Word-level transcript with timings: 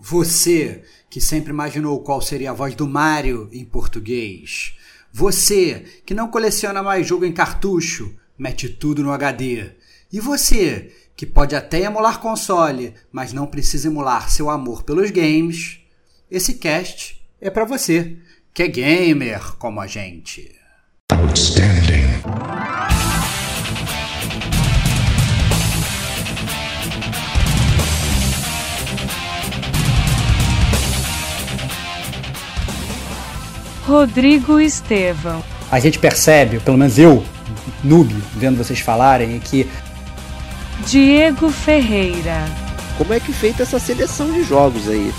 Você 0.00 0.82
que 1.10 1.20
sempre 1.20 1.50
imaginou 1.50 2.00
qual 2.02 2.22
seria 2.22 2.50
a 2.50 2.54
voz 2.54 2.74
do 2.74 2.86
Mario 2.86 3.48
em 3.52 3.64
português. 3.64 4.74
Você 5.12 5.84
que 6.06 6.14
não 6.14 6.28
coleciona 6.28 6.82
mais 6.82 7.06
jogo 7.06 7.24
em 7.24 7.32
cartucho, 7.32 8.14
mete 8.38 8.68
tudo 8.68 9.02
no 9.02 9.12
HD. 9.12 9.72
E 10.12 10.20
você 10.20 10.92
que 11.16 11.26
pode 11.26 11.54
até 11.54 11.82
emular 11.82 12.20
console, 12.20 12.94
mas 13.12 13.32
não 13.32 13.46
precisa 13.46 13.88
emular 13.88 14.30
seu 14.30 14.48
amor 14.48 14.84
pelos 14.84 15.10
games. 15.10 15.80
Esse 16.30 16.54
cast 16.54 17.20
é 17.40 17.50
para 17.50 17.64
você, 17.64 18.16
que 18.54 18.62
é 18.62 18.68
gamer 18.68 19.56
como 19.56 19.80
a 19.80 19.86
gente. 19.86 20.54
Outstanding. 21.12 22.59
Rodrigo 33.90 34.60
Estevão. 34.60 35.42
A 35.68 35.80
gente 35.80 35.98
percebe, 35.98 36.60
pelo 36.60 36.78
menos 36.78 36.96
eu, 36.96 37.24
noob, 37.82 38.14
vendo 38.36 38.56
vocês 38.56 38.78
falarem, 38.78 39.40
que. 39.40 39.68
Diego 40.86 41.50
Ferreira. 41.50 42.44
Como 42.96 43.12
é 43.12 43.18
que 43.18 43.32
feita 43.32 43.64
essa 43.64 43.80
seleção 43.80 44.30
de 44.30 44.44
jogos 44.44 44.88
aí? 44.88 45.12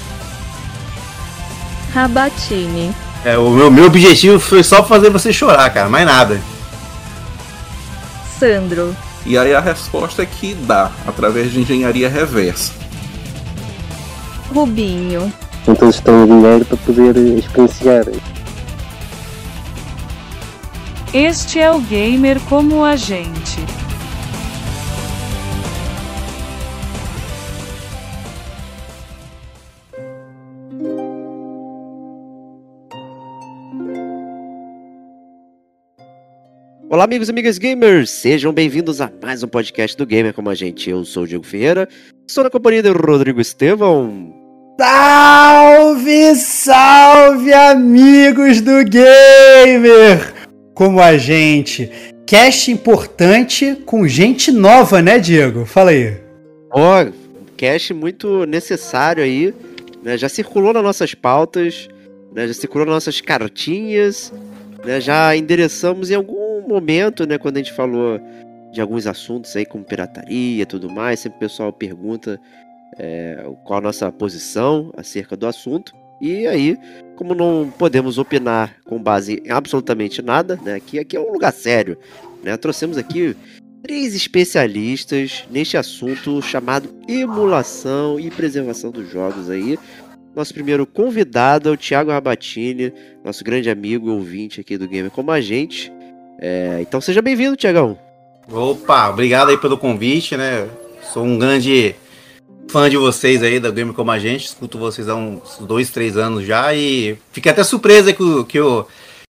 Rabatini. 1.94 2.96
É, 3.26 3.38
o 3.38 3.50
meu, 3.50 3.70
meu 3.70 3.86
objetivo 3.88 4.40
foi 4.40 4.64
só 4.64 4.82
fazer 4.86 5.10
você 5.10 5.34
chorar, 5.34 5.70
cara, 5.72 5.90
mais 5.90 6.06
nada. 6.06 6.40
Sandro. 8.40 8.96
E 9.26 9.38
aí 9.38 9.54
a 9.54 9.60
resposta 9.60 10.24
é 10.24 10.26
que 10.26 10.54
dá, 10.54 10.90
através 11.06 11.52
de 11.52 11.60
engenharia 11.60 12.08
reversa. 12.08 12.72
Rubinho. 14.54 15.32
Então 15.68 15.90
estão 15.90 16.26
dinheiro 16.26 16.64
para 16.64 16.78
poder 16.78 17.38
experienciar 17.38 18.06
este 21.14 21.60
é 21.60 21.70
o 21.70 21.80
gamer 21.82 22.40
como 22.48 22.86
a 22.86 22.96
gente. 22.96 23.60
Olá, 36.90 37.06
amigos 37.06 37.28
e 37.28 37.32
amigas 37.32 37.58
gamers! 37.58 38.10
Sejam 38.10 38.54
bem-vindos 38.54 39.02
a 39.02 39.12
mais 39.22 39.44
um 39.44 39.48
podcast 39.48 39.98
do 39.98 40.06
Gamer 40.06 40.34
como 40.34 40.50
a 40.50 40.56
gente. 40.56 40.90
Eu 40.90 41.04
sou 41.06 41.24
o 41.24 41.28
Diego 41.28 41.46
Ferreira, 41.46 41.88
estou 42.28 42.44
na 42.44 42.50
companhia 42.50 42.84
do 42.84 42.94
Rodrigo 42.94 43.40
Estevão. 43.40 44.34
Salve, 44.80 46.36
salve, 46.36 47.54
amigos 47.54 48.62
do 48.62 48.84
Gamer! 48.84 50.41
Como 50.82 51.00
a 51.00 51.16
gente. 51.16 51.92
Cast 52.26 52.72
importante 52.72 53.76
com 53.86 54.08
gente 54.08 54.52
nova, 54.52 55.00
né, 55.00 55.20
Diego? 55.20 55.64
Fala 55.64 55.92
aí. 55.92 56.18
Ó, 56.72 57.04
oh, 57.04 57.12
cast 57.56 57.94
muito 57.94 58.48
necessário 58.48 59.24
aí. 59.24 59.54
Né? 60.02 60.18
Já 60.18 60.28
circulou 60.28 60.74
nas 60.74 60.82
nossas 60.82 61.14
pautas, 61.14 61.88
né? 62.34 62.48
já 62.48 62.54
circulou 62.56 62.88
nas 62.88 62.96
nossas 62.96 63.22
cartinhas, 63.22 64.34
né? 64.84 65.00
já 65.00 65.36
endereçamos 65.36 66.10
em 66.10 66.16
algum 66.16 66.68
momento, 66.68 67.28
né, 67.28 67.38
quando 67.38 67.58
a 67.58 67.60
gente 67.60 67.74
falou 67.74 68.20
de 68.74 68.82
alguns 68.82 69.06
assuntos 69.06 69.56
aí 69.56 69.68
como 69.68 69.84
pirataria 69.84 70.64
e 70.64 70.66
tudo 70.66 70.90
mais. 70.90 71.20
Sempre 71.20 71.38
o 71.38 71.42
pessoal 71.42 71.72
pergunta 71.72 72.42
é, 72.98 73.46
qual 73.66 73.78
a 73.78 73.84
nossa 73.84 74.12
posição 74.12 74.92
acerca 74.98 75.38
do 75.38 75.46
assunto. 75.46 76.01
E 76.22 76.46
aí, 76.46 76.78
como 77.16 77.34
não 77.34 77.74
podemos 77.78 78.18
opinar 78.18 78.78
com 78.86 79.02
base 79.02 79.42
em 79.44 79.52
absolutamente 79.52 80.22
nada, 80.22 80.60
né? 80.64 80.76
Aqui, 80.76 81.00
aqui 81.00 81.18
é 81.18 81.20
um 81.20 81.34
lugar 81.34 81.52
sério, 81.52 81.98
né? 82.44 82.56
Trouxemos 82.58 82.98
aqui 82.98 83.36
três 83.82 84.14
especialistas 84.14 85.44
neste 85.50 85.78
assunto 85.78 86.42
chamado 86.42 86.94
emulação 87.08 88.20
e 88.20 88.30
preservação 88.30 88.92
dos 88.92 89.10
jogos 89.10 89.50
aí. 89.50 89.80
Nosso 90.36 90.54
primeiro 90.54 90.86
convidado 90.86 91.70
é 91.70 91.72
o 91.72 91.78
Thiago 91.78 92.12
Rabatini, 92.12 92.94
nosso 93.24 93.44
grande 93.44 93.70
amigo 93.70 94.08
e 94.08 94.12
ouvinte 94.12 94.62
aqui 94.62 94.78
do 94.78 94.88
Gamer 94.88 95.12
Como 95.12 95.32
a 95.32 95.42
Gente. 95.42 95.92
É, 96.40 96.78
então 96.82 97.02
seja 97.02 97.22
bem-vindo, 97.22 97.58
Tiagão. 97.58 97.98
Opa, 98.50 99.10
obrigado 99.10 99.50
aí 99.50 99.58
pelo 99.58 99.78
convite, 99.78 100.38
né? 100.38 100.70
Sou 101.12 101.24
um 101.24 101.38
grande 101.38 101.96
fã 102.72 102.90
de 102.90 102.96
vocês 102.96 103.44
aí, 103.44 103.60
da 103.60 103.70
Gamer 103.70 103.94
Como 103.94 104.10
a 104.10 104.18
Gente. 104.18 104.46
Escuto 104.46 104.80
vocês 104.80 105.10
há 105.10 105.16
uns 105.16 105.58
dois, 105.60 105.90
três 105.90 106.16
anos 106.16 106.46
já. 106.46 106.74
E 106.74 107.18
fiquei 107.34 107.52
até 107.52 107.64
surpresa 107.64 108.14
que, 108.14 108.44
que 108.46 108.58
eu 108.58 108.88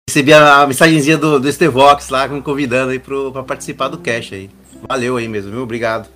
recebi 0.08 0.32
a 0.32 0.66
mensagenzinha 0.66 1.19
do, 1.19 1.38
do 1.38 1.48
Estevox 1.48 2.08
lá, 2.08 2.26
me 2.26 2.41
convidando 2.41 2.92
aí 2.92 2.98
pro, 2.98 3.30
pra 3.30 3.42
participar 3.42 3.88
do 3.88 3.98
cast 3.98 4.34
aí. 4.34 4.48
Valeu 4.88 5.19
aí 5.19 5.28
mesmo, 5.28 5.50
viu? 5.50 5.62
Obrigado. 5.62 6.08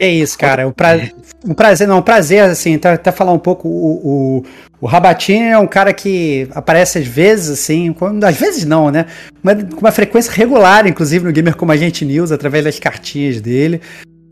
É 0.00 0.08
isso, 0.08 0.36
cara. 0.36 0.66
Um, 0.66 0.72
pra... 0.72 1.10
um 1.44 1.54
prazer, 1.54 1.86
não, 1.86 1.98
um 1.98 2.02
prazer, 2.02 2.42
assim, 2.42 2.74
até, 2.74 2.90
até 2.90 3.12
falar 3.12 3.32
um 3.32 3.38
pouco. 3.38 3.68
O, 3.68 4.40
o, 4.40 4.44
o 4.80 4.86
Rabatini 4.86 5.50
é 5.50 5.58
um 5.58 5.66
cara 5.68 5.94
que 5.94 6.48
aparece 6.56 6.98
às 6.98 7.06
vezes, 7.06 7.50
assim, 7.50 7.92
quando, 7.92 8.24
às 8.24 8.36
vezes 8.36 8.64
não, 8.64 8.90
né? 8.90 9.06
com 9.44 9.80
uma 9.80 9.92
frequência 9.92 10.32
regular, 10.32 10.88
inclusive 10.88 11.24
no 11.24 11.32
Gamer 11.32 11.54
Como 11.54 11.70
a 11.70 11.76
Gente 11.76 12.04
News, 12.04 12.32
através 12.32 12.64
das 12.64 12.80
cartinhas 12.80 13.40
dele. 13.40 13.80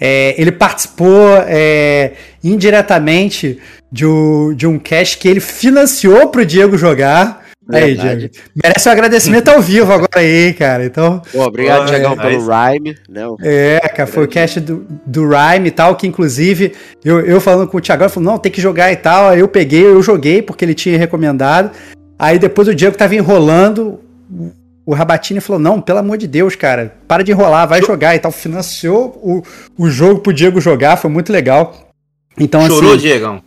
É, 0.00 0.34
ele 0.40 0.50
participou 0.50 1.28
é, 1.46 2.12
indiretamente 2.42 3.58
de 3.92 4.06
um, 4.06 4.54
de 4.54 4.66
um 4.66 4.78
cast 4.78 5.18
que 5.18 5.28
ele 5.28 5.40
financiou 5.40 6.28
pro 6.28 6.46
Diego 6.46 6.78
jogar. 6.78 7.50
Aí, 7.72 7.94
Diego. 7.94 8.32
Merece 8.64 8.88
um 8.88 8.92
agradecimento 8.92 9.48
ao 9.48 9.60
vivo 9.60 9.92
agora 9.92 10.08
aí, 10.16 10.52
cara. 10.54 10.84
Então. 10.84 11.22
Pô, 11.30 11.44
obrigado, 11.44 11.86
Diego, 11.86 12.16
pelo 12.16 12.46
Rhyme. 12.46 12.96
Não. 13.08 13.36
É, 13.42 13.78
cara, 13.94 14.06
foi 14.06 14.24
o 14.24 14.28
cast 14.28 14.58
do, 14.58 14.86
do 15.06 15.28
Rhyme 15.28 15.68
e 15.68 15.70
tal, 15.70 15.94
que 15.94 16.06
inclusive 16.06 16.72
eu, 17.04 17.20
eu 17.20 17.40
falando 17.40 17.68
com 17.68 17.76
o 17.76 17.80
Thiago, 17.80 18.02
ele 18.02 18.10
falou, 18.10 18.32
não, 18.32 18.38
tem 18.38 18.50
que 18.50 18.60
jogar 18.60 18.90
e 18.90 18.96
tal. 18.96 19.28
Aí 19.28 19.40
eu 19.40 19.48
peguei, 19.48 19.84
eu 19.84 20.02
joguei, 20.02 20.42
porque 20.42 20.64
ele 20.64 20.74
tinha 20.74 20.98
recomendado. 20.98 21.70
Aí 22.18 22.38
depois 22.38 22.66
o 22.66 22.74
Diego 22.74 22.96
tava 22.96 23.14
enrolando 23.14 24.00
o 24.90 24.94
Rabatini 24.94 25.40
falou: 25.40 25.62
não, 25.62 25.80
pelo 25.80 26.00
amor 26.00 26.18
de 26.18 26.26
Deus, 26.26 26.56
cara, 26.56 26.96
para 27.06 27.22
de 27.22 27.30
enrolar, 27.30 27.68
vai 27.68 27.80
jogar 27.80 28.16
e 28.16 28.18
tal. 28.18 28.32
Financiou 28.32 29.16
o, 29.22 29.42
o 29.78 29.88
jogo 29.88 30.20
pro 30.20 30.32
Diego 30.32 30.60
jogar, 30.60 30.96
foi 30.96 31.08
muito 31.08 31.32
legal. 31.32 31.92
Então, 32.36 32.66
Chorou, 32.66 32.94
assim, 32.94 33.02
Diegão? 33.02 33.40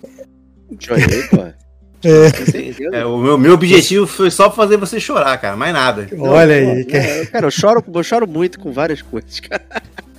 Chorei, 0.80 1.24
pô. 1.24 1.44
É. 2.06 2.98
é. 3.00 3.06
o 3.06 3.18
meu, 3.18 3.38
meu 3.38 3.53
objetivo 3.53 4.06
foi 4.06 4.30
só 4.30 4.52
fazer 4.52 4.76
você 4.76 5.00
chorar, 5.00 5.38
cara, 5.38 5.56
mais 5.56 5.72
nada. 5.72 6.06
Olha 6.20 6.56
aí. 6.56 6.84
Cara. 6.84 7.26
Cara, 7.28 7.48
eu 7.48 7.52
choro, 7.52 7.82
eu 7.96 8.03
choro 8.03 8.28
muito 8.28 8.59
com 8.59 8.74
várias 8.74 9.02
coisas, 9.02 9.40
cara. 9.40 9.64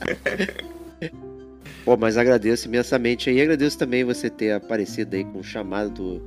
Pô, 1.84 1.95
mas 1.99 2.17
agradeço 2.17 2.69
imensamente 2.69 3.29
aí. 3.29 3.39
Agradeço 3.39 3.77
também 3.77 4.03
você 4.03 4.31
ter 4.31 4.53
aparecido 4.53 5.15
aí 5.15 5.25
com 5.25 5.41
o 5.41 5.45
chamado 5.45 5.91
do, 5.91 6.23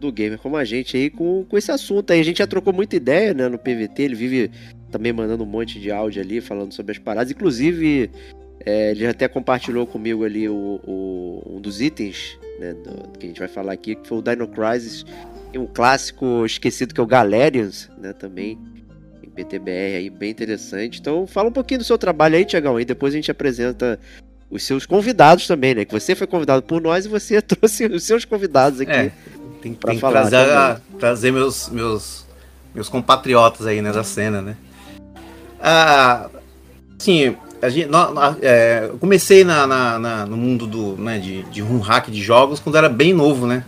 do 0.00 0.10
gamer 0.10 0.38
como 0.38 0.56
a 0.56 0.64
gente 0.64 0.96
aí 0.96 1.10
com, 1.10 1.44
com 1.48 1.56
esse 1.56 1.70
assunto 1.70 2.12
aí. 2.12 2.20
A 2.20 2.24
gente 2.24 2.38
já 2.38 2.46
trocou 2.46 2.72
muita 2.72 2.96
ideia, 2.96 3.32
né, 3.34 3.48
no 3.48 3.58
PVT, 3.58 4.02
ele 4.02 4.14
vive 4.14 4.50
também 4.90 5.12
mandando 5.12 5.44
um 5.44 5.46
monte 5.46 5.78
de 5.78 5.90
áudio 5.90 6.22
ali, 6.22 6.40
falando 6.40 6.72
sobre 6.72 6.92
as 6.92 6.98
paradas. 6.98 7.30
Inclusive, 7.30 8.10
é, 8.64 8.90
ele 8.90 9.06
até 9.06 9.28
compartilhou 9.28 9.86
comigo 9.86 10.24
ali 10.24 10.48
o, 10.48 10.80
o 10.84 11.56
um 11.56 11.60
dos 11.60 11.80
itens, 11.80 12.38
né, 12.58 12.74
do, 12.74 13.18
que 13.18 13.26
a 13.26 13.28
gente 13.28 13.38
vai 13.38 13.48
falar 13.48 13.72
aqui, 13.72 13.94
que 13.94 14.08
foi 14.08 14.18
o 14.18 14.22
Dino 14.22 14.48
Crisis, 14.48 15.04
e 15.52 15.58
um 15.58 15.66
clássico 15.66 16.44
esquecido 16.44 16.94
que 16.94 17.00
é 17.00 17.04
o 17.04 17.06
Galerians, 17.06 17.90
né, 17.98 18.12
também, 18.12 18.58
em 19.22 19.30
PTBR 19.30 19.96
aí, 19.96 20.10
bem 20.10 20.30
interessante. 20.30 21.00
Então, 21.00 21.26
fala 21.26 21.48
um 21.48 21.52
pouquinho 21.52 21.78
do 21.78 21.84
seu 21.84 21.98
trabalho 21.98 22.36
aí, 22.36 22.44
Tiagão, 22.44 22.76
aí 22.76 22.84
depois 22.84 23.14
a 23.14 23.16
gente 23.16 23.30
apresenta 23.30 23.98
os 24.50 24.64
seus 24.64 24.84
convidados 24.84 25.46
também, 25.46 25.74
né, 25.74 25.84
que 25.84 25.92
você 25.92 26.14
foi 26.14 26.26
convidado 26.26 26.62
por 26.62 26.80
nós 26.80 27.06
e 27.06 27.08
você 27.08 27.40
trouxe 27.42 27.86
os 27.86 28.02
seus 28.02 28.24
convidados 28.24 28.80
aqui. 28.80 28.92
É 28.92 29.12
tem, 29.60 29.74
tem 29.74 29.94
que 29.94 30.00
trazer, 30.00 30.36
a, 30.36 30.80
trazer 30.98 31.32
meus, 31.32 31.68
meus, 31.68 32.26
meus 32.74 32.88
compatriotas 32.88 33.66
aí, 33.66 33.80
da 33.82 34.04
cena, 34.04 34.40
né? 34.40 34.56
Ah, 35.62 36.28
sim, 36.98 37.36
a 37.60 37.68
gente, 37.68 37.88
no, 37.88 37.98
é, 38.40 38.86
eu 38.88 38.98
comecei 38.98 39.44
na, 39.44 39.66
na, 39.66 39.98
na, 39.98 40.26
no 40.26 40.36
mundo 40.36 40.66
do, 40.66 40.96
né, 40.96 41.18
de, 41.18 41.42
de 41.44 41.62
um 41.62 41.78
hack 41.78 42.10
de 42.10 42.22
jogos 42.22 42.58
quando 42.58 42.76
era 42.76 42.88
bem 42.88 43.12
novo, 43.12 43.46
né? 43.46 43.64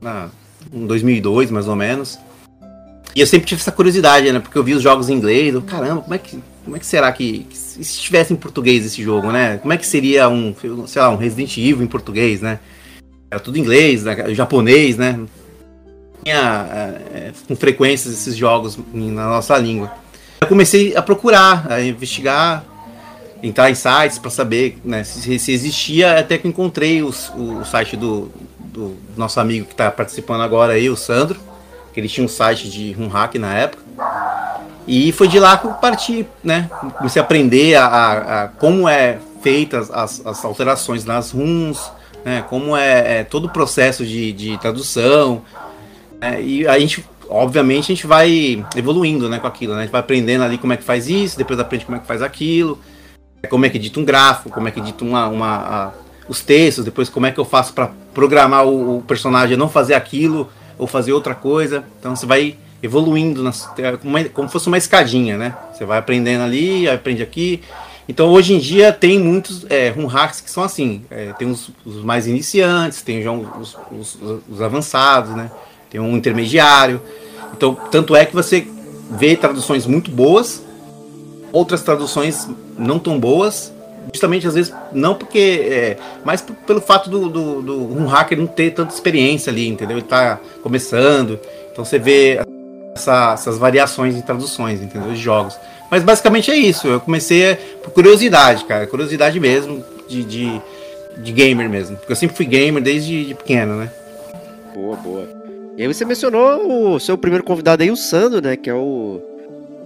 Na, 0.00 0.28
em 0.72 0.86
2002, 0.86 1.50
mais 1.50 1.66
ou 1.66 1.76
menos. 1.76 2.18
E 3.14 3.20
eu 3.20 3.26
sempre 3.26 3.46
tive 3.46 3.60
essa 3.60 3.72
curiosidade, 3.72 4.30
né? 4.32 4.40
Porque 4.40 4.56
eu 4.56 4.64
vi 4.64 4.74
os 4.74 4.82
jogos 4.82 5.08
em 5.08 5.14
inglês, 5.14 5.54
eu, 5.54 5.62
caramba, 5.62 6.02
como 6.02 6.14
é 6.14 6.18
que, 6.18 6.38
como 6.64 6.76
é 6.76 6.78
que 6.78 6.86
será 6.86 7.10
que, 7.12 7.40
que 7.44 7.56
se 7.56 7.80
estivesse 7.80 8.32
em 8.32 8.36
português 8.36 8.84
esse 8.84 9.02
jogo, 9.02 9.30
né? 9.30 9.58
Como 9.58 9.72
é 9.72 9.76
que 9.76 9.86
seria 9.86 10.28
um, 10.28 10.54
sei 10.86 11.00
lá, 11.00 11.10
um 11.10 11.16
Resident 11.16 11.56
Evil 11.56 11.82
em 11.82 11.86
português, 11.86 12.40
né? 12.40 12.58
Era 13.32 13.40
tudo 13.40 13.56
inglês, 13.56 14.04
né, 14.04 14.34
japonês, 14.34 14.98
né? 14.98 15.18
Tinha 16.22 16.68
é, 16.70 17.16
é, 17.16 17.32
com 17.48 17.56
frequência 17.56 18.10
esses 18.10 18.36
jogos 18.36 18.78
na 18.92 19.26
nossa 19.26 19.56
língua. 19.56 19.90
Eu 20.38 20.46
comecei 20.46 20.94
a 20.94 21.00
procurar, 21.00 21.66
a 21.72 21.80
investigar, 21.80 22.62
entrar 23.42 23.70
em 23.70 23.74
sites 23.74 24.18
para 24.18 24.30
saber 24.30 24.78
né, 24.84 25.02
se, 25.02 25.38
se, 25.38 25.50
existia, 25.50 26.18
até 26.18 26.36
que 26.36 26.46
encontrei 26.46 27.02
os, 27.02 27.32
o, 27.34 27.64
site 27.64 27.96
do, 27.96 28.30
do 28.58 28.98
nosso 29.16 29.40
amigo 29.40 29.64
que 29.64 29.72
está 29.72 29.90
participando 29.90 30.42
agora 30.42 30.74
aí, 30.74 30.90
o 30.90 30.96
Sandro, 30.96 31.40
que 31.94 32.00
ele 32.00 32.08
tinha 32.08 32.26
um 32.26 32.28
site 32.28 32.68
de 32.68 32.92
rum 32.92 33.08
hack 33.08 33.36
na 33.36 33.54
época. 33.54 33.82
E 34.86 35.10
foi 35.10 35.26
de 35.26 35.40
lá 35.40 35.56
que 35.56 35.66
eu 35.66 35.72
parti, 35.72 36.26
né? 36.44 36.68
Comecei 36.98 37.22
a 37.22 37.24
aprender 37.24 37.76
a, 37.76 37.86
a, 37.86 38.42
a 38.42 38.48
como 38.48 38.86
é 38.86 39.18
feitas 39.40 39.90
as, 39.90 40.20
as 40.26 40.44
alterações 40.44 41.06
nas 41.06 41.30
runs, 41.30 41.90
né? 42.24 42.44
Como 42.48 42.76
é, 42.76 43.20
é 43.20 43.24
todo 43.24 43.46
o 43.46 43.50
processo 43.50 44.04
de, 44.04 44.32
de 44.32 44.58
tradução. 44.58 45.42
Né? 46.20 46.42
E 46.42 46.66
a 46.66 46.78
gente, 46.78 47.04
obviamente, 47.28 47.92
a 47.92 47.94
gente 47.94 48.06
vai 48.06 48.64
evoluindo, 48.76 49.28
né, 49.28 49.38
com 49.38 49.46
aquilo, 49.46 49.74
né? 49.74 49.80
A 49.80 49.82
gente 49.82 49.92
vai 49.92 50.00
aprendendo 50.00 50.44
ali 50.44 50.58
como 50.58 50.72
é 50.72 50.76
que 50.76 50.84
faz 50.84 51.08
isso, 51.08 51.36
depois 51.36 51.58
aprende 51.58 51.84
como 51.84 51.96
é 51.96 52.00
que 52.00 52.06
faz 52.06 52.22
aquilo, 52.22 52.78
como 53.48 53.66
é 53.66 53.68
que 53.68 53.76
edita 53.76 54.00
um 54.00 54.04
gráfico, 54.04 54.50
como 54.50 54.68
é 54.68 54.70
que 54.70 54.80
edita 54.80 55.04
uma, 55.04 55.28
uma 55.28 55.56
a, 55.56 55.92
os 56.28 56.40
textos, 56.42 56.84
depois 56.84 57.08
como 57.08 57.26
é 57.26 57.32
que 57.32 57.40
eu 57.40 57.44
faço 57.44 57.72
para 57.72 57.90
programar 58.14 58.66
o, 58.66 58.98
o 58.98 59.02
personagem 59.02 59.54
a 59.54 59.58
não 59.58 59.68
fazer 59.68 59.94
aquilo 59.94 60.48
ou 60.78 60.86
fazer 60.86 61.12
outra 61.12 61.34
coisa. 61.34 61.84
Então 61.98 62.14
você 62.14 62.26
vai 62.26 62.56
evoluindo, 62.82 63.42
nas, 63.42 63.68
como, 64.00 64.30
como 64.30 64.48
fosse 64.48 64.66
uma 64.66 64.78
escadinha, 64.78 65.38
né? 65.38 65.54
Você 65.72 65.84
vai 65.84 65.98
aprendendo 65.98 66.42
ali, 66.42 66.88
aprende 66.88 67.22
aqui. 67.22 67.62
Então 68.12 68.28
hoje 68.28 68.52
em 68.52 68.58
dia 68.58 68.92
tem 68.92 69.18
muitos 69.18 69.64
é, 69.70 69.88
hacks 69.88 70.42
que 70.42 70.50
são 70.50 70.62
assim. 70.62 71.02
É, 71.10 71.32
tem 71.32 71.50
os, 71.50 71.70
os, 71.82 72.04
mais 72.04 72.26
iniciantes, 72.26 73.00
tem 73.00 73.22
já 73.22 73.32
os, 73.32 73.74
os, 73.90 74.18
os, 74.46 74.60
avançados, 74.60 75.34
né? 75.34 75.50
Tem 75.88 75.98
um 75.98 76.14
intermediário. 76.14 77.00
Então, 77.56 77.74
tanto 77.90 78.14
é 78.14 78.26
que 78.26 78.34
você 78.34 78.66
vê 79.12 79.34
traduções 79.34 79.86
muito 79.86 80.10
boas, 80.10 80.62
outras 81.50 81.80
traduções 81.80 82.46
não 82.76 82.98
tão 82.98 83.18
boas, 83.18 83.72
justamente 84.12 84.46
às 84.46 84.56
vezes 84.56 84.74
não 84.92 85.14
porque 85.14 85.66
é, 85.70 85.96
mas 86.22 86.44
pelo 86.66 86.82
fato 86.82 87.08
do, 87.08 87.30
do, 87.30 87.62
do 87.62 87.96
um 87.96 88.04
hacker 88.04 88.36
não 88.36 88.46
ter 88.46 88.72
tanta 88.72 88.92
experiência 88.92 89.50
ali, 89.50 89.66
entendeu? 89.68 89.96
Ele 89.96 90.06
tá 90.06 90.38
começando, 90.62 91.40
então 91.72 91.82
você 91.82 91.98
vê 91.98 92.40
essa, 92.94 93.32
essas 93.32 93.56
variações 93.56 94.14
em 94.14 94.20
traduções, 94.20 94.82
entendeu? 94.82 95.14
De 95.14 95.16
jogos. 95.16 95.56
Mas 95.92 96.02
basicamente 96.02 96.50
é 96.50 96.56
isso. 96.56 96.88
Eu 96.88 96.98
comecei 96.98 97.54
por 97.82 97.90
curiosidade, 97.90 98.64
cara. 98.64 98.86
Curiosidade 98.86 99.38
mesmo, 99.38 99.84
de, 100.08 100.24
de, 100.24 100.62
de 101.18 101.32
gamer 101.32 101.68
mesmo. 101.68 101.98
Porque 101.98 102.12
eu 102.12 102.16
sempre 102.16 102.34
fui 102.34 102.46
gamer 102.46 102.82
desde 102.82 103.26
de 103.26 103.34
pequeno, 103.34 103.76
né? 103.76 103.92
Boa, 104.74 104.96
boa. 104.96 105.28
E 105.76 105.82
aí 105.82 105.86
você 105.86 106.02
mencionou 106.06 106.94
o 106.94 106.98
seu 106.98 107.18
primeiro 107.18 107.44
convidado 107.44 107.82
aí, 107.82 107.90
o 107.90 107.96
Sando, 107.96 108.40
né? 108.40 108.56
Que 108.56 108.70
é 108.70 108.74
o. 108.74 109.20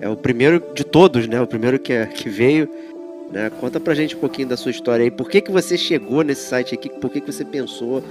É 0.01 0.09
o 0.09 0.15
primeiro 0.15 0.63
de 0.77 0.85
todos, 0.85 1.27
né? 1.27 1.41
O 1.41 1.47
primeiro 1.47 1.77
que, 1.77 1.93
é, 1.93 2.07
que 2.07 2.29
veio. 2.29 2.69
Né? 3.33 3.51
Conta 3.61 3.81
pra 3.81 3.93
gente 3.93 4.15
um 4.15 4.21
pouquinho 4.21 4.47
da 4.47 4.57
sua 4.57 4.71
história 4.71 5.03
aí. 5.03 5.11
Por 5.11 5.29
que, 5.29 5.41
que 5.41 5.51
você 5.51 5.77
chegou 5.77 6.23
nesse 6.23 6.49
site 6.49 6.73
aqui? 6.73 6.89
Por 6.89 7.11
que, 7.11 7.21
que 7.21 7.33
você 7.33 7.45
pensou 7.45 8.05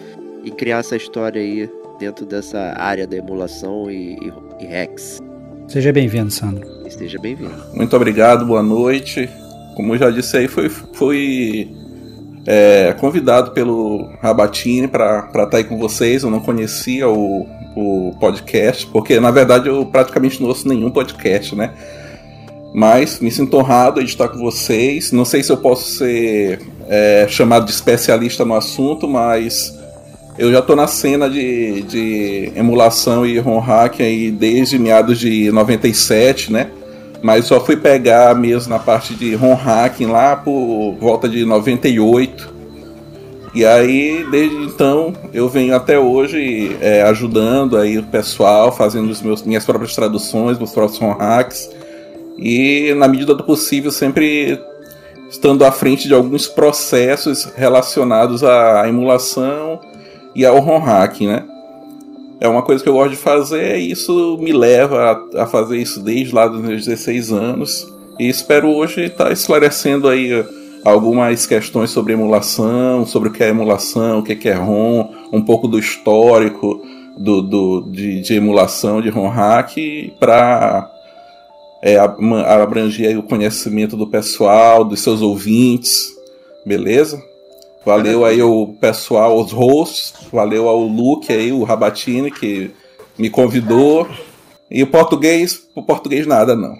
em 0.43 0.51
criar 0.51 0.79
essa 0.79 0.97
história 0.97 1.41
aí 1.41 1.69
dentro 1.97 2.25
dessa 2.25 2.73
área 2.77 3.07
da 3.07 3.15
emulação 3.15 3.89
e, 3.89 4.17
e, 4.59 4.65
e 4.65 4.65
hacks. 4.65 5.21
Seja 5.67 5.91
bem-vindo, 5.91 6.31
Sandro. 6.31 6.67
Esteja 6.85 7.19
bem-vindo. 7.19 7.53
Muito 7.73 7.95
obrigado, 7.95 8.45
boa 8.45 8.61
noite. 8.61 9.29
Como 9.75 9.93
eu 9.93 9.97
já 9.97 10.09
disse 10.09 10.37
aí, 10.37 10.47
fui, 10.47 10.69
fui 10.69 11.69
é, 12.45 12.93
convidado 12.99 13.51
pelo 13.51 14.09
Rabatini 14.21 14.87
para 14.87 15.25
estar 15.27 15.47
tá 15.47 15.57
aí 15.57 15.63
com 15.63 15.77
vocês. 15.77 16.23
Eu 16.23 16.29
não 16.29 16.39
conhecia 16.39 17.09
o, 17.09 17.47
o 17.75 18.15
podcast, 18.19 18.85
porque 18.87 19.19
na 19.19 19.31
verdade 19.31 19.67
eu 19.67 19.85
praticamente 19.85 20.39
não 20.39 20.49
ouço 20.49 20.67
nenhum 20.67 20.91
podcast, 20.91 21.55
né? 21.55 21.73
Mas 22.73 23.19
me 23.19 23.31
sinto 23.31 23.57
honrado 23.57 24.03
de 24.03 24.09
estar 24.09 24.27
com 24.27 24.37
vocês. 24.37 25.11
Não 25.11 25.25
sei 25.25 25.41
se 25.41 25.51
eu 25.51 25.57
posso 25.57 25.97
ser 25.97 26.61
é, 26.87 27.25
chamado 27.27 27.65
de 27.65 27.71
especialista 27.71 28.45
no 28.45 28.53
assunto, 28.53 29.07
mas 29.07 29.73
eu 30.37 30.51
já 30.51 30.59
estou 30.59 30.75
na 30.75 30.87
cena 30.87 31.29
de, 31.29 31.81
de 31.83 32.51
emulação 32.55 33.25
e 33.25 33.39
ROM 33.39 33.59
hack 33.59 34.01
aí 34.01 34.29
desde 34.29 34.77
meados 34.77 35.17
de 35.19 35.49
97, 35.51 36.51
né? 36.51 36.69
Mas 37.21 37.45
só 37.45 37.59
fui 37.59 37.77
pegar 37.77 38.35
mesmo 38.35 38.69
na 38.69 38.79
parte 38.79 39.15
de 39.15 39.33
ROM 39.33 39.55
hacking 39.55 40.07
lá 40.07 40.35
por 40.35 40.95
volta 40.99 41.29
de 41.29 41.45
98. 41.45 42.53
E 43.53 43.65
aí, 43.65 44.27
desde 44.29 44.57
então, 44.57 45.13
eu 45.33 45.47
venho 45.47 45.73
até 45.73 45.97
hoje 45.97 46.75
é, 46.81 47.03
ajudando 47.03 47.77
aí 47.77 47.97
o 47.97 48.03
pessoal, 48.03 48.69
fazendo 48.69 49.09
os 49.09 49.21
meus, 49.21 49.43
minhas 49.43 49.63
próprias 49.63 49.95
traduções 49.95 50.57
dos 50.57 50.71
próprios 50.73 50.99
ROM 50.99 51.13
hacks. 51.13 51.69
E, 52.37 52.93
na 52.95 53.07
medida 53.07 53.33
do 53.33 53.45
possível, 53.45 53.89
sempre 53.91 54.59
estando 55.29 55.63
à 55.63 55.71
frente 55.71 56.09
de 56.09 56.13
alguns 56.13 56.47
processos 56.47 57.45
relacionados 57.55 58.43
à 58.43 58.87
emulação 58.89 59.79
e 60.35 60.45
ao 60.45 60.59
ROM 60.59 60.79
hacking, 60.79 61.27
né? 61.27 61.43
É 62.39 62.47
uma 62.47 62.61
coisa 62.61 62.83
que 62.83 62.89
eu 62.89 62.93
gosto 62.93 63.11
de 63.11 63.15
fazer 63.15 63.77
e 63.79 63.91
isso 63.91 64.37
me 64.41 64.51
leva 64.51 65.27
a, 65.33 65.43
a 65.43 65.47
fazer 65.47 65.77
isso 65.77 66.01
desde 66.01 66.35
lá 66.35 66.47
dos 66.47 66.61
meus 66.61 66.85
16 66.85 67.31
anos. 67.31 67.87
E 68.19 68.27
espero 68.27 68.67
hoje 68.69 69.05
estar 69.05 69.31
esclarecendo 69.31 70.09
aí 70.09 70.33
uh, 70.33 70.45
algumas 70.83 71.45
questões 71.45 71.89
sobre 71.89 72.13
emulação, 72.13 73.05
sobre 73.05 73.29
o 73.29 73.31
que 73.31 73.43
é 73.43 73.49
emulação, 73.49 74.19
o 74.19 74.23
que 74.23 74.49
é 74.49 74.53
ROM, 74.53 75.09
um 75.31 75.41
pouco 75.41 75.67
do 75.67 75.79
histórico 75.79 76.81
do, 77.17 77.41
do 77.41 77.81
de, 77.89 78.21
de, 78.21 78.33
emulação 78.35 79.01
de 79.01 79.09
ROM 79.09 79.29
hack 79.29 79.73
para 80.19 80.91
é, 81.81 81.97
abranger 81.97 83.17
o 83.17 83.23
conhecimento 83.23 83.95
do 83.95 84.07
pessoal, 84.07 84.83
dos 84.83 84.99
seus 84.99 85.21
ouvintes, 85.21 86.07
beleza? 86.65 87.23
Valeu 87.85 88.25
aí 88.25 88.41
o 88.41 88.75
pessoal, 88.81 89.39
os 89.39 89.51
hosts, 89.51 90.27
valeu 90.31 90.67
ao 90.67 90.79
Luke 90.79 91.31
aí, 91.31 91.51
o 91.51 91.63
Rabatini, 91.63 92.31
que 92.31 92.71
me 93.17 93.29
convidou. 93.29 94.09
E 94.71 94.81
o 94.81 94.87
português, 94.87 95.69
o 95.75 95.83
português 95.83 96.25
nada, 96.25 96.55
não. 96.55 96.73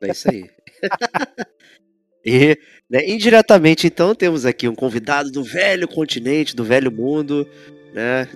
É 0.00 0.10
isso 0.12 0.30
aí. 0.30 0.48
e 2.24 2.56
né, 2.88 3.08
indiretamente, 3.08 3.88
então, 3.88 4.14
temos 4.14 4.46
aqui 4.46 4.68
um 4.68 4.74
convidado 4.74 5.32
do 5.32 5.42
velho 5.42 5.88
continente, 5.88 6.54
do 6.54 6.62
velho 6.62 6.92
mundo, 6.92 7.44
né? 7.92 8.28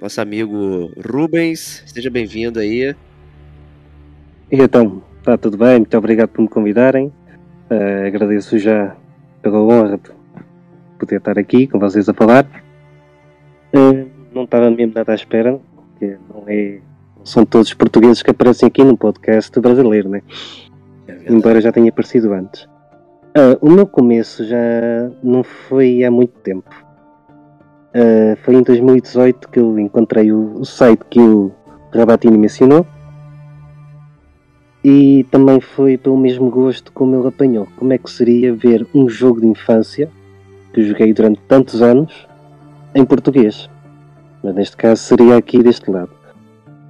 Nosso 0.00 0.20
amigo 0.20 0.92
Rubens. 1.04 1.82
Seja 1.86 2.10
bem-vindo 2.10 2.60
aí. 2.60 2.94
E 4.52 4.56
então, 4.56 5.02
está 5.18 5.36
tudo 5.36 5.56
bem? 5.56 5.78
Muito 5.78 5.98
obrigado 5.98 6.28
por 6.28 6.42
me 6.42 6.48
convidarem. 6.48 7.06
Uh, 7.68 8.06
agradeço 8.06 8.56
já 8.56 8.96
pela 9.42 9.58
honra 9.58 9.98
poder 11.02 11.16
estar 11.16 11.36
aqui 11.36 11.66
com 11.66 11.80
vocês 11.80 12.08
a 12.08 12.14
falar. 12.14 12.46
Uh, 13.74 14.08
não 14.32 14.44
estava 14.44 14.70
mesmo 14.70 14.92
nada 14.94 15.10
à 15.10 15.14
espera, 15.14 15.58
porque 15.76 16.16
não 16.32 16.44
é. 16.46 16.78
São 17.24 17.44
todos 17.44 17.74
portugueses 17.74 18.22
que 18.22 18.30
aparecem 18.30 18.66
aqui 18.66 18.82
no 18.82 18.96
podcast 18.96 19.58
brasileiro, 19.60 20.08
né? 20.08 20.22
É 21.06 21.32
Embora 21.32 21.60
já 21.60 21.72
tenha 21.72 21.88
aparecido 21.88 22.32
antes. 22.32 22.64
Uh, 22.64 23.58
o 23.60 23.70
meu 23.70 23.86
começo 23.86 24.44
já 24.44 25.10
não 25.22 25.42
foi 25.42 26.04
há 26.04 26.10
muito 26.10 26.38
tempo. 26.40 26.70
Uh, 27.94 28.36
foi 28.42 28.54
em 28.54 28.62
2018 28.62 29.48
que 29.48 29.58
eu 29.58 29.78
encontrei 29.78 30.32
o, 30.32 30.58
o 30.58 30.64
site 30.64 31.04
que 31.10 31.20
o 31.20 31.52
Rabatini 31.92 32.38
mencionou. 32.38 32.86
E 34.84 35.24
também 35.30 35.60
foi 35.60 35.96
pelo 35.96 36.16
mesmo 36.16 36.50
gosto 36.50 36.92
como 36.92 37.14
ele 37.14 37.28
apanhou. 37.28 37.68
Como 37.76 37.92
é 37.92 37.98
que 37.98 38.10
seria 38.10 38.52
ver 38.52 38.86
um 38.92 39.08
jogo 39.08 39.40
de 39.40 39.46
infância 39.46 40.10
que 40.72 40.82
joguei 40.82 41.12
durante 41.12 41.40
tantos 41.48 41.82
anos 41.82 42.26
em 42.94 43.04
português. 43.04 43.68
Mas 44.42 44.54
neste 44.54 44.76
caso 44.76 45.02
seria 45.02 45.36
aqui 45.36 45.62
deste 45.62 45.90
lado. 45.90 46.10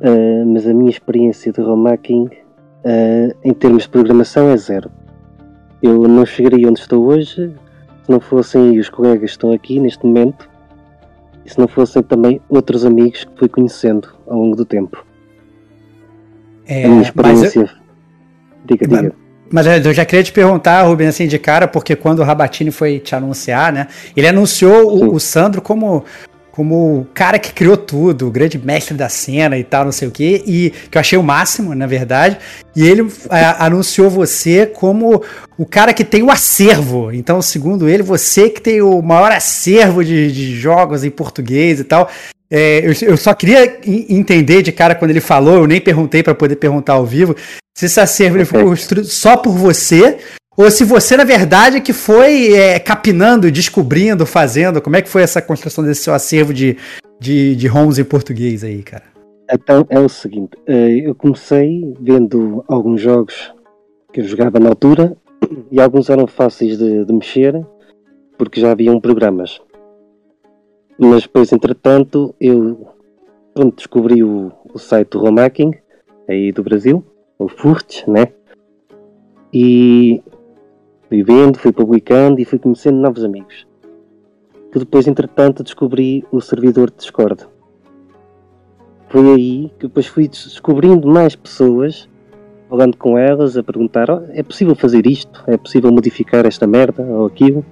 Uh, 0.01 0.45
mas 0.47 0.67
a 0.67 0.75
minha 0.75 0.91
experiência 0.91 1.53
de 1.53 1.61
romacking 1.61 2.25
uh, 2.25 3.37
em 3.45 3.53
termos 3.53 3.85
de 3.85 3.89
programação 3.91 4.49
é 4.49 4.57
zero. 4.57 4.91
Eu 5.83 6.09
não 6.09 6.25
chegaria 6.25 6.69
onde 6.69 6.81
estou 6.81 7.05
hoje 7.05 7.55
se 8.03 8.11
não 8.11 8.21
fossem 8.21 8.79
os 8.79 8.89
colegas 8.89 9.31
que 9.31 9.37
estão 9.37 9.53
aqui 9.53 9.79
neste 9.79 10.05
momento 10.05 10.49
e 11.45 11.51
se 11.51 11.59
não 11.59 11.69
fossem 11.69 12.03
também 12.03 12.41
outros 12.49 12.85
amigos 12.85 13.25
que 13.25 13.39
fui 13.39 13.49
conhecendo 13.49 14.09
ao 14.27 14.39
longo 14.39 14.57
do 14.57 14.65
tempo. 14.65 15.05
É, 16.67 16.85
a 16.85 16.89
minha 16.89 17.03
experiência. 17.03 17.61
Eu... 17.61 17.69
Diga, 18.65 18.87
diga. 18.87 19.22
Mas 19.52 19.66
eu 19.85 19.92
já 19.92 20.04
queria 20.06 20.25
te 20.25 20.32
perguntar, 20.32 20.82
Rubens, 20.82 21.11
assim, 21.11 21.28
de 21.28 21.38
cara, 21.38 21.68
porque 21.68 21.94
quando 21.94 22.21
o 22.21 22.25
Rabatini 22.25 22.71
foi 22.71 22.99
te 22.99 23.14
anunciar, 23.14 23.71
né? 23.71 23.87
Ele 24.16 24.26
anunciou 24.26 24.90
o, 24.90 25.14
o, 25.14 25.21
Sandro 25.21 25.61
como, 25.61 26.06
como 26.50 27.00
o 27.00 27.06
cara 27.12 27.38
que 27.38 27.52
criou 27.52 27.76
tudo, 27.76 28.26
o 28.26 28.30
grande 28.30 28.59
mestre 28.59 28.97
da 28.97 29.11
cena 29.11 29.59
e 29.59 29.62
tal, 29.62 29.85
não 29.85 29.92
sei 29.92 30.09
o 30.09 30.11
quê, 30.11 30.42
e 30.47 30.73
que 30.90 30.97
eu 30.97 31.00
achei 31.00 31.18
o 31.18 31.23
máximo, 31.23 31.75
na 31.75 31.87
verdade. 31.87 32.38
E 32.75 32.82
ele 32.82 33.06
é, 33.28 33.54
anunciou 33.59 34.09
você 34.09 34.64
como 34.64 35.23
o 35.59 35.66
cara 35.66 35.92
que 35.92 36.02
tem 36.02 36.23
o 36.23 36.30
acervo. 36.30 37.12
Então, 37.12 37.42
segundo 37.42 37.87
ele, 37.87 38.02
você 38.02 38.49
que 38.49 38.61
tem 38.61 38.80
o 38.80 39.02
maior 39.02 39.30
acervo 39.30 40.02
de, 40.02 40.32
de 40.32 40.56
jogos 40.56 41.04
em 41.04 41.11
português 41.11 41.78
e 41.78 41.85
tal. 41.85 42.09
É, 42.54 42.80
eu, 42.80 42.92
eu, 43.09 43.16
só 43.16 43.32
queria 43.32 43.80
entender 43.87 44.61
de 44.61 44.71
cara 44.71 44.94
quando 44.94 45.11
ele 45.11 45.23
falou, 45.23 45.54
eu 45.54 45.66
nem 45.66 45.80
perguntei 45.80 46.23
para 46.23 46.35
poder 46.35 46.56
perguntar 46.56 46.92
ao 46.92 47.06
vivo, 47.06 47.35
se 47.75 47.87
esse 47.87 47.99
acervo 47.99 48.44
foi 48.44 48.62
construído 48.62 49.06
só 49.06 49.38
por 49.38 49.52
você 49.52 50.18
ou 50.54 50.71
se 50.71 50.85
você, 50.85 51.16
na 51.16 51.25
verdade, 51.25 51.78
é 51.78 51.80
que 51.80 51.94
foi 51.94 52.52
é, 52.52 52.78
capinando, 52.78 53.50
descobrindo, 53.50 54.26
fazendo. 54.26 54.82
Como 54.82 54.97
é 54.97 55.00
que 55.00 55.09
foi 55.09 55.23
essa 55.23 55.40
construção 55.40 55.82
desse 55.82 56.02
seu 56.02 56.12
acervo 56.12 56.52
de, 56.52 56.76
de, 57.18 57.56
de 57.56 57.66
ROMs 57.66 57.99
em 57.99 58.04
português 58.04 58.62
aí, 58.62 58.82
cara? 58.82 59.04
Então 59.50 59.87
é 59.88 59.99
o 59.99 60.09
seguinte, 60.09 60.56
eh, 60.66 61.06
eu 61.06 61.14
comecei 61.14 61.94
vendo 62.00 62.62
alguns 62.68 63.00
jogos 63.00 63.52
que 64.12 64.21
eu 64.21 64.25
jogava 64.25 64.61
na 64.61 64.68
altura 64.68 65.16
e 65.71 65.80
alguns 65.80 66.11
eram 66.11 66.26
fáceis 66.26 66.76
de, 66.76 67.04
de 67.04 67.12
mexer 67.12 67.66
porque 68.38 68.61
já 68.61 68.73
haviam 68.73 69.00
programas. 69.00 69.61
Mas 70.99 71.22
depois, 71.22 71.52
entretanto, 71.52 72.34
eu 72.40 72.88
pronto, 73.54 73.76
descobri 73.76 74.22
o, 74.22 74.52
o 74.72 74.78
site 74.78 75.11
do 75.11 75.18
Romacking 75.18 75.72
aí 76.28 76.52
do 76.52 76.62
Brasil, 76.62 77.04
o 77.38 77.49
Furts, 77.49 78.04
né? 78.06 78.28
E 79.52 80.22
fui 81.08 81.22
vendo, 81.22 81.58
fui 81.58 81.72
publicando 81.72 82.40
e 82.40 82.44
fui 82.44 82.58
conhecendo 82.58 82.99
novos 82.99 83.25
amigos. 83.25 83.66
Que 84.70 84.78
depois, 84.78 85.06
entretanto, 85.06 85.62
descobri 85.62 86.25
o 86.30 86.40
servidor 86.40 86.90
de 86.90 86.96
Discord. 86.96 87.46
Foi 89.08 89.30
aí 89.30 89.70
que 89.78 89.87
depois 89.87 90.06
fui 90.06 90.26
descobrindo 90.26 91.06
mais 91.06 91.37
pessoas, 91.37 92.08
falando 92.70 92.96
com 92.96 93.18
elas, 93.18 93.58
a 93.58 93.62
perguntar: 93.62 94.08
oh, 94.08 94.22
é 94.30 94.42
possível 94.42 94.75
fazer 94.75 95.06
isto? 95.06 95.44
É 95.46 95.58
possível 95.58 95.92
modificar 95.92 96.46
esta 96.46 96.66
merda 96.66 97.02
ou 97.02 97.26
aquilo? 97.26 97.62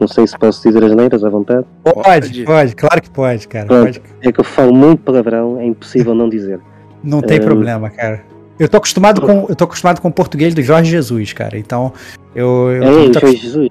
Não 0.00 0.08
sei 0.08 0.26
se 0.26 0.38
posso 0.38 0.66
dizer 0.66 0.82
as 0.82 0.94
neiras 0.96 1.22
à 1.22 1.28
vontade. 1.28 1.66
Pode, 1.84 2.44
pode, 2.44 2.74
claro 2.74 3.02
que 3.02 3.10
pode, 3.10 3.46
cara. 3.46 3.66
Pronto, 3.66 3.84
Pode. 3.84 4.02
É 4.22 4.32
que 4.32 4.40
eu 4.40 4.44
falo 4.44 4.72
muito 4.72 5.02
palavrão, 5.02 5.60
é 5.60 5.66
impossível 5.66 6.14
não 6.14 6.28
dizer. 6.28 6.58
Não 7.04 7.20
tem 7.20 7.36
É. 7.36 7.40
problema, 7.40 7.90
cara. 7.90 8.22
Eu 8.58 8.68
tô 8.68 8.78
acostumado 8.78 9.20
com 9.20 9.46
eu 9.48 9.54
tô 9.56 9.64
acostumado 9.64 10.00
com 10.00 10.08
o 10.08 10.12
português 10.12 10.54
do 10.54 10.62
Jorge 10.62 10.90
Jesus, 10.90 11.32
cara. 11.34 11.58
Então, 11.58 11.92
eu, 12.34 12.70
eu, 12.72 12.82
É, 12.82 13.12
Jorge 13.12 13.36
Jesus, 13.36 13.68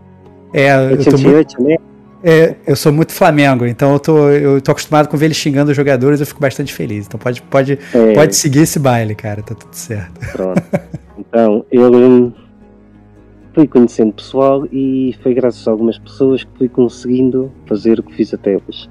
É, 0.53 0.71
eu, 0.93 0.98
tô 1.03 1.12
muito- 1.17 1.27
808, 1.36 1.63
né? 1.63 1.75
é, 2.24 2.55
eu 2.65 2.75
sou 2.75 2.91
muito 2.91 3.12
Flamengo, 3.13 3.65
então 3.65 3.93
eu 3.93 4.00
tô, 4.00 4.29
eu 4.29 4.62
tô 4.62 4.71
acostumado 4.71 5.07
com 5.07 5.15
ver 5.17 5.25
ele 5.25 5.33
xingando 5.36 5.69
os 5.71 5.77
jogadores, 5.77 6.19
eu 6.19 6.25
fico 6.27 6.39
bastante 6.41 6.74
feliz. 6.74 7.05
Então 7.07 7.19
pode, 7.19 7.41
pode, 7.43 7.77
É, 7.93 8.13
pode 8.13 8.36
seguir 8.36 8.62
esse 8.62 8.77
baile, 8.79 9.13
cara, 9.15 9.41
tá 9.41 9.53
tudo 9.55 9.74
certo. 9.75 10.19
Pronto. 10.31 10.62
Então, 11.17 11.65
eu 11.71 12.31
fui 13.53 13.68
conhecendo 13.68 14.13
pessoal 14.13 14.65
e 14.72 15.15
foi 15.22 15.34
graças 15.34 15.68
a 15.68 15.72
algumas 15.72 15.98
pessoas 15.98 16.44
que 16.44 16.51
fui 16.58 16.70
conseguindo 16.70 17.51
fazer 17.65 18.00
o 18.00 18.03
que 18.03 18.13
fiz 18.15 18.34
até 18.34 18.56
hoje. 18.56 18.89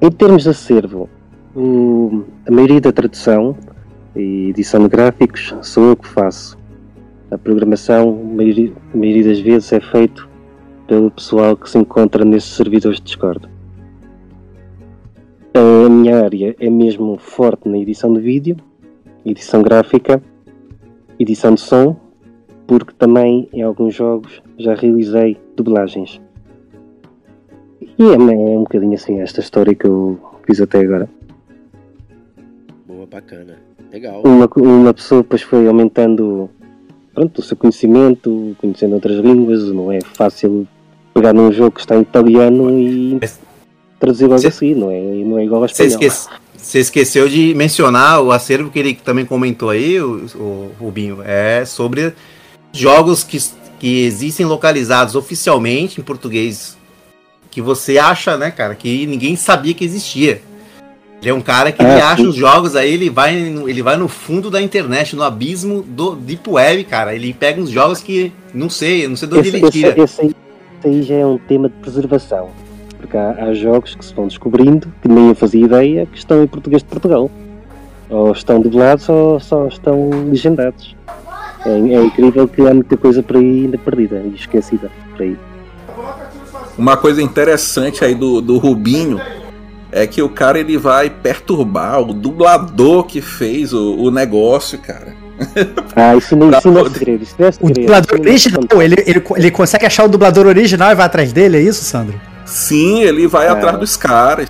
Em 0.00 0.10
termos 0.10 0.44
de 0.44 0.50
acervo, 0.50 1.08
o- 1.54 2.24
a 2.46 2.50
maioria 2.50 2.80
da 2.80 2.92
tradução 2.92 3.56
e 4.16 4.48
edição 4.50 4.82
de 4.82 4.88
gráficos 4.88 5.54
sou 5.62 5.90
eu 5.90 5.96
que 5.96 6.08
faço. 6.08 6.58
A 7.30 7.38
programação, 7.38 8.08
a 8.08 8.34
maioria, 8.34 8.72
a 8.92 8.96
maioria 8.96 9.24
das 9.24 9.40
vezes, 9.40 9.72
é 9.72 9.80
feito 9.80 10.28
pelo 10.88 11.10
pessoal 11.10 11.56
que 11.56 11.70
se 11.70 11.78
encontra 11.78 12.24
nesses 12.24 12.50
servidores 12.50 12.98
de 12.98 13.04
Discord. 13.04 13.48
A 15.54 15.88
minha 15.88 16.24
área 16.24 16.56
é 16.58 16.70
mesmo 16.70 17.16
forte 17.18 17.68
na 17.68 17.78
edição 17.78 18.12
de 18.12 18.20
vídeo, 18.20 18.56
edição 19.24 19.62
gráfica, 19.62 20.20
edição 21.18 21.54
de 21.54 21.60
som, 21.60 21.96
porque 22.78 22.92
também 22.96 23.48
em 23.52 23.62
alguns 23.62 23.94
jogos 23.96 24.40
já 24.56 24.74
realizei 24.74 25.36
dublagens. 25.56 26.20
E 27.98 28.02
é, 28.04 28.14
é 28.14 28.16
um 28.16 28.60
bocadinho 28.60 28.94
assim 28.94 29.20
esta 29.20 29.40
história 29.40 29.74
que 29.74 29.86
eu 29.86 30.20
fiz 30.46 30.60
até 30.60 30.78
agora. 30.78 31.08
Boa, 32.86 33.06
bacana. 33.06 33.56
Legal. 33.92 34.22
Uma, 34.24 34.48
uma 34.56 34.94
pessoa 34.94 35.22
depois 35.22 35.42
foi 35.42 35.66
aumentando 35.66 36.48
pronto, 37.12 37.40
o 37.40 37.42
seu 37.42 37.56
conhecimento, 37.56 38.54
conhecendo 38.58 38.94
outras 38.94 39.18
línguas, 39.18 39.64
não 39.72 39.90
é 39.90 39.98
fácil 40.00 40.66
pegar 41.12 41.32
num 41.32 41.50
jogo 41.50 41.72
que 41.72 41.80
está 41.80 41.96
em 41.96 42.02
italiano 42.02 42.70
e 42.78 43.18
traduzir 43.98 44.26
logo 44.26 44.38
Cê- 44.38 44.46
assim, 44.46 44.74
não 44.76 44.92
é, 44.92 45.00
não 45.00 45.38
é 45.40 45.44
igual 45.44 45.60
Você, 45.62 45.86
espanhol. 45.86 45.90
esquece- 46.04 46.28
você 46.56 46.78
esqueceu 46.78 47.28
de 47.28 47.52
mencionar 47.54 48.22
o 48.22 48.30
acervo 48.30 48.70
que 48.70 48.78
ele 48.78 48.94
também 48.94 49.24
comentou 49.26 49.70
aí, 49.70 50.00
o, 50.00 50.24
o 50.36 50.70
Rubinho. 50.78 51.18
É 51.24 51.64
sobre 51.64 52.12
jogos 52.72 53.24
que, 53.24 53.38
que 53.78 54.02
existem 54.04 54.46
localizados 54.46 55.14
oficialmente 55.14 56.00
em 56.00 56.04
português 56.04 56.76
que 57.50 57.60
você 57.60 57.98
acha, 57.98 58.36
né, 58.36 58.50
cara, 58.50 58.74
que 58.74 59.06
ninguém 59.06 59.34
sabia 59.34 59.74
que 59.74 59.84
existia. 59.84 60.40
Ele 61.20 61.30
é 61.30 61.34
um 61.34 61.40
cara 61.40 61.70
que 61.72 61.82
Ah, 61.82 61.92
ele 61.92 62.00
acha 62.00 62.22
os 62.22 62.34
jogos 62.34 62.74
aí, 62.76 62.94
ele 62.94 63.10
vai, 63.10 63.36
no- 63.50 63.68
ele 63.68 63.82
vai 63.82 63.96
no 63.96 64.08
fundo 64.08 64.50
da 64.50 64.62
internet, 64.62 65.14
no 65.14 65.22
abismo 65.22 65.82
do 65.82 66.14
Deep 66.16 66.48
Web, 66.48 66.84
cara. 66.84 67.14
Ele 67.14 67.34
pega 67.34 67.60
uns 67.60 67.68
jogos 67.68 68.00
que 68.00 68.32
não 68.54 68.70
sei, 68.70 69.06
não 69.06 69.16
sei 69.16 69.28
de 69.28 69.34
onde 69.38 69.48
Esse, 69.48 69.56
ele 69.58 69.70
tira. 69.70 70.00
esse 70.02 70.20
aí, 70.22 70.28
esse 70.78 70.88
aí 70.88 71.02
já 71.02 71.14
é 71.16 71.26
um 71.26 71.36
tema 71.36 71.68
de 71.68 71.74
preservação. 71.74 72.48
Porque 72.98 73.16
há, 73.16 73.32
há 73.38 73.52
jogos 73.52 73.94
que 73.94 74.02
se 74.04 74.14
vão 74.14 74.28
descobrindo, 74.28 74.90
que 75.02 75.08
nem 75.08 75.28
eu 75.28 75.34
fazia 75.34 75.62
ideia, 75.64 76.06
que 76.06 76.16
estão 76.16 76.42
em 76.42 76.46
português 76.46 76.82
de 76.82 76.88
Portugal. 76.88 77.30
Ou 78.08 78.32
estão 78.32 78.60
dublados 78.60 79.06
ou 79.08 79.38
só 79.40 79.66
estão 79.68 80.08
legendados. 80.30 80.96
É, 81.66 81.70
é 81.70 82.02
incrível 82.02 82.48
que 82.48 82.62
há 82.66 82.72
muita 82.74 82.96
coisa 82.96 83.22
por 83.22 83.36
aí 83.36 83.64
ainda 83.64 83.78
perdida 83.78 84.22
e 84.24 84.34
esquecida 84.34 84.90
por 85.12 85.22
aí. 85.22 85.36
Uma 86.78 86.96
coisa 86.96 87.20
interessante 87.20 88.04
aí 88.04 88.14
do, 88.14 88.40
do 88.40 88.56
Rubinho 88.58 89.20
é 89.92 90.06
que 90.06 90.22
o 90.22 90.28
cara 90.28 90.58
ele 90.58 90.78
vai 90.78 91.10
perturbar 91.10 92.00
o 92.00 92.14
dublador 92.14 93.04
que 93.04 93.20
fez 93.20 93.72
o, 93.74 93.96
o 93.96 94.10
negócio, 94.10 94.78
cara. 94.78 95.14
Ah, 95.96 96.14
isso, 96.16 96.36
nem, 96.36 96.50
isso 96.50 96.70
não 96.70 96.86
é 96.86 96.90
segredo. 96.90 97.22
Isso 97.22 97.34
não 97.38 97.46
é 97.46 97.48
O 97.50 97.52
segredo. 97.52 97.80
dublador 97.80 98.18
não 98.18 98.24
é 98.24 98.28
original, 98.28 98.62
segredo. 98.62 98.82
ele, 98.82 99.04
ele, 99.06 99.24
ele 99.36 99.50
consegue 99.50 99.86
achar 99.86 100.04
o 100.04 100.08
dublador 100.08 100.46
original 100.46 100.92
e 100.92 100.94
vai 100.94 101.06
atrás 101.06 101.32
dele, 101.32 101.56
é 101.58 101.60
isso, 101.60 101.84
Sandro? 101.84 102.18
Sim, 102.46 103.02
ele 103.02 103.26
vai 103.26 103.46
É. 103.46 103.50
atrás 103.50 103.78
dos 103.78 103.96
caras. 103.96 104.48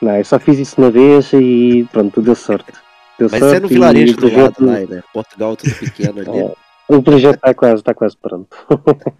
Não, 0.00 0.16
eu 0.16 0.24
só 0.24 0.38
fiz 0.38 0.58
isso 0.58 0.74
uma 0.78 0.90
vez 0.90 1.30
e 1.32 1.86
pronto, 1.92 2.20
deu 2.22 2.34
sorte. 2.34 2.72
Mas 3.20 3.32
isso 3.34 3.44
é 3.54 3.60
no 3.60 3.68
vilarejo 3.68 4.16
do 4.16 4.26
lado 4.26 4.54
projeto- 4.54 4.64
lá, 4.90 4.96
né? 4.96 5.02
Portugal 5.12 5.56
tudo 5.56 5.74
pequeno 5.74 6.20
ali. 6.20 6.30
É, 6.86 6.94
o 6.96 7.02
projeto 7.02 7.36
está 7.36 7.54
quase, 7.54 7.74
está 7.76 7.94
quase 7.94 8.16
pronto. 8.16 8.54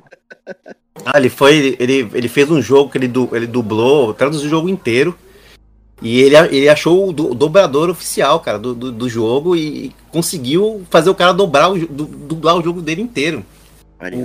Ah, 1.07 1.19
ele 1.19 1.29
foi. 1.29 1.77
Ele, 1.81 2.09
ele 2.15 2.29
fez 2.29 2.49
um 2.51 2.63
jogo 2.63 2.89
que 2.91 2.97
ele, 2.99 3.09
du, 3.09 3.29
ele 3.35 3.47
dublou, 3.49 4.15
traduziu 4.15 4.47
o 4.47 4.51
jogo 4.51 4.69
inteiro. 4.69 5.17
E 6.01 6.21
ele, 6.21 6.37
ele 6.55 6.69
achou 6.69 7.09
o, 7.09 7.13
do- 7.13 7.31
o 7.31 7.35
dobrador 7.35 7.89
oficial, 7.91 8.39
cara, 8.41 8.59
do, 8.59 8.75
do, 8.75 8.93
do 8.93 9.09
jogo 9.09 9.57
e 9.57 9.93
conseguiu 10.11 10.85
fazer 10.91 11.11
o 11.11 11.15
cara 11.15 11.33
dobrar 11.33 11.71
o, 11.71 11.79
du- 11.87 12.05
dublar 12.07 12.57
o 12.57 12.63
jogo 12.63 12.81
dele 12.83 13.01
inteiro. 13.03 13.45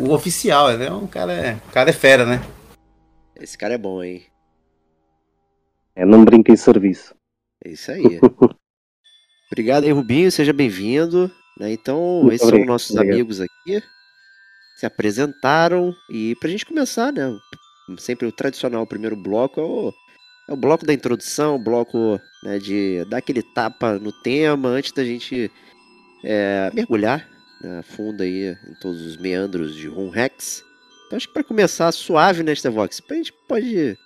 O 0.04 0.12
oficial, 0.14 0.70
né? 0.78 0.92
Um 0.92 1.08
cara, 1.08 1.32
é- 1.34 1.58
o 1.68 1.72
cara 1.72 1.90
é 1.90 1.94
fera, 1.94 2.26
né? 2.26 2.42
Esse 3.40 3.58
cara 3.58 3.74
é 3.74 3.78
bom, 3.78 4.04
hein? 4.04 4.24
É, 5.96 6.06
não 6.06 6.24
brinca 6.26 6.52
em 6.52 6.58
serviço. 6.58 7.16
É 7.66 7.70
isso 7.70 7.90
aí. 7.92 8.20
Obrigado 9.52 9.84
aí, 9.84 9.92
Rubinho. 9.92 10.32
Seja 10.32 10.54
bem-vindo. 10.54 11.32
né? 11.60 11.72
Então, 11.72 12.22
Muito 12.22 12.34
esses 12.36 12.40
são 12.42 12.50
obrigado, 12.50 12.68
nossos 12.68 12.92
obrigado. 12.92 13.14
amigos 13.14 13.42
aqui. 13.42 13.84
Se 14.78 14.86
apresentaram. 14.86 15.94
E 16.10 16.36
pra 16.36 16.50
gente 16.50 16.66
começar, 16.66 17.12
né? 17.12 17.36
Sempre 17.98 18.28
o 18.28 18.32
tradicional 18.32 18.86
primeiro 18.86 19.16
bloco 19.16 19.60
é 19.60 19.64
o, 19.64 19.94
é 20.50 20.54
o 20.54 20.58
bloco 20.58 20.86
da 20.86 20.94
introdução, 20.94 21.56
o 21.56 21.60
bloco 21.60 22.20
né, 22.44 22.60
de 22.60 23.04
dar 23.10 23.18
aquele 23.18 23.42
tapa 23.42 23.98
no 23.98 24.12
tema 24.12 24.70
antes 24.70 24.92
da 24.92 25.04
gente 25.04 25.52
é, 26.24 26.70
mergulhar 26.72 27.28
né, 27.62 27.82
fundo 27.82 28.22
aí 28.22 28.56
em 28.68 28.74
todos 28.80 29.02
os 29.02 29.18
meandros 29.18 29.76
de 29.76 29.88
Rum 29.88 30.10
Rex. 30.10 30.64
Então 31.08 31.18
acho 31.18 31.28
que 31.28 31.34
para 31.34 31.44
começar 31.44 31.92
suave 31.92 32.44
nesta 32.44 32.70
Vox, 32.70 33.02
a 33.10 33.14
gente 33.16 33.34
pode 33.48 33.98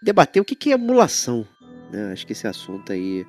debater 0.00 0.40
o 0.40 0.44
que 0.44 0.54
que 0.54 0.70
é 0.70 0.74
emulação. 0.74 1.44
Né? 1.90 2.12
Acho 2.12 2.24
que 2.24 2.32
esse 2.32 2.46
assunto 2.46 2.92
aí 2.92 3.26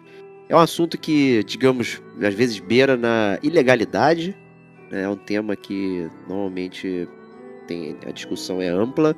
é 0.53 0.55
um 0.55 0.59
assunto 0.59 0.99
que, 0.99 1.43
digamos, 1.45 1.99
às 2.21 2.35
vezes 2.35 2.59
beira 2.59 2.95
na 2.95 3.39
ilegalidade. 3.41 4.37
né? 4.91 5.01
É 5.01 5.09
um 5.09 5.15
tema 5.15 5.55
que 5.55 6.07
normalmente 6.27 7.07
tem, 7.65 7.97
a 8.05 8.11
discussão 8.11 8.61
é 8.61 8.67
ampla. 8.67 9.15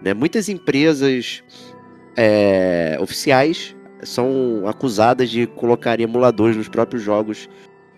Né? 0.00 0.14
Muitas 0.14 0.48
empresas 0.48 1.42
é, 2.16 2.96
oficiais 3.00 3.74
são 4.04 4.62
acusadas 4.68 5.28
de 5.28 5.48
colocar 5.48 5.98
emuladores 5.98 6.56
nos 6.56 6.68
próprios 6.68 7.02
jogos 7.02 7.48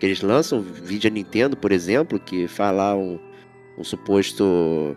que 0.00 0.06
eles 0.06 0.22
lançam. 0.22 0.62
Vídeo 0.62 1.10
Nintendo, 1.10 1.58
por 1.58 1.72
exemplo, 1.72 2.18
que 2.18 2.48
faz 2.48 2.74
lá 2.74 2.96
um, 2.96 3.18
um 3.76 3.84
suposto 3.84 4.96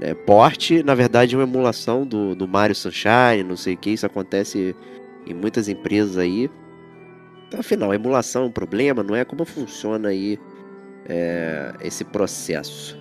é, 0.00 0.14
porte, 0.14 0.84
na 0.84 0.94
verdade 0.94 1.34
é 1.34 1.38
uma 1.38 1.44
emulação 1.44 2.06
do, 2.06 2.36
do 2.36 2.46
Mario 2.46 2.76
Sunshine, 2.76 3.42
não 3.42 3.56
sei 3.56 3.74
o 3.74 3.76
que. 3.76 3.90
Isso 3.90 4.06
acontece 4.06 4.76
em 5.26 5.34
muitas 5.34 5.68
empresas 5.68 6.16
aí. 6.16 6.48
Então, 7.52 7.60
afinal, 7.60 7.90
a 7.90 7.94
emulação 7.94 8.44
é 8.44 8.46
um 8.46 8.50
problema, 8.50 9.02
não 9.02 9.14
é? 9.14 9.26
Como 9.26 9.44
funciona 9.44 10.08
aí 10.08 10.38
é, 11.06 11.72
esse 11.84 12.02
processo? 12.02 12.98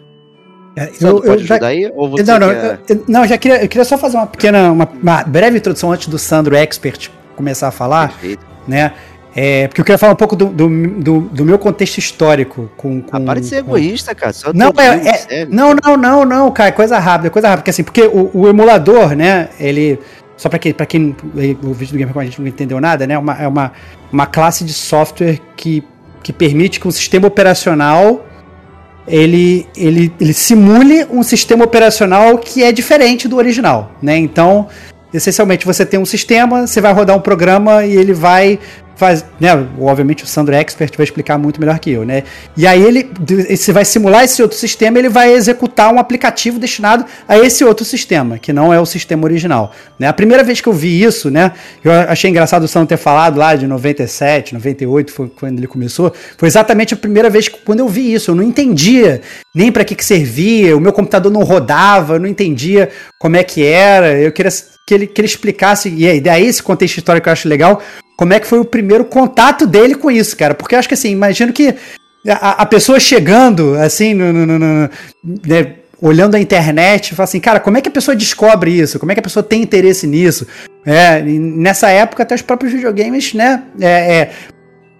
É, 0.76 0.88
Sandro, 0.88 1.22
pode 1.22 1.44
ajudar 1.44 1.68
aí? 1.68 1.90
Ou 1.96 2.10
você 2.10 2.24
não, 2.24 2.38
não, 2.40 2.50
quer... 2.50 2.80
eu, 2.90 3.04
não, 3.08 3.26
já 3.26 3.38
queria, 3.38 3.64
eu 3.64 3.70
queria 3.70 3.86
só 3.86 3.98
fazer 3.98 4.18
uma 4.18 4.28
pequena, 4.28 4.70
uma, 4.72 4.86
uma 5.02 5.24
breve 5.24 5.58
introdução 5.58 5.92
antes 5.94 6.08
do 6.10 6.20
Sandro 6.20 6.54
Expert 6.54 7.10
começar 7.38 7.70
a 7.70 7.72
falar, 7.72 8.10
Perfeito. 8.10 8.46
né? 8.68 8.94
É, 9.34 9.70
porque 9.70 9.80
eu 9.80 9.86
queria 9.86 9.98
falar 9.98 10.12
um 10.12 10.18
pouco 10.18 10.36
do, 10.36 10.48
do, 10.48 10.68
do, 11.00 11.20
do 11.22 11.46
meu 11.46 11.58
contexto 11.58 11.98
histórico. 12.00 12.70
Com, 12.76 13.02
com, 13.02 13.16
Ah, 13.16 13.22
para 13.22 13.40
de 13.40 13.46
ser 13.46 13.64
com- 13.64 13.78
egoísta, 13.78 14.14
cara. 14.14 14.34
Só 14.34 14.52
Não, 14.54 14.74
é, 14.78 15.08
é- 15.08 15.14
sério. 15.14 15.48
não, 15.50 15.74
não, 15.74 15.96
não, 15.96 16.26
não, 16.26 16.52
cara, 16.52 16.68
é 16.68 16.72
coisa 16.74 17.00
rápida, 17.00 17.28
é 17.28 17.30
coisa 17.30 17.48
rápida, 17.48 17.62
porque 17.62 17.70
assim, 17.70 17.84
porque 17.84 18.02
o, 18.02 18.30
o 18.34 18.50
emulador, 18.50 19.16
né, 19.16 19.48
ele, 19.58 19.98
só 20.42 20.50
pra 20.50 20.58
quem, 20.58 20.74
quem 20.74 21.16
o 21.64 21.72
vídeo 21.72 21.94
do 21.94 21.98
Game 22.00 22.12
com 22.12 22.20
a 22.20 22.26
gente 22.26 22.42
não 22.42 22.48
entendeu 22.48 22.82
nada, 22.82 23.06
né, 23.06 23.16
uma, 23.16 23.40
é 23.40 23.48
uma, 23.48 23.72
uma 24.12 24.26
classe 24.26 24.64
de 24.64 24.74
software 24.74 25.40
que, 25.56 25.84
que 26.24 26.34
permite 26.34 26.80
que 26.80 26.88
um 26.88 26.92
sistema 26.92 27.28
operacional, 27.28 28.26
ele, 29.08 29.68
ele, 29.78 30.12
ele 30.20 30.34
simule 30.34 31.06
um 31.12 31.22
sistema 31.22 31.64
operacional 31.64 32.40
que 32.40 32.64
é 32.64 32.72
diferente 32.72 33.28
do 33.28 33.38
original, 33.38 33.92
né, 34.02 34.18
então, 34.18 34.68
essencialmente, 35.14 35.64
você 35.64 35.86
tem 35.86 36.00
um 36.00 36.08
sistema, 36.08 36.66
você 36.66 36.82
vai 36.82 36.92
rodar 36.92 37.16
um 37.16 37.22
programa 37.22 37.86
e 37.86 37.96
ele 37.96 38.12
vai 38.12 38.58
faz, 38.96 39.26
né, 39.40 39.50
obviamente 39.80 40.24
o 40.24 40.28
Sandro 40.28 40.54
Expert 40.54 40.96
vai 40.96 41.04
explicar 41.04 41.38
muito 41.38 41.60
melhor 41.60 41.80
que 41.80 41.92
eu, 41.92 42.06
né? 42.06 42.24
E 42.56 42.68
aí 42.68 42.82
ele 42.82 43.10
você 43.56 43.72
vai 43.72 43.84
simular 43.84 44.24
esse 44.24 44.42
outro 44.42 44.58
sistema, 44.58 45.00
ele 45.00 45.10
vai 45.10 45.34
executar 45.34 45.94
um 45.94 46.00
aplicativo 46.00 46.60
destinado 46.60 47.06
a 47.28 47.38
esse 47.38 47.64
outro 47.64 47.84
sistema, 47.84 48.38
que 48.38 48.54
não 48.54 48.74
é 48.74 48.80
o 48.80 48.86
sistema 48.86 49.24
original, 49.24 49.72
né? 49.98 50.08
A 50.08 50.14
primeira 50.14 50.44
vez 50.44 50.62
que 50.62 50.68
eu 50.68 50.74
vi 50.74 51.02
isso, 51.02 51.32
né, 51.32 51.52
eu 51.84 51.92
achei 51.92 52.30
engraçado 52.30 52.64
o 52.64 52.68
Sandro 52.68 52.90
ter 52.90 52.98
falado 52.98 53.38
lá 53.38 53.56
de 53.56 53.66
97, 53.66 54.54
98, 54.54 55.12
foi 55.12 55.30
quando 55.30 55.58
ele 55.58 55.68
começou, 55.68 56.14
foi 56.38 56.48
exatamente 56.48 56.94
a 56.94 56.98
primeira 56.98 57.30
vez 57.30 57.48
que 57.48 57.60
quando 57.60 57.80
eu 57.80 57.88
vi 57.88 58.14
isso, 58.14 58.32
eu 58.32 58.36
não 58.36 58.44
entendia 58.44 59.22
nem 59.54 59.72
para 59.72 59.84
que 59.84 59.96
que 59.96 60.06
servia, 60.06 60.76
o 60.78 60.80
meu 60.80 60.94
computador 60.94 61.32
não 61.32 61.44
rodava, 61.44 62.16
eu 62.16 62.20
não 62.20 62.28
entendia 62.28 62.90
como 63.20 63.36
é 63.36 63.44
que 63.44 63.64
era, 63.64 64.20
eu 64.20 64.32
queria 64.32 64.52
que 64.88 64.94
ele, 64.94 65.08
que 65.08 65.22
ele 65.22 65.28
explicasse, 65.28 65.90
e 65.90 66.08
aí 66.08 66.20
daí 66.20 66.46
esse 66.46 66.62
contexto 66.62 66.98
histórico 66.98 67.30
eu 67.30 67.34
acho 67.34 67.48
legal, 67.48 67.82
como 68.22 68.34
é 68.36 68.40
que 68.40 68.46
foi 68.46 68.60
o 68.60 68.66
primeiro 68.66 69.04
contato 69.04 69.66
dele 69.66 69.96
com 69.96 70.12
isso, 70.12 70.38
cara. 70.38 70.54
Porque 70.54 70.76
eu 70.76 70.80
acho 70.80 70.88
que 70.88 70.94
assim, 70.94 71.10
imagino 71.10 71.52
que 71.52 71.74
a, 72.28 72.62
a 72.62 72.66
pessoa 72.68 73.00
chegando, 73.00 73.74
assim, 73.74 74.14
no, 74.14 74.32
no- 74.32 74.60
no- 74.60 74.90
né, 75.44 75.74
olhando 76.00 76.36
a 76.36 76.40
internet, 76.40 77.16
fala 77.16 77.24
assim, 77.24 77.40
cara, 77.40 77.60
como 77.60 77.78
é 77.78 77.82
que 77.82 77.90
a 77.90 77.92
pessoa 77.92 78.16
descobre 78.16 78.70
isso? 78.80 79.00
Como 79.00 79.12
é 79.12 79.16
que 79.16 79.20
a 79.22 79.24
pessoa 79.24 79.42
tem 79.42 79.64
interesse 79.64 80.06
nisso? 80.06 80.46
É, 80.86 81.20
nessa 81.24 81.90
época, 81.90 82.22
até 82.22 82.36
os 82.36 82.44
próprios 82.44 82.72
videogames, 82.72 83.34
né? 83.34 83.64
É, 83.80 83.88
é, 83.88 84.32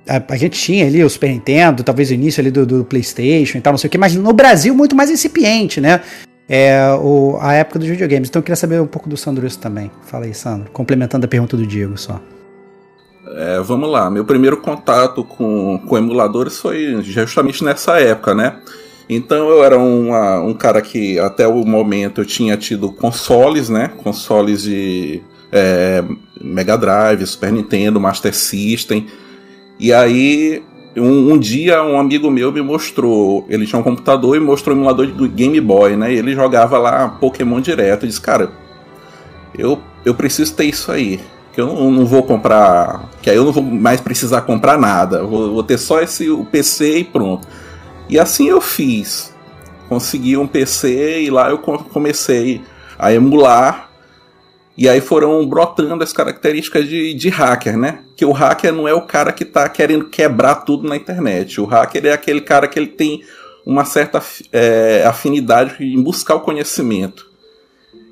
a, 0.10 0.34
a 0.34 0.36
gente 0.36 0.60
tinha 0.60 0.88
ali 0.88 1.04
o 1.04 1.08
Super 1.10 1.30
Nintendo, 1.30 1.84
talvez 1.84 2.10
o 2.10 2.16
início 2.16 2.42
ali 2.42 2.50
do, 2.50 2.66
do 2.66 2.84
PlayStation 2.84 3.60
e 3.60 3.62
tal, 3.62 3.74
não 3.74 3.78
sei 3.78 3.88
o 3.88 3.92
que, 3.92 4.00
mas 4.00 4.16
no 4.16 4.34
Brasil 4.34 4.74
muito 4.74 4.96
mais 4.96 5.12
incipiente, 5.12 5.80
né? 5.80 6.02
É, 6.50 6.82
o, 7.00 7.38
a 7.40 7.54
época 7.54 7.78
dos 7.78 7.88
videogames. 7.88 8.30
Então 8.30 8.40
eu 8.40 8.44
queria 8.44 8.56
saber 8.56 8.82
um 8.82 8.88
pouco 8.88 9.08
do 9.08 9.16
Sandro 9.16 9.46
isso 9.46 9.60
também. 9.60 9.92
Fala 10.08 10.26
aí, 10.26 10.34
Sandro. 10.34 10.72
Complementando 10.72 11.24
a 11.28 11.30
pergunta 11.30 11.56
do 11.56 11.68
Diego 11.68 11.96
só. 12.00 12.20
É, 13.26 13.60
vamos 13.62 13.90
lá, 13.90 14.10
meu 14.10 14.26
primeiro 14.26 14.58
contato 14.58 15.24
com, 15.24 15.80
com 15.86 15.98
emuladores 15.98 16.58
foi 16.60 17.02
justamente 17.04 17.64
nessa 17.64 18.00
época, 18.00 18.34
né? 18.34 18.58
Então 19.08 19.50
eu 19.50 19.64
era 19.64 19.78
uma- 19.78 20.40
um 20.40 20.54
cara 20.54 20.82
que 20.82 21.20
até 21.20 21.48
o 21.48 21.64
momento 21.66 22.22
eu 22.22 22.26
tinha 22.26 22.58
tido 22.58 22.92
consoles, 22.92 23.70
né? 23.70 23.92
Consoles 23.98 24.64
de 24.64 25.22
é, 25.52 26.04
Mega 26.42 26.78
Drive, 26.78 27.26
Super 27.28 27.52
Nintendo, 27.52 28.00
Master 28.00 28.34
System. 28.34 29.06
E 29.80 29.94
aí 29.94 30.64
um, 30.98 31.34
um 31.34 31.38
dia 31.38 31.84
um 31.84 32.00
amigo 32.00 32.30
meu 32.32 32.52
me 32.52 32.62
mostrou, 32.62 33.46
ele 33.50 33.68
tinha 33.68 33.80
um 33.80 33.84
computador 33.84 34.36
e 34.36 34.40
mostrou 34.40 34.76
o 34.76 34.80
emulador 34.80 35.08
do 35.08 35.28
Game 35.30 35.60
Boy, 35.62 35.96
né? 35.96 36.12
E 36.14 36.18
ele 36.18 36.34
jogava 36.34 36.78
lá 36.80 37.08
Pokémon 37.08 37.62
direto. 37.62 38.04
Eu 38.04 38.08
disse, 38.08 38.22
cara, 38.22 38.52
eu, 39.58 39.80
eu 40.06 40.16
preciso 40.16 40.56
ter 40.56 40.66
isso 40.66 40.92
aí. 40.92 41.20
Que 41.54 41.60
eu 41.60 41.68
não, 41.68 41.92
não 41.92 42.06
vou 42.06 42.24
comprar. 42.24 43.10
Que 43.22 43.30
aí 43.30 43.36
eu 43.36 43.44
não 43.44 43.52
vou 43.52 43.64
mais 43.64 44.00
precisar 44.00 44.42
comprar 44.42 44.78
nada. 44.78 45.24
Vou, 45.24 45.54
vou 45.54 45.64
ter 45.64 45.78
só 45.78 46.02
esse 46.02 46.30
o 46.30 46.46
PC 46.46 47.00
e 47.00 47.04
pronto. 47.04 47.48
E 48.10 48.18
assim 48.20 48.48
eu 48.48 48.62
fiz. 48.62 49.34
Consegui 49.90 50.38
um 50.38 50.48
PC 50.48 51.24
e 51.24 51.30
lá 51.30 51.50
eu 51.50 51.58
co- 51.58 51.84
comecei 51.86 52.62
a 52.98 53.12
emular. 53.14 53.90
E 54.78 54.88
aí 54.88 55.02
foram 55.02 55.46
brotando 55.46 56.04
as 56.04 56.14
características 56.14 56.88
de, 56.88 57.14
de 57.14 57.30
hacker, 57.30 57.78
né? 57.78 58.00
Que 58.16 58.24
o 58.24 58.32
hacker 58.32 58.72
não 58.72 58.88
é 58.88 58.94
o 58.94 59.02
cara 59.02 59.34
que 59.34 59.44
tá 59.44 59.68
querendo 59.68 60.06
quebrar 60.06 60.56
tudo 60.56 60.88
na 60.88 60.96
internet. 60.96 61.60
O 61.60 61.66
hacker 61.66 62.06
é 62.06 62.14
aquele 62.14 62.40
cara 62.42 62.68
que 62.68 62.80
ele 62.80 62.88
tem 62.88 63.22
uma 63.66 63.84
certa 63.84 64.24
é, 64.52 65.04
afinidade 65.06 65.76
em 65.84 66.02
buscar 66.02 66.36
o 66.36 66.40
conhecimento. 66.40 67.30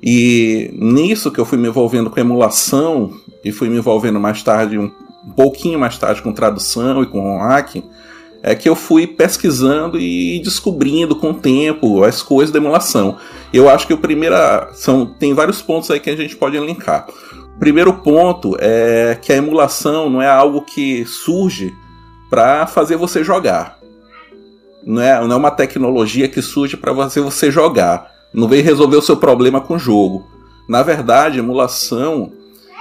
E 0.02 0.70
nisso 0.74 1.30
que 1.30 1.40
eu 1.40 1.44
fui 1.44 1.58
me 1.58 1.68
envolvendo 1.68 2.10
com 2.10 2.20
emulação 2.20 3.12
e 3.44 3.52
fui 3.52 3.68
me 3.68 3.78
envolvendo 3.78 4.20
mais 4.20 4.42
tarde, 4.42 4.78
um, 4.78 4.90
um 5.26 5.30
pouquinho 5.30 5.78
mais 5.78 5.96
tarde 5.98 6.22
com 6.22 6.32
tradução 6.32 7.02
e 7.02 7.06
com 7.06 7.38
hacking, 7.38 7.84
é 8.42 8.54
que 8.54 8.68
eu 8.68 8.74
fui 8.74 9.06
pesquisando 9.06 9.98
e 9.98 10.40
descobrindo 10.40 11.14
com 11.14 11.30
o 11.30 11.34
tempo 11.34 12.02
as 12.04 12.22
coisas 12.22 12.52
da 12.52 12.58
emulação. 12.58 13.16
Eu 13.52 13.68
acho 13.68 13.86
que 13.86 13.92
o 13.92 13.98
primeiro 13.98 14.34
são 14.72 15.06
tem 15.06 15.34
vários 15.34 15.60
pontos 15.60 15.90
aí 15.90 16.00
que 16.00 16.10
a 16.10 16.16
gente 16.16 16.36
pode 16.36 16.56
elencar. 16.56 17.06
O 17.56 17.58
primeiro 17.58 17.92
ponto 17.92 18.56
é 18.58 19.18
que 19.20 19.32
a 19.32 19.36
emulação 19.36 20.08
não 20.08 20.22
é 20.22 20.28
algo 20.28 20.62
que 20.62 21.04
surge 21.04 21.70
para 22.30 22.66
fazer 22.66 22.96
você 22.96 23.22
jogar. 23.22 23.78
Não 24.82 25.02
é, 25.02 25.20
não 25.20 25.32
é 25.32 25.36
uma 25.36 25.50
tecnologia 25.50 26.26
que 26.26 26.40
surge 26.40 26.76
para 26.76 26.94
fazer 26.94 27.20
você 27.20 27.50
jogar. 27.50 28.10
Não 28.32 28.48
vem 28.48 28.62
resolver 28.62 28.96
o 28.96 29.02
seu 29.02 29.16
problema 29.16 29.60
com 29.60 29.74
o 29.74 29.78
jogo. 29.78 30.26
Na 30.66 30.82
verdade, 30.82 31.38
emulação 31.38 32.32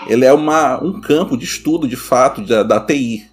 ele 0.08 0.26
é 0.26 0.34
uma, 0.34 0.84
um 0.84 1.00
campo 1.00 1.38
de 1.38 1.46
estudo 1.46 1.88
de 1.88 1.96
fato 1.96 2.42
da, 2.42 2.64
da 2.64 2.80
TI, 2.80 3.26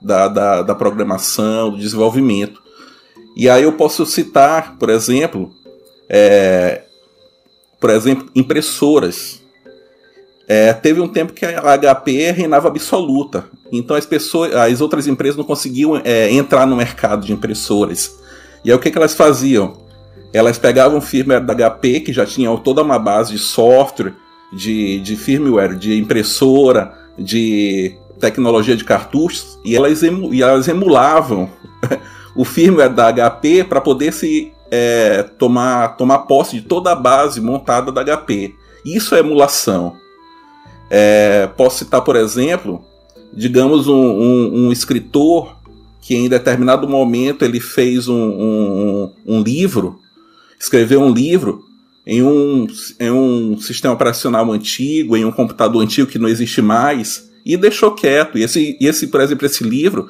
da, 0.00 0.28
da, 0.28 0.62
da 0.62 0.74
programação, 0.74 1.70
do 1.70 1.78
desenvolvimento. 1.78 2.62
E 3.36 3.48
aí 3.48 3.64
eu 3.64 3.72
posso 3.72 4.06
citar, 4.06 4.76
por 4.78 4.90
exemplo, 4.90 5.50
é, 6.08 6.82
por 7.80 7.90
exemplo, 7.90 8.28
impressoras. 8.34 9.42
É, 10.46 10.72
teve 10.72 11.00
um 11.00 11.08
tempo 11.08 11.32
que 11.32 11.44
a 11.44 11.78
HP 11.78 12.30
reinava 12.30 12.68
absoluta. 12.68 13.46
Então 13.72 13.96
as 13.96 14.06
pessoas, 14.06 14.54
as 14.54 14.80
outras 14.80 15.06
empresas 15.06 15.36
não 15.36 15.44
conseguiam 15.44 16.00
é, 16.04 16.30
entrar 16.30 16.66
no 16.66 16.76
mercado 16.76 17.26
de 17.26 17.32
impressoras. 17.32 18.14
E 18.64 18.70
aí 18.70 18.76
o 18.76 18.80
que, 18.80 18.90
que 18.90 18.98
elas 18.98 19.14
faziam? 19.14 19.84
Elas 20.32 20.58
pegavam 20.58 21.00
firmware 21.00 21.44
da 21.44 21.54
HP, 21.54 22.00
que 22.00 22.12
já 22.12 22.26
tinha 22.26 22.54
toda 22.58 22.82
uma 22.82 22.98
base 22.98 23.32
de 23.32 23.38
software, 23.38 24.14
de, 24.52 25.00
de 25.00 25.16
firmware, 25.16 25.76
de 25.76 25.98
impressora, 25.98 26.94
de 27.18 27.96
tecnologia 28.20 28.76
de 28.76 28.84
cartuchos, 28.84 29.58
e 29.64 29.76
elas, 29.76 30.02
emu, 30.02 30.32
e 30.32 30.42
elas 30.42 30.68
emulavam 30.68 31.50
o 32.34 32.44
firmware 32.44 32.92
da 32.92 33.12
HP 33.12 33.64
para 33.64 33.80
poder 33.80 34.12
se 34.12 34.52
é, 34.70 35.22
tomar, 35.22 35.96
tomar 35.96 36.20
posse 36.20 36.56
de 36.56 36.62
toda 36.62 36.92
a 36.92 36.96
base 36.96 37.40
montada 37.40 37.92
da 37.92 38.04
HP. 38.04 38.54
Isso 38.84 39.14
é 39.14 39.20
emulação. 39.20 39.96
É, 40.90 41.46
posso 41.56 41.78
citar, 41.78 42.02
por 42.02 42.16
exemplo, 42.16 42.84
digamos 43.32 43.88
um, 43.88 43.94
um, 43.94 44.66
um, 44.66 44.72
escritor 44.72 45.56
que 46.00 46.14
em 46.14 46.28
determinado 46.28 46.86
momento 46.86 47.44
ele 47.44 47.60
fez 47.60 48.08
um, 48.08 48.14
um, 48.14 49.12
um 49.26 49.42
livro, 49.42 49.98
escreveu 50.58 51.00
um 51.00 51.10
livro 51.10 51.63
em 52.06 52.22
um, 52.22 52.66
em 53.00 53.10
um 53.10 53.58
sistema 53.58 53.94
operacional 53.94 54.50
antigo, 54.52 55.16
em 55.16 55.24
um 55.24 55.32
computador 55.32 55.82
antigo 55.82 56.10
que 56.10 56.18
não 56.18 56.28
existe 56.28 56.60
mais, 56.60 57.30
e 57.44 57.56
deixou 57.56 57.92
quieto. 57.92 58.38
E 58.38 58.42
esse, 58.42 58.76
esse 58.80 59.06
por 59.06 59.20
exemplo, 59.20 59.46
esse 59.46 59.64
livro, 59.64 60.08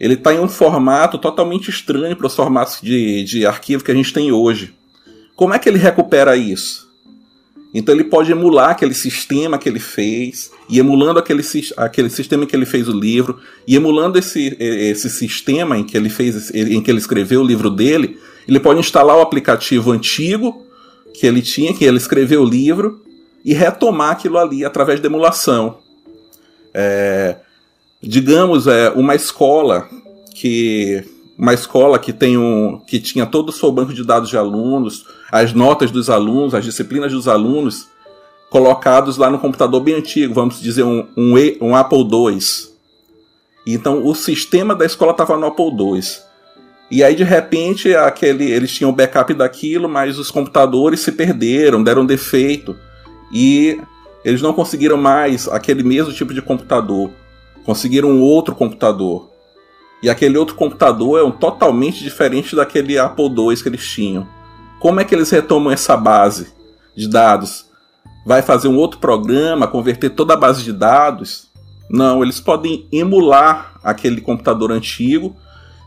ele 0.00 0.14
está 0.14 0.32
em 0.34 0.40
um 0.40 0.48
formato 0.48 1.18
totalmente 1.18 1.70
estranho 1.70 2.16
para 2.16 2.26
os 2.26 2.34
formatos 2.34 2.78
de, 2.82 3.24
de 3.24 3.46
arquivo 3.46 3.84
que 3.84 3.90
a 3.90 3.94
gente 3.94 4.12
tem 4.12 4.32
hoje. 4.32 4.74
Como 5.36 5.52
é 5.52 5.58
que 5.58 5.68
ele 5.68 5.78
recupera 5.78 6.36
isso? 6.36 6.84
Então 7.74 7.92
ele 7.92 8.04
pode 8.04 8.30
emular 8.30 8.70
aquele 8.70 8.94
sistema 8.94 9.58
que 9.58 9.68
ele 9.68 9.80
fez, 9.80 10.50
e 10.68 10.78
emulando 10.78 11.18
aquele, 11.18 11.42
aquele 11.76 12.08
sistema 12.08 12.44
em 12.44 12.46
que 12.46 12.54
ele 12.54 12.64
fez 12.64 12.88
o 12.88 12.92
livro, 12.92 13.40
e 13.66 13.74
emulando 13.74 14.16
esse, 14.16 14.56
esse 14.60 15.10
sistema 15.10 15.76
em 15.76 15.82
que 15.82 15.96
ele 15.96 16.08
fez, 16.08 16.54
em 16.54 16.80
que 16.80 16.90
ele 16.90 16.98
escreveu 16.98 17.40
o 17.40 17.46
livro 17.46 17.68
dele, 17.68 18.16
ele 18.46 18.60
pode 18.60 18.78
instalar 18.78 19.16
o 19.16 19.20
aplicativo 19.20 19.90
antigo 19.90 20.63
que 21.14 21.26
ele 21.26 21.40
tinha, 21.40 21.72
que 21.72 21.84
ele 21.84 21.96
escreveu 21.96 22.42
o 22.42 22.48
livro, 22.48 23.00
e 23.44 23.54
retomar 23.54 24.10
aquilo 24.10 24.38
ali 24.38 24.64
através 24.64 25.00
da 25.00 25.06
emulação. 25.06 25.78
É, 26.72 27.36
digamos, 28.02 28.66
é, 28.66 28.90
uma 28.90 29.14
escola 29.14 29.88
que 30.34 31.04
uma 31.36 31.52
escola 31.52 31.98
que 31.98 32.12
tem 32.12 32.38
um 32.38 32.80
que 32.86 33.00
tinha 33.00 33.26
todo 33.26 33.48
o 33.48 33.52
seu 33.52 33.70
banco 33.70 33.92
de 33.92 34.04
dados 34.04 34.28
de 34.28 34.36
alunos, 34.36 35.04
as 35.30 35.52
notas 35.52 35.90
dos 35.90 36.08
alunos, 36.08 36.54
as 36.54 36.64
disciplinas 36.64 37.12
dos 37.12 37.28
alunos 37.28 37.88
colocados 38.50 39.16
lá 39.16 39.28
no 39.28 39.38
computador 39.38 39.80
bem 39.80 39.94
antigo, 39.94 40.32
vamos 40.32 40.60
dizer 40.60 40.84
um, 40.84 41.06
um, 41.16 41.34
um 41.60 41.76
Apple 41.76 42.02
II. 42.02 42.38
Então 43.66 44.06
o 44.06 44.14
sistema 44.14 44.74
da 44.74 44.86
escola 44.86 45.12
estava 45.12 45.36
no 45.36 45.46
Apple 45.46 45.70
II. 45.70 46.00
E 46.94 47.02
aí 47.02 47.16
de 47.16 47.24
repente 47.24 47.92
aquele 47.92 48.52
eles 48.52 48.70
tinham 48.70 48.92
backup 48.92 49.34
daquilo, 49.34 49.88
mas 49.88 50.16
os 50.16 50.30
computadores 50.30 51.00
se 51.00 51.10
perderam, 51.10 51.82
deram 51.82 52.06
defeito 52.06 52.76
e 53.32 53.80
eles 54.24 54.40
não 54.40 54.52
conseguiram 54.52 54.96
mais 54.96 55.48
aquele 55.48 55.82
mesmo 55.82 56.12
tipo 56.12 56.32
de 56.32 56.40
computador. 56.40 57.10
conseguiram 57.64 58.10
um 58.10 58.20
outro 58.20 58.54
computador. 58.54 59.28
E 60.04 60.08
aquele 60.08 60.38
outro 60.38 60.54
computador 60.54 61.18
é 61.18 61.24
um 61.24 61.32
totalmente 61.32 62.04
diferente 62.04 62.54
daquele 62.54 62.96
Apple 62.96 63.26
II 63.26 63.56
que 63.56 63.68
eles 63.68 63.84
tinham. 63.84 64.24
Como 64.78 65.00
é 65.00 65.04
que 65.04 65.16
eles 65.16 65.30
retomam 65.30 65.72
essa 65.72 65.96
base 65.96 66.52
de 66.96 67.08
dados? 67.08 67.66
Vai 68.24 68.40
fazer 68.40 68.68
um 68.68 68.76
outro 68.76 69.00
programa, 69.00 69.66
converter 69.66 70.10
toda 70.10 70.34
a 70.34 70.36
base 70.36 70.62
de 70.62 70.72
dados? 70.72 71.48
Não, 71.90 72.22
eles 72.22 72.38
podem 72.38 72.86
emular 72.92 73.80
aquele 73.82 74.20
computador 74.20 74.70
antigo 74.70 75.34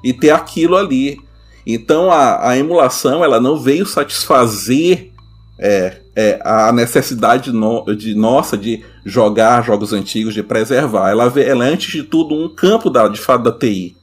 e 0.03 0.13
ter 0.13 0.31
aquilo 0.31 0.75
ali. 0.75 1.19
Então 1.65 2.11
a, 2.11 2.49
a 2.49 2.57
emulação 2.57 3.23
ela 3.23 3.39
não 3.39 3.57
veio 3.57 3.85
satisfazer 3.85 5.11
é, 5.59 5.97
é, 6.15 6.39
a 6.43 6.71
necessidade 6.71 7.51
no, 7.51 7.83
de 7.95 8.13
nossa 8.13 8.57
de 8.57 8.85
jogar 9.05 9.63
jogos 9.63 9.93
antigos, 9.93 10.33
de 10.33 10.43
preservar. 10.43 11.09
Ela, 11.09 11.25
ela 11.39 11.67
é 11.67 11.73
antes 11.73 11.91
de 11.91 12.03
tudo 12.03 12.35
um 12.35 12.47
campo 12.47 12.89
da, 12.89 13.07
de 13.07 13.19
fato 13.19 13.43
da 13.43 13.51
TI, 13.51 13.95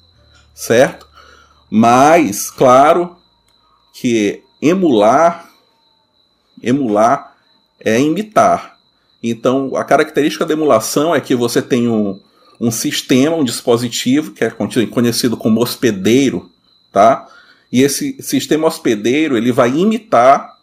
certo? 0.54 1.06
Mas 1.70 2.50
claro 2.50 3.16
que 3.92 4.42
emular, 4.60 5.48
emular 6.62 7.34
é 7.80 8.00
imitar. 8.00 8.74
Então, 9.22 9.74
a 9.74 9.84
característica 9.84 10.44
da 10.44 10.52
emulação 10.52 11.14
é 11.14 11.20
que 11.20 11.34
você 11.34 11.62
tem 11.62 11.88
um, 11.88 12.20
um 12.60 12.70
sistema, 12.70 13.36
um 13.36 13.44
dispositivo, 13.44 14.32
que 14.32 14.44
é 14.44 14.50
conhecido 14.50 15.36
como 15.36 15.62
hospedeiro, 15.62 16.50
tá? 16.92 17.26
E 17.72 17.82
esse 17.82 18.16
sistema 18.20 18.68
hospedeiro, 18.68 19.36
ele 19.36 19.50
vai 19.52 19.70
imitar 19.70 20.56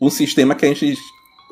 um 0.00 0.10
sistema 0.10 0.54
que 0.54 0.64
a 0.64 0.68
gente 0.68 0.96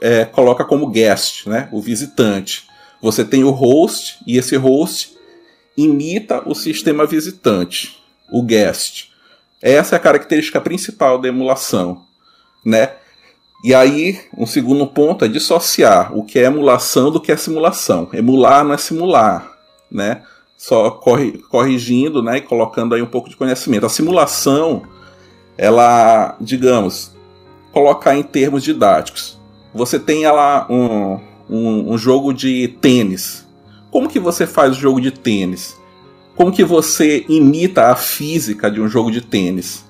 é, 0.01 0.25
coloca 0.25 0.65
como 0.65 0.87
guest, 0.89 1.47
né? 1.47 1.69
O 1.73 1.81
visitante. 1.81 2.67
Você 3.03 3.25
tem 3.25 3.45
o 3.45 3.51
host, 3.51 4.19
e 4.27 4.39
esse 4.39 4.57
host 4.57 5.17
imita 5.77 6.43
o 6.49 6.55
sistema 6.55 7.07
visitante, 7.07 8.03
o 8.31 8.43
guest. 8.43 9.11
Essa 9.61 9.97
é 9.97 9.99
a 9.99 10.01
característica 10.01 10.61
principal 10.61 11.19
da 11.19 11.29
emulação, 11.29 12.03
né? 12.65 12.93
E 13.65 13.75
aí, 13.75 14.21
um 14.37 14.47
segundo 14.47 14.87
ponto 14.87 15.25
é 15.25 15.29
dissociar 15.29 16.17
o 16.17 16.23
que 16.23 16.39
é 16.39 16.45
emulação 16.45 17.11
do 17.11 17.19
que 17.19 17.33
é 17.33 17.37
simulação. 17.37 18.11
Emular 18.13 18.63
não 18.63 18.75
é 18.75 18.77
simular, 18.77 19.54
né? 19.91 20.23
Só 20.57 20.91
corrigindo, 20.91 22.23
né, 22.23 22.39
e 22.39 22.41
colocando 22.41 22.95
aí 22.95 23.03
um 23.03 23.07
pouco 23.07 23.29
de 23.29 23.37
conhecimento. 23.37 23.85
A 23.85 23.89
simulação, 23.89 24.83
ela, 25.59 26.37
digamos, 26.41 27.15
colocar 27.73 28.17
em 28.17 28.23
termos 28.23 28.63
didáticos. 28.63 29.39
Você 29.75 29.99
tem 29.99 30.25
lá 30.27 30.67
um, 30.71 31.19
um, 31.51 31.93
um 31.93 31.99
jogo 31.99 32.33
de 32.33 32.69
tênis. 32.81 33.47
Como 33.91 34.09
que 34.09 34.21
você 34.21 34.47
faz 34.47 34.77
o 34.77 34.81
jogo 34.81 35.01
de 35.01 35.11
tênis? 35.11 35.77
como 36.37 36.53
que 36.53 36.65
você 36.65 37.25
imita 37.29 37.91
a 37.91 37.97
física 37.97 38.71
de 38.71 38.81
um 38.81 38.89
jogo 38.89 39.11
de 39.11 39.21
tênis. 39.21 39.85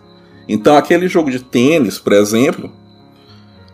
Então, 0.48 0.76
aquele 0.76 1.08
jogo 1.08 1.30
de 1.30 1.40
tênis, 1.40 1.98
por 1.98 2.12
exemplo, 2.12 2.70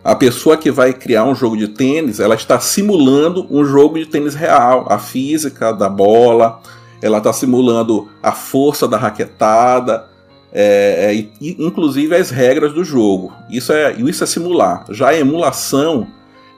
a 0.02 0.14
pessoa 0.14 0.56
que 0.56 0.70
vai 0.70 0.92
criar 0.94 1.24
um 1.24 1.34
jogo 1.34 1.56
de 1.56 1.68
tênis, 1.68 2.20
ela 2.20 2.34
está 2.34 2.58
simulando 2.58 3.46
um 3.50 3.64
jogo 3.64 3.98
de 3.98 4.06
tênis 4.06 4.34
real, 4.34 4.86
a 4.88 4.98
física 4.98 5.72
da 5.72 5.88
bola, 5.88 6.60
ela 7.02 7.18
está 7.18 7.32
simulando 7.32 8.08
a 8.22 8.32
força 8.32 8.88
da 8.88 8.96
raquetada, 8.96 10.06
é, 10.52 11.14
é, 11.14 11.28
inclusive 11.40 12.14
as 12.14 12.30
regras 12.30 12.72
do 12.72 12.82
jogo. 12.82 13.32
Isso 13.50 13.72
é, 13.72 13.92
isso 13.92 14.24
é 14.24 14.26
simular. 14.26 14.84
Já 14.90 15.10
a 15.10 15.18
emulação, 15.18 16.06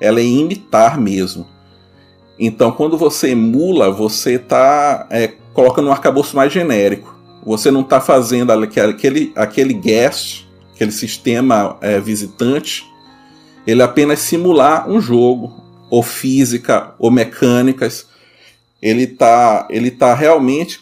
ela 0.01 0.21
é 0.21 0.25
imitar 0.25 0.99
mesmo. 1.01 1.47
Então, 2.39 2.73
quando 2.73 2.97
você 2.97 3.31
emula, 3.31 3.91
você 3.91 4.35
está 4.35 5.07
é, 5.11 5.33
colocando 5.53 5.89
um 5.89 5.93
arcabouço 5.93 6.35
mais 6.35 6.53
genérico. 6.53 7.15
Você 7.45 7.71
não 7.71 7.83
está 7.83 8.01
fazendo 8.01 8.53
aquele, 8.53 9.33
aquele 9.35 9.75
guest, 9.75 10.47
aquele 10.75 10.93
sistema 10.93 11.77
é, 11.81 12.01
visitante, 12.01 12.92
ele 13.67 13.83
apenas 13.83 14.21
simular 14.21 14.89
um 14.89 15.01
jogo, 15.01 15.63
ou 15.91 16.03
física, 16.03 16.95
ou 16.99 17.11
mecânicas. 17.11 18.07
Ele 18.81 19.05
está 19.05 19.67
ele 19.71 19.91
tá 19.91 20.15
realmente 20.15 20.81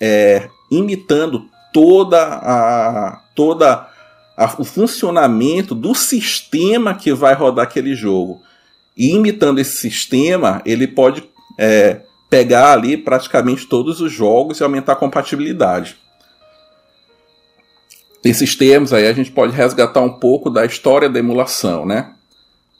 é, 0.00 0.48
imitando 0.70 1.46
toda 1.72 2.22
a 2.22 3.20
toda 3.34 3.88
a, 4.36 4.54
o 4.58 4.64
funcionamento 4.64 5.74
do 5.74 5.94
sistema 5.94 6.94
que 6.94 7.12
vai 7.12 7.34
rodar 7.34 7.64
aquele 7.64 7.94
jogo. 7.94 8.40
E 8.96 9.10
imitando 9.10 9.58
esse 9.58 9.76
sistema, 9.76 10.62
ele 10.64 10.86
pode 10.86 11.28
é, 11.58 12.02
pegar 12.30 12.72
ali 12.72 12.96
praticamente 12.96 13.66
todos 13.66 14.00
os 14.00 14.12
jogos 14.12 14.60
e 14.60 14.62
aumentar 14.62 14.92
a 14.92 14.96
compatibilidade. 14.96 15.96
Esses 18.24 18.54
termos 18.56 18.92
aí 18.92 19.06
a 19.06 19.12
gente 19.12 19.30
pode 19.30 19.52
resgatar 19.52 20.00
um 20.00 20.10
pouco 20.10 20.48
da 20.48 20.64
história 20.64 21.08
da 21.08 21.18
emulação, 21.18 21.84
né? 21.84 22.10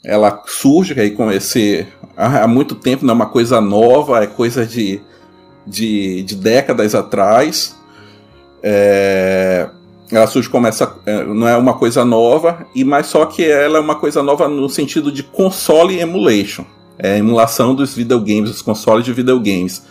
Ela 0.02 0.42
surge 0.46 0.98
aí 0.98 1.10
com 1.10 1.30
esse 1.30 1.86
há 2.16 2.46
muito 2.46 2.74
tempo, 2.74 3.04
não 3.04 3.12
é 3.12 3.16
uma 3.16 3.26
coisa 3.26 3.60
nova, 3.60 4.22
é 4.22 4.26
coisa 4.26 4.66
de, 4.66 5.00
de, 5.66 6.22
de 6.22 6.34
décadas 6.34 6.94
atrás. 6.94 7.76
É, 8.62 9.68
ela 10.10 10.26
surge 10.26 10.48
como 10.48 10.66
essa, 10.66 10.96
é, 11.06 11.24
não 11.24 11.48
é 11.48 11.56
uma 11.56 11.74
coisa 11.74 12.04
nova, 12.04 12.66
e 12.74 12.84
mas 12.84 13.06
só 13.06 13.26
que 13.26 13.44
ela 13.44 13.78
é 13.78 13.80
uma 13.80 13.96
coisa 13.96 14.22
nova 14.22 14.48
no 14.48 14.68
sentido 14.68 15.10
de 15.10 15.22
console 15.22 15.98
emulation 15.98 16.64
é, 16.98 17.18
emulação 17.18 17.74
dos 17.74 17.94
videogames, 17.94 18.50
dos 18.50 18.62
consoles 18.62 19.04
de 19.04 19.12
videogames. 19.12 19.82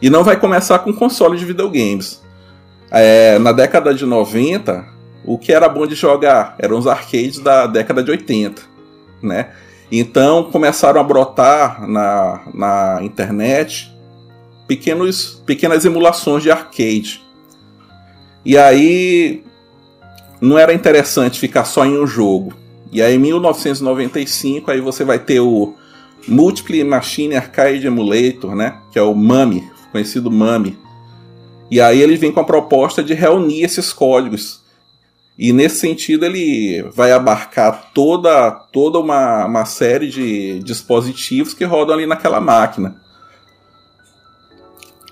E 0.00 0.10
não 0.10 0.24
vai 0.24 0.38
começar 0.38 0.78
com 0.80 0.92
console 0.92 1.38
de 1.38 1.44
videogames. 1.44 2.20
É, 2.90 3.38
na 3.38 3.52
década 3.52 3.94
de 3.94 4.04
90, 4.04 4.84
o 5.24 5.38
que 5.38 5.52
era 5.52 5.68
bom 5.68 5.86
de 5.86 5.94
jogar 5.94 6.56
eram 6.58 6.78
os 6.78 6.86
arcades 6.86 7.38
da 7.38 7.66
década 7.66 8.02
de 8.02 8.10
80, 8.10 8.62
né? 9.22 9.50
Então 9.90 10.44
começaram 10.44 11.00
a 11.00 11.04
brotar 11.04 11.86
na, 11.86 12.40
na 12.54 13.00
internet 13.02 13.92
pequenos, 14.66 15.42
pequenas 15.44 15.84
emulações 15.84 16.42
de 16.42 16.50
arcade. 16.50 17.22
E 18.44 18.56
aí 18.56 19.44
não 20.40 20.58
era 20.58 20.72
interessante 20.72 21.38
ficar 21.38 21.64
só 21.64 21.84
em 21.84 22.00
um 22.00 22.06
jogo. 22.06 22.54
E 22.90 23.02
aí 23.02 23.14
em 23.14 23.18
1995 23.18 24.70
aí 24.70 24.80
você 24.80 25.04
vai 25.04 25.18
ter 25.18 25.40
o 25.40 25.74
Multiple 26.26 26.82
Machine 26.84 27.36
Arcade 27.36 27.86
Emulator, 27.86 28.54
né? 28.54 28.78
Que 28.92 28.98
é 28.98 29.02
o 29.02 29.14
MAMI, 29.14 29.62
conhecido 29.90 30.30
MAMI. 30.30 30.78
E 31.70 31.80
aí 31.80 32.00
ele 32.00 32.16
vem 32.16 32.32
com 32.32 32.40
a 32.40 32.44
proposta 32.44 33.02
de 33.02 33.14
reunir 33.14 33.62
esses 33.62 33.92
códigos. 33.92 34.61
E 35.38 35.52
nesse 35.52 35.76
sentido 35.76 36.26
ele 36.26 36.82
vai 36.94 37.10
abarcar 37.12 37.90
toda, 37.94 38.50
toda 38.50 38.98
uma, 38.98 39.46
uma 39.46 39.64
série 39.64 40.08
de 40.08 40.60
dispositivos 40.60 41.54
que 41.54 41.64
rodam 41.64 41.94
ali 41.94 42.06
naquela 42.06 42.40
máquina. 42.40 42.96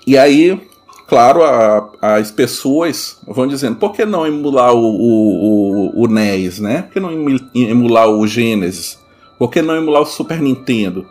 E 0.05 0.17
aí, 0.17 0.59
claro, 1.07 1.43
a, 1.43 1.89
as 2.01 2.31
pessoas 2.31 3.19
vão 3.27 3.47
dizendo, 3.47 3.77
por 3.77 3.93
que 3.93 4.05
não 4.05 4.25
emular 4.25 4.73
o, 4.73 4.79
o, 4.79 5.91
o, 5.95 6.03
o 6.03 6.07
NES, 6.07 6.59
né? 6.59 6.83
Por 6.83 6.93
que 6.93 6.99
não 6.99 7.11
emular 7.53 8.07
o 8.09 8.25
Genesis? 8.27 8.99
Por 9.37 9.49
que 9.49 9.61
não 9.61 9.75
emular 9.75 10.03
o 10.03 10.05
Super 10.05 10.39
Nintendo? 10.39 11.05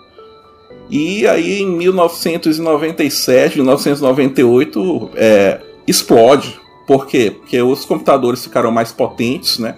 E 0.88 1.26
aí 1.26 1.62
em 1.62 1.66
1997, 1.66 3.56
1998 3.56 5.10
é, 5.14 5.60
explode. 5.86 6.60
Por 6.90 7.06
quê? 7.06 7.30
Porque 7.30 7.62
os 7.62 7.84
computadores 7.84 8.42
ficaram 8.42 8.72
mais 8.72 8.90
potentes, 8.90 9.60
né? 9.60 9.76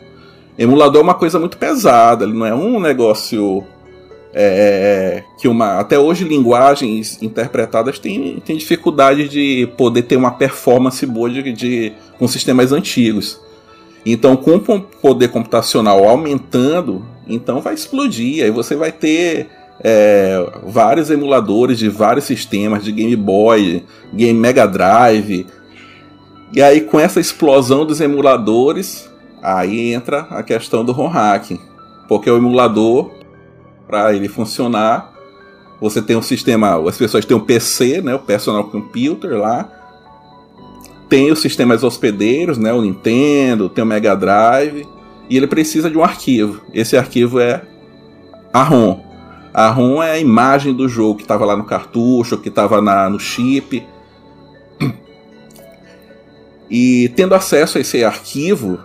Emulador 0.59 1.03
é 1.03 1.05
uma 1.05 1.12
coisa 1.12 1.38
muito 1.38 1.59
pesada, 1.59 2.25
ele 2.25 2.33
não 2.33 2.46
é 2.46 2.55
um 2.55 2.81
negócio 2.81 3.62
é, 4.33 5.22
que 5.38 5.46
uma 5.46 5.79
até 5.79 5.98
hoje 5.98 6.25
linguagens 6.25 7.22
interpretadas 7.22 7.98
têm, 7.98 8.42
têm 8.42 8.57
dificuldade 8.57 9.29
de 9.29 9.68
poder 9.77 10.05
ter 10.05 10.16
uma 10.16 10.31
performance 10.31 11.05
boa 11.05 11.29
de, 11.29 11.53
de 11.53 11.92
com 12.18 12.27
sistemas 12.27 12.72
antigos. 12.72 13.38
Então, 14.07 14.35
com 14.35 14.55
o 14.57 14.81
poder 14.81 15.29
computacional 15.29 16.09
aumentando, 16.09 17.05
então 17.29 17.61
vai 17.61 17.75
explodir. 17.75 18.42
Aí 18.42 18.51
você 18.51 18.75
vai 18.75 18.90
ter 18.90 19.48
é, 19.85 20.51
vários 20.64 21.11
emuladores 21.11 21.79
de 21.79 21.90
vários 21.90 22.25
sistemas, 22.25 22.83
de 22.83 22.90
Game 22.90 23.16
Boy, 23.16 23.85
Game 24.14 24.40
Mega 24.40 24.66
Drive. 24.66 25.46
E 26.52 26.60
aí 26.60 26.82
com 26.82 27.00
essa 27.00 27.18
explosão 27.18 27.86
dos 27.86 28.00
emuladores, 28.00 29.10
aí 29.42 29.92
entra 29.92 30.26
a 30.30 30.42
questão 30.42 30.84
do 30.84 30.92
ROM 30.92 31.08
hacking. 31.08 31.58
Porque 32.08 32.30
o 32.30 32.36
emulador, 32.36 33.10
para 33.86 34.14
ele 34.14 34.28
funcionar, 34.28 35.12
você 35.80 36.00
tem 36.00 36.16
um 36.16 36.22
sistema, 36.22 36.76
as 36.88 36.96
pessoas 36.96 37.24
têm 37.24 37.36
um 37.36 37.40
PC, 37.40 38.02
né, 38.02 38.14
o 38.14 38.18
personal 38.18 38.64
computer 38.64 39.36
lá, 39.38 39.68
tem 41.08 41.32
os 41.32 41.40
sistemas 41.40 41.82
hospedeiros, 41.82 42.56
né, 42.56 42.72
o 42.72 42.82
Nintendo, 42.82 43.68
tem 43.68 43.82
o 43.82 43.86
Mega 43.86 44.14
Drive, 44.14 44.86
e 45.28 45.36
ele 45.36 45.46
precisa 45.46 45.90
de 45.90 45.96
um 45.96 46.04
arquivo. 46.04 46.62
Esse 46.72 46.96
arquivo 46.96 47.40
é 47.40 47.62
a 48.52 48.62
ROM. 48.62 49.00
A 49.52 49.70
ROM 49.70 50.02
é 50.02 50.12
a 50.12 50.18
imagem 50.18 50.72
do 50.72 50.88
jogo 50.88 51.16
que 51.16 51.22
estava 51.22 51.44
lá 51.44 51.56
no 51.56 51.64
cartucho, 51.64 52.38
que 52.38 52.48
estava 52.48 52.80
no 53.10 53.18
chip. 53.18 53.84
E 56.74 57.11
tendo 57.14 57.35
acesso 57.35 57.76
a 57.76 57.82
esse 57.82 58.02
arquivo 58.02 58.78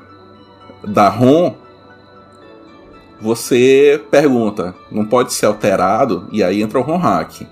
da 0.86 1.08
ROM, 1.08 1.54
você 3.22 4.02
pergunta, 4.12 4.76
não 4.92 5.06
pode 5.06 5.34
ser 5.34 5.46
alterado, 5.46 6.28
e 6.32 6.44
aí 6.44 6.62
entra 6.62 6.80
o 6.80 6.82
ROM 6.84 6.98
hack. 6.98 7.44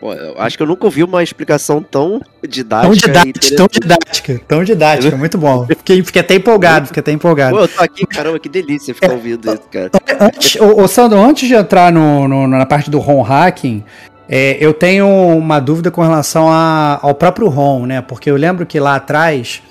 Pô, 0.00 0.12
eu 0.12 0.40
acho 0.40 0.56
que 0.56 0.62
eu 0.62 0.66
nunca 0.66 0.84
ouvi 0.84 1.02
uma 1.02 1.22
explicação 1.22 1.82
tão 1.82 2.20
didática. 2.46 2.86
Tão 2.86 2.94
didática, 2.94 3.56
tão 3.56 3.66
didática, 3.68 4.40
tão 4.46 4.64
didática, 4.64 5.16
muito 5.16 5.36
bom. 5.38 5.66
Fiquei, 5.66 6.02
fiquei 6.04 6.20
até 6.20 6.34
empolgado, 6.34 6.86
fiquei 6.88 7.00
até 7.00 7.10
empolgado. 7.12 7.56
Pô, 7.56 7.62
eu 7.62 7.68
tô 7.68 7.82
aqui, 7.82 8.06
caramba, 8.06 8.38
que 8.38 8.48
delícia 8.48 8.94
ficar 8.94 9.12
ouvindo 9.12 9.52
isso, 9.52 9.62
cara. 9.72 9.90
Antes, 10.20 10.60
ô, 10.60 10.82
ô, 10.82 10.86
Sandro, 10.88 11.18
antes 11.18 11.48
de 11.48 11.54
entrar 11.54 11.90
no, 11.90 12.28
no- 12.28 12.46
na 12.46 12.66
parte 12.66 12.90
do 12.90 12.98
ROM 12.98 13.22
hacking, 13.22 13.82
é, 14.28 14.56
eu 14.60 14.72
tenho 14.72 15.06
uma 15.08 15.60
dúvida 15.60 15.90
com 15.90 16.02
relação 16.02 16.48
a- 16.50 16.98
ao 17.02 17.14
próprio 17.14 17.48
ROM, 17.48 17.86
né? 17.86 18.00
Porque 18.00 18.30
eu 18.30 18.36
lembro 18.36 18.64
que 18.64 18.80
lá 18.80 18.96
atrás, 18.96 19.62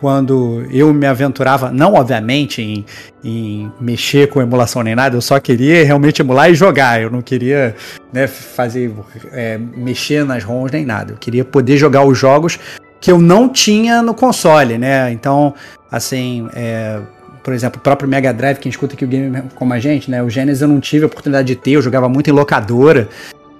quando 0.00 0.66
eu 0.70 0.92
me 0.92 1.06
aventurava, 1.06 1.70
não 1.70 1.94
obviamente 1.94 2.60
em, 2.60 2.84
em 3.24 3.72
mexer 3.80 4.28
com 4.28 4.42
emulação 4.42 4.82
nem 4.82 4.94
nada, 4.94 5.16
eu 5.16 5.22
só 5.22 5.40
queria 5.40 5.84
realmente 5.84 6.20
emular 6.20 6.50
e 6.50 6.54
jogar. 6.54 7.00
Eu 7.00 7.10
não 7.10 7.22
queria 7.22 7.74
né, 8.12 8.26
fazer 8.26 8.92
é, 9.32 9.58
mexer 9.58 10.24
nas 10.24 10.44
ROMs 10.44 10.70
nem 10.72 10.84
nada. 10.84 11.12
Eu 11.14 11.16
queria 11.16 11.44
poder 11.44 11.78
jogar 11.78 12.04
os 12.04 12.18
jogos 12.18 12.58
que 13.00 13.10
eu 13.10 13.18
não 13.18 13.48
tinha 13.48 14.02
no 14.02 14.12
console, 14.14 14.76
né? 14.76 15.10
Então, 15.12 15.54
assim, 15.90 16.46
é, 16.54 16.98
por 17.42 17.52
exemplo, 17.54 17.78
o 17.78 17.82
próprio 17.82 18.08
Mega 18.08 18.32
Drive, 18.32 18.58
quem 18.58 18.68
escuta 18.70 18.94
aqui 18.94 19.04
o 19.04 19.08
game 19.08 19.42
como 19.54 19.72
a 19.72 19.78
gente, 19.78 20.10
né? 20.10 20.22
O 20.22 20.28
Genesis 20.28 20.60
eu 20.62 20.68
não 20.68 20.80
tive 20.80 21.04
a 21.04 21.06
oportunidade 21.06 21.46
de 21.46 21.56
ter, 21.56 21.72
eu 21.72 21.82
jogava 21.82 22.08
muito 22.08 22.28
em 22.28 22.32
locadora 22.32 23.08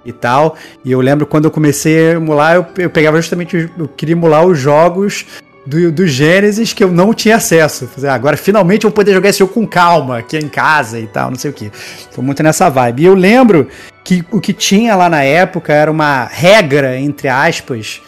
e 0.05 0.13
tal. 0.13 0.57
E 0.85 0.93
eu 0.93 1.01
lembro 1.01 1.27
quando 1.27 1.45
eu 1.47 1.51
comecei 1.51 2.11
a 2.11 2.13
emular, 2.13 2.55
eu, 2.55 2.67
eu 2.79 2.91
pegava 2.91 3.17
justamente, 3.17 3.71
eu 3.79 3.89
queria 3.89 4.15
emular 4.15 4.45
os 4.45 4.59
jogos 4.59 5.27
do, 5.67 5.91
do 5.91 6.07
Genesis 6.07 6.73
que 6.73 6.85
eu 6.85 6.91
não 6.91 7.15
tinha 7.15 7.37
acesso. 7.37 7.89
"Ah, 8.07 8.15
agora 8.15 8.37
finalmente 8.37 8.85
eu 8.85 8.91
vou 8.91 8.95
poder 8.95 9.13
jogar 9.15 9.31
esse 9.31 9.39
jogo 9.39 9.53
com 9.53 9.67
calma, 9.67 10.19
aqui 10.19 10.37
em 10.37 10.49
casa 10.49 10.99
e 10.99 11.07
tal, 11.07 11.31
não 11.31 11.39
sei 11.39 11.51
o 11.51 11.55
que. 11.55 11.71
Foi 12.11 12.23
muito 12.23 12.43
nessa 12.43 12.69
vibe. 12.69 13.03
E 13.03 13.07
eu 13.07 13.15
lembro 13.15 13.69
que 14.03 14.25
o 14.31 14.41
que 14.41 14.53
tinha 14.53 14.95
lá 14.95 15.09
na 15.09 15.23
época 15.23 15.73
era 15.73 15.91
uma 15.91 16.25
regra, 16.25 16.99
entre 16.99 17.29
aspas, 17.29 18.03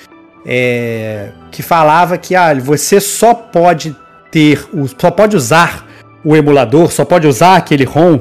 é, 0.44 1.30
que 1.50 1.62
falava 1.62 2.18
que 2.18 2.35
ah, 2.35 2.54
você 2.54 3.00
só 3.00 3.32
pode 3.32 3.96
ter, 4.30 4.68
só 4.98 5.11
pode 5.11 5.37
usar 5.37 5.87
o 6.22 6.37
emulador, 6.37 6.90
só 6.92 7.04
pode 7.04 7.26
usar 7.26 7.56
aquele 7.56 7.85
ROM 7.85 8.20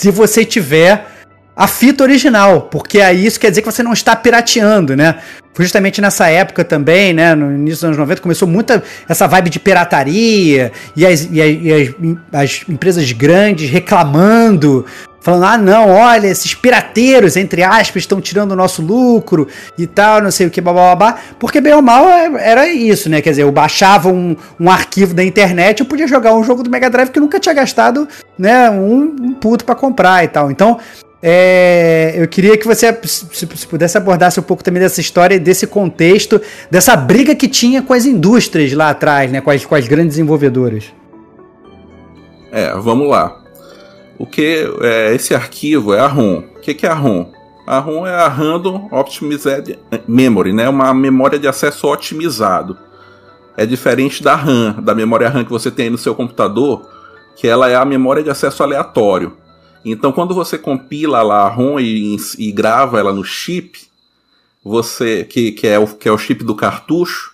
se 0.00 0.10
você 0.10 0.46
tiver 0.46 1.19
a 1.56 1.66
fita 1.66 2.02
original, 2.04 2.62
porque 2.62 3.00
aí 3.00 3.26
isso 3.26 3.38
quer 3.38 3.50
dizer 3.50 3.62
que 3.62 3.70
você 3.70 3.82
não 3.82 3.92
está 3.92 4.16
pirateando, 4.16 4.96
né? 4.96 5.16
Foi 5.52 5.64
justamente 5.64 6.00
nessa 6.00 6.28
época 6.28 6.64
também, 6.64 7.12
né? 7.12 7.34
No 7.34 7.52
início 7.52 7.76
dos 7.76 7.84
anos 7.84 7.98
90, 7.98 8.22
começou 8.22 8.48
muita 8.48 8.82
essa 9.08 9.26
vibe 9.26 9.50
de 9.50 9.58
pirataria 9.60 10.72
e 10.96 11.04
as, 11.04 11.28
e 11.30 11.42
as, 11.42 11.48
e 11.60 11.72
as- 12.32 12.40
as 12.40 12.62
empresas 12.68 13.10
grandes 13.12 13.68
reclamando, 13.68 14.86
falando: 15.20 15.44
ah, 15.44 15.58
não, 15.58 15.90
olha, 15.90 16.28
esses 16.28 16.54
pirateiros, 16.54 17.36
entre 17.36 17.62
aspas, 17.62 18.02
estão 18.04 18.20
tirando 18.20 18.52
o 18.52 18.56
nosso 18.56 18.80
lucro 18.80 19.48
e 19.76 19.86
tal, 19.86 20.22
não 20.22 20.30
sei 20.30 20.46
o 20.46 20.50
que, 20.50 20.60
blá, 20.60 20.72
blá, 20.72 20.94
blá. 20.96 21.18
Porque, 21.38 21.60
bem 21.60 21.74
ou 21.74 21.82
mal, 21.82 22.08
é- 22.08 22.30
era 22.50 22.68
isso, 22.68 23.10
né? 23.10 23.20
Quer 23.20 23.30
dizer, 23.30 23.42
eu 23.42 23.52
baixava 23.52 24.08
um, 24.08 24.36
um 24.58 24.70
arquivo 24.70 25.12
da 25.12 25.24
internet, 25.24 25.80
eu 25.80 25.86
podia 25.86 26.06
jogar 26.06 26.32
um 26.32 26.44
jogo 26.44 26.62
do 26.62 26.70
Mega 26.70 26.88
Drive 26.88 27.10
que 27.10 27.18
eu 27.18 27.22
nunca 27.22 27.40
tinha 27.40 27.54
gastado, 27.54 28.08
né? 28.38 28.70
Um, 28.70 29.14
um 29.20 29.34
puto 29.34 29.64
pra 29.64 29.74
comprar 29.74 30.24
e 30.24 30.28
tal. 30.28 30.50
Então. 30.50 30.78
É, 31.22 32.14
eu 32.16 32.26
queria 32.26 32.56
que 32.56 32.66
você 32.66 32.98
se, 33.04 33.46
se 33.46 33.66
pudesse 33.66 33.98
abordasse 33.98 34.40
um 34.40 34.42
pouco 34.42 34.64
também 34.64 34.82
dessa 34.82 35.00
história, 35.00 35.38
desse 35.38 35.66
contexto, 35.66 36.40
dessa 36.70 36.96
briga 36.96 37.34
que 37.34 37.46
tinha 37.46 37.82
com 37.82 37.92
as 37.92 38.06
indústrias 38.06 38.72
lá 38.72 38.90
atrás, 38.90 39.30
né, 39.30 39.40
com 39.40 39.50
as, 39.50 39.64
com 39.64 39.74
as 39.74 39.86
grandes 39.86 40.12
desenvolvedoras. 40.16 40.84
É, 42.50 42.74
vamos 42.74 43.08
lá. 43.08 43.38
O 44.18 44.26
que 44.26 44.66
é 44.82 45.14
esse 45.14 45.34
arquivo 45.34 45.94
é 45.94 46.00
a 46.00 46.06
ROM. 46.06 46.38
O 46.56 46.60
que, 46.60 46.74
que 46.74 46.86
é 46.86 46.90
a 46.90 46.94
ROM? 46.94 47.26
A 47.66 47.78
ROM 47.78 48.06
é 48.06 48.14
a 48.14 48.26
Random 48.26 48.88
Optimized 48.90 49.78
Memory, 50.08 50.52
né? 50.52 50.68
Uma 50.68 50.92
memória 50.92 51.38
de 51.38 51.46
acesso 51.46 51.86
otimizado. 51.86 52.76
É 53.56 53.64
diferente 53.64 54.22
da 54.22 54.34
RAM, 54.34 54.76
da 54.82 54.94
memória 54.94 55.28
RAM 55.28 55.44
que 55.44 55.50
você 55.50 55.70
tem 55.70 55.84
aí 55.84 55.90
no 55.90 55.98
seu 55.98 56.14
computador, 56.14 56.88
que 57.36 57.46
ela 57.46 57.70
é 57.70 57.76
a 57.76 57.84
memória 57.84 58.22
de 58.22 58.30
acesso 58.30 58.62
aleatório. 58.62 59.36
Então, 59.84 60.12
quando 60.12 60.34
você 60.34 60.58
compila 60.58 61.22
lá 61.22 61.42
a 61.42 61.48
ROM 61.48 61.80
e, 61.80 62.16
e 62.38 62.52
grava 62.52 62.98
ela 62.98 63.12
no 63.12 63.24
chip, 63.24 63.78
você 64.64 65.24
que, 65.24 65.52
que, 65.52 65.66
é 65.66 65.78
o, 65.78 65.86
que 65.86 66.08
é 66.08 66.12
o 66.12 66.18
chip 66.18 66.44
do 66.44 66.54
cartucho, 66.54 67.32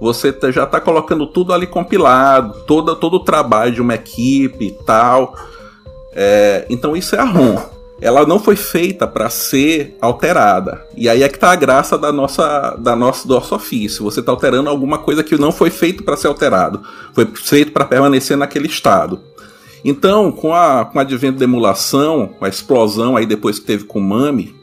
você 0.00 0.32
tá- 0.32 0.50
já 0.50 0.64
está 0.64 0.80
colocando 0.80 1.26
tudo 1.26 1.52
ali 1.52 1.66
compilado, 1.66 2.60
todo, 2.66 2.92
o 2.92 3.20
trabalho 3.20 3.72
de 3.72 3.80
uma 3.80 3.94
equipe 3.94 4.66
e 4.66 4.72
tal. 4.84 5.34
É, 6.12 6.66
então 6.68 6.96
isso 6.96 7.16
é 7.16 7.18
a 7.18 7.24
ROM. 7.24 7.56
Ela 8.00 8.24
não 8.24 8.38
foi 8.38 8.54
feita 8.54 9.08
para 9.08 9.28
ser 9.28 9.96
alterada. 10.00 10.86
E 10.96 11.08
aí 11.08 11.22
é 11.24 11.28
que 11.28 11.36
está 11.36 11.50
a 11.50 11.56
graça 11.56 11.98
da 11.98 12.12
nossa, 12.12 12.76
da 12.78 12.94
nossa, 12.94 13.26
do 13.26 13.34
nosso 13.34 13.54
ofício. 13.56 14.04
Você 14.04 14.20
está 14.20 14.30
alterando 14.30 14.70
alguma 14.70 14.98
coisa 14.98 15.24
que 15.24 15.36
não 15.36 15.50
foi 15.50 15.68
feito 15.68 16.04
para 16.04 16.16
ser 16.16 16.28
alterado. 16.28 16.80
Foi 17.12 17.26
feito 17.26 17.72
para 17.72 17.84
permanecer 17.84 18.36
naquele 18.36 18.68
estado. 18.68 19.20
Então, 19.84 20.32
com, 20.32 20.52
a, 20.52 20.84
com 20.84 20.98
o 20.98 21.00
advento 21.00 21.38
da 21.38 21.44
emulação, 21.44 22.34
a 22.40 22.48
explosão 22.48 23.16
aí 23.16 23.26
depois 23.26 23.58
que 23.58 23.66
teve 23.66 23.84
com 23.84 23.98
o 23.98 24.02
Mami, 24.02 24.54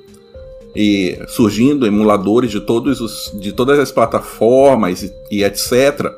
e 0.76 1.18
surgindo 1.30 1.88
emuladores 1.88 2.52
de, 2.52 2.60
todos 2.60 3.00
os, 3.00 3.32
de 3.40 3.54
todas 3.54 3.80
as 3.80 3.92
plataformas 3.92 5.04
e, 5.04 5.14
e 5.32 5.44
etc. 5.44 6.12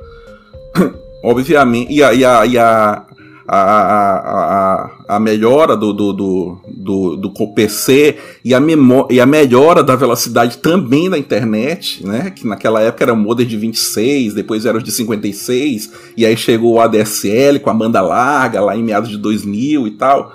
Obviamente, 1.24 1.94
e 1.94 2.02
a, 2.02 2.14
e 2.14 2.26
a, 2.26 2.46
e 2.46 2.58
a, 2.58 3.06
a, 3.48 4.90
a, 5.08 5.16
a, 5.16 5.20
melhora 5.20 5.78
do, 5.78 5.94
do, 5.94 6.12
do, 6.12 6.58
do, 6.68 7.16
do 7.16 7.48
PC 7.54 8.18
e 8.44 8.54
a, 8.54 8.60
memó 8.60 9.08
e 9.10 9.22
a 9.22 9.26
melhora 9.26 9.82
da 9.82 9.96
velocidade 9.96 10.58
também 10.58 11.10
da 11.10 11.18
internet, 11.18 12.06
né? 12.06 12.30
Que 12.30 12.46
naquela 12.46 12.82
época 12.82 13.06
era 13.06 13.14
o 13.14 13.18
modem 13.18 13.48
de 13.48 13.56
26, 13.56 14.34
depois 14.34 14.66
era 14.66 14.78
os 14.78 14.84
de 14.84 14.92
56, 14.92 15.92
e 16.18 16.26
aí 16.26 16.36
chegou 16.36 16.74
o 16.74 16.82
ADSL 16.82 17.60
com 17.62 17.70
a 17.70 17.74
banda 17.74 18.02
larga 18.02 18.60
lá 18.60 18.76
em 18.76 18.84
meados 18.84 19.10
de 19.10 19.18
2000 19.18 19.88
e 19.88 19.92
tal. 19.92 20.34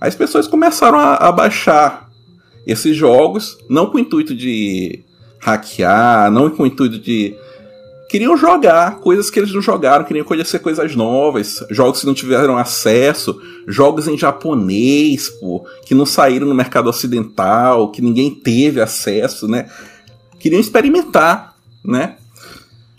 As 0.00 0.14
pessoas 0.14 0.48
começaram 0.48 0.98
a, 0.98 1.16
a 1.16 1.30
baixar 1.30 2.08
esses 2.66 2.96
jogos, 2.96 3.58
não 3.68 3.86
com 3.86 3.98
o 3.98 4.00
intuito 4.00 4.34
de 4.34 5.04
hackear, 5.38 6.30
não 6.30 6.48
com 6.48 6.62
o 6.62 6.66
intuito 6.66 6.98
de. 6.98 7.36
Queriam 8.14 8.36
jogar 8.36 9.00
coisas 9.00 9.28
que 9.28 9.40
eles 9.40 9.52
não 9.52 9.60
jogaram, 9.60 10.04
queriam 10.04 10.24
conhecer 10.24 10.60
coisas 10.60 10.94
novas, 10.94 11.66
jogos 11.68 11.98
que 11.98 12.06
não 12.06 12.14
tiveram 12.14 12.56
acesso, 12.56 13.42
jogos 13.66 14.06
em 14.06 14.16
japonês, 14.16 15.28
pô, 15.28 15.66
que 15.84 15.96
não 15.96 16.06
saíram 16.06 16.46
no 16.46 16.54
mercado 16.54 16.88
ocidental, 16.88 17.90
que 17.90 18.00
ninguém 18.00 18.30
teve 18.30 18.80
acesso, 18.80 19.48
né? 19.48 19.68
Queriam 20.38 20.60
experimentar, 20.60 21.56
né? 21.84 22.14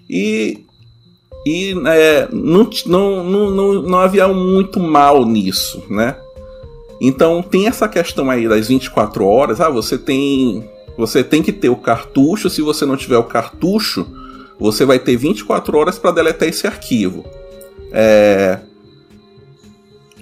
E, 0.10 0.66
e 1.46 1.74
é, 1.88 2.28
não, 2.34 2.70
não, 2.86 3.52
não, 3.52 3.74
não, 3.84 4.00
havia 4.00 4.28
muito 4.28 4.82
mal 4.82 5.26
nisso, 5.26 5.82
né? 5.90 6.18
Então 7.00 7.42
tem 7.42 7.68
essa 7.68 7.88
questão 7.88 8.30
aí 8.30 8.50
das 8.50 8.68
24 8.68 9.26
horas. 9.26 9.62
Ah, 9.62 9.70
você 9.70 9.98
tem. 9.98 10.70
Você 10.98 11.24
tem 11.24 11.42
que 11.42 11.54
ter 11.54 11.70
o 11.70 11.78
cartucho. 11.78 12.50
Se 12.50 12.62
você 12.62 12.86
não 12.86 12.98
tiver 12.98 13.18
o 13.18 13.24
cartucho, 13.24 14.06
você 14.60 14.86
vai 14.86 15.00
ter 15.00 15.16
24 15.18 15.78
horas 15.78 16.00
para 16.00 16.12
deletar 16.12 16.48
esse 16.48 16.68
arquivo. 16.68 17.26
É... 17.92 18.60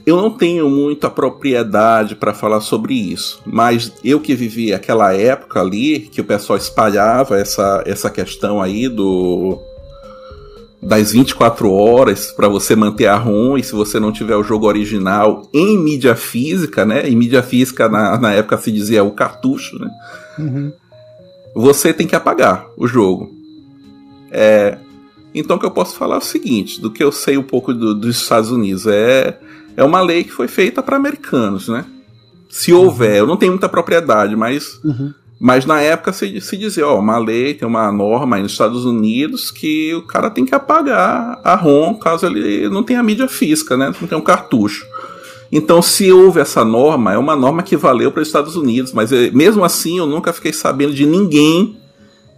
Eu 0.06 0.18
não 0.18 0.30
tenho 0.30 0.70
muita 0.70 1.10
propriedade 1.10 2.16
para 2.16 2.34
falar 2.34 2.60
sobre 2.60 2.94
isso, 2.94 3.42
mas 3.46 3.94
eu 4.04 4.20
que 4.20 4.36
vivi 4.36 4.74
aquela 4.74 5.14
época 5.14 5.62
ali, 5.62 6.02
que 6.02 6.20
o 6.20 6.26
pessoal 6.26 6.58
espalhava 6.58 7.40
essa, 7.40 7.82
essa 7.86 8.10
questão 8.10 8.62
aí 8.62 8.90
do 8.90 9.58
das 10.82 11.14
24 11.14 11.72
horas 11.72 12.32
para 12.32 12.50
você 12.50 12.76
manter 12.76 13.06
a 13.06 13.16
ROM 13.16 13.58
e 13.58 13.64
se 13.64 13.72
você 13.72 14.02
não 14.02 14.12
tiver 14.12 14.36
o 14.36 14.44
jogo 14.44 14.68
original 14.68 15.48
em 15.54 15.78
mídia 15.78 16.14
física, 16.14 16.86
né? 16.86 17.08
Em 17.08 17.16
mídia 17.16 17.42
física 17.42 17.88
na, 17.88 18.20
na 18.20 18.34
época 18.34 18.58
se 18.58 18.70
dizia 18.70 19.02
o 19.02 19.12
cartucho, 19.12 19.80
né? 19.80 19.90
Uhum. 20.38 20.74
Você 21.56 21.94
tem 21.94 22.06
que 22.06 22.16
apagar 22.16 22.68
o 22.76 22.86
jogo. 22.86 23.43
É, 24.36 24.78
então 25.34 25.58
o 25.58 25.60
que 25.60 25.66
eu 25.66 25.72
posso 25.72 25.96
falar 25.96 26.16
é 26.16 26.18
o 26.18 26.22
seguinte, 26.22 26.82
do 26.82 26.90
que 26.90 27.04
eu 27.04 27.12
sei 27.12 27.38
um 27.38 27.44
pouco 27.44 27.72
do, 27.74 27.94
dos 27.94 28.18
Estados 28.20 28.50
Unidos 28.50 28.88
é 28.88 29.40
é 29.78 29.84
uma 29.84 30.02
lei 30.02 30.24
que 30.24 30.32
foi 30.32 30.48
feita 30.48 30.84
para 30.84 30.98
americanos, 30.98 31.68
né? 31.68 31.86
Se 32.50 32.72
houver, 32.74 33.18
eu 33.18 33.28
não 33.28 33.38
tenho 33.38 33.52
muita 33.52 33.70
propriedade, 33.70 34.36
mas 34.36 34.80
Uhum. 34.84 35.14
mas 35.40 35.66
na 35.66 35.82
época 35.82 36.14
se, 36.14 36.40
se 36.42 36.58
dizia, 36.58 36.88
ó, 36.88 37.00
uma 37.00 37.18
lei, 37.18 37.54
tem 37.54 37.68
uma 37.68 37.92
norma 37.92 38.36
aí 38.36 38.44
nos 38.44 38.52
Estados 38.52 38.86
Unidos 38.86 39.52
que 39.52 39.94
o 39.96 40.04
cara 40.04 40.30
tem 40.30 40.46
que 40.46 40.54
apagar 40.56 41.40
a 41.44 41.56
ROM 41.56 41.96
caso 41.96 42.26
ele 42.26 42.70
não 42.70 42.84
tenha 42.84 43.02
mídia 43.04 43.28
física, 43.28 43.78
né? 43.78 43.94
Não 44.00 44.08
tenha 44.08 44.20
um 44.20 44.24
cartucho. 44.24 44.86
Então, 45.52 45.84
se 45.84 46.12
houve 46.12 46.40
essa 46.40 46.66
norma, 46.66 47.14
é 47.14 47.18
uma 47.18 47.36
norma 47.36 47.62
que 47.62 47.78
valeu 47.78 48.12
para 48.12 48.24
os 48.24 48.28
Estados 48.28 48.56
Unidos, 48.56 48.92
mas 48.92 49.12
eh, 49.12 49.30
mesmo 49.32 49.64
assim 49.64 50.00
eu 50.00 50.08
nunca 50.08 50.34
fiquei 50.34 50.52
sabendo 50.52 50.94
de 50.94 51.06
ninguém 51.06 51.78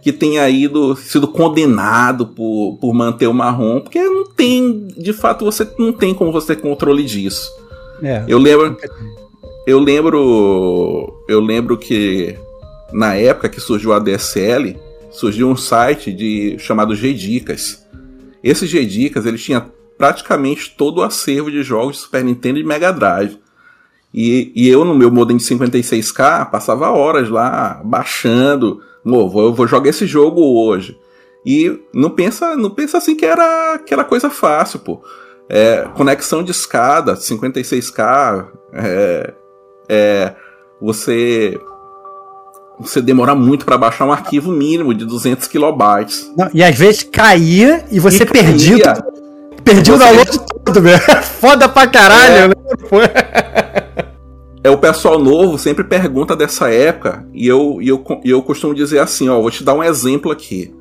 que 0.06 0.12
tenha 0.12 0.48
ido, 0.48 0.94
sido 0.94 1.26
condenado 1.26 2.28
por, 2.28 2.78
por 2.80 2.94
manter 2.94 3.26
o 3.26 3.34
marrom, 3.34 3.80
porque 3.80 4.00
não 4.00 4.24
tem, 4.24 4.86
de 4.96 5.12
fato, 5.12 5.44
você 5.44 5.68
não 5.76 5.92
tem 5.92 6.14
como 6.14 6.30
você 6.30 6.54
ter 6.54 6.62
controle 6.62 7.02
disso. 7.02 7.50
É. 8.00 8.22
Eu 8.28 8.38
lembro, 8.38 8.78
eu 9.66 9.80
lembro, 9.80 11.24
eu 11.28 11.40
lembro 11.40 11.76
que 11.76 12.38
na 12.92 13.16
época 13.16 13.48
que 13.48 13.60
surgiu 13.60 13.92
a 13.92 13.98
DSL, 13.98 14.76
surgiu 15.10 15.48
um 15.48 15.56
site 15.56 16.12
de 16.12 16.56
chamado 16.56 16.94
G-Dicas. 16.94 17.84
Esse 18.44 18.64
G-Dicas, 18.64 19.26
ele 19.26 19.38
tinha 19.38 19.66
praticamente 19.98 20.72
todo 20.78 20.98
o 20.98 21.02
acervo 21.02 21.50
de 21.50 21.64
jogos 21.64 21.96
de 21.96 22.02
Super 22.02 22.22
Nintendo 22.22 22.60
e 22.60 22.64
Mega 22.64 22.92
Drive. 22.92 23.40
E, 24.14 24.52
e 24.54 24.68
eu, 24.68 24.84
no 24.84 24.94
meu 24.94 25.10
modem 25.10 25.36
de 25.36 25.42
56K, 25.42 26.48
passava 26.48 26.92
horas 26.92 27.28
lá 27.28 27.82
baixando. 27.84 28.80
"Ô, 29.06 29.28
vou, 29.28 29.44
eu 29.44 29.54
vou 29.54 29.66
jogar 29.66 29.90
esse 29.90 30.06
jogo 30.06 30.40
hoje. 30.42 30.98
E 31.44 31.80
não 31.94 32.10
pensa, 32.10 32.56
não 32.56 32.70
pensa 32.70 32.98
assim 32.98 33.14
que 33.14 33.24
era, 33.24 33.78
que 33.78 33.94
era 33.94 34.02
coisa 34.04 34.28
fácil, 34.28 34.80
pô. 34.80 35.00
É, 35.48 35.86
conexão 35.94 36.42
de 36.42 36.50
escada, 36.50 37.14
56K, 37.14 38.48
é, 38.72 39.32
é, 39.88 40.34
você 40.80 41.56
você 42.78 43.00
demora 43.00 43.34
muito 43.34 43.64
para 43.64 43.78
baixar 43.78 44.04
um 44.04 44.12
arquivo 44.12 44.50
mínimo 44.52 44.92
de 44.92 45.06
200 45.06 45.46
kilobytes. 45.48 46.30
Não, 46.36 46.50
e 46.52 46.62
às 46.62 46.76
vezes 46.76 47.04
caía 47.04 47.84
e 47.90 47.98
você 47.98 48.24
E 48.24 48.26
perdia, 48.26 48.92
perdia 49.64 49.94
o 49.94 49.98
download 49.98 50.40
todo, 50.64 50.82
meu. 50.82 50.98
Foda 51.40 51.68
pra 51.68 51.86
caralho, 51.86 52.34
É. 52.34 52.48
né? 52.48 52.54
É, 54.66 54.70
o 54.70 54.76
pessoal 54.76 55.16
novo 55.16 55.56
sempre 55.56 55.84
pergunta 55.84 56.34
dessa 56.34 56.68
época 56.68 57.24
e 57.32 57.46
eu, 57.46 57.80
e 57.80 57.86
eu, 57.86 58.04
e 58.24 58.30
eu 58.30 58.42
costumo 58.42 58.74
dizer 58.74 58.98
assim, 58.98 59.28
ó, 59.28 59.40
vou 59.40 59.48
te 59.48 59.62
dar 59.62 59.74
um 59.74 59.84
exemplo 59.84 60.32
aqui. 60.32 60.74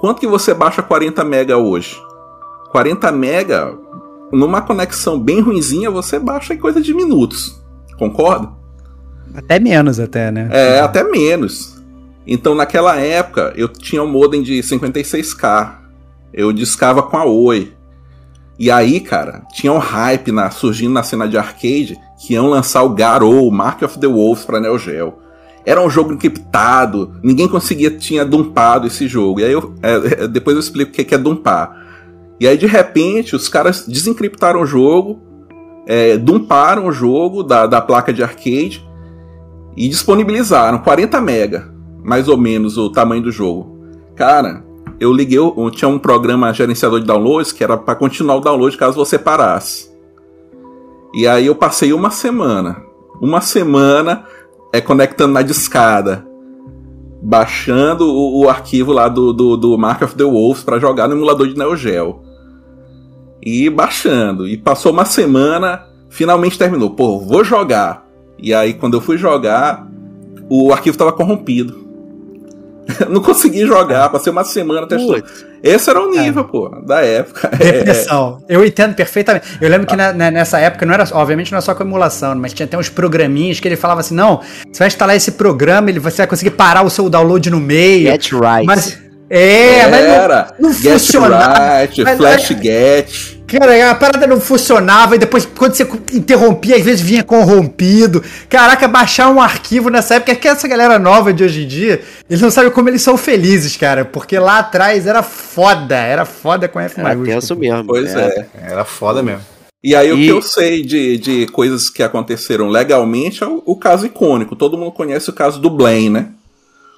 Quanto 0.00 0.18
que 0.18 0.26
você 0.26 0.54
baixa 0.54 0.82
40 0.82 1.22
mega 1.24 1.58
hoje? 1.58 1.94
40 2.70 3.12
mega, 3.12 3.76
numa 4.32 4.62
conexão 4.62 5.20
bem 5.20 5.40
ruinzinha, 5.40 5.90
você 5.90 6.18
baixa 6.18 6.54
em 6.54 6.56
coisa 6.56 6.80
de 6.80 6.94
minutos. 6.94 7.62
Concorda? 7.98 8.48
Até 9.34 9.60
menos, 9.60 10.00
até, 10.00 10.30
né? 10.30 10.48
É, 10.50 10.80
até 10.80 11.04
menos. 11.04 11.76
Então, 12.26 12.54
naquela 12.54 12.96
época, 12.96 13.52
eu 13.56 13.68
tinha 13.68 14.02
um 14.02 14.10
modem 14.10 14.42
de 14.42 14.54
56k. 14.60 15.74
Eu 16.32 16.50
discava 16.50 17.02
com 17.02 17.18
a 17.18 17.26
Oi. 17.26 17.74
E 18.58 18.70
aí, 18.70 18.98
cara, 18.98 19.42
tinha 19.52 19.72
um 19.72 19.78
hype 19.78 20.32
na, 20.32 20.50
surgindo 20.50 20.92
na 20.92 21.04
cena 21.04 21.28
de 21.28 21.38
arcade 21.38 21.96
que 22.18 22.34
iam 22.34 22.48
lançar 22.48 22.82
o 22.82 22.88
Garou, 22.88 23.48
Mark 23.52 23.82
of 23.82 23.98
the 23.98 24.06
Wolves 24.08 24.44
pra 24.44 24.58
Neo 24.58 24.76
Geo. 24.78 25.14
Era 25.64 25.80
um 25.80 25.88
jogo 25.88 26.12
encriptado, 26.12 27.14
ninguém 27.22 27.46
conseguia, 27.46 27.90
tinha 27.90 28.24
dumpado 28.24 28.86
esse 28.86 29.06
jogo. 29.06 29.38
E 29.38 29.44
aí, 29.44 29.52
eu, 29.52 29.74
é, 29.80 30.24
é, 30.24 30.28
depois 30.28 30.56
eu 30.56 30.60
explico 30.60 30.90
o 30.90 30.94
que 30.94 31.04
que 31.04 31.14
é 31.14 31.18
dumpar. 31.18 31.86
E 32.40 32.48
aí, 32.48 32.58
de 32.58 32.66
repente, 32.66 33.36
os 33.36 33.48
caras 33.48 33.86
desencriptaram 33.86 34.60
o 34.60 34.66
jogo, 34.66 35.20
é, 35.86 36.16
dumparam 36.16 36.86
o 36.86 36.92
jogo 36.92 37.44
da, 37.44 37.66
da 37.66 37.80
placa 37.80 38.12
de 38.12 38.22
arcade 38.22 38.84
e 39.76 39.88
disponibilizaram 39.88 40.78
40 40.78 41.20
mega, 41.20 41.72
mais 42.02 42.26
ou 42.26 42.36
menos 42.36 42.76
o 42.76 42.90
tamanho 42.90 43.22
do 43.22 43.30
jogo. 43.30 43.78
Cara, 44.16 44.64
eu 45.00 45.12
liguei, 45.12 45.38
eu 45.38 45.70
tinha 45.70 45.88
um 45.88 45.98
programa 45.98 46.52
gerenciador 46.52 47.00
de 47.00 47.06
downloads 47.06 47.52
que 47.52 47.62
era 47.62 47.76
para 47.76 47.94
continuar 47.94 48.36
o 48.36 48.40
download 48.40 48.76
caso 48.76 48.96
você 48.96 49.18
parasse. 49.18 49.88
E 51.14 51.26
aí 51.26 51.46
eu 51.46 51.54
passei 51.54 51.92
uma 51.92 52.10
semana, 52.10 52.82
uma 53.20 53.40
semana 53.40 54.24
é 54.72 54.80
conectando 54.80 55.32
na 55.32 55.42
discada, 55.42 56.26
baixando 57.22 58.04
o, 58.04 58.44
o 58.44 58.48
arquivo 58.48 58.92
lá 58.92 59.08
do, 59.08 59.32
do, 59.32 59.56
do 59.56 59.78
Mark 59.78 60.02
of 60.02 60.14
the 60.14 60.24
Wolves 60.24 60.62
para 60.62 60.78
jogar 60.78 61.08
no 61.08 61.14
emulador 61.14 61.48
de 61.48 61.56
Neo 61.56 61.76
Geo. 61.76 62.20
E 63.42 63.70
baixando, 63.70 64.46
e 64.46 64.56
passou 64.56 64.92
uma 64.92 65.04
semana, 65.04 65.86
finalmente 66.10 66.58
terminou. 66.58 66.90
Pô, 66.90 67.18
vou 67.18 67.44
jogar. 67.44 68.06
E 68.38 68.52
aí, 68.52 68.74
quando 68.74 68.94
eu 68.94 69.00
fui 69.00 69.16
jogar, 69.16 69.88
o 70.50 70.72
arquivo 70.72 70.94
estava 70.94 71.12
corrompido. 71.12 71.87
Não 73.08 73.20
consegui 73.22 73.66
jogar, 73.66 74.08
passei 74.08 74.32
uma 74.32 74.44
semana 74.44 74.86
testando. 74.86 75.22
Esse 75.62 75.90
era 75.90 76.00
o 76.00 76.10
nível, 76.10 76.44
pô, 76.44 76.68
da 76.86 77.00
época. 77.04 77.50
É, 77.60 77.72
Depressão. 77.72 78.42
Eu 78.48 78.64
entendo 78.64 78.94
perfeitamente. 78.94 79.46
Eu 79.60 79.68
lembro 79.68 79.86
que 79.86 79.94
na- 79.96 80.12
na- 80.12 80.30
nessa 80.30 80.58
época 80.58 80.86
não 80.86 80.94
era, 80.94 81.04
obviamente 81.12 81.50
não 81.52 81.56
era 81.56 81.62
só 81.64 81.74
com 81.74 81.82
emulação, 81.82 82.34
mas 82.36 82.52
tinha 82.52 82.64
até 82.66 82.78
uns 82.78 82.88
programinhas 82.88 83.60
que 83.60 83.66
ele 83.68 83.76
falava 83.76 84.00
assim: 84.00 84.14
não, 84.14 84.40
você 84.72 84.78
vai 84.78 84.88
instalar 84.88 85.16
esse 85.16 85.32
programa, 85.32 85.90
ele, 85.90 85.98
você 86.00 86.18
vai 86.18 86.26
conseguir 86.26 86.50
parar 86.52 86.82
o 86.82 86.90
seu 86.90 87.08
download 87.10 87.50
no 87.50 87.60
meio. 87.60 88.10
Get 88.10 88.32
right. 88.32 88.64
Mas. 88.66 88.98
É, 89.30 89.86
mas 89.90 90.04
não, 90.06 90.14
era. 90.14 90.54
não 90.58 90.72
Get 90.72 90.92
funcionava. 90.92 91.78
right, 91.80 92.02
Mas- 92.04 92.16
Flash 92.16 92.48
Get. 92.62 93.37
Cara, 93.48 93.90
a 93.90 93.94
parada 93.94 94.26
não 94.26 94.40
funcionava 94.40 95.16
e 95.16 95.18
depois, 95.18 95.46
quando 95.46 95.74
você 95.74 95.88
interrompia, 96.12 96.76
às 96.76 96.82
vezes 96.82 97.00
vinha 97.00 97.24
corrompido. 97.24 98.22
Caraca, 98.48 98.86
baixar 98.86 99.30
um 99.30 99.40
arquivo 99.40 99.88
nessa 99.88 100.16
época, 100.16 100.32
é 100.32 100.34
que 100.34 100.46
essa 100.46 100.68
galera 100.68 100.98
nova 100.98 101.32
de 101.32 101.42
hoje 101.42 101.64
em 101.64 101.66
dia, 101.66 102.02
eles 102.28 102.42
não 102.42 102.50
sabem 102.50 102.70
como 102.70 102.88
eles 102.90 103.00
são 103.02 103.16
felizes, 103.16 103.76
cara. 103.76 104.04
Porque 104.04 104.38
lá 104.38 104.58
atrás 104.58 105.06
era 105.06 105.22
foda, 105.22 105.96
era 105.96 106.24
foda 106.26 106.68
com 106.68 106.78
F 106.78 106.94
Era 107.00 107.08
maiúsculo. 107.08 107.26
tenso 107.40 107.56
mesmo. 107.56 107.84
Pois 107.86 108.14
é. 108.14 108.46
Era 108.62 108.84
foda 108.84 109.22
mesmo. 109.22 109.40
E 109.82 109.94
aí, 109.94 110.12
o 110.12 110.18
E- 110.18 110.24
que 110.24 110.28
eu 110.28 110.42
sei 110.42 110.82
de, 110.84 111.16
de 111.18 111.46
coisas 111.46 111.88
que 111.88 112.02
aconteceram 112.02 112.68
legalmente 112.68 113.42
é 113.42 113.46
o, 113.46 113.62
o 113.64 113.76
caso 113.76 114.04
icônico. 114.06 114.56
Todo 114.56 114.76
mundo 114.76 114.92
conhece 114.92 115.30
o 115.30 115.32
caso 115.32 115.60
do 115.60 115.70
Blaine, 115.70 116.10
né? 116.10 116.26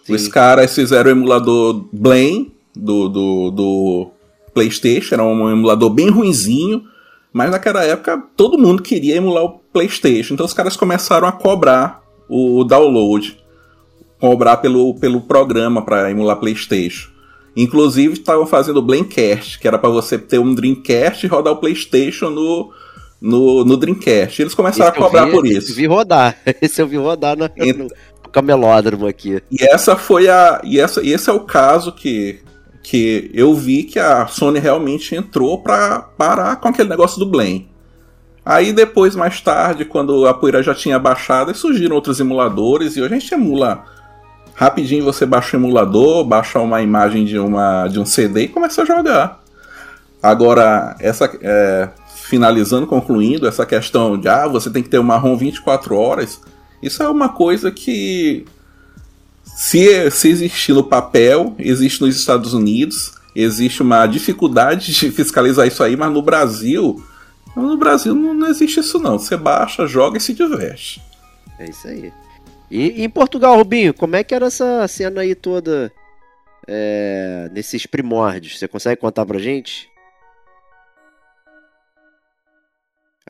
Sim. 0.04 0.14
Os 0.14 0.26
caras 0.26 0.74
fizeram 0.74 1.10
o 1.10 1.12
emulador 1.12 1.84
Blaine 1.92 2.50
do, 2.74 3.08
do, 3.08 3.50
do 3.50 4.10
PlayStation, 4.54 5.14
era 5.14 5.24
um 5.24 5.50
emulador 5.50 5.90
bem 5.90 6.10
ruinzinho, 6.10 6.84
mas 7.32 7.50
naquela 7.50 7.84
época 7.84 8.22
todo 8.36 8.58
mundo 8.58 8.82
queria 8.82 9.16
emular 9.16 9.44
o 9.44 9.58
PlayStation. 9.72 10.34
Então 10.34 10.46
os 10.46 10.52
caras 10.54 10.76
começaram 10.76 11.26
a 11.28 11.32
cobrar 11.32 12.02
o 12.28 12.64
download, 12.64 13.38
cobrar 14.20 14.56
pelo, 14.58 14.94
pelo 14.98 15.20
programa 15.22 15.82
para 15.82 16.10
emular 16.10 16.36
PlayStation. 16.36 17.08
Inclusive 17.56 18.14
estavam 18.14 18.46
fazendo 18.46 18.76
o 18.78 18.82
Blaincast, 18.82 19.58
que 19.58 19.66
era 19.66 19.78
para 19.78 19.90
você 19.90 20.16
ter 20.18 20.38
um 20.38 20.54
Dreamcast 20.54 21.26
e 21.26 21.28
rodar 21.28 21.52
o 21.52 21.56
PlayStation 21.56 22.30
no, 22.30 22.72
no, 23.20 23.64
no 23.64 23.76
Dreamcast. 23.76 24.40
Eles 24.40 24.54
começaram 24.54 24.90
Esse 24.90 24.98
a 25.00 25.02
cobrar 25.04 25.24
vi- 25.26 25.30
por 25.32 25.46
esse 25.46 25.58
isso. 25.58 25.70
eu 25.72 25.76
vi 25.76 25.86
rodar. 25.86 26.36
Esse 26.62 26.80
eu 26.80 26.86
vi 26.86 26.96
rodar 26.96 27.36
no, 27.36 27.50
Então- 27.56 27.88
no 28.24 28.30
camelódromo 28.30 29.06
aqui. 29.06 29.42
E 29.50 29.64
essa 29.64 29.96
foi 29.96 30.28
a. 30.28 30.60
E, 30.62 30.78
essa, 30.78 31.02
e 31.02 31.12
esse 31.12 31.28
é 31.28 31.32
o 31.32 31.40
caso 31.40 31.90
que, 31.92 32.38
que 32.82 33.30
eu 33.34 33.54
vi 33.54 33.84
que 33.84 33.98
a 33.98 34.26
Sony 34.26 34.58
realmente 34.58 35.14
entrou 35.14 35.62
pra 35.62 36.00
parar 36.00 36.56
com 36.56 36.68
aquele 36.68 36.88
negócio 36.88 37.18
do 37.18 37.26
Blame. 37.26 37.68
Aí 38.44 38.72
depois, 38.72 39.14
mais 39.14 39.40
tarde, 39.40 39.84
quando 39.84 40.26
a 40.26 40.34
poeira 40.34 40.62
já 40.62 40.74
tinha 40.74 40.98
baixado, 40.98 41.54
surgiram 41.54 41.94
outros 41.94 42.20
emuladores 42.20 42.96
e 42.96 43.02
hoje 43.02 43.14
a 43.14 43.18
gente 43.18 43.34
emula. 43.34 43.84
Rapidinho 44.54 45.04
você 45.04 45.24
baixa 45.24 45.56
o 45.56 45.60
emulador, 45.60 46.24
baixa 46.24 46.58
uma 46.58 46.82
imagem 46.82 47.24
de, 47.24 47.38
uma, 47.38 47.86
de 47.86 48.00
um 48.00 48.04
CD 48.04 48.42
e 48.42 48.48
começa 48.48 48.82
a 48.82 48.84
jogar. 48.84 49.40
Agora, 50.22 50.96
essa, 51.00 51.30
é, 51.40 51.88
finalizando, 52.24 52.86
concluindo, 52.86 53.46
essa 53.46 53.64
questão 53.64 54.18
de 54.18 54.28
ah, 54.28 54.46
você 54.46 54.70
tem 54.70 54.82
que 54.82 54.88
ter 54.88 54.98
uma 54.98 55.16
ROM 55.16 55.36
24 55.36 55.96
horas, 55.96 56.40
isso 56.82 57.02
é 57.02 57.08
uma 57.08 57.30
coisa 57.30 57.70
que 57.70 58.44
se, 59.60 60.10
se 60.10 60.30
existir 60.30 60.72
no 60.72 60.82
papel, 60.82 61.54
existe 61.58 62.00
nos 62.00 62.16
Estados 62.16 62.54
Unidos, 62.54 63.12
existe 63.36 63.82
uma 63.82 64.06
dificuldade 64.06 64.90
de 64.90 65.10
fiscalizar 65.12 65.66
isso 65.66 65.84
aí, 65.84 65.94
mas 65.96 66.10
no 66.10 66.22
Brasil, 66.22 67.04
no 67.54 67.76
Brasil 67.76 68.14
não, 68.14 68.32
não 68.32 68.48
existe 68.48 68.80
isso 68.80 68.98
não. 68.98 69.18
Você 69.18 69.36
baixa, 69.36 69.86
joga 69.86 70.16
e 70.16 70.20
se 70.20 70.32
diverte. 70.32 71.02
É 71.58 71.68
isso 71.68 71.86
aí. 71.86 72.10
E, 72.70 73.04
em 73.04 73.10
Portugal, 73.10 73.54
Rubinho, 73.54 73.92
como 73.92 74.16
é 74.16 74.24
que 74.24 74.34
era 74.34 74.46
essa 74.46 74.88
cena 74.88 75.20
aí 75.20 75.34
toda 75.34 75.92
é, 76.66 77.50
nesses 77.52 77.84
primórdios? 77.84 78.58
Você 78.58 78.66
consegue 78.66 78.98
contar 78.98 79.26
pra 79.26 79.38
gente? 79.38 79.90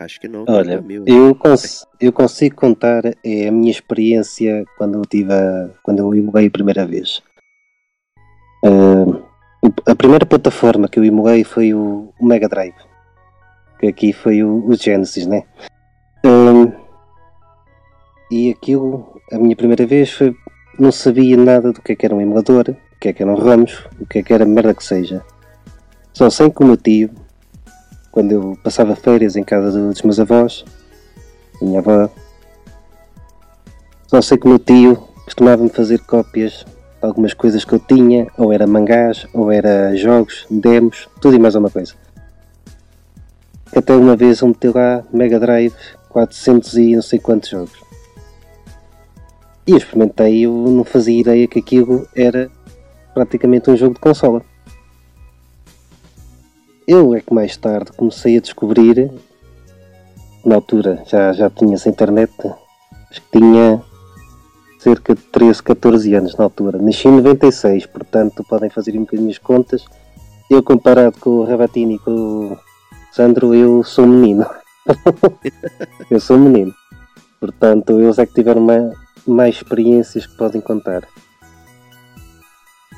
Acho 0.00 0.18
que 0.18 0.26
não. 0.28 0.44
Olha, 0.48 0.76
dormiu. 0.78 1.04
eu, 1.06 1.34
cons 1.34 1.86
eu 2.00 2.10
consigo 2.10 2.56
contar 2.56 3.02
é, 3.22 3.48
a 3.48 3.52
minha 3.52 3.70
experiência 3.70 4.64
quando 4.78 4.94
eu 4.98 5.02
tive 5.02 5.32
a, 5.32 5.68
quando 5.82 5.98
eu 5.98 6.14
emulei 6.14 6.46
a 6.46 6.50
primeira 6.50 6.86
vez. 6.86 7.22
O- 8.64 9.22
a 9.86 9.94
primeira 9.94 10.24
plataforma 10.24 10.88
que 10.88 10.98
eu 10.98 11.04
emulei 11.04 11.44
foi 11.44 11.74
o, 11.74 12.12
o 12.18 12.26
Mega 12.26 12.48
Drive, 12.48 12.74
que 13.78 13.86
aqui 13.88 14.10
foi 14.12 14.42
o, 14.42 14.66
o 14.66 14.74
Genesis, 14.74 15.26
né? 15.26 15.42
Ah, 16.24 16.72
e 18.30 18.50
aquilo, 18.50 19.20
a 19.30 19.38
minha 19.38 19.54
primeira 19.56 19.86
vez 19.86 20.10
foi, 20.12 20.34
não 20.78 20.90
sabia 20.90 21.36
nada 21.36 21.72
do 21.72 21.82
que 21.82 21.92
é 21.92 21.96
que 21.96 22.06
era 22.06 22.14
um 22.14 22.20
emulador, 22.22 22.70
o 22.70 22.98
que 22.98 23.08
é 23.08 23.12
que 23.12 23.22
eram 23.22 23.34
ROMs, 23.34 23.84
o 24.00 24.06
que 24.06 24.20
é 24.20 24.22
que 24.22 24.32
era 24.32 24.46
merda 24.46 24.72
que 24.74 24.84
seja. 24.84 25.22
Só 26.14 26.30
sei 26.30 26.50
que 26.50 26.62
o 26.62 26.66
meu 26.66 26.76
tio, 26.78 27.10
quando 28.10 28.32
eu 28.32 28.58
passava 28.62 28.94
férias 28.96 29.36
em 29.36 29.44
casa 29.44 29.70
do- 29.70 29.90
dos 29.90 30.02
meus 30.02 30.18
avós, 30.18 30.64
minha 31.60 31.80
avó, 31.80 32.08
só 34.06 34.20
sei 34.20 34.38
que 34.38 34.48
meu 34.48 34.58
tio 34.58 34.96
costumava-me 35.24 35.68
fazer 35.68 36.00
cópias 36.00 36.64
algumas 37.00 37.32
coisas 37.32 37.64
que 37.64 37.72
eu 37.72 37.78
tinha, 37.78 38.26
ou 38.36 38.52
era 38.52 38.66
mangás, 38.66 39.26
ou 39.32 39.50
era 39.50 39.96
jogos, 39.96 40.46
demos, 40.50 41.08
tudo 41.20 41.36
e 41.36 41.38
mais 41.38 41.54
alguma 41.54 41.70
coisa. 41.70 41.94
Até 43.74 43.94
uma 43.94 44.16
vez 44.16 44.40
eu 44.40 44.48
meti 44.48 44.68
lá 44.68 45.02
Mega 45.12 45.38
Drive 45.38 45.74
400 46.08 46.76
e 46.76 46.94
não 46.96 47.02
sei 47.02 47.18
quantos 47.18 47.48
jogos. 47.48 47.72
E 49.66 49.70
eu 49.70 49.76
experimentei, 49.76 50.44
eu 50.44 50.52
não 50.52 50.84
fazia 50.84 51.20
ideia 51.20 51.46
que 51.46 51.60
aquilo 51.60 52.06
era 52.14 52.50
praticamente 53.14 53.70
um 53.70 53.76
jogo 53.76 53.94
de 53.94 54.00
consola. 54.00 54.42
Eu 56.86 57.14
é 57.14 57.20
que 57.20 57.32
mais 57.32 57.56
tarde 57.56 57.92
comecei 57.92 58.36
a 58.36 58.40
descobrir, 58.40 59.10
na 60.44 60.56
altura 60.56 61.02
já, 61.06 61.32
já 61.32 61.50
tinha 61.50 61.74
essa 61.74 61.88
internet, 61.88 62.32
acho 63.10 63.22
que 63.22 63.38
tinha 63.38 63.82
cerca 64.78 65.14
de 65.14 65.20
13, 65.22 65.62
14 65.62 66.14
anos 66.14 66.36
na 66.36 66.44
altura. 66.44 66.78
Nasci 66.78 67.06
em 67.08 67.12
96, 67.12 67.86
portanto 67.86 68.44
podem 68.48 68.70
fazer 68.70 68.96
um 68.96 69.00
bocadinho 69.00 69.30
as 69.30 69.38
contas. 69.38 69.84
Eu 70.50 70.62
comparado 70.62 71.18
com 71.20 71.30
o 71.30 71.44
Ravatini 71.44 71.94
e 71.94 71.98
com 71.98 72.52
o 72.52 72.58
Sandro, 73.12 73.54
eu 73.54 73.84
sou 73.84 74.06
menino. 74.06 74.46
eu 76.10 76.18
sou 76.18 76.38
menino. 76.38 76.74
Portanto, 77.38 78.00
eles 78.00 78.18
é 78.18 78.26
que 78.26 78.34
tiveram 78.34 78.60
mais, 78.60 78.92
mais 79.26 79.54
experiências 79.56 80.26
que 80.26 80.36
podem 80.36 80.60
contar. 80.60 81.02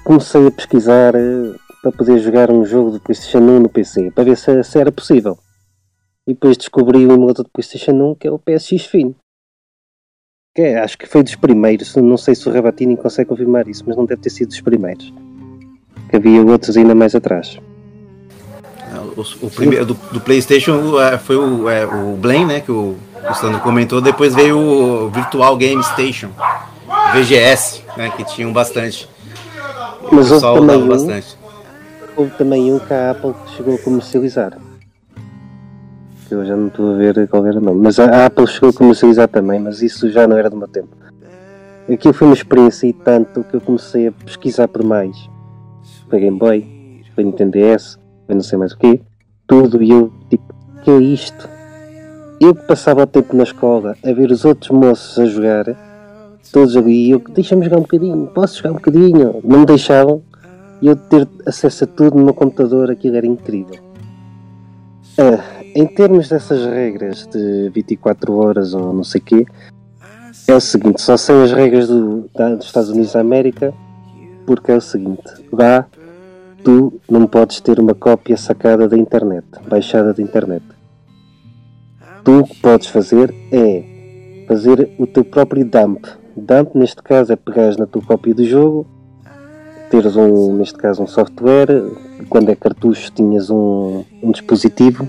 Comecei 0.04 0.46
a 0.46 0.50
pesquisar 0.50 1.14
eh, 1.14 1.54
para 1.82 1.90
poder 1.90 2.18
jogar 2.20 2.50
um 2.50 2.64
jogo 2.64 2.92
de 2.92 3.00
PlayStation 3.00 3.38
1 3.38 3.60
no 3.60 3.68
PC, 3.68 4.12
para 4.12 4.22
ver 4.22 4.36
se, 4.36 4.62
se 4.62 4.78
era 4.78 4.92
possível. 4.92 5.36
E 6.26 6.32
depois 6.32 6.56
descobri 6.56 7.04
o 7.04 7.12
emulador 7.12 7.44
de 7.44 7.50
PlayStation 7.50 7.92
1 7.92 8.14
que 8.14 8.28
é 8.28 8.30
o 8.30 8.38
PSX 8.38 8.86
Fino. 8.86 9.16
Que 10.54 10.62
é, 10.62 10.78
acho 10.78 10.96
que 10.96 11.06
foi 11.06 11.24
dos 11.24 11.34
primeiros, 11.34 11.96
não 11.96 12.16
sei 12.16 12.36
se 12.36 12.48
o 12.48 12.52
Rabatini 12.52 12.96
consegue 12.96 13.30
confirmar 13.30 13.66
isso, 13.66 13.82
mas 13.86 13.96
não 13.96 14.04
deve 14.04 14.22
ter 14.22 14.30
sido 14.30 14.48
dos 14.48 14.60
primeiros. 14.60 15.12
Que 16.08 16.16
havia 16.16 16.42
outros 16.42 16.76
ainda 16.76 16.94
mais 16.94 17.14
atrás. 17.14 17.58
O, 19.16 19.46
o 19.46 19.50
primeiro 19.50 19.84
do, 19.84 19.94
do, 19.94 20.20
PlayStation 20.20 21.00
é, 21.00 21.18
foi 21.18 21.36
o, 21.36 21.68
é, 21.68 21.84
o 21.84 22.16
Blame, 22.16 22.44
né? 22.44 22.60
Que 22.60 22.70
o, 22.70 22.96
o 23.28 23.34
Sandro 23.34 23.60
comentou. 23.60 24.00
Depois 24.00 24.34
veio 24.34 24.58
o 24.58 25.10
Virtual 25.10 25.56
Game 25.56 25.82
Station, 25.82 26.30
VGS, 27.14 27.82
né? 27.96 28.10
Que 28.10 28.24
tinham 28.24 28.52
bastante. 28.52 29.08
Mas 30.10 30.30
houve 30.30 30.60
também, 30.60 30.76
um, 30.76 30.88
bastante. 30.88 31.41
Houve 32.22 32.36
também 32.36 32.72
um 32.72 32.78
que 32.78 32.94
a 32.94 33.10
Apple 33.10 33.34
chegou 33.56 33.74
a 33.74 33.78
comercializar. 33.78 34.56
Que 36.28 36.34
eu 36.34 36.44
já 36.44 36.56
não 36.56 36.68
estou 36.68 36.94
a 36.94 36.96
ver 36.96 37.28
qual 37.28 37.44
era 37.46 37.58
o 37.58 37.60
nome. 37.60 37.82
Mas 37.82 37.98
a 37.98 38.26
Apple 38.26 38.46
chegou 38.46 38.70
a 38.70 38.72
comercializar 38.72 39.28
também, 39.28 39.58
mas 39.58 39.82
isso 39.82 40.08
já 40.10 40.26
não 40.26 40.36
era 40.36 40.48
do 40.48 40.56
meu 40.56 40.68
tempo. 40.68 40.96
Aquilo 41.92 42.14
foi 42.14 42.28
uma 42.28 42.34
experiência 42.34 42.86
e 42.86 42.92
tanto 42.92 43.42
que 43.42 43.54
eu 43.54 43.60
comecei 43.60 44.06
a 44.06 44.12
pesquisar 44.12 44.68
por 44.68 44.84
mais. 44.84 45.16
Foi 46.08 46.20
Game 46.20 46.38
Boy, 46.38 47.02
foi 47.14 47.24
Nintendo 47.24 47.58
DS, 47.58 47.98
eu 48.28 48.36
não 48.36 48.42
sei 48.42 48.56
mais 48.56 48.72
o 48.72 48.78
quê, 48.78 49.00
tudo, 49.46 49.82
e 49.82 49.90
eu, 49.90 50.12
tipo, 50.30 50.54
que 50.84 50.90
é 50.90 50.98
isto? 50.98 51.48
Eu 52.40 52.54
que 52.54 52.62
passava 52.66 53.02
o 53.02 53.06
tempo 53.06 53.36
na 53.36 53.42
escola 53.42 53.96
a 54.04 54.12
ver 54.12 54.30
os 54.30 54.44
outros 54.44 54.70
moços 54.70 55.18
a 55.18 55.26
jogar, 55.26 55.64
todos 56.52 56.76
ali, 56.76 57.10
eu, 57.10 57.22
deixa-me 57.30 57.64
jogar 57.64 57.78
um 57.78 57.82
bocadinho, 57.82 58.26
posso 58.28 58.58
jogar 58.58 58.70
um 58.70 58.74
bocadinho? 58.74 59.40
Não 59.42 59.60
me 59.60 59.66
deixavam, 59.66 60.22
e 60.82 60.88
eu 60.88 60.96
ter 60.96 61.28
acesso 61.46 61.84
a 61.84 61.86
tudo 61.86 62.18
no 62.18 62.24
meu 62.24 62.34
computador, 62.34 62.90
aquilo 62.90 63.16
era 63.16 63.26
incrível. 63.26 63.78
Ah, 65.16 65.62
em 65.74 65.86
termos 65.86 66.28
dessas 66.28 66.66
regras 66.66 67.26
de 67.28 67.70
24 67.70 68.34
horas 68.34 68.74
ou 68.74 68.92
não 68.92 69.04
sei 69.04 69.20
o 69.20 69.24
quê, 69.24 69.46
é 70.48 70.54
o 70.54 70.60
seguinte, 70.60 71.00
só 71.00 71.16
sei 71.16 71.40
as 71.44 71.52
regras 71.52 71.86
do, 71.86 72.28
da, 72.34 72.56
dos 72.56 72.66
Estados 72.66 72.90
Unidos 72.90 73.12
da 73.12 73.20
América, 73.20 73.72
porque 74.44 74.72
é 74.72 74.76
o 74.76 74.80
seguinte, 74.80 75.22
lá 75.52 75.86
tu 76.64 77.00
não 77.08 77.26
podes 77.28 77.60
ter 77.60 77.78
uma 77.78 77.94
cópia 77.94 78.36
sacada 78.36 78.88
da 78.88 78.98
internet, 78.98 79.46
baixada 79.68 80.12
da 80.12 80.22
internet. 80.22 80.64
Tu 82.24 82.40
o 82.40 82.44
que 82.44 82.60
podes 82.60 82.88
fazer 82.88 83.32
é 83.52 84.44
fazer 84.48 84.90
o 84.98 85.06
teu 85.06 85.24
próprio 85.24 85.64
dump. 85.64 86.06
Dump, 86.36 86.74
neste 86.74 87.02
caso, 87.02 87.32
é 87.32 87.36
pegares 87.36 87.76
na 87.76 87.86
tua 87.86 88.02
cópia 88.02 88.34
do 88.34 88.44
jogo, 88.44 88.86
teres 89.92 90.16
um, 90.16 90.56
neste 90.56 90.78
caso, 90.78 91.02
um 91.02 91.06
software, 91.06 91.68
quando 92.30 92.48
é 92.48 92.56
cartucho 92.56 93.12
tinhas 93.12 93.50
um, 93.50 94.02
um 94.22 94.30
dispositivo 94.32 95.06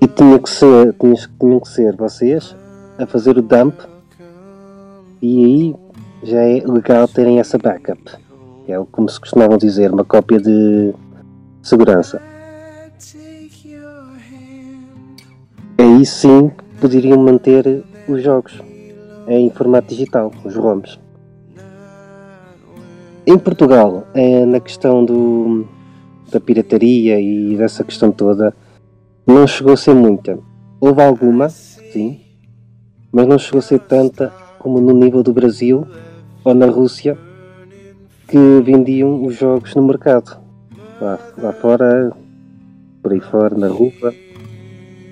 e 0.00 0.08
tinha 0.08 0.36
que 0.36 0.50
ser, 0.50 0.92
tinhas, 0.94 1.30
tinham 1.38 1.60
que 1.60 1.68
ser 1.68 1.94
vocês 1.94 2.56
a 2.98 3.06
fazer 3.06 3.38
o 3.38 3.42
dump 3.42 3.78
e 5.22 5.44
aí 5.44 5.76
já 6.24 6.40
é 6.40 6.60
legal 6.66 7.06
terem 7.06 7.38
essa 7.38 7.56
backup 7.56 8.26
é 8.66 8.84
como 8.90 9.08
se 9.08 9.20
costumavam 9.20 9.56
dizer, 9.56 9.92
uma 9.92 10.04
cópia 10.04 10.40
de 10.40 10.92
segurança. 11.62 12.20
Aí 15.78 16.04
sim 16.04 16.50
poderiam 16.80 17.22
manter 17.22 17.84
os 18.08 18.24
jogos 18.24 18.60
em 19.28 19.48
formato 19.50 19.86
digital, 19.86 20.32
os 20.44 20.56
ROMs. 20.56 20.98
Em 23.28 23.36
Portugal, 23.36 24.06
é, 24.14 24.46
na 24.46 24.60
questão 24.60 25.04
do, 25.04 25.66
da 26.30 26.38
pirataria 26.38 27.20
e 27.20 27.56
dessa 27.56 27.82
questão 27.82 28.12
toda, 28.12 28.54
não 29.26 29.48
chegou 29.48 29.72
a 29.72 29.76
ser 29.76 29.96
muita. 29.96 30.38
Houve 30.80 31.02
alguma, 31.02 31.48
sim, 31.48 32.20
mas 33.10 33.26
não 33.26 33.36
chegou 33.36 33.58
a 33.58 33.62
ser 33.62 33.80
tanta 33.80 34.32
como 34.60 34.80
no 34.80 34.92
nível 34.92 35.24
do 35.24 35.32
Brasil 35.32 35.84
ou 36.44 36.54
na 36.54 36.66
Rússia, 36.66 37.18
que 38.28 38.38
vendiam 38.62 39.24
os 39.24 39.34
jogos 39.34 39.74
no 39.74 39.82
mercado. 39.82 40.40
Lá, 41.00 41.18
lá 41.36 41.52
fora, 41.52 42.12
por 43.02 43.12
aí 43.12 43.20
fora, 43.20 43.58
na 43.58 43.66
rua, 43.66 44.14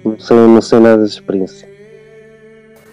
não 0.04 0.20
sei, 0.20 0.36
não 0.36 0.62
sei 0.62 0.78
nada 0.78 0.98
da 0.98 1.04
experiência. 1.04 1.68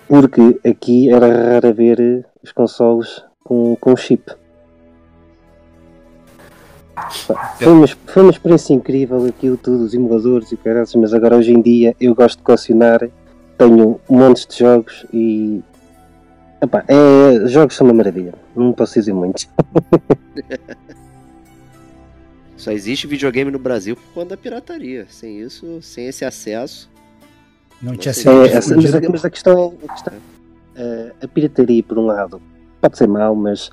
Porque 0.08 0.60
aqui 0.68 1.14
era 1.14 1.54
raro 1.54 1.72
ver 1.76 2.26
os 2.44 2.52
consoles 2.52 3.24
com, 3.44 3.76
com 3.76 3.96
chip. 3.96 4.41
Foi 7.58 7.72
uma, 7.72 7.88
foi 7.88 8.24
uma 8.24 8.32
experiência 8.32 8.74
incrível 8.74 9.26
aquilo 9.26 9.58
tudo, 9.58 9.84
os 9.84 9.94
emuladores 9.94 10.52
e 10.52 10.58
caras, 10.58 10.94
mas 10.96 11.14
agora 11.14 11.38
hoje 11.38 11.54
em 11.54 11.62
dia 11.62 11.96
eu 12.00 12.14
gosto 12.14 12.38
de 12.38 12.44
colecionar, 12.44 13.10
tenho 13.58 14.00
montes 14.10 14.46
de 14.46 14.60
jogos 14.60 15.06
e 15.14 15.62
Epá, 16.62 16.86
é, 16.88 17.48
jogos 17.48 17.76
são 17.76 17.88
uma 17.88 17.94
maravilha, 17.94 18.36
não 18.56 18.72
posso 18.72 18.94
dizer 18.94 19.14
muito. 19.14 19.48
Só 22.56 22.72
existe 22.72 23.08
videogame 23.08 23.50
no 23.50 23.58
Brasil 23.58 23.96
por 23.96 24.14
conta 24.14 24.36
da 24.36 24.38
pirataria. 24.38 25.08
Sem 25.10 25.40
isso, 25.40 25.82
sem 25.82 26.06
esse 26.06 26.24
acesso. 26.24 26.88
Não 27.82 27.96
tinha. 27.96 28.12
É, 28.12 28.54
essa, 28.54 28.76
mas, 28.76 28.94
a, 28.94 29.02
mas, 29.10 29.26
a, 29.26 29.30
questão 29.32 29.74
é. 29.82 29.86
A, 29.86 29.92
questão, 29.92 30.14
é, 30.76 31.12
a 31.24 31.28
pirataria, 31.28 31.82
por 31.82 31.98
um 31.98 32.06
lado, 32.06 32.40
pode 32.80 32.96
ser 32.96 33.08
mau, 33.08 33.36
mas 33.36 33.72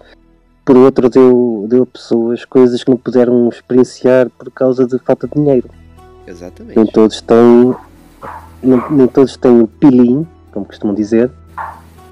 por 0.69 0.77
outro, 0.77 1.09
deu, 1.09 1.67
deu 1.67 1.85
a 1.85 1.87
pessoas 1.87 2.45
coisas 2.45 2.85
que 2.85 2.91
não 2.91 2.99
puderam 2.99 3.49
experienciar 3.49 4.29
por 4.29 4.51
causa 4.51 4.87
de 4.87 4.99
falta 4.99 5.27
de 5.27 5.33
dinheiro. 5.33 5.71
Exatamente. 6.27 6.77
Nem 6.77 6.85
todos 6.85 7.23
têm. 7.23 7.75
Nem, 8.63 8.83
nem 8.91 9.07
todos 9.07 9.35
têm 9.39 9.63
o 9.63 9.67
pilim, 9.67 10.27
como 10.53 10.67
costumam 10.67 10.95
dizer, 10.95 11.31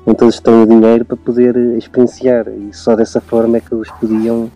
então 0.07 0.27
eles 0.27 0.41
têm 0.41 0.63
o 0.63 0.67
dinheiro 0.67 1.05
para 1.05 1.19
poder 1.19 1.55
experienciar 1.77 2.47
e 2.49 2.73
só 2.73 2.97
dessa 2.97 3.21
forma 3.21 3.59
é 3.59 3.61
que 3.61 3.75
eles 3.75 3.91
podiam 4.01 4.51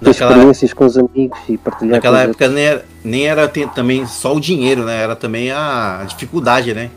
ter 0.00 0.06
Naquela 0.06 0.30
experiências 0.30 0.72
com 0.72 0.86
os 0.86 0.96
amigos 0.96 1.38
e 1.50 1.58
partilhar 1.58 1.96
Naquela 1.96 2.22
época 2.22 2.48
nem 2.48 2.64
era, 2.64 2.84
nem 3.04 3.26
era 3.26 3.48
também 3.48 4.06
só 4.06 4.34
o 4.34 4.40
dinheiro, 4.40 4.86
né? 4.86 5.02
Era 5.02 5.14
também 5.14 5.50
a 5.50 6.02
dificuldade, 6.08 6.72
né? 6.72 6.88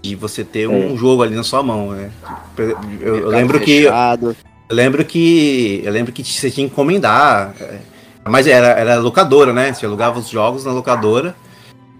De 0.00 0.14
você 0.14 0.44
ter 0.44 0.68
um 0.68 0.92
é. 0.92 0.96
jogo 0.96 1.24
ali 1.24 1.34
na 1.34 1.42
sua 1.42 1.64
mão, 1.64 1.90
né? 1.90 2.10
Eu, 2.56 2.76
eu 3.00 3.28
lembro 3.28 3.58
fechado. 3.58 4.36
que. 4.40 4.49
Eu 4.70 4.76
lembro 4.76 5.04
que. 5.04 5.82
Eu 5.84 5.92
lembro 5.92 6.12
que 6.12 6.24
você 6.24 6.50
tinha 6.50 6.66
que 6.66 6.72
encomendar. 6.72 7.54
É, 7.60 7.78
mas 8.24 8.46
era, 8.46 8.68
era 8.68 8.96
locadora, 8.96 9.52
né? 9.52 9.72
Você 9.72 9.84
alugava 9.84 10.18
os 10.18 10.28
jogos 10.28 10.64
na 10.64 10.72
locadora 10.72 11.34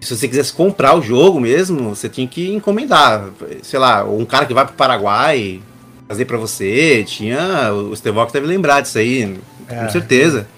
se 0.00 0.16
você 0.16 0.26
quisesse 0.26 0.52
comprar 0.52 0.96
o 0.96 1.02
jogo 1.02 1.38
mesmo, 1.38 1.94
você 1.94 2.08
tinha 2.08 2.26
que 2.26 2.52
encomendar. 2.52 3.28
Sei 3.62 3.78
lá, 3.78 4.02
um 4.04 4.24
cara 4.24 4.46
que 4.46 4.54
vai 4.54 4.64
pro 4.64 4.74
Paraguai 4.74 5.60
fazer 6.08 6.24
para 6.24 6.38
você. 6.38 7.04
Tinha. 7.06 7.72
O 7.72 7.94
Stevok 7.94 8.32
deve 8.32 8.46
lembrar 8.46 8.80
disso 8.80 8.98
aí, 8.98 9.38
é, 9.68 9.74
com 9.74 9.90
certeza. 9.90 10.48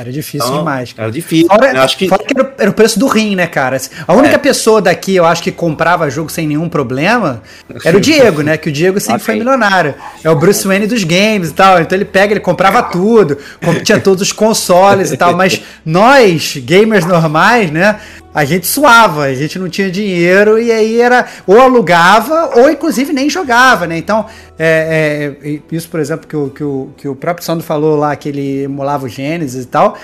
Era 0.00 0.12
difícil 0.12 0.46
então, 0.46 0.58
demais. 0.58 0.92
Cara. 0.92 1.08
Era 1.08 1.12
difícil. 1.12 1.46
Fora, 1.46 1.72
eu 1.72 1.82
acho 1.82 1.96
que... 1.96 2.08
fora 2.08 2.24
que 2.24 2.38
era, 2.38 2.54
era, 2.58 2.70
o 2.70 2.74
preço 2.74 2.98
do 2.98 3.06
rim, 3.06 3.36
né, 3.36 3.46
cara? 3.46 3.76
A 4.06 4.14
única 4.14 4.34
é. 4.34 4.38
pessoa 4.38 4.80
daqui, 4.80 5.14
eu 5.14 5.24
acho, 5.24 5.42
que 5.42 5.52
comprava 5.52 6.08
jogo 6.10 6.30
sem 6.30 6.46
nenhum 6.46 6.68
problema 6.68 7.42
era 7.84 7.96
o 7.96 8.00
Diego, 8.00 8.42
né? 8.42 8.56
Que 8.56 8.68
o 8.68 8.72
Diego 8.72 8.98
sempre 9.00 9.16
okay. 9.16 9.26
foi 9.26 9.34
milionário. 9.36 9.94
É 10.22 10.30
o 10.30 10.36
Bruce 10.36 10.66
Wayne 10.66 10.86
dos 10.86 11.04
games 11.04 11.50
e 11.50 11.54
tal. 11.54 11.80
Então 11.80 11.96
ele 11.96 12.04
pega, 12.04 12.32
ele 12.32 12.40
comprava 12.40 12.82
tudo, 12.82 13.38
tinha 13.84 14.00
todos 14.00 14.22
os 14.22 14.32
consoles 14.32 15.12
e 15.12 15.16
tal. 15.16 15.36
Mas 15.36 15.60
nós, 15.84 16.56
gamers 16.56 17.04
normais, 17.06 17.70
né? 17.70 17.98
A 18.32 18.44
gente 18.44 18.66
suava, 18.66 19.24
a 19.24 19.34
gente 19.34 19.58
não 19.58 19.68
tinha 19.68 19.90
dinheiro 19.90 20.58
e 20.58 20.70
aí 20.70 21.00
era 21.00 21.26
ou 21.46 21.60
alugava 21.60 22.52
ou 22.56 22.70
inclusive 22.70 23.12
nem 23.12 23.28
jogava, 23.28 23.86
né? 23.86 23.98
Então, 23.98 24.24
é, 24.58 25.34
é, 25.42 25.60
isso, 25.72 25.88
por 25.88 25.98
exemplo, 25.98 26.28
que 26.28 26.36
o, 26.36 26.50
que, 26.50 26.64
o, 26.64 26.90
que 26.96 27.08
o 27.08 27.16
próprio 27.16 27.44
Sandro 27.44 27.64
falou 27.64 27.96
lá, 27.96 28.14
que 28.14 28.28
ele 28.28 28.62
emulava 28.62 29.06
o 29.06 29.08
Gênesis 29.08 29.64
e 29.64 29.68
tal. 29.68 29.96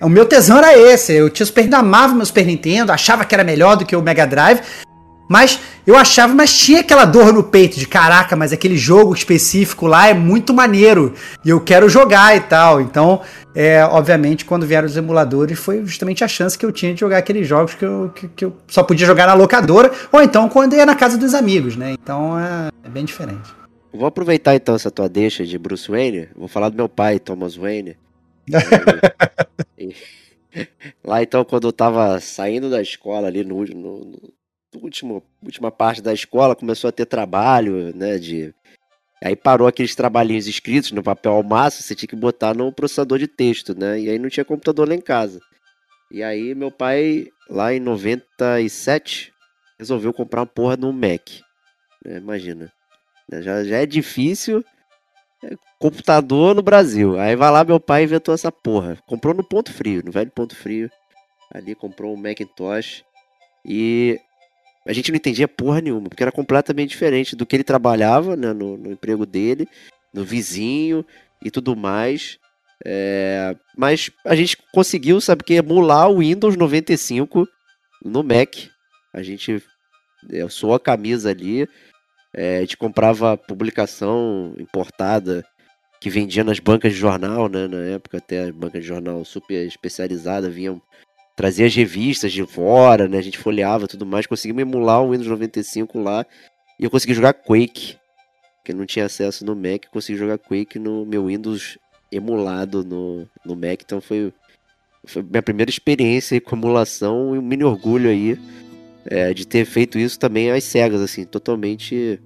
O 0.00 0.08
meu 0.08 0.26
tesão 0.26 0.58
era 0.58 0.76
esse. 0.76 1.12
Eu 1.12 1.28
tinha 1.28 1.46
Super 1.46 1.72
amava 1.74 2.14
meu 2.14 2.26
Super 2.26 2.46
Nintendo, 2.46 2.92
achava 2.92 3.24
que 3.24 3.34
era 3.34 3.42
melhor 3.42 3.76
do 3.76 3.84
que 3.84 3.96
o 3.96 4.02
Mega 4.02 4.26
Drive. 4.26 4.60
Mas 5.28 5.60
eu 5.86 5.94
achava, 5.94 6.34
mas 6.34 6.56
tinha 6.56 6.80
aquela 6.80 7.04
dor 7.04 7.32
no 7.32 7.42
peito 7.42 7.78
de 7.78 7.86
caraca, 7.86 8.34
mas 8.34 8.52
aquele 8.52 8.76
jogo 8.76 9.14
específico 9.14 9.86
lá 9.86 10.08
é 10.08 10.14
muito 10.14 10.54
maneiro 10.54 11.14
e 11.44 11.50
eu 11.50 11.60
quero 11.60 11.88
jogar 11.88 12.36
e 12.36 12.40
tal. 12.40 12.80
Então, 12.80 13.20
é, 13.54 13.84
obviamente, 13.84 14.44
quando 14.44 14.66
vieram 14.66 14.86
os 14.86 14.96
emuladores, 14.96 15.58
foi 15.58 15.84
justamente 15.84 16.24
a 16.24 16.28
chance 16.28 16.58
que 16.58 16.64
eu 16.64 16.72
tinha 16.72 16.94
de 16.94 17.00
jogar 17.00 17.18
aqueles 17.18 17.46
jogos 17.46 17.74
que 17.74 17.84
eu, 17.84 18.10
que, 18.14 18.28
que 18.28 18.44
eu 18.44 18.56
só 18.66 18.82
podia 18.82 19.06
jogar 19.06 19.26
na 19.26 19.34
locadora 19.34 19.92
ou 20.10 20.22
então 20.22 20.48
quando 20.48 20.74
ia 20.74 20.86
na 20.86 20.94
casa 20.94 21.18
dos 21.18 21.34
amigos, 21.34 21.76
né? 21.76 21.92
Então 21.92 22.38
é, 22.38 22.70
é 22.84 22.88
bem 22.88 23.04
diferente. 23.04 23.50
Vou 23.92 24.06
aproveitar 24.06 24.54
então 24.54 24.74
essa 24.74 24.90
tua 24.90 25.08
deixa 25.08 25.44
de 25.44 25.58
Bruce 25.58 25.90
Wayne. 25.90 26.28
Vou 26.36 26.48
falar 26.48 26.68
do 26.70 26.76
meu 26.76 26.88
pai, 26.88 27.18
Thomas 27.18 27.54
Wayne. 27.56 27.96
Lá 31.04 31.22
então, 31.22 31.44
quando 31.44 31.68
eu 31.68 31.72
tava 31.72 32.20
saindo 32.20 32.70
da 32.70 32.80
escola 32.80 33.28
ali 33.28 33.44
no, 33.44 33.64
no, 33.64 34.04
no 34.04 34.32
último, 34.82 35.22
última 35.42 35.70
parte 35.70 36.02
da 36.02 36.12
escola, 36.12 36.56
começou 36.56 36.88
a 36.88 36.92
ter 36.92 37.06
trabalho, 37.06 37.94
né? 37.94 38.18
De... 38.18 38.54
Aí 39.22 39.34
parou 39.34 39.66
aqueles 39.66 39.94
trabalhinhos 39.94 40.46
escritos 40.46 40.92
no 40.92 41.02
papel 41.02 41.32
ao 41.32 41.42
máximo, 41.42 41.82
você 41.82 41.94
tinha 41.94 42.08
que 42.08 42.16
botar 42.16 42.54
no 42.54 42.72
processador 42.72 43.18
de 43.18 43.26
texto, 43.26 43.78
né? 43.78 44.00
E 44.00 44.08
aí 44.08 44.18
não 44.18 44.28
tinha 44.28 44.44
computador 44.44 44.88
lá 44.88 44.94
em 44.94 45.00
casa. 45.00 45.40
E 46.10 46.22
aí 46.22 46.54
meu 46.54 46.70
pai, 46.70 47.26
lá 47.50 47.72
em 47.72 47.80
97, 47.80 49.32
resolveu 49.78 50.12
comprar 50.12 50.40
uma 50.40 50.46
porra 50.46 50.76
no 50.76 50.92
Mac. 50.92 51.28
Né? 52.04 52.18
Imagina. 52.18 52.72
Já, 53.30 53.62
já 53.62 53.76
é 53.76 53.86
difícil 53.86 54.64
é, 55.42 55.54
computador 55.78 56.54
no 56.54 56.62
Brasil. 56.62 57.18
Aí 57.18 57.36
vai 57.36 57.50
lá, 57.50 57.62
meu 57.64 57.78
pai 57.78 58.04
inventou 58.04 58.34
essa 58.34 58.50
porra. 58.50 58.98
Comprou 59.06 59.34
no 59.34 59.44
Ponto 59.44 59.72
Frio, 59.72 60.02
no 60.04 60.10
velho 60.10 60.30
Ponto 60.30 60.56
Frio. 60.56 60.90
Ali 61.52 61.74
comprou 61.74 62.14
um 62.14 62.16
Macintosh. 62.16 63.04
E 63.64 64.18
a 64.88 64.92
gente 64.94 65.10
não 65.12 65.16
entendia 65.16 65.46
porra 65.46 65.82
nenhuma, 65.82 66.08
porque 66.08 66.22
era 66.22 66.32
completamente 66.32 66.88
diferente 66.88 67.36
do 67.36 67.44
que 67.44 67.54
ele 67.54 67.62
trabalhava 67.62 68.34
né, 68.34 68.54
no, 68.54 68.78
no 68.78 68.90
emprego 68.90 69.26
dele, 69.26 69.68
no 70.14 70.24
vizinho 70.24 71.04
e 71.44 71.50
tudo 71.50 71.76
mais. 71.76 72.38
É, 72.86 73.54
mas 73.76 74.10
a 74.24 74.34
gente 74.34 74.56
conseguiu, 74.72 75.20
sabe 75.20 75.44
que, 75.44 75.54
emular 75.54 76.10
o 76.10 76.20
Windows 76.20 76.56
95 76.56 77.46
no 78.02 78.22
Mac. 78.22 78.56
A 79.12 79.22
gente 79.22 79.62
eu 80.30 80.48
sou 80.48 80.74
a 80.74 80.80
camisa 80.80 81.30
ali. 81.30 81.68
É, 82.32 82.58
a 82.58 82.60
gente 82.60 82.78
comprava 82.78 83.36
publicação 83.36 84.54
importada 84.58 85.44
que 86.00 86.08
vendia 86.08 86.44
nas 86.44 86.60
bancas 86.60 86.92
de 86.92 86.98
jornal, 86.98 87.48
né? 87.48 87.68
Na 87.68 87.78
época 87.94 88.18
até 88.18 88.44
as 88.44 88.50
bancas 88.52 88.82
de 88.82 88.88
jornal 88.88 89.22
super 89.24 89.66
especializadas 89.66 90.54
vinham 90.54 90.80
trazia 91.38 91.66
as 91.66 91.74
revistas 91.74 92.32
de 92.32 92.44
fora, 92.44 93.06
né? 93.06 93.16
A 93.16 93.22
gente 93.22 93.38
folheava 93.38 93.86
tudo 93.86 94.04
mais, 94.04 94.26
conseguimos 94.26 94.60
emular 94.60 95.00
o 95.00 95.12
Windows 95.12 95.28
95 95.28 96.00
lá 96.00 96.26
e 96.80 96.82
eu 96.82 96.90
consegui 96.90 97.14
jogar 97.14 97.32
Quake, 97.32 97.96
que 98.64 98.72
não 98.72 98.84
tinha 98.84 99.04
acesso 99.04 99.44
no 99.44 99.54
Mac, 99.54 99.84
consegui 99.88 100.18
jogar 100.18 100.36
Quake 100.36 100.80
no 100.80 101.06
meu 101.06 101.26
Windows 101.26 101.78
emulado 102.10 102.84
no, 102.84 103.24
no 103.46 103.54
Mac, 103.54 103.80
então 103.84 104.00
foi, 104.00 104.32
foi 105.04 105.22
minha 105.22 105.40
primeira 105.40 105.70
experiência 105.70 106.40
com 106.40 106.56
emulação 106.56 107.36
e 107.36 107.38
um 107.38 107.42
mini 107.42 107.62
orgulho 107.62 108.10
aí 108.10 108.36
é, 109.06 109.32
de 109.32 109.46
ter 109.46 109.64
feito 109.64 109.96
isso 109.96 110.18
também 110.18 110.50
às 110.50 110.64
cegas, 110.64 111.00
assim, 111.00 111.24
totalmente 111.24 112.20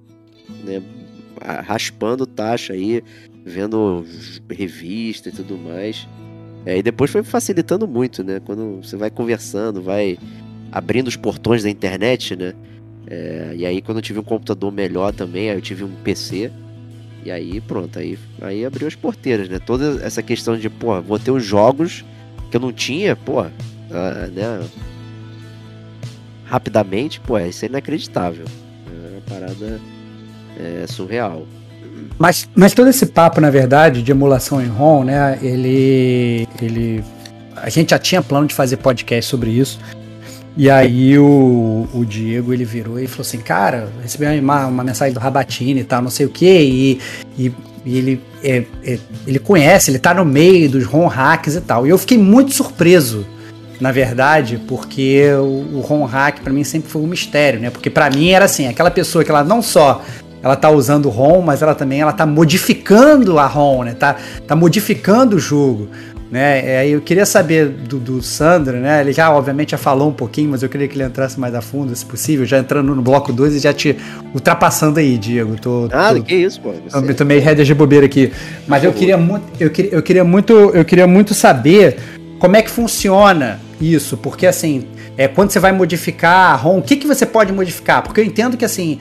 né, 0.63 0.81
raspando 1.63 2.25
taxa 2.25 2.73
aí, 2.73 3.03
vendo 3.45 4.03
revista 4.49 5.29
e 5.29 5.31
tudo 5.31 5.55
mais. 5.55 6.07
É, 6.65 6.77
e 6.77 6.83
depois 6.83 7.11
foi 7.11 7.23
facilitando 7.23 7.87
muito, 7.87 8.23
né? 8.23 8.39
Quando 8.43 8.81
você 8.81 8.95
vai 8.95 9.09
conversando, 9.09 9.81
vai 9.81 10.17
abrindo 10.71 11.07
os 11.07 11.15
portões 11.15 11.63
da 11.63 11.69
internet, 11.69 12.35
né? 12.35 12.53
É, 13.07 13.53
e 13.57 13.65
aí 13.65 13.81
quando 13.81 13.97
eu 13.97 14.01
tive 14.01 14.19
um 14.19 14.23
computador 14.23 14.71
melhor 14.71 15.13
também, 15.13 15.49
aí 15.49 15.57
eu 15.57 15.61
tive 15.61 15.83
um 15.83 15.91
PC. 16.03 16.51
E 17.25 17.31
aí 17.31 17.61
pronto, 17.61 17.99
aí, 17.99 18.17
aí 18.41 18.65
abriu 18.65 18.87
as 18.87 18.95
porteiras, 18.95 19.49
né? 19.49 19.59
Toda 19.59 20.05
essa 20.05 20.21
questão 20.21 20.57
de, 20.57 20.69
pô, 20.69 21.01
vou 21.01 21.19
ter 21.19 21.31
os 21.31 21.43
jogos 21.43 22.03
que 22.49 22.57
eu 22.57 22.61
não 22.61 22.71
tinha, 22.71 23.15
pô, 23.15 23.41
uh, 23.41 23.47
né? 24.33 24.67
Rapidamente, 26.45 27.19
pô, 27.19 27.37
isso 27.39 27.65
é 27.65 27.67
inacreditável. 27.67 28.45
É 28.87 29.11
uma 29.11 29.21
parada 29.21 29.81
é, 30.57 30.85
surreal. 30.87 31.45
Mas, 32.17 32.47
mas 32.55 32.73
todo 32.73 32.89
esse 32.89 33.05
papo, 33.05 33.41
na 33.41 33.49
verdade, 33.49 34.01
de 34.01 34.11
emulação 34.11 34.61
em 34.61 34.67
ROM, 34.67 35.03
né? 35.03 35.37
Ele, 35.41 36.47
ele. 36.61 37.03
A 37.55 37.69
gente 37.69 37.91
já 37.91 37.99
tinha 37.99 38.21
plano 38.21 38.47
de 38.47 38.53
fazer 38.53 38.77
podcast 38.77 39.29
sobre 39.29 39.51
isso. 39.51 39.79
E 40.55 40.69
aí 40.69 41.17
o, 41.17 41.87
o 41.93 42.05
Diego 42.05 42.53
ele 42.53 42.63
virou 42.63 42.99
e 42.99 43.07
falou 43.07 43.21
assim, 43.21 43.39
cara, 43.39 43.89
recebi 44.01 44.39
uma, 44.39 44.67
uma 44.67 44.83
mensagem 44.83 45.13
do 45.13 45.19
Rabatini 45.19 45.81
e 45.81 45.83
tal, 45.83 46.01
não 46.01 46.11
sei 46.11 46.27
o 46.27 46.29
que, 46.29 46.45
e, 46.45 46.99
e, 47.37 47.51
e, 47.83 47.97
ele, 47.97 48.21
é, 48.43 48.63
é, 48.85 48.99
ele 49.25 49.39
conhece, 49.39 49.89
ele 49.89 49.97
tá 49.97 50.13
no 50.13 50.23
meio 50.23 50.69
dos 50.69 50.85
ROM 50.85 51.07
hacks 51.07 51.55
e 51.55 51.61
tal. 51.61 51.87
E 51.87 51.89
eu 51.89 51.97
fiquei 51.97 52.19
muito 52.19 52.53
surpreso, 52.53 53.25
na 53.81 53.91
verdade, 53.91 54.61
porque 54.67 55.27
o, 55.33 55.77
o 55.77 55.79
ROM 55.79 56.05
hack 56.05 56.41
para 56.41 56.53
mim 56.53 56.63
sempre 56.63 56.91
foi 56.91 57.01
um 57.01 57.07
mistério, 57.07 57.59
né? 57.59 57.71
Porque 57.71 57.89
para 57.89 58.11
mim 58.11 58.29
era 58.29 58.45
assim, 58.45 58.67
aquela 58.67 58.91
pessoa 58.91 59.23
que 59.23 59.31
ela 59.31 59.43
não 59.43 59.59
só 59.59 60.03
ela 60.43 60.57
tá 60.57 60.69
usando 60.69 61.09
ROM, 61.09 61.41
mas 61.41 61.61
ela 61.61 61.73
também 61.73 62.01
ela 62.01 62.11
tá 62.11 62.25
modificando 62.25 63.39
a 63.39 63.47
ROM, 63.47 63.83
né? 63.83 63.95
Tá, 63.97 64.17
tá 64.45 64.55
modificando 64.55 65.37
o 65.37 65.39
jogo. 65.39 65.87
Né? 66.29 66.87
Eu 66.87 66.99
queria 66.99 67.25
saber 67.27 67.67
do, 67.67 67.99
do 67.99 68.21
Sandro, 68.21 68.77
né? 68.77 69.01
Ele 69.01 69.13
já, 69.13 69.31
obviamente, 69.31 69.71
já 69.71 69.77
falou 69.77 70.09
um 70.09 70.13
pouquinho, 70.13 70.49
mas 70.49 70.63
eu 70.63 70.67
queria 70.67 70.87
que 70.87 70.95
ele 70.95 71.03
entrasse 71.03 71.39
mais 71.39 71.53
a 71.53 71.61
fundo, 71.61 71.95
se 71.95 72.03
possível, 72.03 72.43
já 72.43 72.57
entrando 72.57 72.93
no 72.93 73.01
bloco 73.03 73.31
2 73.31 73.55
e 73.55 73.59
já 73.59 73.71
te 73.71 73.95
ultrapassando 74.33 74.99
aí, 74.99 75.17
Diego. 75.17 75.55
Tô, 75.61 75.87
ah, 75.91 76.13
tô, 76.13 76.23
que 76.23 76.35
isso, 76.35 76.59
pô. 76.59 76.73
Você... 76.89 77.11
Eu 77.11 77.15
tô 77.15 77.23
meio 77.23 77.39
rédea 77.39 77.63
de 77.63 77.73
bobeira 77.73 78.07
aqui. 78.07 78.33
Mas 78.67 78.83
eu 78.83 78.91
queria, 78.91 79.15
muito, 79.15 79.45
eu, 79.59 79.69
queria, 79.69 79.91
eu, 79.93 80.01
queria 80.01 80.23
muito, 80.23 80.53
eu 80.53 80.83
queria 80.83 81.07
muito 81.07 81.33
saber 81.35 81.97
como 82.39 82.55
é 82.55 82.61
que 82.63 82.69
funciona 82.69 83.59
isso, 83.79 84.17
porque 84.17 84.47
assim, 84.47 84.87
é, 85.17 85.27
quando 85.27 85.51
você 85.51 85.59
vai 85.59 85.71
modificar 85.71 86.51
a 86.51 86.55
ROM, 86.55 86.79
o 86.79 86.81
que, 86.81 86.95
que 86.95 87.05
você 87.05 87.25
pode 87.25 87.53
modificar? 87.53 88.01
Porque 88.01 88.19
eu 88.19 88.25
entendo 88.25 88.57
que 88.57 88.65
assim, 88.65 88.97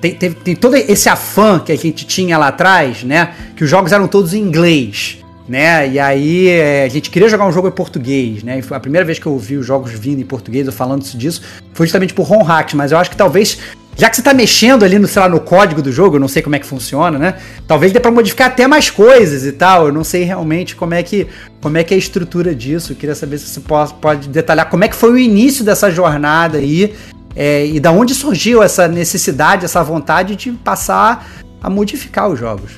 tem, 0.00 0.14
tem, 0.14 0.32
tem, 0.32 0.56
todo 0.56 0.76
esse 0.76 1.08
afã 1.08 1.58
que 1.58 1.70
a 1.70 1.76
gente 1.76 2.06
tinha 2.06 2.38
lá 2.38 2.48
atrás, 2.48 3.04
né? 3.04 3.34
Que 3.54 3.64
os 3.64 3.70
jogos 3.70 3.92
eram 3.92 4.08
todos 4.08 4.32
em 4.32 4.40
inglês, 4.40 5.18
né? 5.48 5.88
E 5.88 5.98
aí 5.98 6.48
é, 6.48 6.84
a 6.84 6.88
gente 6.88 7.10
queria 7.10 7.28
jogar 7.28 7.46
um 7.46 7.52
jogo 7.52 7.68
em 7.68 7.72
português, 7.72 8.42
né? 8.42 8.60
E 8.60 8.74
a 8.74 8.80
primeira 8.80 9.04
vez 9.04 9.18
que 9.18 9.26
eu 9.26 9.32
ouvi 9.32 9.56
os 9.56 9.66
jogos 9.66 9.92
vindo 9.92 10.20
em 10.20 10.24
português, 10.24 10.66
eu 10.66 10.72
falando 10.72 11.02
disso, 11.02 11.42
foi 11.74 11.86
justamente 11.86 12.14
por 12.14 12.22
ROM 12.22 12.42
hacks, 12.42 12.74
mas 12.74 12.92
eu 12.92 12.98
acho 12.98 13.10
que 13.10 13.16
talvez 13.16 13.58
já 13.96 14.08
que 14.08 14.16
você 14.16 14.22
está 14.22 14.32
mexendo 14.32 14.82
ali 14.82 14.98
no, 14.98 15.06
sei 15.06 15.20
lá, 15.20 15.28
no 15.28 15.40
código 15.40 15.82
do 15.82 15.92
jogo, 15.92 16.16
eu 16.16 16.20
não 16.20 16.28
sei 16.28 16.40
como 16.40 16.56
é 16.56 16.58
que 16.58 16.66
funciona, 16.66 17.18
né? 17.18 17.34
Talvez 17.66 17.92
dê 17.92 18.00
para 18.00 18.10
modificar 18.10 18.46
até 18.46 18.66
mais 18.66 18.88
coisas 18.88 19.44
e 19.44 19.52
tal. 19.52 19.88
Eu 19.88 19.92
não 19.92 20.02
sei 20.02 20.24
realmente 20.24 20.74
como 20.74 20.94
é 20.94 21.02
que, 21.02 21.26
como 21.60 21.76
é, 21.76 21.84
que 21.84 21.92
é 21.92 21.96
a 21.96 21.98
estrutura 21.98 22.54
disso. 22.54 22.92
Eu 22.92 22.96
queria 22.96 23.14
saber 23.14 23.36
se 23.36 23.48
você 23.48 23.60
pode, 23.60 23.92
pode 23.94 24.28
detalhar 24.28 24.70
como 24.70 24.84
é 24.84 24.88
que 24.88 24.96
foi 24.96 25.10
o 25.10 25.18
início 25.18 25.62
dessa 25.62 25.90
jornada 25.90 26.56
aí 26.56 26.94
é, 27.34 27.66
e 27.66 27.78
da 27.78 27.92
onde 27.92 28.14
surgiu 28.14 28.62
essa 28.62 28.88
necessidade, 28.88 29.64
essa 29.64 29.82
vontade 29.82 30.36
de 30.36 30.52
passar 30.52 31.26
a 31.62 31.70
modificar 31.70 32.28
os 32.28 32.38
jogos? 32.38 32.72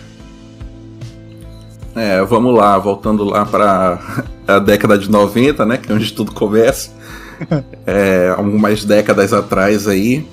É, 1.94 2.22
vamos 2.22 2.54
lá, 2.54 2.78
voltando 2.78 3.24
lá 3.24 3.44
para 3.44 3.98
a 4.46 4.58
década 4.58 4.96
de 4.96 5.10
90, 5.10 5.64
né, 5.66 5.76
que 5.76 5.90
é 5.90 5.94
onde 5.94 6.12
tudo 6.12 6.32
começa. 6.32 6.90
é, 7.86 8.34
algumas 8.36 8.84
décadas 8.84 9.32
atrás 9.32 9.86
aí. 9.86 10.26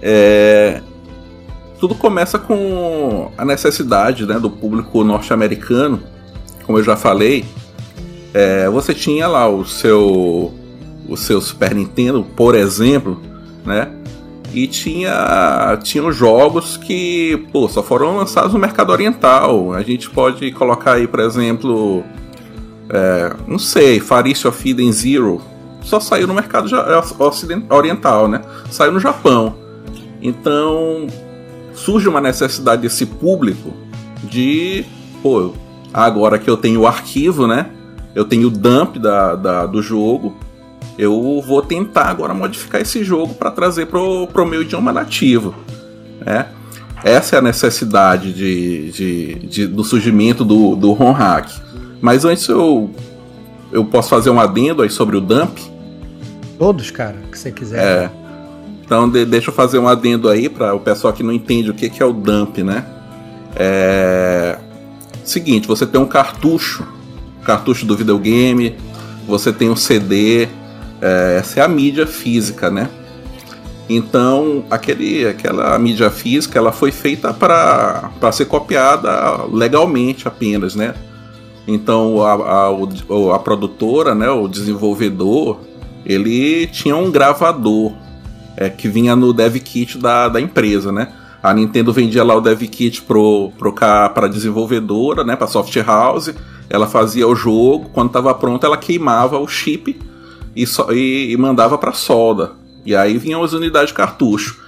É, 0.00 0.80
tudo 1.78 1.94
começa 1.94 2.38
com 2.38 3.30
a 3.36 3.44
necessidade 3.44 4.26
né, 4.26 4.38
do 4.38 4.50
público 4.50 5.04
norte-americano. 5.04 6.02
Como 6.64 6.78
eu 6.78 6.82
já 6.82 6.96
falei, 6.96 7.44
é, 8.32 8.68
você 8.70 8.94
tinha 8.94 9.28
lá 9.28 9.48
o 9.48 9.64
seu 9.64 10.52
o 11.08 11.16
seu 11.16 11.40
Super 11.40 11.74
Nintendo, 11.74 12.24
por 12.36 12.54
exemplo, 12.54 13.20
né? 13.64 13.90
E 14.52 14.68
tinha, 14.68 15.76
tinha 15.82 16.10
jogos 16.12 16.76
que 16.76 17.44
pô, 17.52 17.68
só 17.68 17.82
foram 17.82 18.16
lançados 18.16 18.52
no 18.52 18.58
mercado 18.58 18.90
oriental. 18.90 19.72
A 19.72 19.82
gente 19.82 20.08
pode 20.08 20.52
colocar 20.52 20.92
aí, 20.92 21.08
por 21.08 21.18
exemplo, 21.20 22.04
é, 22.88 23.34
não 23.48 23.58
sei, 23.58 23.98
Farish 23.98 24.44
of 24.44 24.70
Eden 24.70 24.92
Zero. 24.92 25.40
Só 25.82 25.98
saiu 25.98 26.26
no 26.26 26.34
mercado 26.34 26.68
oriental, 27.68 28.28
né? 28.28 28.40
Saiu 28.70 28.92
no 28.92 29.00
Japão. 29.00 29.56
Então 30.22 31.06
surge 31.74 32.08
uma 32.08 32.20
necessidade 32.20 32.82
desse 32.82 33.04
público 33.04 33.72
de, 34.22 34.84
pô, 35.20 35.52
agora 35.92 36.38
que 36.38 36.48
eu 36.48 36.56
tenho 36.56 36.82
o 36.82 36.86
arquivo, 36.86 37.46
né? 37.48 37.70
Eu 38.14 38.24
tenho 38.24 38.46
o 38.46 38.50
dump 38.50 38.98
da, 38.98 39.34
da 39.34 39.66
do 39.66 39.82
jogo 39.82 40.36
eu 40.98 41.42
vou 41.46 41.60
tentar 41.60 42.06
agora 42.06 42.32
modificar 42.32 42.80
esse 42.80 43.02
jogo 43.02 43.34
para 43.34 43.50
trazer 43.50 43.86
pro, 43.86 44.26
pro 44.28 44.46
meu 44.46 44.62
idioma 44.62 44.92
nativo. 44.92 45.54
Né? 46.24 46.46
Essa 47.02 47.36
é 47.36 47.38
a 47.38 47.42
necessidade 47.42 48.32
de, 48.32 48.90
de, 48.92 49.34
de 49.46 49.66
do 49.66 49.84
surgimento 49.84 50.44
do, 50.44 50.76
do 50.76 50.92
ROM 50.92 51.12
hack. 51.12 51.50
Mas 52.00 52.24
antes 52.24 52.48
eu, 52.48 52.90
eu 53.72 53.84
posso 53.84 54.08
fazer 54.08 54.30
um 54.30 54.40
adendo 54.40 54.82
aí 54.82 54.90
sobre 54.90 55.16
o 55.16 55.20
dump. 55.20 55.58
Todos, 56.58 56.90
cara, 56.90 57.16
que 57.30 57.38
você 57.38 57.50
quiser. 57.50 57.78
É. 57.78 58.10
Então 58.84 59.08
de, 59.10 59.24
deixa 59.24 59.50
eu 59.50 59.54
fazer 59.54 59.78
um 59.78 59.88
adendo 59.88 60.28
aí 60.28 60.48
para 60.48 60.74
o 60.74 60.80
pessoal 60.80 61.12
que 61.12 61.22
não 61.22 61.32
entende 61.32 61.70
o 61.70 61.74
que, 61.74 61.90
que 61.90 62.02
é 62.02 62.06
o 62.06 62.12
dump, 62.12 62.62
né? 62.62 62.84
É. 63.56 64.58
Seguinte, 65.24 65.66
você 65.66 65.86
tem 65.86 66.00
um 66.00 66.06
cartucho, 66.06 66.86
cartucho 67.44 67.86
do 67.86 67.96
videogame, 67.96 68.76
você 69.26 69.52
tem 69.52 69.70
um 69.70 69.76
CD, 69.76 70.48
é, 71.04 71.36
essa 71.38 71.60
é 71.60 71.62
a 71.62 71.68
mídia 71.68 72.06
física, 72.06 72.70
né? 72.70 72.88
Então, 73.86 74.64
aquele, 74.70 75.26
aquela 75.26 75.78
mídia 75.78 76.10
física 76.10 76.58
ela 76.58 76.72
foi 76.72 76.90
feita 76.90 77.34
para 77.34 78.32
ser 78.32 78.46
copiada 78.46 79.44
legalmente 79.52 80.26
apenas, 80.26 80.74
né? 80.74 80.94
Então, 81.68 82.22
a, 82.22 82.32
a, 82.32 83.34
a 83.34 83.38
produtora, 83.38 84.14
né, 84.14 84.30
o 84.30 84.48
desenvolvedor, 84.48 85.60
ele 86.06 86.66
tinha 86.68 86.96
um 86.96 87.10
gravador 87.10 87.92
é, 88.56 88.70
que 88.70 88.88
vinha 88.88 89.14
no 89.14 89.34
dev 89.34 89.56
kit 89.56 89.98
da, 89.98 90.30
da 90.30 90.40
empresa, 90.40 90.90
né? 90.90 91.08
A 91.42 91.52
Nintendo 91.52 91.92
vendia 91.92 92.24
lá 92.24 92.34
o 92.34 92.40
dev 92.40 92.62
kit 92.62 93.02
pro, 93.02 93.52
pro, 93.58 93.74
para 93.74 94.26
desenvolvedora, 94.26 95.22
né, 95.22 95.36
para 95.36 95.46
software 95.46 95.84
house. 95.84 96.34
Ela 96.70 96.86
fazia 96.86 97.28
o 97.28 97.36
jogo, 97.36 97.90
quando 97.92 98.06
estava 98.06 98.32
pronto, 98.32 98.64
ela 98.64 98.78
queimava 98.78 99.38
o 99.38 99.46
chip 99.46 99.98
e, 100.54 100.66
so, 100.66 100.92
e, 100.92 101.32
e 101.32 101.36
mandava 101.36 101.76
para 101.78 101.92
solda. 101.92 102.52
E 102.84 102.94
aí 102.94 103.16
vinham 103.18 103.42
as 103.42 103.52
unidades 103.52 103.88
de 103.88 103.94
cartucho. 103.94 104.62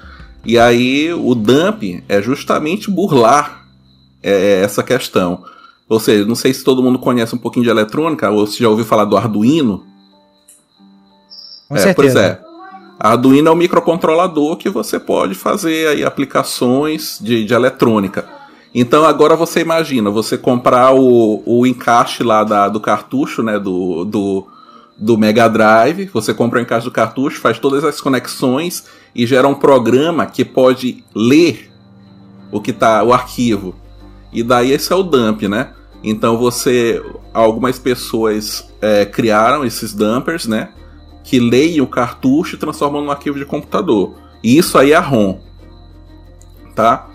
E 0.44 0.58
aí 0.58 1.12
o 1.12 1.34
dump 1.34 2.02
é 2.08 2.22
justamente 2.22 2.90
burlar 2.90 3.66
é, 4.22 4.30
é, 4.30 4.60
essa 4.62 4.82
questão. 4.82 5.44
Ou 5.88 6.00
seja, 6.00 6.24
não 6.24 6.34
sei 6.34 6.52
se 6.52 6.64
todo 6.64 6.82
mundo 6.82 6.98
conhece 6.98 7.34
um 7.34 7.38
pouquinho 7.38 7.64
de 7.64 7.70
eletrônica 7.70 8.28
ou 8.30 8.46
se 8.46 8.60
já 8.60 8.68
ouviu 8.68 8.84
falar 8.84 9.04
do 9.04 9.16
Arduino. 9.16 9.84
Com 11.68 11.76
é, 11.76 11.78
certeza. 11.78 11.94
Pois 11.94 12.16
é. 12.16 12.40
Arduino 12.98 13.48
é 13.48 13.52
um 13.52 13.56
microcontrolador 13.56 14.56
que 14.56 14.70
você 14.70 14.98
pode 14.98 15.34
fazer 15.34 15.88
aí 15.88 16.04
aplicações 16.04 17.18
de, 17.20 17.44
de 17.44 17.54
eletrônica. 17.54 18.24
Então 18.74 19.04
agora 19.04 19.36
você 19.36 19.60
imagina, 19.60 20.10
você 20.10 20.36
comprar 20.36 20.94
o, 20.94 21.42
o 21.46 21.66
encaixe 21.66 22.22
lá 22.22 22.44
da, 22.44 22.68
do 22.68 22.80
cartucho, 22.80 23.42
né, 23.42 23.58
do, 23.58 24.04
do, 24.04 24.46
do 24.98 25.18
Mega 25.18 25.48
Drive, 25.48 26.06
você 26.06 26.32
compra 26.32 26.58
o 26.58 26.62
encaixe 26.62 26.86
do 26.86 26.90
cartucho, 26.90 27.40
faz 27.40 27.58
todas 27.58 27.84
as 27.84 28.00
conexões 28.00 28.84
e 29.14 29.26
gera 29.26 29.46
um 29.46 29.54
programa 29.54 30.26
que 30.26 30.44
pode 30.44 31.04
ler 31.14 31.70
o 32.50 32.60
que 32.60 32.72
tá 32.72 33.02
o 33.02 33.12
arquivo. 33.12 33.74
E 34.32 34.42
daí 34.42 34.72
esse 34.72 34.92
é 34.92 34.96
o 34.96 35.02
dump, 35.02 35.42
né? 35.48 35.72
Então 36.02 36.38
você, 36.38 37.02
algumas 37.32 37.78
pessoas 37.78 38.72
é, 38.80 39.04
criaram 39.04 39.64
esses 39.64 39.92
dumpers, 39.92 40.46
né? 40.46 40.70
Que 41.24 41.40
leem 41.40 41.80
o 41.80 41.86
cartucho 41.86 42.54
e 42.54 42.58
transformam 42.58 43.02
num 43.02 43.10
arquivo 43.10 43.38
de 43.38 43.44
computador. 43.44 44.14
E 44.42 44.56
isso 44.56 44.78
aí 44.78 44.92
é 44.92 44.96
a 44.96 45.00
ROM, 45.00 45.38
tá? 46.74 47.08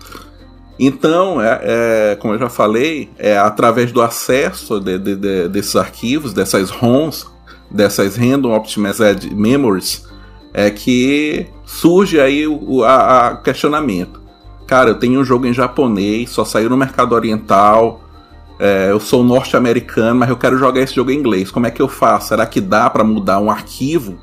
Então, 0.78 1.40
é, 1.40 1.60
é, 1.62 2.16
como 2.16 2.34
eu 2.34 2.38
já 2.38 2.48
falei, 2.48 3.10
é 3.16 3.38
através 3.38 3.92
do 3.92 4.02
acesso 4.02 4.80
de, 4.80 4.98
de, 4.98 5.16
de, 5.16 5.48
desses 5.48 5.76
arquivos, 5.76 6.34
dessas 6.34 6.70
ROMs, 6.70 7.26
dessas 7.72 8.16
Random 8.16 8.54
Optimized 8.54 9.30
Memories, 9.34 10.06
é 10.52 10.70
que 10.70 11.46
surge 11.64 12.20
aí 12.20 12.46
o 12.46 12.84
a, 12.84 13.28
a 13.28 13.36
questionamento. 13.36 14.20
Cara, 14.66 14.90
eu 14.90 14.94
tenho 14.94 15.20
um 15.20 15.24
jogo 15.24 15.46
em 15.46 15.52
japonês, 15.52 16.30
só 16.30 16.44
saiu 16.44 16.70
no 16.70 16.76
mercado 16.76 17.14
oriental, 17.14 18.02
é, 18.58 18.90
eu 18.90 19.00
sou 19.00 19.24
norte-americano, 19.24 20.20
mas 20.20 20.28
eu 20.28 20.36
quero 20.36 20.56
jogar 20.56 20.80
esse 20.80 20.94
jogo 20.94 21.10
em 21.10 21.18
inglês. 21.18 21.50
Como 21.50 21.66
é 21.66 21.70
que 21.70 21.82
eu 21.82 21.88
faço? 21.88 22.28
Será 22.28 22.46
que 22.46 22.60
dá 22.60 22.88
para 22.88 23.02
mudar 23.02 23.40
um 23.40 23.50
arquivo 23.50 24.18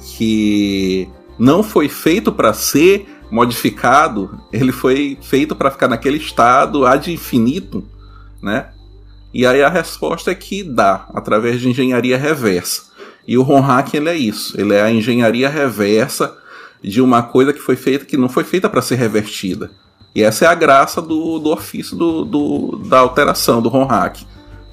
que 0.00 1.08
não 1.38 1.62
foi 1.62 1.88
feito 1.88 2.32
para 2.32 2.52
ser 2.52 3.08
modificado? 3.30 4.40
Ele 4.52 4.72
foi 4.72 5.16
feito 5.22 5.54
para 5.54 5.70
ficar 5.70 5.88
naquele 5.88 6.16
estado 6.16 6.84
ad 6.84 7.12
infinito, 7.12 7.84
né? 8.42 8.70
E 9.32 9.46
aí 9.46 9.62
a 9.62 9.68
resposta 9.68 10.30
é 10.30 10.34
que 10.34 10.62
dá, 10.62 11.06
através 11.14 11.60
de 11.60 11.68
engenharia 11.68 12.16
reversa. 12.16 12.82
E 13.26 13.36
o 13.36 13.42
ROM 13.42 13.60
hack 13.60 13.94
ele 13.94 14.08
é 14.08 14.16
isso, 14.16 14.58
ele 14.60 14.74
é 14.74 14.82
a 14.82 14.90
engenharia 14.90 15.48
reversa 15.48 16.36
de 16.82 17.00
uma 17.00 17.22
coisa 17.22 17.52
que 17.52 17.58
foi 17.58 17.74
feita 17.74 18.04
que 18.04 18.16
não 18.16 18.28
foi 18.28 18.44
feita 18.44 18.68
para 18.68 18.80
ser 18.80 18.96
revertida. 18.96 19.70
E 20.14 20.22
essa 20.22 20.44
é 20.44 20.48
a 20.48 20.54
graça 20.54 21.02
do, 21.02 21.38
do 21.38 21.50
ofício 21.50 21.96
do, 21.96 22.24
do, 22.24 22.76
da 22.88 23.00
alteração 23.00 23.60
do 23.60 23.68
ROM 23.68 23.84
hack. 23.84 24.20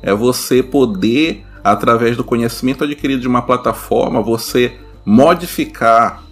É 0.01 0.13
você 0.13 0.61
poder, 0.61 1.43
através 1.63 2.15
do 2.15 2.23
conhecimento 2.23 2.83
adquirido 2.83 3.21
de 3.21 3.27
uma 3.27 3.41
plataforma, 3.41 4.21
você 4.21 4.77
modificar 5.05 6.23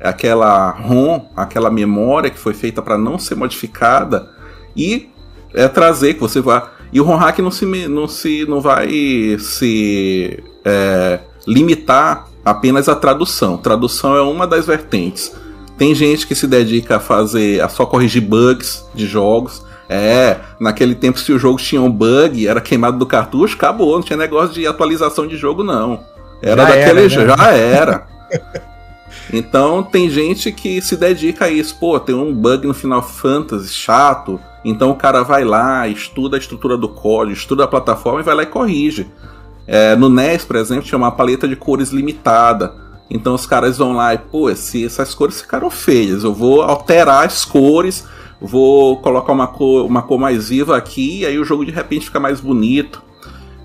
aquela 0.00 0.70
ROM, 0.70 1.26
aquela 1.36 1.70
memória 1.70 2.30
que 2.30 2.38
foi 2.38 2.54
feita 2.54 2.82
para 2.82 2.98
não 2.98 3.18
ser 3.18 3.36
modificada 3.36 4.28
e 4.74 5.08
é 5.54 5.68
trazer 5.68 6.14
que 6.14 6.20
você 6.20 6.40
vai 6.40 6.62
e 6.92 7.00
o 7.00 7.04
hack 7.04 7.38
não 7.38 7.50
se, 7.50 7.64
não 7.88 8.06
se 8.06 8.44
não 8.46 8.60
vai 8.60 8.88
se 9.38 10.42
é, 10.64 11.20
limitar 11.46 12.28
apenas 12.44 12.88
à 12.88 12.94
tradução. 12.94 13.56
Tradução 13.56 14.14
é 14.16 14.22
uma 14.22 14.46
das 14.46 14.66
vertentes. 14.66 15.34
Tem 15.78 15.94
gente 15.94 16.26
que 16.26 16.34
se 16.34 16.46
dedica 16.46 16.96
a 16.96 17.00
fazer, 17.00 17.60
a 17.62 17.68
só 17.68 17.86
corrigir 17.86 18.22
bugs 18.22 18.84
de 18.94 19.06
jogos. 19.06 19.64
É, 19.88 20.38
naquele 20.60 20.94
tempo 20.94 21.18
se 21.18 21.32
o 21.32 21.38
jogo 21.38 21.58
tinha 21.58 21.80
um 21.80 21.90
bug, 21.90 22.46
era 22.46 22.60
queimado 22.60 22.98
do 22.98 23.06
cartucho, 23.06 23.56
acabou, 23.56 23.94
não 23.94 24.02
tinha 24.02 24.16
negócio 24.16 24.54
de 24.54 24.66
atualização 24.66 25.26
de 25.26 25.36
jogo 25.36 25.62
não. 25.64 26.00
Era 26.40 26.62
já 26.62 26.68
daquele 26.68 27.08
jeito, 27.08 27.26
né? 27.28 27.36
já 27.36 27.50
era. 27.52 28.06
Então 29.32 29.82
tem 29.82 30.10
gente 30.10 30.52
que 30.52 30.80
se 30.82 30.96
dedica 30.96 31.46
a 31.46 31.50
isso. 31.50 31.76
Pô, 31.78 31.98
tem 31.98 32.14
um 32.14 32.34
bug 32.34 32.66
no 32.66 32.74
Final 32.74 33.02
Fantasy 33.02 33.68
chato. 33.68 34.38
Então 34.64 34.90
o 34.90 34.94
cara 34.94 35.22
vai 35.22 35.44
lá, 35.44 35.88
estuda 35.88 36.36
a 36.36 36.38
estrutura 36.38 36.76
do 36.76 36.88
código, 36.88 37.36
estuda 37.36 37.64
a 37.64 37.68
plataforma 37.68 38.20
e 38.20 38.22
vai 38.22 38.34
lá 38.34 38.42
e 38.42 38.46
corrige. 38.46 39.10
É, 39.66 39.94
no 39.96 40.08
NES, 40.08 40.44
por 40.44 40.56
exemplo, 40.56 40.84
tinha 40.84 40.98
uma 40.98 41.10
paleta 41.10 41.48
de 41.48 41.56
cores 41.56 41.90
limitada. 41.90 42.74
Então 43.10 43.34
os 43.34 43.46
caras 43.46 43.78
vão 43.78 43.92
lá 43.92 44.14
e, 44.14 44.18
pô, 44.18 44.48
essas 44.48 45.14
cores 45.14 45.40
ficaram 45.40 45.70
feias, 45.70 46.24
eu 46.24 46.32
vou 46.32 46.62
alterar 46.62 47.26
as 47.26 47.44
cores, 47.44 48.06
vou 48.40 48.96
colocar 49.00 49.32
uma 49.32 49.46
cor, 49.46 49.84
uma 49.84 50.02
cor 50.02 50.18
mais 50.18 50.48
viva 50.48 50.76
aqui, 50.76 51.20
e 51.20 51.26
aí 51.26 51.38
o 51.38 51.44
jogo 51.44 51.64
de 51.64 51.70
repente 51.70 52.06
fica 52.06 52.18
mais 52.18 52.40
bonito. 52.40 53.02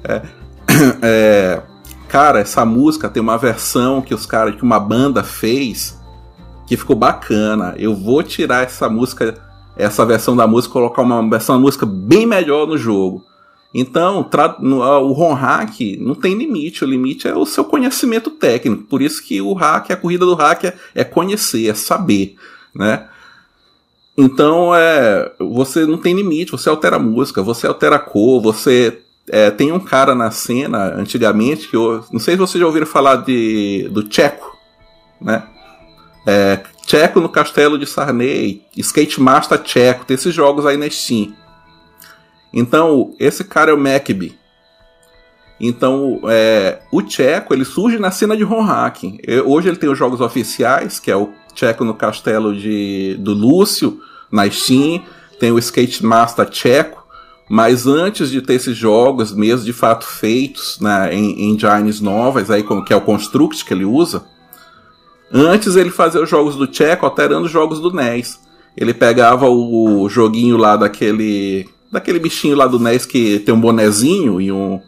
É, 0.03 0.21
é, 1.01 1.61
cara, 2.09 2.39
essa 2.39 2.65
música 2.65 3.07
tem 3.07 3.21
uma 3.21 3.37
versão 3.37 4.01
que 4.01 4.13
os 4.13 4.25
caras, 4.25 4.55
que 4.55 4.63
uma 4.63 4.79
banda 4.79 5.23
fez, 5.23 5.97
que 6.67 6.75
ficou 6.75 6.95
bacana. 6.95 7.73
Eu 7.77 7.95
vou 7.95 8.21
tirar 8.21 8.63
essa 8.63 8.89
música 8.89 9.33
essa 9.77 10.05
versão 10.05 10.35
da 10.35 10.47
música, 10.47 10.73
colocar 10.73 11.01
uma 11.01 11.27
versão 11.29 11.55
da 11.55 11.61
música 11.61 11.85
bem 11.85 12.25
melhor 12.25 12.67
no 12.67 12.77
jogo. 12.77 13.23
Então, 13.73 14.27
o 15.01 15.11
ROM 15.11 15.33
hack 15.33 15.79
não 15.99 16.15
tem 16.15 16.33
limite, 16.33 16.83
o 16.83 16.87
limite 16.87 17.27
é 17.27 17.35
o 17.35 17.45
seu 17.45 17.63
conhecimento 17.63 18.31
técnico. 18.31 18.83
Por 18.83 19.01
isso 19.01 19.23
que 19.23 19.41
o 19.41 19.53
hack, 19.53 19.91
a 19.91 19.97
corrida 19.97 20.25
do 20.25 20.35
hack 20.35 20.63
é, 20.63 20.77
é 20.95 21.03
conhecer, 21.03 21.69
é 21.69 21.73
saber, 21.73 22.35
né? 22.73 23.07
Então, 24.17 24.73
é, 24.73 25.31
você 25.39 25.85
não 25.85 25.97
tem 25.97 26.15
limite, 26.15 26.51
você 26.51 26.69
altera 26.69 26.95
a 26.95 26.99
música, 26.99 27.43
você 27.43 27.67
altera 27.67 27.97
a 27.97 27.99
cor, 27.99 28.41
você 28.41 28.99
é, 29.29 29.51
tem 29.51 29.71
um 29.71 29.79
cara 29.79 30.15
na 30.15 30.31
cena 30.31 30.95
antigamente 30.95 31.67
que 31.67 31.75
eu 31.75 32.03
não 32.11 32.19
sei 32.19 32.33
se 32.33 32.39
vocês 32.39 32.59
já 32.59 32.65
ouviram 32.65 32.87
falar 32.87 33.17
de 33.17 33.87
do 33.91 34.11
Checo, 34.11 34.57
né? 35.21 35.43
É, 36.27 36.59
Checo 36.85 37.21
no 37.21 37.29
Castelo 37.29 37.79
de 37.79 37.85
Sarney, 37.85 38.61
Skate 38.75 39.21
Master 39.21 39.61
Checo, 39.63 40.03
tem 40.03 40.15
esses 40.15 40.35
jogos 40.35 40.65
aí 40.65 40.75
na 40.75 40.89
Steam. 40.89 41.33
Então, 42.53 43.15
esse 43.17 43.45
cara 43.45 43.71
é 43.71 43.73
o 43.73 43.77
Macby. 43.77 44.37
Então, 45.59 46.19
é, 46.27 46.79
o 46.91 47.01
Checo 47.07 47.53
ele 47.53 47.63
surge 47.63 47.97
na 47.97 48.11
cena 48.11 48.35
de 48.35 48.43
ROM 48.43 48.61
hacking. 48.61 49.19
Hoje 49.45 49.69
ele 49.69 49.77
tem 49.77 49.89
os 49.89 49.97
jogos 49.97 50.19
oficiais, 50.19 50.99
que 50.99 51.09
é 51.09 51.15
o 51.15 51.31
Checo 51.55 51.85
no 51.85 51.93
Castelo 51.93 52.53
de, 52.53 53.15
do 53.19 53.33
Lúcio, 53.33 53.99
na 54.29 54.49
Steam. 54.49 55.01
Tem 55.39 55.51
o 55.51 55.57
Skate 55.57 56.05
Master 56.05 56.47
Checo. 56.51 57.05
Mas 57.49 57.87
antes 57.87 58.29
de 58.29 58.41
ter 58.41 58.55
esses 58.55 58.75
jogos, 58.75 59.31
mesmo 59.31 59.65
de 59.65 59.71
fato 59.71 60.05
feitos 60.05 60.77
né, 60.81 61.13
em 61.13 61.51
engines 61.51 62.01
novas, 62.01 62.51
aí, 62.51 62.61
que 62.85 62.93
é 62.93 62.95
o 62.95 63.01
Construct 63.01 63.63
que 63.63 63.73
ele 63.73 63.85
usa, 63.85 64.25
Antes 65.31 65.75
ele 65.75 65.89
fazia 65.89 66.21
os 66.21 66.29
jogos 66.29 66.55
do 66.55 66.73
Checo 66.73 67.05
alterando 67.05 67.45
os 67.45 67.51
jogos 67.51 67.79
do 67.79 67.91
NES. 67.91 68.39
Ele 68.75 68.93
pegava 68.93 69.49
o 69.49 70.07
joguinho 70.09 70.57
lá 70.57 70.75
daquele. 70.75 71.67
daquele 71.91 72.19
bichinho 72.19 72.55
lá 72.55 72.67
do 72.67 72.79
NES 72.79 73.05
que 73.05 73.39
tem 73.39 73.53
um 73.53 73.59
bonezinho 73.59 74.39
e, 74.39 74.51
um, 74.51 74.79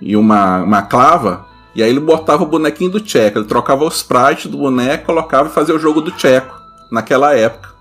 e 0.00 0.16
uma, 0.16 0.62
uma 0.62 0.82
clava. 0.82 1.46
E 1.74 1.82
aí 1.82 1.90
ele 1.90 2.00
botava 2.00 2.42
o 2.42 2.46
bonequinho 2.46 2.90
do 2.90 3.00
Tcheco, 3.00 3.38
ele 3.38 3.46
trocava 3.46 3.84
o 3.84 3.88
sprite 3.88 4.46
do 4.46 4.58
boneco, 4.58 5.06
colocava 5.06 5.48
e 5.48 5.52
fazia 5.52 5.74
o 5.74 5.78
jogo 5.78 6.00
do 6.00 6.10
Tcheco 6.10 6.54
naquela 6.90 7.34
época. 7.34 7.72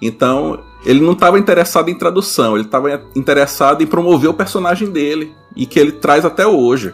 Então, 0.00 0.58
ele 0.84 1.00
não 1.00 1.12
estava 1.12 1.38
interessado 1.38 1.88
em 1.88 1.94
tradução, 1.94 2.56
ele 2.56 2.64
estava 2.64 3.00
interessado 3.14 3.82
em 3.82 3.86
promover 3.86 4.28
o 4.28 4.34
personagem 4.34 4.90
dele 4.90 5.32
e 5.54 5.64
que 5.64 5.78
ele 5.78 5.92
traz 5.92 6.24
até 6.24 6.46
hoje, 6.46 6.92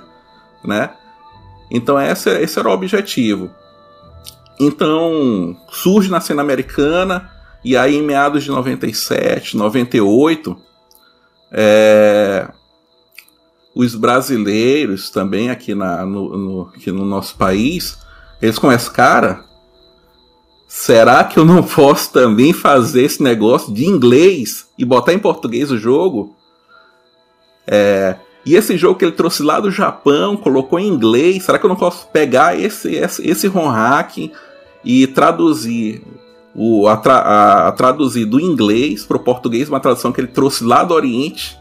né? 0.63 0.91
Então 1.71 2.01
esse, 2.01 2.29
esse 2.31 2.59
era 2.59 2.69
o 2.69 2.73
objetivo. 2.73 3.51
Então 4.61 5.57
surge 5.71 6.11
na 6.11 6.21
cena 6.21 6.43
americana 6.43 7.31
e 7.65 7.77
aí 7.77 7.97
em 7.97 8.03
meados 8.03 8.45
de 8.45 8.51
97, 8.51 9.57
98, 9.57 10.57
é, 11.51 12.49
os 13.75 13.95
brasileiros 13.95 15.11
também 15.11 15.51
aqui, 15.51 15.75
na, 15.75 16.05
no, 16.05 16.37
no, 16.37 16.73
aqui 16.75 16.91
no 16.91 17.05
nosso 17.05 17.37
país, 17.37 17.99
eles 18.41 18.59
começam, 18.59 18.93
cara, 18.93 19.45
será 20.67 21.25
que 21.25 21.39
eu 21.39 21.45
não 21.45 21.63
posso 21.63 22.13
também 22.13 22.53
fazer 22.53 23.03
esse 23.03 23.23
negócio 23.23 23.73
de 23.73 23.85
inglês 23.85 24.69
e 24.79 24.85
botar 24.85 25.13
em 25.13 25.19
português 25.19 25.71
o 25.71 25.79
jogo? 25.79 26.35
É, 27.67 28.17
e 28.47 28.55
esse 28.55 28.77
jogo 28.77 28.99
que 28.99 29.05
ele 29.05 29.13
trouxe 29.13 29.43
lá 29.43 29.61
do 29.61 29.71
Japão, 29.71 30.37
colocou 30.37 30.79
em 30.79 30.89
inglês, 30.89 31.45
será 31.45 31.59
que 31.59 31.67
eu 31.67 31.69
não 31.69 31.77
posso 31.77 32.07
pegar 32.09 32.59
esse, 32.59 32.95
esse, 32.95 33.29
esse 33.29 33.47
ROM 33.47 33.69
hack 33.69 34.33
e 34.85 35.07
traduzir 35.07 36.03
o, 36.55 36.89
a, 36.89 36.95
a, 36.95 37.69
a 37.69 37.73
traduzir 37.73 38.25
do 38.25 38.41
inglês 38.41 39.05
para 39.05 39.17
o 39.17 39.21
português, 39.21 39.69
uma 39.69 39.81
tradução 39.81 40.13
que 40.13 40.21
ele 40.21 40.29
trouxe 40.29 40.65
lá 40.65 40.83
do 40.83 40.95
Oriente? 40.95 41.59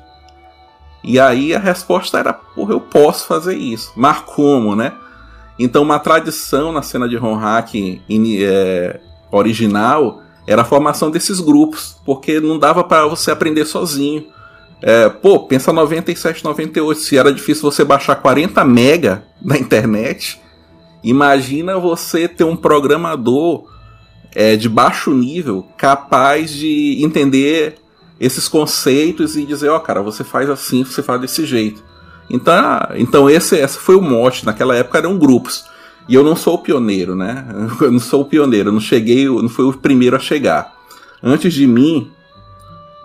E 1.03 1.19
aí 1.19 1.53
a 1.53 1.59
resposta 1.59 2.17
era, 2.17 2.33
porra, 2.33 2.73
eu 2.73 2.81
posso 2.81 3.27
fazer 3.27 3.55
isso. 3.55 3.93
Mas 3.95 4.19
como, 4.19 4.75
né? 4.75 4.93
Então, 5.59 5.81
uma 5.81 5.99
tradição 5.99 6.71
na 6.71 6.81
cena 6.81 7.07
de 7.07 7.15
ROM 7.15 7.35
hack 7.35 7.73
é, 7.75 8.99
original 9.31 10.21
era 10.45 10.61
a 10.61 10.65
formação 10.65 11.09
desses 11.11 11.39
grupos, 11.39 11.99
porque 12.05 12.39
não 12.39 12.57
dava 12.57 12.83
para 12.83 13.05
você 13.07 13.31
aprender 13.31 13.65
sozinho. 13.65 14.27
É, 14.81 15.09
pô, 15.09 15.39
pensa 15.39 15.73
97, 15.73 16.43
98, 16.43 17.01
se 17.01 17.17
era 17.17 17.33
difícil 17.33 17.63
você 17.63 17.83
baixar 17.83 18.15
40 18.15 18.63
mega 18.63 19.23
na 19.41 19.57
internet, 19.57 20.39
imagina 21.03 21.77
você 21.77 22.27
ter 22.27 22.43
um 22.43 22.55
programador 22.55 23.65
é, 24.35 24.55
de 24.55 24.69
baixo 24.69 25.11
nível 25.11 25.65
capaz 25.77 26.51
de 26.51 27.01
entender 27.01 27.75
esses 28.19 28.47
conceitos 28.47 29.35
e 29.35 29.45
dizer, 29.45 29.69
ó, 29.69 29.77
oh, 29.77 29.79
cara, 29.79 30.01
você 30.01 30.23
faz 30.23 30.49
assim, 30.49 30.83
você 30.83 31.03
faz 31.03 31.21
desse 31.21 31.45
jeito. 31.45 31.83
Então, 32.29 32.55
então 32.95 33.29
esse, 33.29 33.55
esse 33.55 33.77
foi 33.77 33.95
o 33.95 34.01
mote. 34.01 34.45
Naquela 34.45 34.75
época 34.75 34.97
eram 34.97 35.17
grupos. 35.17 35.65
E 36.07 36.15
eu 36.15 36.23
não 36.23 36.35
sou 36.35 36.55
o 36.55 36.59
pioneiro, 36.59 37.15
né? 37.15 37.45
Eu 37.81 37.91
não 37.91 37.99
sou 37.99 38.21
o 38.21 38.25
pioneiro, 38.25 38.69
eu 38.69 38.73
não 38.73 38.79
cheguei, 38.79 39.25
não 39.25 39.49
fui 39.49 39.65
o 39.65 39.73
primeiro 39.73 40.15
a 40.15 40.19
chegar. 40.19 40.73
Antes 41.21 41.53
de 41.53 41.67
mim, 41.67 42.09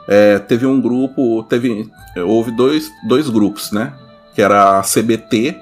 é, 0.07 0.39
teve 0.39 0.67
um 0.67 0.81
grupo, 0.81 1.43
teve, 1.45 1.91
houve 2.17 2.53
dois, 2.53 2.91
dois 3.07 3.29
grupos, 3.29 3.73
né? 3.73 3.93
Que 4.35 4.43
era 4.43 4.79
a 4.79 4.83
CBT, 4.83 5.57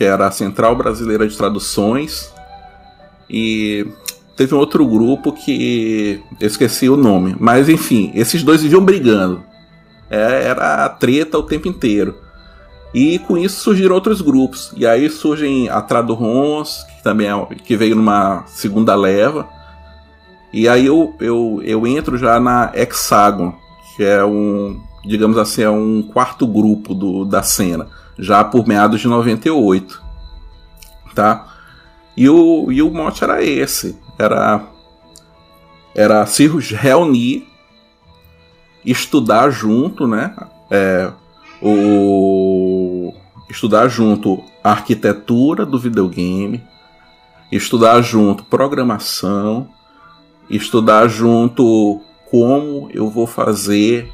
que 0.00 0.04
era 0.06 0.28
a 0.28 0.30
Central 0.30 0.74
Brasileira 0.74 1.28
de 1.28 1.36
Traduções, 1.36 2.32
e 3.28 3.86
teve 4.34 4.54
um 4.54 4.58
outro 4.58 4.86
grupo 4.86 5.30
que 5.30 6.22
eu 6.40 6.46
esqueci 6.46 6.88
o 6.88 6.96
nome. 6.96 7.36
Mas 7.38 7.68
enfim, 7.68 8.10
esses 8.14 8.42
dois 8.42 8.62
viviam 8.62 8.82
brigando. 8.82 9.42
É, 10.08 10.46
era 10.46 10.88
treta 10.88 11.36
o 11.36 11.42
tempo 11.42 11.68
inteiro. 11.68 12.14
E 12.94 13.18
com 13.18 13.36
isso 13.36 13.60
surgiram 13.60 13.94
outros 13.94 14.22
grupos. 14.22 14.72
E 14.74 14.86
aí 14.86 15.10
surgem 15.10 15.68
a 15.68 15.82
Tradurons, 15.82 16.82
que 16.84 17.02
também 17.04 17.28
é, 17.28 17.54
que 17.56 17.76
veio 17.76 17.94
numa 17.94 18.44
segunda 18.46 18.94
leva. 18.94 19.46
E 20.50 20.66
aí 20.66 20.86
eu, 20.86 21.14
eu, 21.20 21.60
eu 21.62 21.86
entro 21.86 22.16
já 22.16 22.40
na 22.40 22.72
Hexagon, 22.74 23.52
que 23.94 24.02
é 24.02 24.24
um, 24.24 24.80
digamos 25.04 25.36
assim, 25.36 25.60
é 25.60 25.68
um 25.68 26.00
quarto 26.00 26.46
grupo 26.46 26.94
do, 26.94 27.26
da 27.26 27.42
cena, 27.42 27.86
já 28.20 28.44
por 28.44 28.68
meados 28.68 29.00
de 29.00 29.08
98. 29.08 30.00
Tá? 31.14 31.48
E 32.16 32.28
o, 32.28 32.70
e 32.70 32.82
o 32.82 32.90
mote 32.92 33.24
era 33.24 33.42
esse. 33.42 33.98
Era, 34.18 34.62
era 35.94 36.26
se 36.26 36.46
reunir, 36.74 37.48
estudar 38.84 39.50
junto, 39.50 40.06
né? 40.06 40.36
É, 40.70 41.10
o 41.62 43.12
estudar 43.48 43.88
junto 43.88 44.42
a 44.62 44.70
arquitetura 44.70 45.66
do 45.66 45.78
videogame, 45.78 46.62
estudar 47.50 48.00
junto 48.02 48.44
programação, 48.44 49.68
estudar 50.48 51.08
junto 51.08 52.00
como 52.30 52.88
eu 52.94 53.10
vou 53.10 53.26
fazer 53.26 54.10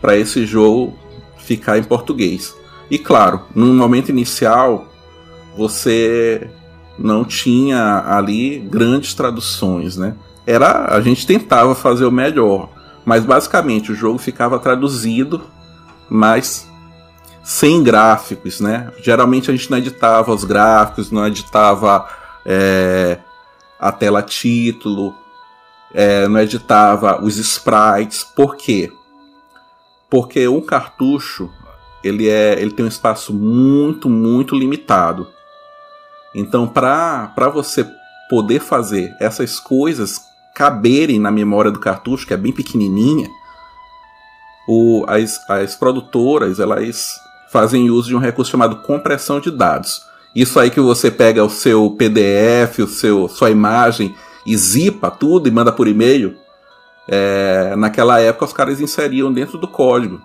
para 0.00 0.16
esse 0.16 0.46
jogo 0.46 0.96
ficar 1.38 1.78
em 1.78 1.82
português. 1.82 2.54
E 2.90 2.98
claro, 2.98 3.42
no 3.54 3.66
momento 3.66 4.10
inicial 4.10 4.86
você 5.56 6.48
não 6.98 7.24
tinha 7.24 8.04
ali 8.06 8.58
grandes 8.58 9.14
traduções, 9.14 9.96
né? 9.96 10.14
Era 10.46 10.94
a 10.94 11.00
gente 11.00 11.26
tentava 11.26 11.74
fazer 11.74 12.04
o 12.04 12.12
melhor, 12.12 12.68
mas 13.04 13.24
basicamente 13.24 13.90
o 13.90 13.94
jogo 13.94 14.18
ficava 14.18 14.58
traduzido, 14.58 15.42
mas 16.08 16.68
sem 17.42 17.82
gráficos, 17.82 18.60
né? 18.60 18.92
Geralmente 19.02 19.50
a 19.50 19.54
gente 19.54 19.70
não 19.70 19.78
editava 19.78 20.32
os 20.32 20.44
gráficos, 20.44 21.10
não 21.10 21.26
editava 21.26 22.08
é, 22.44 23.18
a 23.78 23.90
tela 23.90 24.22
título, 24.22 25.14
é, 25.92 26.26
não 26.28 26.40
editava 26.40 27.22
os 27.22 27.36
sprites. 27.36 28.24
Por 28.24 28.56
quê? 28.56 28.92
Porque 30.10 30.46
um 30.46 30.60
cartucho 30.60 31.50
ele, 32.02 32.28
é, 32.28 32.60
ele 32.60 32.70
tem 32.70 32.84
um 32.84 32.88
espaço 32.88 33.32
muito, 33.32 34.08
muito 34.08 34.54
limitado. 34.54 35.28
Então, 36.34 36.66
para 36.66 37.50
você 37.52 37.86
poder 38.28 38.60
fazer 38.60 39.14
essas 39.20 39.58
coisas 39.58 40.20
caberem 40.54 41.18
na 41.18 41.30
memória 41.30 41.70
do 41.70 41.78
cartucho, 41.78 42.26
que 42.26 42.34
é 42.34 42.36
bem 42.36 42.52
pequenininha, 42.52 43.28
o, 44.66 45.04
as, 45.06 45.38
as 45.48 45.74
produtoras 45.74 46.58
elas 46.58 47.14
fazem 47.50 47.90
uso 47.90 48.08
de 48.08 48.16
um 48.16 48.18
recurso 48.18 48.50
chamado 48.50 48.82
compressão 48.82 49.38
de 49.40 49.50
dados. 49.50 50.02
Isso 50.34 50.58
aí 50.58 50.70
que 50.70 50.80
você 50.80 51.10
pega 51.10 51.44
o 51.44 51.48
seu 51.48 51.90
PDF, 51.92 52.80
o 52.80 52.86
seu 52.86 53.28
sua 53.28 53.50
imagem 53.50 54.14
e 54.44 54.56
zipa 54.56 55.10
tudo 55.10 55.48
e 55.48 55.50
manda 55.50 55.72
por 55.72 55.88
e-mail. 55.88 56.36
É, 57.08 57.74
naquela 57.76 58.20
época 58.20 58.44
os 58.44 58.52
caras 58.52 58.80
inseriam 58.80 59.32
dentro 59.32 59.56
do 59.56 59.68
código, 59.68 60.20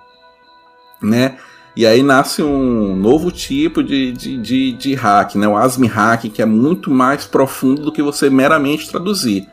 né? 1.01 1.38
E 1.76 1.86
aí 1.86 2.03
nasce 2.03 2.43
um 2.43 2.95
novo 2.95 3.32
tipo 3.32 3.82
de, 3.82 4.11
de, 4.11 4.38
de, 4.38 4.72
de 4.74 4.93
hack, 4.93 5.36
né? 5.36 5.47
o 5.47 5.55
ASM 5.55 5.86
hack, 5.86 6.24
que 6.30 6.41
é 6.41 6.45
muito 6.45 6.91
mais 6.91 7.26
profundo 7.26 7.84
do 7.84 7.91
que 7.91 8.01
você 8.01 8.30
meramente 8.30 8.89
traduzir. 8.89 9.47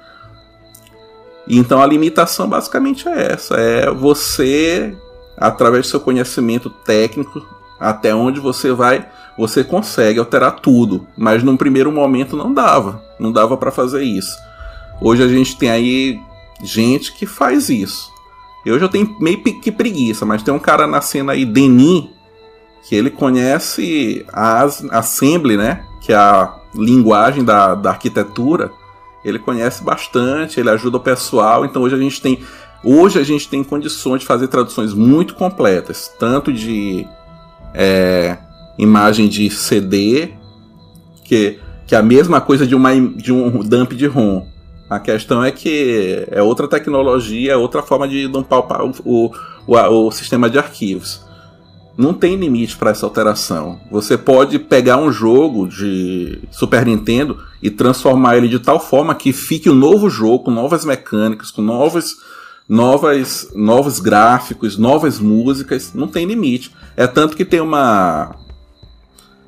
Então 1.49 1.81
a 1.81 1.87
limitação 1.87 2.49
basicamente 2.49 3.09
é 3.09 3.33
essa: 3.33 3.55
é 3.55 3.91
você, 3.91 4.97
através 5.37 5.87
do 5.87 5.91
seu 5.91 6.01
conhecimento 6.01 6.69
técnico, 6.69 7.47
até 7.79 8.15
onde 8.15 8.41
você 8.41 8.73
vai, 8.73 9.09
você 9.37 9.63
consegue 9.63 10.19
alterar 10.19 10.61
tudo, 10.61 11.07
mas 11.17 11.45
num 11.45 11.57
primeiro 11.57 11.93
momento 11.93 12.37
não 12.37 12.53
dava, 12.53 13.03
não 13.19 13.31
dava 13.31 13.57
para 13.57 13.71
fazer 13.71 14.03
isso. 14.03 14.37
Hoje 15.01 15.23
a 15.23 15.29
gente 15.29 15.57
tem 15.57 15.71
aí 15.71 16.19
gente 16.63 17.13
que 17.13 17.25
faz 17.25 17.69
isso. 17.69 18.11
Eu 18.69 18.79
já 18.79 18.89
tenho 18.89 19.17
meio 19.21 19.43
que 19.43 19.73
preguiça, 19.73 20.27
mas 20.27 20.43
tem 20.43 20.53
um 20.53 20.59
cara 20.59 20.87
na 20.87 21.01
cena 21.01 21.33
aí, 21.33 21.45
Denis, 21.45 22.05
que 22.87 22.95
ele 22.95 23.11
conhece 23.11 24.25
a 24.33 24.65
Assembly, 24.93 25.57
né? 25.57 25.85
Que 26.01 26.13
é 26.13 26.17
a 26.17 26.55
linguagem 26.75 27.45
da, 27.45 27.75
da 27.75 27.91
arquitetura. 27.91 28.71
Ele 29.25 29.39
conhece 29.39 29.83
bastante, 29.83 30.61
ele 30.61 30.71
ajuda 30.71 30.99
o 30.99 31.01
pessoal. 31.01 31.65
Então 31.65 31.83
hoje 31.83 31.95
a 31.95 31.99
gente 31.99 32.21
tem 32.21 32.41
hoje 32.85 33.19
a 33.19 33.25
gente 33.25 33.49
tem 33.49 33.65
condições 33.65 34.21
de 34.21 34.27
fazer 34.27 34.49
traduções 34.49 34.95
muito 34.95 35.35
completas, 35.35 36.13
tanto 36.19 36.53
de 36.53 37.07
é, 37.75 38.39
imagem 38.79 39.29
de 39.29 39.51
CD, 39.51 40.31
que, 41.25 41.59
que 41.87 41.95
é 41.95 41.99
a 41.99 42.03
mesma 42.03 42.41
coisa 42.41 42.67
de, 42.67 42.75
uma, 42.75 42.95
de 42.95 43.33
um 43.33 43.61
dump 43.61 43.93
de 43.93 44.07
ROM. 44.07 44.47
A 44.89 44.99
questão 44.99 45.45
é 45.45 45.51
que 45.51 46.27
é 46.31 46.43
outra 46.43 46.67
tecnologia, 46.67 47.53
é 47.53 47.57
outra 47.57 47.83
forma 47.83 48.09
de 48.09 48.27
dumpar 48.27 48.63
o, 48.83 48.93
o, 49.05 49.31
o, 49.67 50.07
o 50.07 50.11
sistema 50.11 50.49
de 50.49 50.59
arquivos. 50.59 51.27
Não 51.97 52.15
tem 52.15 52.37
limite 52.37 52.77
para 52.77 52.93
essa 52.93 53.05
alteração. 53.05 53.81
Você 53.91 54.17
pode 54.17 54.59
pegar 54.59 54.99
um 54.99 55.11
jogo 55.11 55.67
de 55.67 56.39
Super 56.51 56.87
Nintendo 56.87 57.39
e 57.61 57.71
transformar 57.71 58.37
ele 58.37 58.49
de 58.49 58.61
tal 58.61 58.79
forma 58.79 59.15
que 59.15 59.33
fique 59.33 59.69
um 59.69 59.75
novo 59.75 60.09
jogo 60.09 60.45
com 60.45 60.51
novas 60.51 60.85
mecânicas, 60.85 61.51
com 61.51 61.61
novos 61.61 62.17
novas, 62.69 63.49
novos 63.55 63.99
gráficos, 63.99 64.77
novas 64.77 65.19
músicas, 65.19 65.93
não 65.95 66.07
tem 66.07 66.27
limite. 66.27 66.71
É 66.97 67.07
tanto 67.07 67.37
que 67.37 67.45
tem 67.45 67.61
uma 67.61 68.37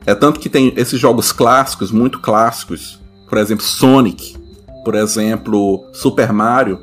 É 0.05 0.15
tanto 0.15 0.41
que 0.41 0.49
tem 0.49 0.73
esses 0.77 0.99
jogos 0.99 1.31
clássicos, 1.31 1.93
muito 1.93 2.19
clássicos, 2.19 2.99
por 3.29 3.39
exemplo, 3.39 3.65
Sonic, 3.65 4.40
por 4.85 4.95
exemplo, 4.95 5.87
Super 5.93 6.33
Mario, 6.33 6.79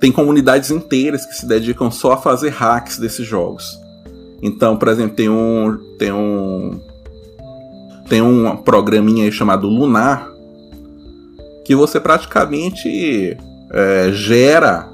tem 0.00 0.12
comunidades 0.12 0.70
inteiras 0.70 1.24
que 1.24 1.34
se 1.34 1.46
dedicam 1.46 1.90
só 1.90 2.12
a 2.12 2.16
fazer 2.16 2.50
hacks 2.50 2.98
desses 2.98 3.26
jogos. 3.26 3.64
Então, 4.42 4.76
por 4.76 4.88
exemplo, 4.88 5.16
tem 5.16 5.28
um 5.28 5.78
tem 5.98 6.12
um 6.12 6.80
tem 8.08 8.20
um 8.20 8.56
programinha 8.56 9.24
aí 9.24 9.32
chamado 9.32 9.66
Lunar 9.66 10.30
que 11.64 11.74
você 11.74 11.98
praticamente 11.98 13.38
é, 13.72 14.12
gera 14.12 14.90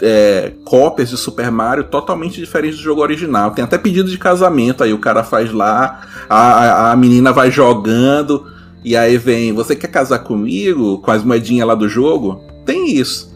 é, 0.00 0.52
cópias 0.64 1.10
de 1.10 1.16
Super 1.16 1.50
Mario 1.50 1.84
totalmente 1.84 2.38
diferentes 2.38 2.78
do 2.78 2.84
jogo 2.84 3.02
original. 3.02 3.50
Tem 3.50 3.64
até 3.64 3.76
pedido 3.76 4.08
de 4.08 4.18
casamento 4.18 4.84
aí, 4.84 4.92
o 4.92 4.98
cara 4.98 5.24
faz 5.24 5.52
lá, 5.52 6.02
a, 6.28 6.92
a 6.92 6.96
menina 6.96 7.32
vai 7.32 7.50
jogando, 7.50 8.46
e 8.84 8.96
aí 8.96 9.16
vem, 9.16 9.52
você 9.52 9.74
quer 9.74 9.88
casar 9.88 10.18
comigo? 10.18 10.98
Com 10.98 11.10
as 11.10 11.24
moedinhas 11.24 11.66
lá 11.66 11.74
do 11.74 11.88
jogo? 11.88 12.42
Tem 12.66 12.94
isso. 12.94 13.34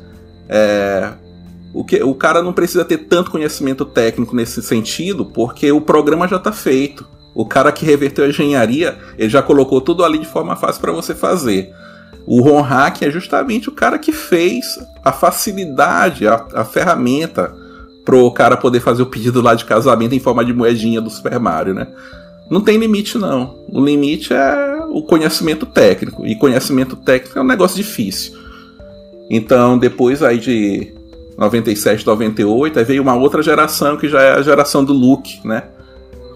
É, 0.48 1.12
o, 1.72 1.84
que, 1.84 2.02
o 2.02 2.14
cara 2.14 2.42
não 2.42 2.52
precisa 2.52 2.84
ter 2.84 2.98
tanto 2.98 3.30
conhecimento 3.30 3.84
técnico 3.84 4.36
nesse 4.36 4.62
sentido, 4.62 5.24
porque 5.24 5.72
o 5.72 5.80
programa 5.80 6.28
já 6.28 6.36
está 6.36 6.52
feito. 6.52 7.06
O 7.34 7.46
cara 7.46 7.72
que 7.72 7.86
reverteu 7.86 8.24
a 8.24 8.28
engenharia, 8.28 8.98
ele 9.16 9.30
já 9.30 9.40
colocou 9.40 9.80
tudo 9.80 10.04
ali 10.04 10.18
de 10.18 10.26
forma 10.26 10.54
fácil 10.54 10.80
para 10.80 10.92
você 10.92 11.14
fazer. 11.14 11.72
O 12.26 12.42
ROM 12.42 12.60
hack 12.60 13.02
é 13.02 13.10
justamente 13.10 13.70
o 13.70 13.72
cara 13.72 13.98
que 13.98 14.12
fez 14.12 14.78
a 15.02 15.12
facilidade, 15.12 16.28
a, 16.28 16.44
a 16.52 16.64
ferramenta 16.64 17.54
pro 18.04 18.30
cara 18.32 18.56
poder 18.56 18.80
fazer 18.80 19.02
o 19.02 19.06
pedido 19.06 19.40
lá 19.40 19.54
de 19.54 19.64
casamento 19.64 20.14
em 20.14 20.20
forma 20.20 20.44
de 20.44 20.52
moedinha 20.52 21.00
do 21.00 21.08
Super 21.08 21.38
Mario, 21.38 21.74
né? 21.74 21.86
Não 22.50 22.60
tem 22.60 22.78
limite 22.78 23.16
não. 23.18 23.58
O 23.68 23.84
limite 23.84 24.32
é 24.32 24.77
o 24.90 25.02
conhecimento 25.02 25.66
técnico 25.66 26.26
e 26.26 26.34
conhecimento 26.36 26.96
técnico 26.96 27.38
é 27.38 27.42
um 27.42 27.46
negócio 27.46 27.76
difícil. 27.76 28.38
Então, 29.30 29.78
depois 29.78 30.22
aí 30.22 30.38
de 30.38 30.92
97, 31.36 32.06
98, 32.06 32.78
aí 32.78 32.84
veio 32.84 33.02
uma 33.02 33.14
outra 33.14 33.42
geração 33.42 33.96
que 33.96 34.08
já 34.08 34.22
é 34.22 34.32
a 34.32 34.42
geração 34.42 34.84
do 34.84 34.92
Luke, 34.92 35.40
né? 35.46 35.64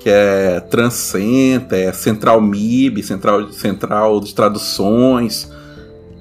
Que 0.01 0.11
é 0.11 0.61
Transcenta, 0.61 1.77
é 1.77 1.93
Central 1.93 2.41
MIB, 2.41 3.03
Central, 3.03 3.51
Central 3.51 4.21
de 4.21 4.35
Traduções, 4.35 5.51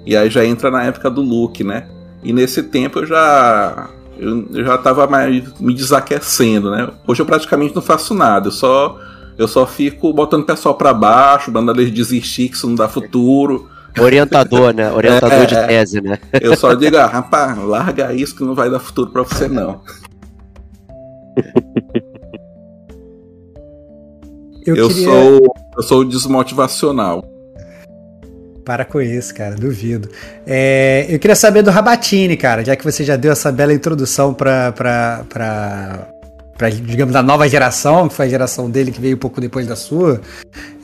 e 0.06 0.16
aí 0.16 0.30
já 0.30 0.46
entra 0.46 0.72
na 0.72 0.84
época 0.84 1.10
do 1.10 1.22
look, 1.22 1.64
né? 1.64 1.88
E 2.24 2.34
nesse 2.34 2.64
tempo 2.64 3.00
eu 3.00 3.06
já 3.06 3.90
eu, 4.18 4.46
já 4.64 4.78
tava 4.78 5.08
mais 5.08 5.44
me 5.60 5.74
desaquecendo, 5.74 6.72
né? 6.72 6.90
Hoje 7.08 7.22
eu 7.22 7.26
praticamente 7.26 7.76
não 7.76 7.82
faço 7.82 8.14
nada, 8.14 8.48
eu 8.48 8.52
só 8.52 9.00
eu 9.42 9.48
só 9.48 9.66
fico 9.66 10.14
botando 10.14 10.44
o 10.44 10.46
pessoal 10.46 10.76
para 10.76 10.94
baixo, 10.94 11.52
mandando 11.52 11.82
eles 11.82 11.94
desistir 11.94 12.50
que 12.50 12.56
isso 12.56 12.68
não 12.68 12.76
dá 12.76 12.88
futuro. 12.88 13.70
Orientador, 14.00 14.74
né? 14.74 14.90
Orientador 14.94 15.40
é, 15.40 15.46
de 15.46 15.56
tese, 15.56 16.02
né? 16.02 16.20
Eu 16.40 16.56
só 16.56 16.74
digo, 16.76 16.98
ah, 16.98 17.08
rapaz, 17.08 17.58
larga 17.58 18.14
isso 18.14 18.36
que 18.36 18.44
não 18.44 18.54
vai 18.54 18.70
dar 18.70 18.80
futuro 18.80 19.12
para 19.12 19.24
você 19.24 19.48
não. 19.48 19.82
Eu, 24.64 24.76
eu 24.76 24.88
queria... 24.90 25.06
sou 25.06 25.56
eu 25.76 25.84
sou 25.84 26.06
desmotivacional. 26.06 27.26
Para 28.64 28.86
com 28.86 29.02
isso, 29.02 29.34
cara, 29.34 29.56
duvido. 29.56 30.08
É, 30.46 31.08
eu 31.10 31.18
queria 31.18 31.36
saber 31.36 31.64
do 31.64 31.72
Rabatini, 31.72 32.38
cara, 32.38 32.64
já 32.64 32.76
que 32.76 32.84
você 32.84 33.04
já 33.04 33.16
deu 33.16 33.32
essa 33.32 33.52
bela 33.52 33.74
introdução 33.74 34.36
para 34.36 36.08
para 36.62 36.70
digamos 36.70 37.16
a 37.16 37.24
nova 37.24 37.50
geração, 37.50 38.08
que 38.08 38.14
foi 38.14 38.28
a 38.28 38.30
geração 38.30 38.70
dele 38.70 38.92
que 38.92 39.02
veio 39.02 39.16
um 39.16 39.20
pouco 39.20 39.42
depois 39.42 39.66
da 39.66 39.76
sua. 39.76 40.22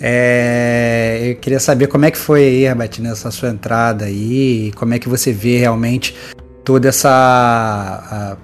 É, 0.01 1.19
eu 1.21 1.35
queria 1.35 1.59
saber 1.59 1.85
como 1.85 2.03
é 2.03 2.09
que 2.09 2.17
foi 2.17 2.43
aí, 2.43 2.65
Rabatini, 2.65 3.09
essa 3.09 3.29
sua 3.29 3.49
entrada 3.49 4.05
aí, 4.05 4.71
como 4.75 4.95
é 4.95 4.99
que 4.99 5.07
você 5.07 5.31
vê 5.31 5.59
realmente 5.59 6.15
toda 6.63 6.89
essa 6.89 7.11
a, 7.11 8.37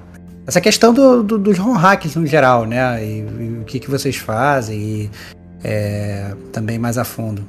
essa 0.45 0.61
questão 0.61 0.93
do, 0.93 1.23
do, 1.23 1.39
dos 1.39 1.57
home 1.57 1.75
hacks 1.75 2.15
no 2.15 2.27
geral, 2.27 2.67
né? 2.67 3.03
E, 3.03 3.21
e, 3.21 3.57
o 3.61 3.63
que, 3.65 3.79
que 3.79 3.89
vocês 3.89 4.15
fazem 4.15 4.79
e 4.79 5.11
é, 5.63 6.36
também 6.51 6.77
mais 6.77 6.99
a 6.99 7.03
fundo. 7.03 7.43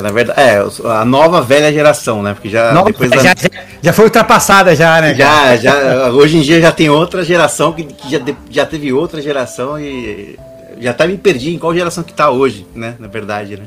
É, 0.00 0.02
na 0.02 0.10
verdade, 0.10 0.40
é, 0.40 0.88
a 0.90 1.04
nova 1.04 1.42
velha 1.42 1.72
geração, 1.72 2.22
né? 2.22 2.32
Porque 2.34 2.48
já 2.48 2.72
nova, 2.72 2.90
depois 2.90 3.10
da... 3.10 3.18
já, 3.18 3.34
já, 3.82 3.92
foi 3.92 4.06
ultrapassada 4.06 4.74
já, 4.74 5.00
né? 5.00 5.14
Já, 5.14 5.56
já, 5.56 6.10
hoje 6.10 6.38
em 6.38 6.40
dia 6.40 6.60
já 6.60 6.72
tem 6.72 6.88
outra 6.88 7.22
geração 7.22 7.72
que, 7.72 7.84
que 7.84 8.10
já, 8.10 8.20
já 8.48 8.66
teve 8.66 8.92
outra 8.92 9.20
geração 9.20 9.78
e 9.78 10.38
já 10.80 10.94
tá 10.94 11.06
me 11.06 11.18
perdi 11.18 11.54
em 11.54 11.58
qual 11.58 11.74
geração 11.74 12.02
que 12.02 12.14
tá 12.14 12.30
hoje, 12.30 12.66
né? 12.74 12.96
Na 12.98 13.08
verdade, 13.08 13.56
né? 13.56 13.64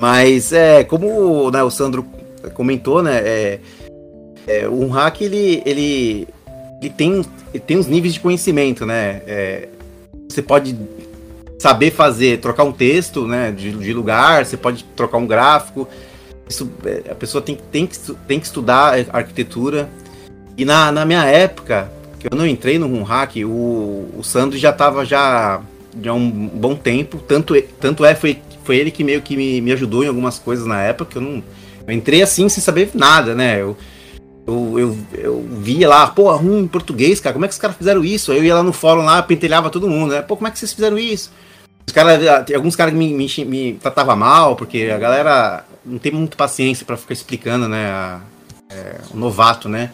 Mas 0.00 0.52
é, 0.52 0.84
como 0.84 1.50
né, 1.50 1.62
o 1.62 1.70
Sandro 1.70 2.06
comentou, 2.54 3.02
né? 3.02 3.18
É, 3.18 3.58
é, 4.46 4.68
um 4.68 4.88
hack 4.88 5.20
ele, 5.20 5.62
ele, 5.66 6.28
ele, 6.80 6.90
tem, 6.90 7.24
ele 7.52 7.62
tem 7.64 7.76
uns 7.76 7.86
níveis 7.86 8.14
de 8.14 8.20
conhecimento, 8.20 8.86
né? 8.86 9.22
É, 9.26 9.68
você 10.28 10.40
pode 10.40 10.76
saber 11.62 11.92
fazer, 11.92 12.40
trocar 12.40 12.64
um 12.64 12.72
texto, 12.72 13.24
né, 13.24 13.52
de, 13.52 13.70
de 13.70 13.92
lugar, 13.92 14.44
você 14.44 14.56
pode 14.56 14.82
trocar 14.96 15.18
um 15.18 15.26
gráfico. 15.26 15.88
Isso, 16.48 16.68
é, 16.84 17.12
a 17.12 17.14
pessoa 17.14 17.40
tem, 17.40 17.56
tem, 17.70 17.86
que, 17.86 17.96
tem 18.26 18.40
que 18.40 18.46
estudar 18.46 18.94
arquitetura. 19.12 19.88
E 20.58 20.64
na, 20.64 20.90
na 20.90 21.04
minha 21.04 21.24
época, 21.24 21.88
que 22.18 22.26
eu 22.26 22.36
não 22.36 22.44
entrei 22.44 22.80
no 22.80 22.88
Run 22.88 23.04
Hack, 23.04 23.36
o, 23.44 24.10
o 24.18 24.22
Sandro 24.24 24.58
já 24.58 24.70
estava 24.70 25.04
já, 25.04 25.60
já 26.02 26.12
um 26.12 26.28
bom 26.28 26.74
tempo. 26.74 27.18
Tanto, 27.28 27.54
tanto 27.80 28.04
é, 28.04 28.16
foi, 28.16 28.42
foi 28.64 28.78
ele 28.78 28.90
que 28.90 29.04
meio 29.04 29.22
que 29.22 29.36
me, 29.36 29.60
me 29.60 29.70
ajudou 29.70 30.02
em 30.02 30.08
algumas 30.08 30.40
coisas 30.40 30.66
na 30.66 30.82
época. 30.82 31.18
Eu 31.18 31.22
não 31.22 31.42
eu 31.86 31.94
entrei 31.94 32.22
assim 32.22 32.48
sem 32.48 32.60
saber 32.60 32.90
nada, 32.92 33.36
né? 33.36 33.60
Eu, 33.60 33.76
eu, 34.48 34.78
eu, 34.78 34.96
eu 35.14 35.48
via 35.60 35.88
lá, 35.88 36.08
pô, 36.08 36.34
rum 36.34 36.58
em 36.58 36.66
português, 36.66 37.20
cara, 37.20 37.32
como 37.32 37.44
é 37.44 37.48
que 37.48 37.54
os 37.54 37.60
caras 37.60 37.76
fizeram 37.76 38.04
isso? 38.04 38.32
Aí 38.32 38.38
eu 38.38 38.44
ia 38.44 38.54
lá 38.56 38.62
no 38.64 38.72
fórum 38.72 39.02
lá, 39.02 39.22
pentelhava 39.22 39.70
todo 39.70 39.88
mundo, 39.88 40.12
né? 40.12 40.22
Pô, 40.22 40.36
como 40.36 40.48
é 40.48 40.50
que 40.50 40.58
vocês 40.58 40.72
fizeram 40.72 40.98
isso? 40.98 41.30
Os 41.86 41.92
cara, 41.92 42.42
tem 42.42 42.56
alguns 42.56 42.76
caras 42.76 42.92
que 42.92 42.98
me, 42.98 43.12
me, 43.12 43.44
me 43.44 43.72
tratavam 43.74 44.16
mal, 44.16 44.56
porque 44.56 44.90
a 44.94 44.98
galera 44.98 45.64
não 45.84 45.98
tem 45.98 46.12
muita 46.12 46.36
paciência 46.36 46.86
para 46.86 46.96
ficar 46.96 47.12
explicando, 47.12 47.68
né? 47.68 47.86
A, 47.86 48.20
é, 48.70 48.96
o 49.12 49.16
novato, 49.16 49.68
né? 49.68 49.90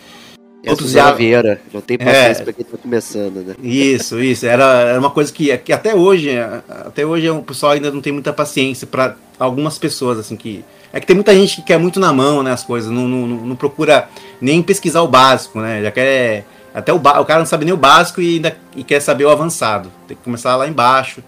Outros 0.67 0.91
já 0.91 1.13
Vieira, 1.13 1.61
não 1.73 1.81
tem 1.81 1.97
paciência 1.97 2.43
é, 2.43 2.45
para 2.45 2.53
quem 2.53 2.65
tá 2.65 2.77
começando, 2.77 3.37
né? 3.37 3.55
Isso, 3.63 4.21
isso. 4.21 4.45
Era, 4.45 4.65
era 4.65 4.99
uma 4.99 5.11
coisa 5.11 5.33
que, 5.33 5.57
que 5.59 5.73
até 5.73 5.95
hoje, 5.95 6.31
até 6.69 7.07
hoje 7.07 7.31
o 7.31 7.43
pessoal 7.43 7.73
ainda 7.73 7.91
não 7.91 8.01
tem 8.01 8.13
muita 8.13 8.33
paciência 8.33 8.87
para 8.87 9.17
algumas 9.39 9.79
pessoas, 9.79 10.19
assim, 10.19 10.37
que. 10.37 10.65
É 10.93 10.99
que 11.01 11.07
tem 11.07 11.15
muita 11.15 11.35
gente 11.35 11.57
que 11.57 11.63
quer 11.63 11.79
muito 11.79 12.01
na 12.01 12.13
mão, 12.15 12.43
né, 12.43 12.51
as 12.51 12.65
coisas, 12.65 12.91
não, 12.91 13.07
não, 13.07 13.27
não 13.27 13.57
procura 13.57 14.09
nem 14.41 14.63
pesquisar 14.63 15.03
o 15.03 15.09
básico, 15.09 15.61
né? 15.61 15.83
Já 15.83 15.91
quer. 15.91 16.45
Até 16.75 16.93
o, 16.93 16.97
o 16.97 17.25
cara 17.25 17.39
não 17.39 17.47
sabe 17.47 17.65
nem 17.65 17.75
o 17.75 17.77
básico 17.77 18.21
e 18.21 18.37
ainda 18.37 18.57
e 18.75 18.83
quer 18.83 19.01
saber 19.01 19.25
o 19.25 19.31
avançado. 19.31 19.91
Tem 20.07 20.17
que 20.17 20.23
começar 20.23 20.57
lá 20.57 20.67
embaixo. 20.67 21.23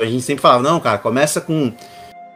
A 0.00 0.04
gente 0.04 0.22
sempre 0.22 0.42
falava, 0.42 0.62
não, 0.62 0.78
cara, 0.80 0.98
começa 0.98 1.40
com 1.40 1.72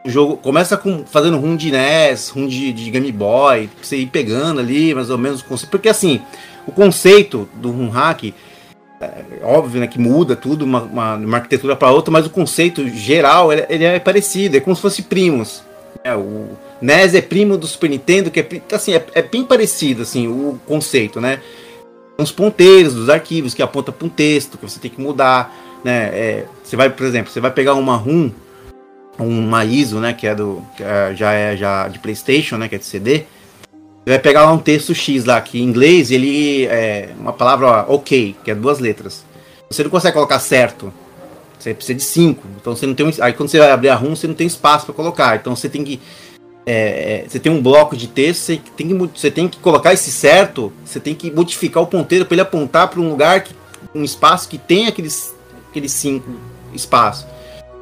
o 0.05 0.09
jogo, 0.09 0.37
começa 0.37 0.75
com 0.75 1.05
fazendo 1.05 1.37
run 1.37 1.55
de 1.55 1.71
NES, 1.71 2.29
run 2.29 2.47
de, 2.47 2.73
de 2.73 2.89
Game 2.89 3.11
Boy, 3.11 3.67
pra 3.67 3.83
você 3.83 3.97
ir 3.97 4.07
pegando 4.07 4.59
ali 4.59 4.93
mais 4.93 5.09
ou 5.09 5.17
menos 5.17 5.41
o 5.41 5.45
conceito, 5.45 5.71
porque 5.71 5.89
assim, 5.89 6.21
o 6.67 6.71
conceito 6.71 7.47
do 7.55 7.71
run 7.71 7.89
hack 7.89 8.33
é, 9.03 9.43
óbvio, 9.43 9.81
né, 9.81 9.87
que 9.87 9.99
muda 9.99 10.35
tudo 10.35 10.63
uma, 10.63 10.81
uma, 10.83 11.15
uma 11.15 11.37
arquitetura 11.37 11.75
para 11.75 11.91
outra, 11.91 12.11
mas 12.11 12.25
o 12.25 12.29
conceito 12.29 12.87
geral 12.87 13.51
ele, 13.51 13.65
ele, 13.69 13.83
é 13.83 13.99
parecido, 13.99 14.57
é 14.57 14.59
como 14.59 14.75
se 14.75 14.81
fosse 14.81 15.01
primos. 15.01 15.63
É, 16.03 16.15
o 16.15 16.49
NES 16.81 17.13
é 17.13 17.21
primo 17.21 17.57
do 17.57 17.67
Super 17.67 17.89
Nintendo, 17.89 18.31
que 18.31 18.39
é 18.39 18.47
assim, 18.71 18.93
é, 18.93 19.05
é 19.13 19.21
bem 19.21 19.43
parecido 19.43 20.01
assim 20.01 20.27
o 20.27 20.59
conceito, 20.65 21.19
né? 21.19 21.39
Os 22.17 22.31
ponteiros 22.31 22.93
dos 22.93 23.09
arquivos 23.09 23.53
que 23.53 23.61
aponta 23.61 23.91
para 23.91 24.05
um 24.05 24.09
texto 24.09 24.57
que 24.57 24.69
você 24.69 24.79
tem 24.79 24.91
que 24.91 25.01
mudar 25.01 25.53
né? 25.83 26.09
É, 26.13 26.45
você 26.63 26.75
vai, 26.75 26.89
por 26.89 27.05
exemplo, 27.05 27.31
você 27.31 27.39
vai 27.39 27.51
pegar 27.51 27.73
uma 27.73 27.95
RUM, 27.95 28.31
uma 29.17 29.65
ISO, 29.65 29.99
né? 29.99 30.13
Que 30.13 30.27
é 30.27 30.35
do, 30.35 30.63
que 30.75 30.83
é, 30.83 31.13
já 31.15 31.31
é 31.33 31.55
já 31.55 31.87
de 31.87 31.99
PlayStation, 31.99 32.57
né? 32.57 32.67
Que 32.67 32.75
é 32.75 32.77
de 32.77 32.85
CD. 32.85 33.25
Você 34.03 34.09
vai 34.09 34.19
pegar 34.19 34.45
lá 34.45 34.51
um 34.51 34.57
texto 34.57 34.93
X 34.93 35.25
lá 35.25 35.39
que 35.39 35.59
em 35.59 35.63
inglês 35.63 36.11
ele 36.11 36.65
é 36.65 37.09
uma 37.17 37.31
palavra 37.31 37.85
OK, 37.87 38.35
que 38.43 38.51
é 38.51 38.55
duas 38.55 38.79
letras. 38.79 39.25
Você 39.69 39.83
não 39.83 39.89
consegue 39.89 40.13
colocar 40.13 40.39
certo. 40.39 40.93
Você 41.57 41.73
precisa 41.73 41.97
de 41.97 42.03
cinco. 42.03 42.45
Então 42.59 42.75
você 42.75 42.85
não 42.85 42.93
tem 42.93 43.05
um, 43.05 43.11
aí 43.21 43.31
quando 43.31 43.49
você 43.49 43.59
vai 43.59 43.71
abrir 43.71 43.89
a 43.89 43.95
RUM 43.95 44.15
você 44.15 44.27
não 44.27 44.35
tem 44.35 44.45
espaço 44.47 44.85
para 44.85 44.93
colocar. 44.93 45.37
Então 45.37 45.55
você 45.55 45.69
tem 45.69 45.83
que 45.83 46.01
é, 46.65 47.23
é, 47.25 47.25
você 47.27 47.39
tem 47.39 47.51
um 47.51 47.61
bloco 47.61 47.95
de 47.95 48.07
texto, 48.07 48.41
você 48.41 48.61
tem, 48.75 48.87
que, 48.87 48.93
você 48.93 49.31
tem 49.31 49.47
que 49.47 49.57
colocar 49.57 49.93
esse 49.93 50.11
certo, 50.11 50.71
você 50.85 50.99
tem 50.99 51.13
que 51.13 51.29
modificar 51.29 51.83
o 51.83 51.87
ponteiro 51.87 52.25
para 52.25 52.35
ele 52.35 52.41
apontar 52.41 52.87
para 52.87 53.01
um 53.01 53.09
lugar, 53.09 53.43
que, 53.43 53.53
um 53.93 54.03
espaço 54.03 54.47
que 54.47 54.57
tem 54.57 54.87
aqueles 54.87 55.32
aqueles 55.73 55.91
cinco 55.91 56.29
espaços. 56.73 57.25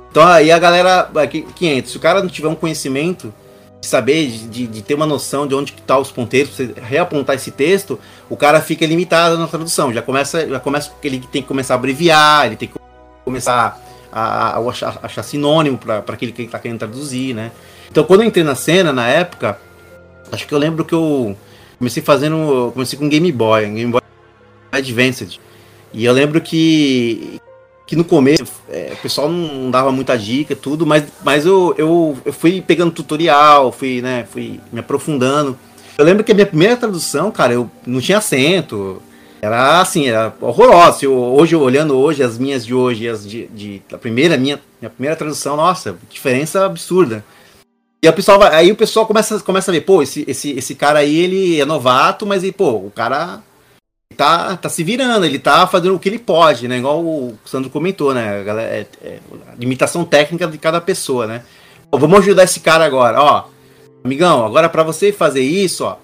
Então 0.10 0.26
aí 0.26 0.52
a 0.52 0.58
galera 0.58 1.10
que, 1.30 1.42
que 1.42 1.68
entra, 1.68 1.92
se 1.92 1.98
o 1.98 2.00
cara 2.00 2.22
não 2.22 2.30
tiver 2.30 2.48
um 2.48 2.56
conhecimento 2.56 3.34
de 3.80 3.88
saber, 3.88 4.28
de, 4.28 4.68
de 4.68 4.82
ter 4.82 4.94
uma 4.94 5.06
noção 5.06 5.48
de 5.48 5.56
onde 5.56 5.74
está 5.74 5.98
os 5.98 6.12
ponteiros, 6.12 6.56
você 6.56 6.74
reapontar 6.82 7.36
esse 7.36 7.52
texto, 7.52 8.00
o 8.30 8.38
cara 8.38 8.62
fica 8.62 8.86
limitado 8.86 9.38
na 9.38 9.48
tradução. 9.48 9.92
Já 9.94 10.02
começa, 10.02 10.48
já 10.48 10.60
começa 10.60 10.92
ele 11.04 11.20
tem 11.20 11.42
que 11.42 11.48
começar 11.48 11.74
a 11.74 11.78
abreviar, 11.78 12.46
ele 12.46 12.56
tem 12.56 12.68
que 12.68 12.76
começar 13.26 13.80
a, 14.12 14.58
a, 14.58 14.70
achar, 14.70 15.00
achar 15.02 15.24
sinônimo 15.24 15.78
para 15.78 16.00
aquele 16.00 16.32
que 16.32 16.44
ele 16.44 16.50
tá 16.50 16.60
querendo 16.60 16.80
traduzir, 16.80 17.34
né? 17.34 17.52
Então 17.90 18.04
quando 18.04 18.22
eu 18.22 18.28
entrei 18.28 18.44
na 18.44 18.56
cena, 18.56 18.94
na 18.94 19.08
época, 19.08 19.60
acho 20.32 20.48
que 20.48 20.54
eu 20.54 20.58
lembro 20.58 20.86
que 20.86 20.94
eu 20.94 21.36
comecei 21.78 22.04
fazendo. 22.04 22.72
Comecei 22.74 23.00
com 23.00 23.10
Game 23.10 23.32
Boy, 23.32 23.66
Game 23.66 23.92
Boy 23.92 24.02
Advanced. 24.72 25.40
E 25.94 26.06
eu 26.06 26.14
lembro 26.14 26.40
que. 26.40 27.42
Que 27.86 27.96
no 27.96 28.06
começo 28.06 28.44
é, 28.70 28.92
o 28.94 28.98
pessoal 28.98 29.30
não 29.30 29.70
dava 29.70 29.92
muita 29.92 30.18
dica 30.18 30.56
tudo, 30.56 30.86
mas, 30.86 31.04
mas 31.24 31.46
eu, 31.46 31.76
eu, 31.78 32.18
eu 32.24 32.32
fui 32.32 32.62
pegando 32.62 32.92
tutorial, 32.92 33.72
fui, 33.72 34.02
né, 34.02 34.26
fui 34.32 34.60
me 34.72 34.80
aprofundando. 34.80 35.58
Eu 35.98 36.06
lembro 36.06 36.24
que 36.24 36.32
a 36.32 36.36
minha 36.36 36.48
primeira 36.48 36.78
tradução, 36.78 37.32
cara, 37.32 37.54
eu 37.54 37.70
não 37.86 38.00
tinha 38.00 38.18
acento. 38.18 39.02
Era 39.42 39.82
assim, 39.82 40.08
era 40.08 40.34
horrorosa. 40.40 41.08
Hoje, 41.10 41.56
olhando 41.56 41.98
hoje, 41.98 42.24
as 42.24 42.38
minhas 42.38 42.66
de 42.66 42.74
hoje, 42.74 43.10
as 43.10 43.28
de, 43.28 43.48
de 43.48 43.82
a 43.92 43.98
primeira, 43.98 44.38
minha, 44.38 44.62
minha 44.80 44.90
primeira 44.90 45.16
tradução, 45.16 45.58
nossa, 45.58 45.98
diferença 46.10 46.66
absurda. 46.66 47.26
E 48.04 48.08
o 48.08 48.14
pessoal 48.14 48.40
vai, 48.40 48.56
aí 48.56 48.72
o 48.72 48.76
pessoal 48.76 49.06
começa, 49.06 49.40
começa 49.42 49.70
a 49.70 49.74
ver, 49.74 49.82
pô, 49.82 50.02
esse, 50.02 50.24
esse, 50.28 50.52
esse 50.52 50.76
cara 50.76 51.00
aí, 51.00 51.16
ele 51.18 51.60
é 51.60 51.66
novato, 51.66 52.26
mas 52.26 52.44
ele, 52.44 52.52
pô, 52.52 52.72
o 52.72 52.92
cara 52.96 53.42
tá, 54.22 54.56
tá 54.56 54.70
se 54.70 54.84
virando, 54.84 55.26
ele 55.26 55.40
tá 55.40 55.66
fazendo 55.66 55.96
o 55.96 56.00
que 56.00 56.08
ele 56.08 56.20
pode, 56.20 56.68
né? 56.68 56.78
Igual 56.78 57.04
o 57.04 57.40
Sandro 57.44 57.72
comentou, 57.72 58.14
né? 58.14 58.44
A, 58.48 58.62
é, 58.62 58.88
é, 59.04 59.20
limitação 59.58 60.06
técnica 60.06 60.46
de 60.46 60.60
cada 60.60 60.80
pessoa, 60.80 61.26
né? 61.26 61.44
Vamos 61.92 62.20
ajudar 62.20 62.44
esse 62.44 62.60
cara 62.60 62.86
agora, 62.86 63.20
ó. 63.20 63.46
Amigão, 64.04 64.46
agora 64.46 64.70
para 64.70 64.84
você 64.84 65.12
fazer 65.12 65.42
isso, 65.42 65.86
ó, 65.86 65.98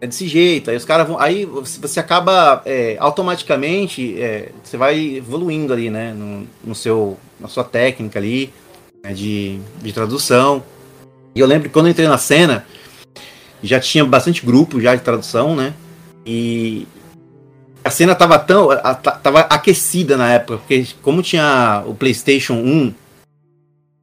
é 0.00 0.06
desse 0.08 0.26
jeito. 0.26 0.68
Aí 0.68 0.76
os 0.76 0.84
caras 0.84 1.06
vão. 1.06 1.16
Aí 1.20 1.44
você 1.44 2.00
acaba 2.00 2.60
é, 2.66 2.96
automaticamente. 2.98 4.20
É, 4.20 4.48
você 4.62 4.76
vai 4.76 5.16
evoluindo 5.16 5.72
ali, 5.72 5.90
né? 5.90 6.12
No, 6.12 6.48
no, 6.64 6.74
seu, 6.74 7.16
na 7.38 7.46
sua 7.46 7.62
técnica 7.62 8.18
ali 8.18 8.52
né, 9.04 9.12
de, 9.12 9.60
de 9.80 9.92
tradução. 9.92 10.60
E 11.32 11.38
eu 11.38 11.46
lembro 11.46 11.68
que 11.68 11.72
quando 11.72 11.86
eu 11.86 11.92
entrei 11.92 12.08
na 12.08 12.18
cena, 12.18 12.66
já 13.62 13.78
tinha 13.78 14.04
bastante 14.04 14.44
grupo 14.44 14.80
já 14.80 14.96
de 14.96 15.02
tradução, 15.02 15.54
né? 15.54 15.72
E 16.26 16.86
a 17.84 17.90
cena 17.90 18.14
tava 18.14 18.38
tão. 18.38 18.70
A, 18.70 18.94
tava 18.94 19.40
aquecida 19.40 20.16
na 20.16 20.32
época, 20.32 20.58
porque 20.58 20.86
como 21.02 21.22
tinha 21.22 21.84
o 21.86 21.94
PlayStation 21.94 22.54
1, 22.54 22.94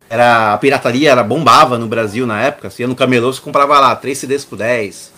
era, 0.08 0.54
a 0.54 0.58
pirataria 0.60 1.10
era 1.12 1.24
bombava 1.24 1.80
no 1.80 1.88
Brasil 1.88 2.28
na 2.28 2.40
época. 2.40 2.70
Você 2.70 2.84
ia 2.84 2.88
no 2.88 2.96
camelô, 2.96 3.34
você 3.34 3.42
comprava 3.42 3.80
lá 3.80 3.96
3 3.96 4.16
CDs 4.16 4.46
por 4.46 4.58
10, 4.58 5.12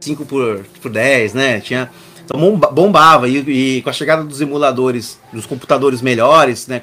5 0.00 0.26
por, 0.26 0.66
por 0.82 0.90
10, 0.90 1.34
né? 1.34 1.60
Tinha. 1.60 1.88
Então 2.24 2.40
bombava. 2.56 3.28
E, 3.28 3.76
e 3.76 3.82
com 3.82 3.90
a 3.90 3.92
chegada 3.92 4.24
dos 4.24 4.40
emuladores, 4.40 5.20
dos 5.32 5.46
computadores 5.46 6.02
melhores, 6.02 6.66
né? 6.66 6.82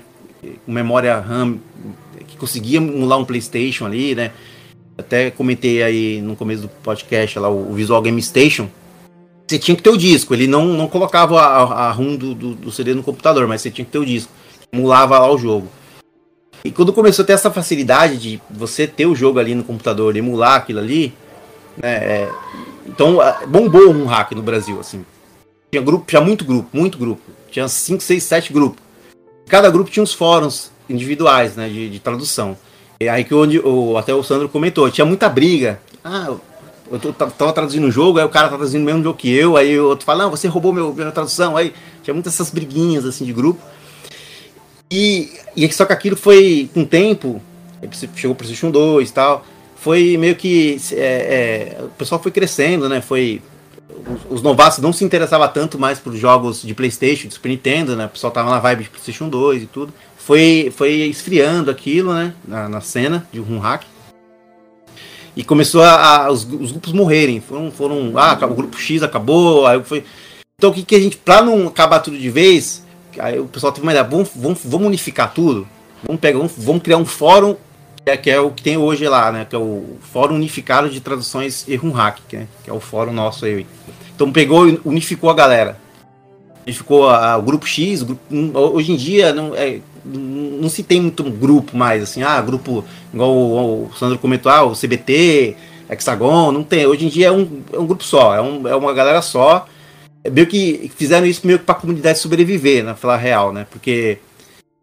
Com 0.66 0.72
memória 0.72 1.20
RAM 1.20 1.60
que 2.26 2.38
conseguia 2.38 2.78
emular 2.78 3.20
um 3.20 3.26
PlayStation 3.26 3.86
ali, 3.86 4.16
né? 4.16 4.32
Até 4.98 5.30
comentei 5.30 5.84
aí 5.84 6.22
no 6.22 6.38
começo 6.38 6.62
do 6.62 6.70
podcast 6.70 7.38
lá 7.38 7.50
o 7.50 7.74
Visual 7.74 8.02
Game 8.02 8.22
Station 8.22 8.70
você 9.52 9.60
tinha 9.60 9.76
que 9.76 9.84
ter 9.84 9.90
o 9.90 9.98
disco. 9.98 10.34
Ele 10.34 10.48
não, 10.48 10.66
não 10.66 10.88
colocava 10.88 11.40
a, 11.40 11.88
a 11.88 11.92
ROM 11.92 12.16
do, 12.16 12.34
do, 12.34 12.56
do, 12.56 12.72
CD 12.72 12.94
no 12.94 13.04
computador, 13.04 13.48
mas 13.48 13.62
você 13.62 13.70
tinha 13.70 13.86
que 13.86 13.92
ter 13.92 14.00
o 14.00 14.06
disco. 14.06 14.32
Emulava 14.72 15.20
lá 15.20 15.30
o 15.30 15.38
jogo. 15.38 15.68
E 16.64 16.72
quando 16.72 16.94
começou 16.94 17.24
a 17.24 17.26
ter 17.26 17.34
essa 17.34 17.52
facilidade 17.52 18.18
de 18.18 18.42
você 18.50 18.88
ter 18.88 19.06
o 19.06 19.16
jogo 19.16 19.40
ali 19.40 19.56
no 19.56 19.64
computador, 19.64 20.16
emular 20.16 20.56
aquilo 20.56 20.80
ali, 20.80 21.14
né? 21.76 21.92
É, 21.92 22.32
então 22.86 23.18
bombou 23.48 23.90
um 23.90 24.06
hack 24.06 24.32
no 24.32 24.42
Brasil, 24.42 24.80
assim. 24.80 25.04
Tinha 25.72 25.82
grupo, 25.82 26.06
tinha 26.08 26.22
muito 26.22 26.46
grupo, 26.46 26.70
muito 26.72 26.98
grupo. 26.98 27.22
Tinha 27.50 27.68
5, 27.68 28.02
6, 28.02 28.24
7 28.24 28.54
grupos. 28.54 28.82
Cada 29.48 29.70
grupo 29.70 29.90
tinha 29.90 30.04
uns 30.04 30.14
fóruns 30.14 30.72
individuais, 30.90 31.56
né, 31.56 31.68
de, 31.68 31.90
de 31.90 32.00
tradução. 32.00 32.58
E 33.00 33.10
aí 33.10 33.24
que 33.24 33.34
onde 33.34 33.60
o, 33.60 33.98
até 33.98 34.14
o 34.14 34.24
Sandro 34.24 34.48
comentou, 34.48 34.90
tinha 34.92 35.06
muita 35.06 35.28
briga. 35.28 35.82
Ah, 36.04 36.36
eu 36.92 37.00
tô, 37.00 37.14
tava 37.14 37.54
traduzindo 37.54 37.88
um 37.88 37.92
jogo, 37.92 38.20
aí 38.20 38.26
o 38.26 38.30
cara 38.30 38.50
tá 38.50 38.56
traduzindo 38.56 38.82
o 38.82 38.86
mesmo 38.86 39.04
jogo 39.04 39.18
que 39.18 39.34
eu, 39.34 39.56
aí 39.56 39.80
o 39.80 39.88
outro 39.88 40.06
fala, 40.06 40.24
não, 40.24 40.30
você 40.30 40.48
roubou 40.48 40.74
meu, 40.74 40.94
minha 40.94 41.12
tradução, 41.12 41.56
aí 41.56 41.74
tinha 42.04 42.14
muitas 42.14 42.34
essas 42.34 42.50
briguinhas 42.50 43.06
assim 43.06 43.26
de 43.26 43.34
grupo. 43.34 43.62
E, 44.90 45.32
e 45.56 45.72
só 45.72 45.86
que 45.86 45.94
aquilo 45.94 46.18
foi 46.18 46.70
com 46.74 46.82
o 46.82 46.86
tempo, 46.86 47.42
chegou 48.16 48.34
o 48.34 48.36
PlayStation 48.36 48.70
2 48.70 49.10
e 49.10 49.14
tal, 49.14 49.46
foi 49.82 50.18
meio 50.18 50.36
que. 50.36 50.80
É, 50.92 51.78
é, 51.80 51.84
o 51.84 51.90
pessoal 51.90 52.22
foi 52.22 52.32
crescendo, 52.32 52.88
né? 52.88 53.02
Foi. 53.02 53.42
Os, 54.30 54.38
os 54.38 54.42
novatos 54.42 54.80
não 54.80 54.94
se 54.94 55.04
interessavam 55.04 55.48
tanto 55.48 55.80
mais 55.80 55.98
por 55.98 56.16
jogos 56.16 56.62
de 56.62 56.74
PlayStation, 56.76 57.28
de 57.28 57.34
Super 57.34 57.50
Nintendo, 57.50 57.96
né? 57.96 58.06
O 58.06 58.10
pessoal 58.10 58.32
tava 58.32 58.52
na 58.52 58.60
vibe 58.60 58.84
de 58.84 58.90
PlayStation 58.90 59.28
2 59.28 59.64
e 59.64 59.66
tudo. 59.66 59.94
Foi, 60.18 60.72
foi 60.76 60.92
esfriando 60.92 61.72
aquilo, 61.72 62.14
né? 62.14 62.34
Na, 62.48 62.70
na 62.70 62.82
cena 62.82 63.28
de 63.32 63.40
um 63.40 63.58
hack 63.58 63.86
e 65.36 65.44
começou 65.44 65.82
a, 65.82 66.26
a 66.26 66.32
os, 66.32 66.44
os, 66.44 66.72
grupos 66.72 66.94
morrerem. 66.94 67.40
Foram, 67.40 67.72
foram, 67.72 68.14
ah, 68.18 68.38
o 68.46 68.54
grupo 68.54 68.78
X 68.78 69.04
acabou, 69.04 69.66
aí 69.66 69.82
foi. 69.84 70.04
Então 70.58 70.70
o 70.70 70.74
que, 70.74 70.84
que 70.84 70.96
a 70.96 71.00
gente, 71.00 71.18
pra 71.18 71.42
não 71.42 71.68
acabar 71.68 72.00
tudo 72.00 72.18
de 72.18 72.30
vez, 72.30 72.86
aí 73.18 73.40
o 73.40 73.48
pessoal 73.48 73.72
teve 73.72 73.86
uma 73.86 73.92
ideia, 73.92 74.08
vamos, 74.08 74.30
vamos, 74.36 74.60
vamos 74.64 74.88
unificar 74.88 75.34
tudo, 75.34 75.68
vamos 76.06 76.22
pegar, 76.22 76.38
vamos, 76.38 76.54
vamos 76.58 76.84
criar 76.84 76.98
um 76.98 77.06
fórum 77.06 77.56
que 78.04 78.10
é, 78.10 78.18
que 78.18 78.32
é, 78.32 78.40
o 78.40 78.50
que 78.52 78.64
tem 78.64 78.78
hoje 78.78 79.08
lá, 79.08 79.32
né? 79.32 79.46
Que 79.48 79.56
é 79.56 79.60
o 79.60 79.98
Fórum 80.02 80.36
Unificado 80.36 80.90
de 80.90 81.00
Traduções 81.00 81.68
Errum 81.68 81.92
Hack, 81.92 82.20
que 82.28 82.36
é, 82.36 82.74
o 82.74 82.80
fórum 82.80 83.14
nosso 83.14 83.46
aí. 83.46 83.66
Então 84.16 84.32
pegou 84.32 84.68
e 84.68 84.82
unificou 84.84 85.30
a 85.30 85.34
galera. 85.36 85.78
Unificou 86.66 87.10
a, 87.10 87.34
a, 87.34 87.38
o 87.38 87.42
grupo 87.42 87.68
X, 87.68 88.02
o 88.02 88.06
grupo, 88.08 88.22
hoje 88.74 88.92
em 88.92 88.96
dia 88.96 89.34
não, 89.34 89.56
é, 89.56 89.80
não 90.04 90.70
se 90.70 90.84
tem 90.84 91.02
muito 91.02 91.24
grupo 91.24 91.76
mais, 91.78 92.04
assim, 92.04 92.24
ah, 92.24 92.42
grupo, 92.42 92.84
igual 93.14 93.32
o, 93.32 93.86
o 93.86 93.94
Sandro 93.96 94.18
comentou, 94.18 94.52
ah, 94.52 94.64
o 94.64 94.76
CBT, 94.76 95.56
Hexagon, 95.90 96.52
não 96.52 96.64
tem. 96.64 96.86
Hoje 96.86 97.06
em 97.06 97.10
dia 97.10 97.28
é 97.28 97.32
um, 97.32 97.62
é 97.72 97.78
um 97.78 97.86
grupo 97.86 98.04
só, 98.04 98.36
é, 98.36 98.42
um, 98.42 98.68
é 98.68 98.76
uma 98.76 98.94
galera 98.94 99.22
só. 99.22 99.68
É 100.24 100.30
meio 100.30 100.48
que 100.48 100.92
fizeram 100.96 101.26
isso 101.26 101.46
meio 101.46 101.60
que 101.60 101.66
para 101.66 101.76
a 101.76 101.80
comunidade 101.80 102.20
sobreviver, 102.20 102.84
na 102.84 102.92
né, 102.92 102.96
falar 102.96 103.18
real, 103.18 103.52
né? 103.52 103.66
Porque 103.70 104.20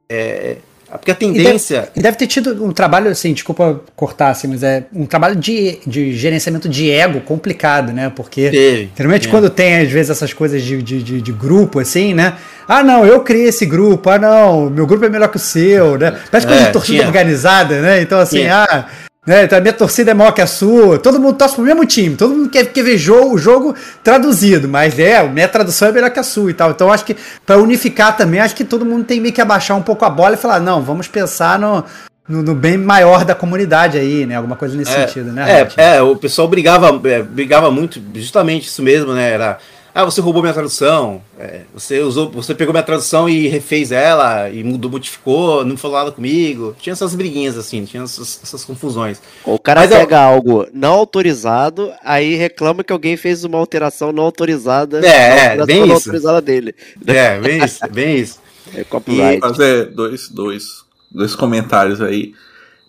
é, 0.09 0.59
porque 0.97 1.11
a 1.11 1.15
tendência. 1.15 1.77
E 1.95 2.01
deve, 2.01 2.03
deve, 2.03 2.17
ter 2.17 2.27
tido 2.27 2.65
um 2.65 2.73
trabalho, 2.73 3.11
assim, 3.11 3.33
desculpa 3.33 3.81
cortar, 3.95 4.31
assim, 4.31 4.49
mas 4.49 4.63
é 4.63 4.85
um 4.95 5.05
trabalho 5.05 5.37
de, 5.37 5.79
de 5.87 6.17
gerenciamento 6.17 6.69
de 6.69 6.91
ego 6.91 7.21
complicado, 7.21 7.93
né? 7.93 8.11
Porque 8.15 8.51
Teve, 8.51 8.91
geralmente 8.97 9.29
é. 9.29 9.31
quando 9.31 9.51
tem, 9.51 9.79
às 9.79 9.91
vezes, 9.91 10.11
essas 10.11 10.33
coisas 10.33 10.63
de, 10.63 10.83
de, 10.83 11.03
de, 11.03 11.21
de, 11.21 11.33
grupo, 11.33 11.79
assim, 11.79 12.15
né? 12.15 12.35
Ah, 12.67 12.83
não, 12.83 13.05
eu 13.05 13.21
criei 13.21 13.49
esse 13.49 13.67
grupo, 13.67 14.09
ah, 14.09 14.19
não, 14.19 14.71
meu 14.71 14.87
grupo 14.87 15.05
é 15.05 15.09
melhor 15.09 15.29
que 15.29 15.37
o 15.37 15.41
seu, 15.41 15.99
né? 15.99 16.19
Parece 16.31 16.47
coisa 16.47 16.63
é, 16.63 16.67
de 16.67 16.73
torcida 16.73 16.99
tinha. 16.99 17.07
organizada, 17.07 17.83
né? 17.83 18.01
Então, 18.01 18.19
assim, 18.19 18.39
tinha. 18.39 18.65
ah 18.65 19.08
né? 19.29 19.45
Então 19.45 19.59
a 19.59 19.61
minha 19.61 19.75
torcida 19.75 20.13
é 20.13 20.15
maior 20.15 20.33
que 20.33 20.41
a 20.41 20.47
sua, 20.47 20.99
todo 20.99 21.21
mundo 21.21 21.37
torce 21.37 21.55
pro 21.55 21.63
mesmo 21.63 21.85
time, 21.85 22.17
todo 22.17 22.35
mundo 22.35 22.49
quer, 22.49 22.65
quer 22.65 22.83
ver 22.83 22.97
jogo, 22.97 23.35
o 23.35 23.39
jogo 23.39 23.75
traduzido, 24.03 24.67
mas 24.67 24.99
é, 24.99 25.19
a 25.19 25.25
minha 25.25 25.47
tradução 25.47 25.89
é 25.89 25.93
melhor 25.93 26.09
que 26.11 26.19
a 26.19 26.23
sua 26.23 26.51
e 26.51 26.55
tal. 26.55 26.71
Então 26.71 26.91
acho 26.91 27.05
que 27.05 27.15
para 27.45 27.59
unificar 27.59 28.17
também, 28.17 28.41
acho 28.41 28.57
que 28.57 28.65
todo 28.65 28.87
mundo 28.87 29.05
tem 29.05 29.21
meio 29.21 29.35
que 29.35 29.41
abaixar 29.43 29.77
um 29.77 29.83
pouco 29.83 30.03
a 30.07 30.09
bola 30.09 30.35
e 30.35 30.39
falar, 30.39 30.61
não, 30.61 30.81
vamos 30.81 31.09
pensar 31.09 31.59
no, 31.59 31.85
no, 32.27 32.43
no, 32.43 32.55
bem 32.55 32.79
maior 32.79 33.23
da 33.23 33.35
comunidade 33.35 33.99
aí, 33.99 34.25
né? 34.25 34.35
Alguma 34.35 34.57
coisa 34.57 34.75
nesse 34.75 34.93
é, 34.93 35.07
sentido, 35.07 35.31
né? 35.31 35.69
É, 35.77 35.97
é, 35.97 36.03
o 36.03 36.17
pessoal 36.17 36.49
brigava, 36.49 36.89
é, 37.07 37.23
brigava 37.23 37.71
muito, 37.71 38.01
justamente 38.15 38.67
isso 38.67 38.83
mesmo, 38.83 39.13
né? 39.13 39.31
Era 39.31 39.59
ah, 39.99 40.05
você 40.05 40.21
roubou 40.21 40.41
minha 40.41 40.55
tradução, 40.55 41.21
é, 41.37 41.63
você 41.75 41.99
usou, 41.99 42.31
você 42.31 42.55
pegou 42.55 42.73
minha 42.73 42.85
tradução 42.85 43.29
e 43.29 43.49
refez 43.49 43.91
ela, 43.91 44.49
e 44.49 44.63
mudou, 44.63 44.89
modificou, 44.89 45.65
não 45.65 45.77
falou 45.77 45.99
nada 45.99 46.13
comigo. 46.13 46.77
Tinha 46.79 46.93
essas 46.93 47.17
briguinhas 47.17 47.59
assim, 47.59 47.85
tinha 47.85 48.05
essas, 48.05 48.39
essas 48.41 48.65
confusões. 48.65 49.21
O 49.45 49.59
cara 49.59 49.81
Mas 49.81 49.91
pega 49.91 50.15
eu... 50.15 50.21
algo 50.21 50.69
não 50.73 50.93
autorizado, 50.93 51.91
aí 52.05 52.37
reclama 52.37 52.85
que 52.85 52.93
alguém 52.93 53.17
fez 53.17 53.43
uma 53.43 53.59
alteração 53.59 54.13
não 54.13 54.23
autorizada. 54.23 55.05
É, 55.05 55.57
é 55.57 55.67
bem 55.67 55.81
não 55.81 55.87
isso. 55.87 55.95
autorizada 55.95 56.41
dele. 56.41 56.77
É, 57.05 57.41
bem 57.41 57.65
isso, 57.65 57.81
bem 57.91 58.17
isso. 58.19 58.39
É 58.77 58.85
copyright. 58.85 59.39
E 59.39 59.41
fazer 59.41 59.87
dois, 59.87 60.29
dois, 60.29 60.85
dois 61.11 61.35
comentários 61.35 62.01
aí 62.01 62.35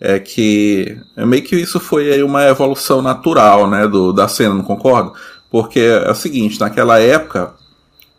é 0.00 0.20
que 0.20 0.96
é 1.16 1.26
meio 1.26 1.42
que 1.42 1.56
isso 1.56 1.80
foi 1.80 2.12
aí 2.12 2.22
uma 2.22 2.46
evolução 2.46 3.02
natural, 3.02 3.68
né, 3.68 3.88
do, 3.88 4.12
da 4.12 4.28
cena, 4.28 4.54
não 4.54 4.62
concordo? 4.62 5.12
Porque 5.50 5.80
é 5.80 6.10
o 6.10 6.14
seguinte, 6.14 6.60
naquela 6.60 6.98
época 7.00 7.54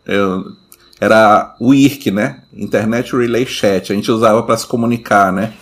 eu, 0.04 0.52
era 1.00 1.56
o 1.58 1.74
IRC, 1.74 2.10
né? 2.10 2.42
Internet 2.54 3.16
Relay 3.16 3.46
Chat, 3.46 3.90
a 3.90 3.94
gente 3.96 4.10
usava 4.10 4.42
para 4.42 4.56
se 4.56 4.66
comunicar, 4.66 5.32
né? 5.32 5.52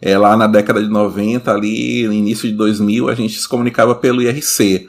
É, 0.00 0.16
lá 0.18 0.36
na 0.36 0.46
década 0.46 0.82
de 0.82 0.88
90, 0.88 1.50
ali 1.50 2.06
no 2.06 2.12
início 2.12 2.48
de 2.48 2.54
2000, 2.54 3.08
a 3.08 3.14
gente 3.14 3.40
se 3.40 3.48
comunicava 3.48 3.94
pelo 3.94 4.22
IRC. 4.22 4.88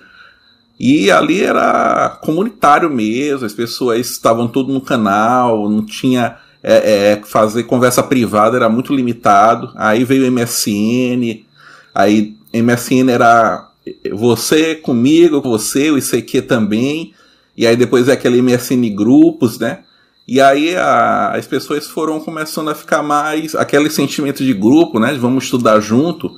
E 0.79 1.09
ali 1.09 1.41
era 1.41 2.19
comunitário 2.21 2.89
mesmo, 2.89 3.45
as 3.45 3.53
pessoas 3.53 4.09
estavam 4.09 4.47
tudo 4.47 4.73
no 4.73 4.81
canal, 4.81 5.69
não 5.69 5.85
tinha. 5.85 6.37
É, 6.61 7.13
é, 7.13 7.21
fazer 7.23 7.63
conversa 7.63 8.03
privada 8.03 8.57
era 8.57 8.67
muito 8.67 8.93
limitado. 8.93 9.71
Aí 9.75 10.03
veio 10.03 10.27
o 10.27 10.31
MSN, 10.31 11.45
aí 11.93 12.35
MSN 12.53 13.09
era 13.09 13.69
você 14.11 14.75
comigo, 14.75 15.41
você, 15.41 15.91
o 15.91 15.97
ICQ 15.97 16.41
também, 16.43 17.13
e 17.55 17.65
aí 17.65 17.75
depois 17.75 18.07
é 18.07 18.13
aquele 18.13 18.41
MSN 18.41 18.89
grupos, 18.95 19.59
né? 19.59 19.79
E 20.27 20.41
aí 20.41 20.75
a, 20.75 21.31
as 21.31 21.45
pessoas 21.45 21.87
foram 21.87 22.19
começando 22.19 22.69
a 22.69 22.75
ficar 22.75 23.03
mais. 23.03 23.55
aquele 23.55 23.89
sentimento 23.89 24.43
de 24.43 24.53
grupo, 24.53 24.99
né? 24.99 25.13
De 25.13 25.19
vamos 25.19 25.43
estudar 25.43 25.79
junto. 25.79 26.31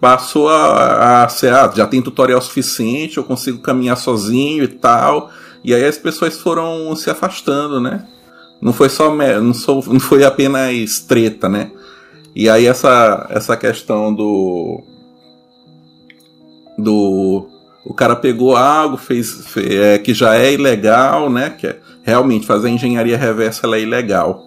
Passou 0.00 0.48
a, 0.48 1.24
a 1.24 1.28
ser, 1.28 1.52
ah, 1.52 1.72
já 1.74 1.86
tem 1.86 2.02
tutorial 2.02 2.40
suficiente, 2.40 3.16
eu 3.16 3.24
consigo 3.24 3.58
caminhar 3.58 3.96
sozinho 3.96 4.64
e 4.64 4.68
tal. 4.68 5.30
E 5.62 5.74
aí 5.74 5.84
as 5.84 5.98
pessoas 5.98 6.38
foram 6.38 6.94
se 6.96 7.10
afastando, 7.10 7.80
né? 7.80 8.06
Não 8.60 8.72
foi 8.72 8.88
só. 8.88 9.14
Não, 9.14 9.52
não 9.86 10.00
foi 10.00 10.24
apenas 10.24 11.00
treta, 11.00 11.48
né? 11.48 11.70
E 12.34 12.48
aí 12.48 12.66
essa, 12.66 13.26
essa 13.30 13.56
questão 13.56 14.14
do. 14.14 14.82
Do. 16.78 17.48
O 17.84 17.94
cara 17.94 18.16
pegou 18.16 18.56
algo, 18.56 18.96
fez, 18.96 19.46
fez 19.46 19.72
é, 19.72 19.98
que 19.98 20.12
já 20.12 20.36
é 20.36 20.52
ilegal, 20.52 21.30
né? 21.30 21.50
Que 21.50 21.68
é, 21.68 21.76
realmente 22.02 22.46
fazer 22.46 22.68
engenharia 22.68 23.16
reversa 23.16 23.66
ela 23.66 23.76
é 23.76 23.82
ilegal. 23.82 24.42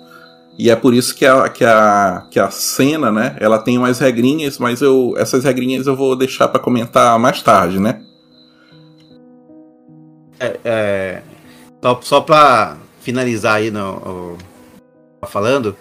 E 0.57 0.69
é 0.69 0.75
por 0.75 0.93
isso 0.93 1.15
que 1.15 1.25
a, 1.25 1.47
que 1.47 1.63
a, 1.63 2.27
que 2.29 2.37
a 2.37 2.51
cena, 2.51 3.09
né? 3.11 3.37
Ela 3.39 3.59
tem 3.59 3.77
umas 3.77 3.97
regrinhas, 3.97 4.57
mas 4.57 4.81
eu, 4.81 5.13
essas 5.17 5.45
regrinhas 5.45 5.87
eu 5.87 5.95
vou 5.95 6.17
deixar 6.17 6.49
para 6.49 6.59
comentar 6.59 7.17
mais 7.17 7.41
tarde, 7.41 7.79
né? 7.79 8.01
É, 10.37 10.59
é, 10.65 11.21
só, 11.81 11.99
só 12.01 12.21
para 12.21 12.75
finalizar 12.99 13.55
aí 13.55 13.71
no, 13.71 14.37
o, 15.21 15.25
falando, 15.27 15.75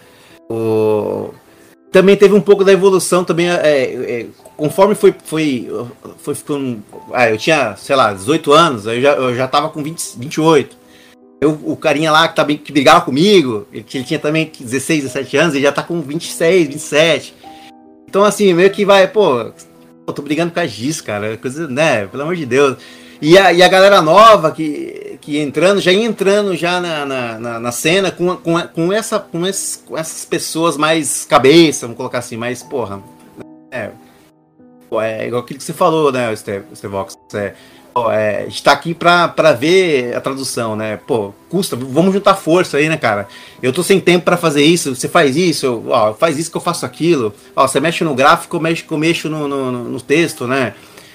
o, 0.48 1.34
também 1.90 2.16
teve 2.16 2.34
um 2.34 2.40
pouco 2.40 2.64
da 2.64 2.72
evolução 2.72 3.24
também, 3.24 3.48
é, 3.48 3.56
é, 3.62 4.26
conforme 4.56 4.94
foi, 4.94 5.14
foi, 5.24 5.68
foi 6.18 6.34
ficando, 6.34 6.82
ah, 7.12 7.30
eu 7.30 7.38
tinha, 7.38 7.76
sei 7.76 7.96
lá, 7.96 8.12
18 8.12 8.52
anos, 8.52 8.86
eu 8.86 9.00
já, 9.00 9.12
eu 9.14 9.34
já 9.34 9.48
tava 9.48 9.70
com 9.70 9.82
20, 9.82 10.18
28, 10.18 10.76
eu, 11.40 11.58
o 11.64 11.76
carinha 11.76 12.12
lá 12.12 12.28
que, 12.28 12.36
tá, 12.36 12.44
que 12.44 12.72
brigava 12.72 13.04
comigo, 13.04 13.66
ele, 13.72 13.86
ele 13.92 14.04
tinha 14.04 14.18
também 14.18 14.50
16, 14.58 15.04
17 15.04 15.36
anos, 15.36 15.54
ele 15.54 15.64
já 15.64 15.72
tá 15.72 15.82
com 15.82 16.00
26, 16.00 16.68
27, 16.68 17.34
então 18.06 18.24
assim, 18.24 18.52
meio 18.52 18.70
que 18.70 18.84
vai, 18.84 19.08
pô, 19.08 19.40
eu 20.06 20.12
tô 20.12 20.20
brigando 20.20 20.50
por 20.50 20.56
causa 20.56 20.70
disso, 20.70 21.02
cara, 21.02 21.36
coisa, 21.38 21.66
né, 21.68 22.06
pelo 22.06 22.22
amor 22.22 22.36
de 22.36 22.44
Deus, 22.44 22.76
e 23.20 23.36
a, 23.36 23.52
e 23.52 23.62
a 23.62 23.68
galera 23.68 24.00
nova 24.00 24.52
que, 24.52 25.18
que 25.20 25.38
entrando, 25.38 25.80
já 25.80 25.92
entrando 25.92 26.56
já 26.56 26.80
na, 26.80 27.04
na, 27.38 27.60
na 27.60 27.72
cena 27.72 28.10
com, 28.10 28.36
com, 28.36 28.60
com, 28.60 28.92
essa, 28.92 29.18
com, 29.18 29.46
esse, 29.46 29.78
com 29.80 29.98
essas 29.98 30.24
pessoas 30.24 30.76
mais 30.76 31.24
cabeça, 31.24 31.86
vamos 31.86 31.96
colocar 31.96 32.18
assim, 32.18 32.36
mais, 32.36 32.62
porra. 32.62 33.02
É, 33.70 33.90
é 35.02 35.26
igual 35.26 35.42
aquilo 35.42 35.58
que 35.58 35.64
você 35.64 35.72
falou, 35.72 36.12
né, 36.12 36.34
Stevox? 36.34 37.16
É, 37.34 37.54
é, 38.12 38.42
a 38.42 38.44
gente 38.44 38.62
tá 38.62 38.72
aqui 38.72 38.94
pra, 38.94 39.26
pra 39.26 39.52
ver 39.52 40.14
a 40.14 40.20
tradução, 40.20 40.76
né? 40.76 40.98
Pô, 41.04 41.34
custa, 41.48 41.74
vamos 41.74 42.14
juntar 42.14 42.36
força 42.36 42.76
aí, 42.76 42.88
né, 42.88 42.96
cara? 42.96 43.26
Eu 43.60 43.72
tô 43.72 43.82
sem 43.82 43.98
tempo 43.98 44.24
para 44.24 44.36
fazer 44.36 44.62
isso, 44.62 44.94
você 44.94 45.08
faz 45.08 45.36
isso, 45.36 45.84
ó, 45.88 46.14
faz 46.14 46.38
isso 46.38 46.50
que 46.50 46.56
eu 46.56 46.60
faço 46.60 46.86
aquilo. 46.86 47.34
Ó, 47.56 47.66
você 47.66 47.80
mexe 47.80 48.04
no 48.04 48.14
gráfico, 48.14 48.56
eu 48.56 48.60
mexo, 48.60 48.84
eu 48.88 48.98
mexo 48.98 49.28
no, 49.28 49.48
no, 49.48 49.72
no 49.72 50.00
texto, 50.00 50.46
né? 50.46 50.74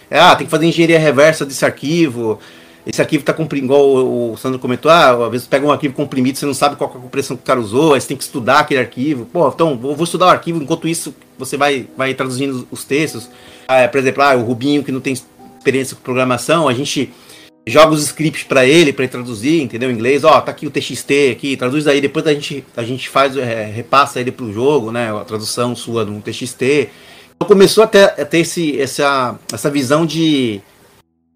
É, 0.09 0.19
ah, 0.19 0.35
tem 0.35 0.45
que 0.45 0.51
fazer 0.51 0.65
engenharia 0.65 0.99
reversa 0.99 1.45
desse 1.45 1.65
arquivo. 1.65 2.39
Esse 2.85 3.01
arquivo 3.01 3.21
está 3.21 3.33
comprimido, 3.33 3.73
igual 3.73 4.05
o, 4.05 4.35
Sandro 4.35 4.59
comentou, 4.59 4.91
ah, 4.91 5.25
às 5.25 5.31
vezes 5.31 5.47
pega 5.47 5.65
um 5.65 5.71
arquivo 5.71 5.93
comprimido, 5.93 6.37
você 6.37 6.45
não 6.45 6.53
sabe 6.53 6.75
qual 6.75 6.91
é 6.93 6.97
a 6.97 6.99
compressão 6.99 7.37
que 7.37 7.43
o 7.43 7.45
cara 7.45 7.59
usou, 7.59 7.93
aí 7.93 8.01
você 8.01 8.09
tem 8.09 8.17
que 8.17 8.23
estudar 8.23 8.59
aquele 8.59 8.81
arquivo. 8.81 9.25
Pô, 9.25 9.47
então, 9.47 9.77
vou, 9.77 9.95
vou 9.95 10.03
estudar 10.03 10.25
o 10.25 10.29
arquivo, 10.29 10.61
enquanto 10.61 10.87
isso 10.87 11.15
você 11.37 11.55
vai, 11.55 11.87
vai 11.95 12.13
traduzindo 12.13 12.67
os 12.69 12.83
textos. 12.83 13.29
Ah, 13.67 13.87
por 13.87 13.99
exemplo, 13.99 14.21
ah, 14.21 14.35
o 14.35 14.43
Rubinho 14.43 14.83
que 14.83 14.91
não 14.91 14.99
tem 14.99 15.13
experiência 15.13 15.95
com 15.95 16.01
programação, 16.01 16.67
a 16.67 16.73
gente 16.73 17.09
joga 17.65 17.93
os 17.93 18.03
scripts 18.03 18.43
para 18.43 18.65
ele, 18.65 18.91
para 18.91 19.05
ele 19.05 19.11
traduzir, 19.11 19.61
entendeu? 19.61 19.89
Em 19.89 19.93
inglês, 19.93 20.25
ó, 20.25 20.41
tá 20.41 20.51
aqui 20.51 20.67
o 20.67 20.71
TXT 20.71 21.31
aqui, 21.31 21.55
traduz 21.55 21.87
aí, 21.87 22.01
depois 22.01 22.27
a 22.27 22.33
gente, 22.33 22.65
a 22.75 22.83
gente 22.83 23.07
faz, 23.07 23.37
é, 23.37 23.63
repassa 23.65 24.19
ele 24.19 24.31
pro 24.31 24.51
jogo, 24.51 24.91
né? 24.91 25.15
A 25.15 25.23
tradução 25.23 25.73
sua 25.73 26.03
no 26.03 26.21
TXT. 26.21 26.89
Então 27.35 27.47
começou 27.47 27.83
a 27.83 27.87
ter, 27.87 28.03
a 28.03 28.25
ter 28.25 28.39
esse, 28.39 28.79
essa, 28.79 29.37
essa 29.51 29.69
visão 29.69 30.05
de, 30.05 30.61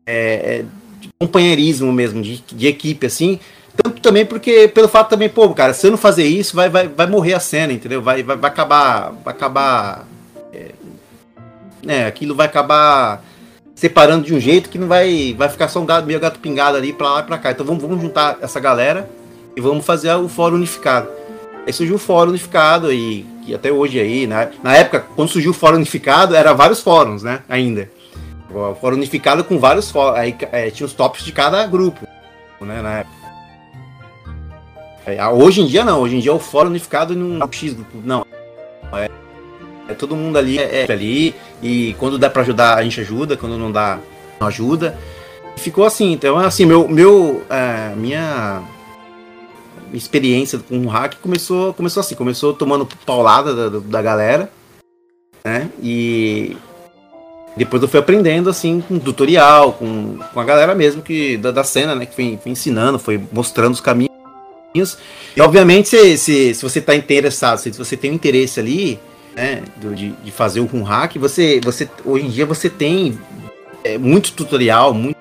é, 0.06 0.60
é, 0.60 0.66
de 1.00 1.10
companheirismo 1.20 1.92
mesmo, 1.92 2.22
de, 2.22 2.38
de 2.42 2.68
equipe, 2.68 3.06
assim. 3.06 3.40
Tanto 3.76 4.02
também 4.02 4.26
porque, 4.26 4.68
pelo 4.68 4.88
fato 4.88 5.10
também, 5.10 5.30
pô, 5.30 5.54
cara, 5.54 5.74
se 5.74 5.86
eu 5.86 5.92
não 5.92 5.98
fazer 5.98 6.26
isso, 6.26 6.56
vai, 6.56 6.70
vai, 6.70 6.88
vai 6.88 7.06
morrer 7.06 7.34
a 7.34 7.40
cena, 7.40 7.74
entendeu? 7.74 8.02
Vai, 8.02 8.24
vai, 8.24 8.36
vai 8.36 8.50
acabar. 8.50 9.12
Vai 9.24 9.34
acabar. 9.34 10.08
É, 10.52 10.72
né, 11.84 12.08
aquilo 12.08 12.34
vai 12.34 12.48
acabar 12.48 13.24
separando 13.76 14.26
de 14.26 14.34
um 14.34 14.40
jeito 14.40 14.70
que 14.70 14.80
não 14.80 14.88
vai, 14.88 15.36
vai 15.38 15.48
ficar 15.48 15.68
só 15.68 15.80
um 15.80 15.86
gato, 15.86 16.08
meio 16.08 16.20
gato 16.20 16.40
pingado 16.40 16.76
ali 16.76 16.92
pra 16.92 17.14
lá 17.14 17.20
e 17.20 17.24
pra 17.24 17.38
cá. 17.38 17.52
Então 17.52 17.66
vamos, 17.66 17.82
vamos 17.82 18.02
juntar 18.02 18.40
essa 18.42 18.60
galera 18.60 19.08
e 19.56 19.62
vamos 19.62 19.86
fazer 19.86 20.12
o 20.16 20.28
fórum 20.28 20.56
unificado. 20.56 21.08
Aí 21.68 21.74
surgiu 21.74 21.96
o 21.96 22.00
fórum 22.00 22.30
unificado 22.30 22.94
e, 22.94 23.26
e 23.46 23.54
até 23.54 23.70
hoje 23.70 24.00
aí, 24.00 24.26
né? 24.26 24.52
na 24.64 24.74
época, 24.74 25.06
quando 25.18 25.28
surgiu 25.28 25.52
o 25.52 25.54
fórum 25.54 25.76
unificado, 25.76 26.34
era 26.34 26.54
vários 26.54 26.80
fóruns, 26.80 27.24
né? 27.24 27.42
Ainda. 27.50 27.92
O 28.50 28.74
fórum 28.76 28.96
unificado 28.96 29.44
com 29.44 29.60
vários 29.60 29.92
fóruns. 29.92 30.18
Aí 30.18 30.34
é, 30.54 30.72
tinha 30.72 30.88
os 30.88 30.94
tops 30.94 31.26
de 31.26 31.34
cada 31.34 31.68
grupo, 31.68 32.08
né? 32.62 32.82
Na 32.82 33.00
época. 33.00 33.18
É, 35.06 35.28
hoje 35.28 35.60
em 35.60 35.66
dia 35.66 35.84
não, 35.84 36.00
hoje 36.00 36.16
em 36.16 36.20
dia 36.22 36.32
é 36.32 36.34
o 36.34 36.40
fórum 36.40 36.70
unificado 36.70 37.14
num 37.14 37.46
X 37.52 37.74
grupo. 37.74 37.98
Não. 38.02 38.26
É, 38.94 39.10
é, 39.90 39.94
todo 39.94 40.16
mundo 40.16 40.38
ali 40.38 40.58
é, 40.60 40.86
é 40.86 40.92
ali 40.92 41.36
e 41.62 41.94
quando 42.00 42.18
dá 42.18 42.30
para 42.30 42.44
ajudar 42.44 42.78
a 42.78 42.84
gente 42.84 43.02
ajuda, 43.02 43.36
quando 43.36 43.58
não 43.58 43.74
dá 43.74 44.00
não 44.40 44.48
ajuda. 44.48 44.98
Ficou 45.58 45.84
assim, 45.84 46.14
então 46.14 46.38
assim, 46.38 46.66
meu 46.66 46.88
meu 46.88 47.44
é, 47.50 47.94
minha 47.94 48.64
experiência 49.94 50.60
com 50.60 50.80
o 50.80 50.88
hack 50.88 51.16
começou, 51.22 51.74
começou 51.74 52.02
assim, 52.02 52.16
começou 52.16 52.54
tomando 52.54 52.88
paulada 53.06 53.70
da, 53.70 53.80
da 53.80 54.02
galera, 54.02 54.52
né? 55.46 55.70
E 55.82 56.56
depois 57.56 57.82
eu 57.82 57.88
fui 57.88 58.00
aprendendo 58.00 58.50
assim 58.50 58.82
com 58.82 59.00
tutorial, 59.00 59.74
com, 59.74 60.20
com 60.34 60.40
a 60.40 60.44
galera 60.44 60.76
mesmo 60.76 61.02
que 61.02 61.38
da, 61.38 61.52
da 61.52 61.64
cena, 61.64 61.96
né? 61.96 62.06
Que 62.06 62.16
foi, 62.16 62.40
foi, 62.42 62.52
ensinando, 62.52 63.00
foi 63.00 63.22
mostrando 63.32 63.74
os 63.74 63.82
caminhos. 63.82 64.10
E 65.36 65.42
obviamente 65.42 65.90
se, 65.90 66.18
se, 66.18 66.54
se 66.54 66.62
você 66.62 66.80
está 66.80 66.96
interessado, 66.96 67.58
se 67.58 67.72
você 67.72 67.98
tem 67.98 68.12
um 68.12 68.16
interesse 68.16 68.60
ali, 68.60 69.00
né? 69.36 69.64
Do, 69.78 69.96
de, 69.96 70.10
de 70.10 70.32
fazer 70.32 70.60
o 70.60 70.84
hack, 70.84 71.16
você, 71.18 71.60
você 71.64 71.90
hoje 72.06 72.26
em 72.26 72.30
dia 72.30 72.46
você 72.46 72.70
tem 72.70 73.18
é, 73.84 73.98
muito 73.98 74.34
tutorial, 74.34 74.94
muito, 74.94 75.18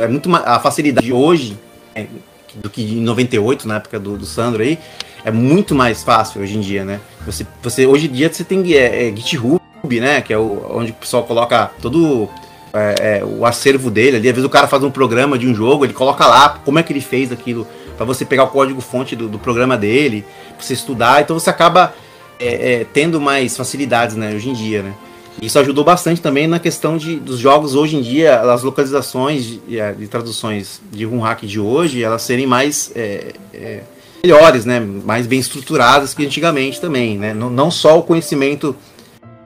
é 0.00 0.08
muito 0.08 0.34
a 0.34 0.58
facilidade 0.58 1.12
hoje. 1.12 1.56
É, 1.94 2.06
do 2.54 2.70
que 2.70 2.82
em 2.82 3.00
98, 3.00 3.66
na 3.66 3.76
época 3.76 3.98
do, 3.98 4.16
do 4.16 4.26
Sandro 4.26 4.62
aí, 4.62 4.78
é 5.24 5.30
muito 5.30 5.74
mais 5.74 6.02
fácil 6.02 6.42
hoje 6.42 6.56
em 6.56 6.60
dia, 6.60 6.84
né? 6.84 7.00
Você, 7.26 7.46
você 7.62 7.86
hoje 7.86 8.06
em 8.06 8.12
dia 8.12 8.32
você 8.32 8.44
tem 8.44 8.72
é, 8.72 9.08
é 9.08 9.16
GitHub, 9.16 9.60
né? 10.00 10.20
Que 10.20 10.32
é 10.32 10.38
o, 10.38 10.66
onde 10.70 10.92
o 10.92 10.94
pessoal 10.94 11.24
coloca 11.24 11.70
todo 11.80 12.28
é, 12.72 13.18
é, 13.20 13.24
o 13.24 13.44
acervo 13.44 13.90
dele 13.90 14.16
ali. 14.16 14.28
Às 14.28 14.34
vezes 14.34 14.46
o 14.46 14.50
cara 14.50 14.66
faz 14.66 14.82
um 14.82 14.90
programa 14.90 15.38
de 15.38 15.46
um 15.46 15.54
jogo, 15.54 15.84
ele 15.84 15.92
coloca 15.92 16.26
lá 16.26 16.60
como 16.64 16.78
é 16.78 16.82
que 16.82 16.92
ele 16.92 17.00
fez 17.00 17.32
aquilo, 17.32 17.66
para 17.96 18.06
você 18.06 18.24
pegar 18.24 18.44
o 18.44 18.48
código-fonte 18.48 19.14
do, 19.14 19.28
do, 19.28 19.38
programa 19.38 19.76
dele, 19.76 20.24
pra 20.56 20.64
você 20.64 20.74
estudar. 20.74 21.20
Então 21.20 21.38
você 21.38 21.50
acaba 21.50 21.94
é, 22.38 22.72
é, 22.72 22.86
tendo 22.92 23.20
mais 23.20 23.56
facilidades, 23.56 24.16
né? 24.16 24.32
Hoje 24.34 24.48
em 24.48 24.54
dia, 24.54 24.82
né? 24.82 24.94
Isso 25.40 25.58
ajudou 25.58 25.82
bastante 25.82 26.20
também 26.20 26.46
na 26.46 26.58
questão 26.58 26.98
de, 26.98 27.16
dos 27.16 27.38
jogos 27.38 27.74
hoje 27.74 27.96
em 27.96 28.02
dia, 28.02 28.40
as 28.40 28.62
localizações 28.62 29.44
de, 29.44 29.60
de 29.98 30.06
traduções 30.06 30.82
de 30.92 31.06
um 31.06 31.20
hack 31.20 31.44
de 31.44 31.58
hoje, 31.58 32.02
elas 32.02 32.22
serem 32.22 32.46
mais 32.46 32.92
é, 32.94 33.32
é, 33.54 33.80
melhores, 34.22 34.66
né? 34.66 34.80
mais 34.80 35.26
bem 35.26 35.40
estruturadas 35.40 36.12
que 36.12 36.26
antigamente 36.26 36.80
também. 36.80 37.16
Né? 37.16 37.32
Não, 37.32 37.48
não 37.48 37.70
só 37.70 37.98
o 37.98 38.02
conhecimento 38.02 38.76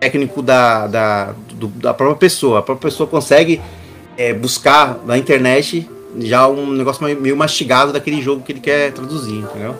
técnico 0.00 0.42
da, 0.42 0.86
da, 0.88 1.34
do, 1.52 1.68
da 1.68 1.94
própria 1.94 2.18
pessoa. 2.18 2.58
A 2.58 2.62
própria 2.62 2.90
pessoa 2.90 3.08
consegue 3.08 3.60
é, 4.16 4.34
buscar 4.34 4.98
na 5.06 5.16
internet 5.16 5.88
já 6.18 6.46
um 6.48 6.72
negócio 6.72 7.04
meio 7.20 7.36
mastigado 7.36 7.92
daquele 7.92 8.20
jogo 8.20 8.42
que 8.42 8.52
ele 8.52 8.60
quer 8.60 8.92
traduzir, 8.92 9.36
entendeu? 9.36 9.74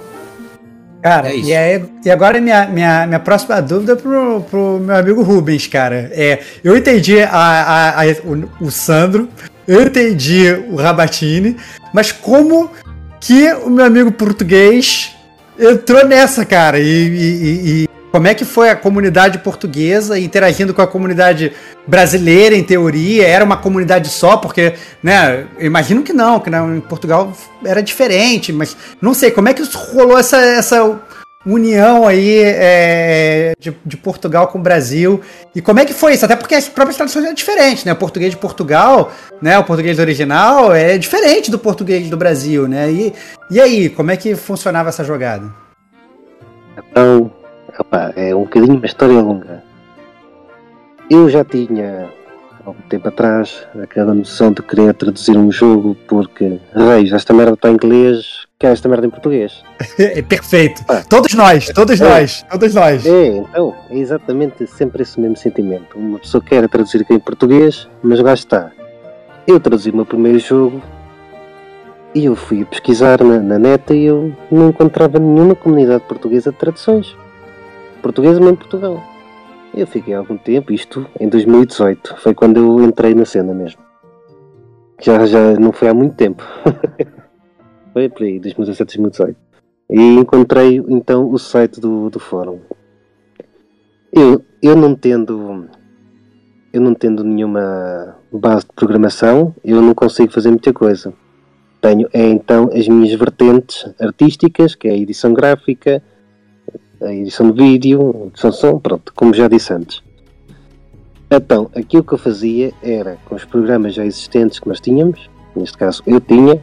Cara, 1.05 1.29
é 1.29 1.37
e, 1.37 1.55
aí, 1.55 1.85
e 2.03 2.11
agora 2.11 2.41
minha, 2.41 2.67
minha, 2.67 3.07
minha 3.07 3.21
próxima 3.21 3.61
dúvida 3.61 3.93
é 3.93 3.95
pro, 3.95 4.41
pro 4.51 4.81
meu 4.83 4.97
amigo 4.97 5.23
Rubens, 5.23 5.67
cara. 5.67 6.11
É, 6.15 6.41
eu 6.65 6.75
entendi 6.75 7.21
a, 7.21 7.29
a, 7.31 8.01
a 8.01 8.07
o, 8.25 8.65
o, 8.67 8.71
Sandro, 8.71 9.29
eu 9.69 9.83
entendi 9.83 10.51
o 10.71 10.77
Rabatini, 10.77 11.59
mas 11.93 12.11
como 12.11 12.71
que 13.21 13.53
o 13.53 13.69
meu 13.69 13.85
amigo 13.85 14.11
português 14.13 15.15
entrou 15.59 16.07
nessa, 16.07 16.43
cara? 16.43 16.81
E, 16.81 16.87
e, 16.87 17.83
e 17.83 17.89
como 18.15 18.29
é 18.29 18.35
que 18.35 18.45
foi 18.45 18.71
a 18.71 18.77
comunidade 18.77 19.41
portuguesa 19.41 20.17
interagindo 20.17 20.73
com 20.73 20.81
a 20.81 20.87
comunidade 20.87 21.51
brasileira, 21.85 22.55
em 22.55 22.63
teoria? 22.63 23.27
Era 23.27 23.45
uma 23.45 23.57
comunidade 23.57 24.09
só? 24.09 24.37
Porque, 24.37 24.75
né, 25.03 25.49
imagino 25.59 26.01
que 26.05 26.13
não, 26.13 26.39
que 26.39 26.49
né, 26.49 26.61
em 26.77 26.81
Portugal 26.81 27.33
era 27.65 27.83
diferente, 27.83 28.53
mas 28.53 28.77
não 29.03 29.15
sei, 29.15 29.33
como 29.33 29.49
é 29.49 29.53
que 29.53 29.65
rolou 29.93 30.17
essa, 30.17 30.37
essa 30.37 30.97
união 31.45 32.07
aí 32.07 32.39
é, 32.39 33.53
de, 33.59 33.77
de, 33.85 33.97
Portugal 33.97 34.47
com 34.47 34.61
o 34.61 34.63
Brasil. 34.63 35.21
E 35.53 35.61
como 35.61 35.81
é 35.81 35.85
que 35.85 35.93
foi 35.93 36.15
isso? 36.15 36.25
Até 36.25 36.37
porque 36.37 36.55
as 36.55 36.69
próprias 36.69 36.97
traduções 36.97 37.25
são 37.25 37.35
diferentes, 37.35 37.85
né? 37.85 37.95
O 37.95 37.97
português 37.97 38.31
de 38.31 38.37
Portugal, 38.37 39.13
né? 39.43 39.59
O 39.59 39.65
português 39.65 39.99
original 39.99 40.73
é 40.73 40.97
diferente 40.97 41.51
do 41.51 41.59
português 41.59 42.09
do 42.09 42.17
Brasil, 42.17 42.69
né? 42.69 42.93
E, 42.93 43.13
e 43.51 43.61
aí, 43.61 43.89
como 43.89 44.13
é 44.13 44.17
que 44.17 44.37
funcionava 44.37 44.91
essa 44.91 45.03
jogada? 45.03 45.53
Então, 46.79 47.44
opa, 47.79 48.13
é 48.17 48.35
um 48.35 48.43
bocadinho 48.43 48.77
uma 48.77 48.87
história 48.87 49.21
longa. 49.21 49.63
Eu 51.11 51.29
já 51.29 51.45
tinha 51.45 52.09
há 52.65 52.69
algum 52.69 52.83
tempo 52.83 53.09
atrás 53.09 53.67
aquela 53.83 54.15
noção 54.15 54.53
de 54.53 54.63
querer 54.63 54.95
traduzir 54.95 55.37
um 55.37 55.53
jogo 55.53 55.97
porque 56.09 56.59
Reis, 56.75 57.13
esta 57.13 57.35
merda 57.35 57.55
está 57.55 57.69
em 57.71 57.75
inglês, 57.75 58.47
quer 58.59 58.73
esta 58.73 58.89
merda 58.89 59.07
em 59.07 59.11
português. 59.11 59.63
é 59.99 60.23
perfeito. 60.23 60.83
Ah. 60.89 61.03
Todos 61.09 61.35
nós, 61.35 61.67
todos 61.69 62.01
é. 62.01 62.05
nós, 62.09 62.45
todos 62.51 62.75
nós. 62.75 63.07
É, 63.07 63.37
então, 63.37 63.75
é 63.91 63.99
exatamente 63.99 64.67
sempre 64.67 65.03
esse 65.03 65.21
mesmo 65.21 65.37
sentimento. 65.37 65.99
Uma 65.99 66.19
pessoa 66.19 66.43
quer 66.43 66.67
traduzir 66.69 67.03
aqui 67.03 67.15
em 67.15 67.21
português, 67.21 67.89
mas 68.03 68.21
lá 68.21 68.33
está. 68.33 68.71
Eu 69.47 69.61
traduzi 69.61 69.91
o 69.91 69.97
meu 69.97 70.07
primeiro 70.07 70.39
jogo 70.39 70.83
e 72.15 72.25
eu 72.27 72.37
fui 72.37 72.65
pesquisar 72.65 73.23
na, 73.23 73.41
na 73.41 73.59
net 73.59 73.93
e 73.93 74.05
eu 74.05 74.33
não 74.51 74.71
encontrava 74.71 75.19
nenhuma 75.19 75.55
comunidade 75.55 76.05
portuguesa 76.05 76.51
de 76.51 76.57
traduções. 76.57 77.15
Portuguesa 78.05 78.39
mesmo 78.39 78.53
em 78.53 78.57
Portugal. 78.57 79.03
Eu 79.75 79.87
fiquei 79.87 80.13
algum 80.13 80.37
tempo, 80.37 80.75
isto 80.75 81.07
em 81.19 81.27
2018, 81.27 82.17
foi 82.19 82.35
quando 82.35 82.59
eu 82.59 82.85
entrei 82.85 83.15
na 83.15 83.25
cena 83.25 83.55
mesmo. 83.55 83.81
Já, 85.01 85.25
já 85.25 85.55
não 85.59 85.73
foi 85.73 85.89
há 85.89 85.95
muito 85.95 86.15
tempo. 86.15 86.45
foi 87.95 88.11
por 88.11 88.25
aí, 88.25 88.39
2017, 88.39 88.99
2018. 88.99 89.37
E 89.89 90.01
encontrei 90.19 90.77
então 90.87 91.31
o 91.31 91.39
site 91.39 91.81
do, 91.81 92.11
do 92.11 92.21
fórum. 92.21 92.61
Eu, 94.13 94.45
eu 94.63 94.77
não 94.77 94.95
tendo 94.95 95.67
eu 96.73 96.81
não 96.81 96.95
tendo 96.95 97.25
nenhuma 97.25 98.17
base 98.31 98.67
de 98.67 98.73
programação, 98.75 99.55
eu 99.65 99.81
não 99.81 99.95
consigo 99.95 100.31
fazer 100.31 100.51
muita 100.51 100.75
coisa. 100.75 101.13
Tenho 101.81 102.07
é 102.13 102.29
então 102.29 102.69
as 102.73 102.87
minhas 102.87 103.19
vertentes 103.19 103.91
artísticas, 103.99 104.75
que 104.75 104.89
é 104.89 104.91
a 104.91 104.97
edição 104.97 105.33
gráfica, 105.33 106.03
a 107.01 107.13
edição 107.13 107.51
de 107.51 107.63
vídeo, 107.63 108.29
edição 108.29 108.51
de 108.51 108.57
som, 108.57 108.79
pronto, 108.79 109.13
como 109.15 109.35
já 109.35 109.49
disse 109.49 109.73
antes. 109.73 110.03
Então, 111.31 111.71
aquilo 111.75 112.05
que 112.05 112.13
eu 112.13 112.19
fazia 112.19 112.73
era, 112.83 113.19
com 113.25 113.35
os 113.35 113.45
programas 113.45 113.95
já 113.95 114.05
existentes 114.05 114.61
que 114.61 114.69
nós 114.69 114.81
tínhamos, 114.81 115.29
neste 115.57 115.77
caso 115.77 116.03
eu 116.07 116.21
tinha, 116.21 116.61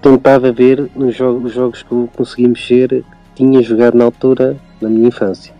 tentava 0.00 0.52
ver 0.52 0.88
nos 0.94 1.16
jogos, 1.16 1.44
os 1.46 1.52
jogos 1.52 1.82
que 1.82 1.92
eu 1.92 2.08
conseguia 2.14 2.48
mexer, 2.48 2.88
que 2.88 3.04
tinha 3.34 3.62
jogado 3.62 3.96
na 3.96 4.04
altura, 4.04 4.56
na 4.80 4.88
minha 4.88 5.08
infância. 5.08 5.52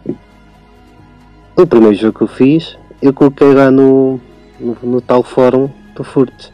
O 1.57 1.67
primeiro 1.67 1.97
jogo 1.97 2.19
que 2.19 2.25
eu 2.25 2.29
fiz, 2.29 2.79
eu 3.03 3.13
coloquei 3.13 3.53
lá 3.55 3.71
no, 3.71 4.21
no, 4.61 4.77
no 4.83 5.01
tal 5.01 5.23
fórum 5.23 5.69
do 5.95 6.05
Furt. 6.05 6.51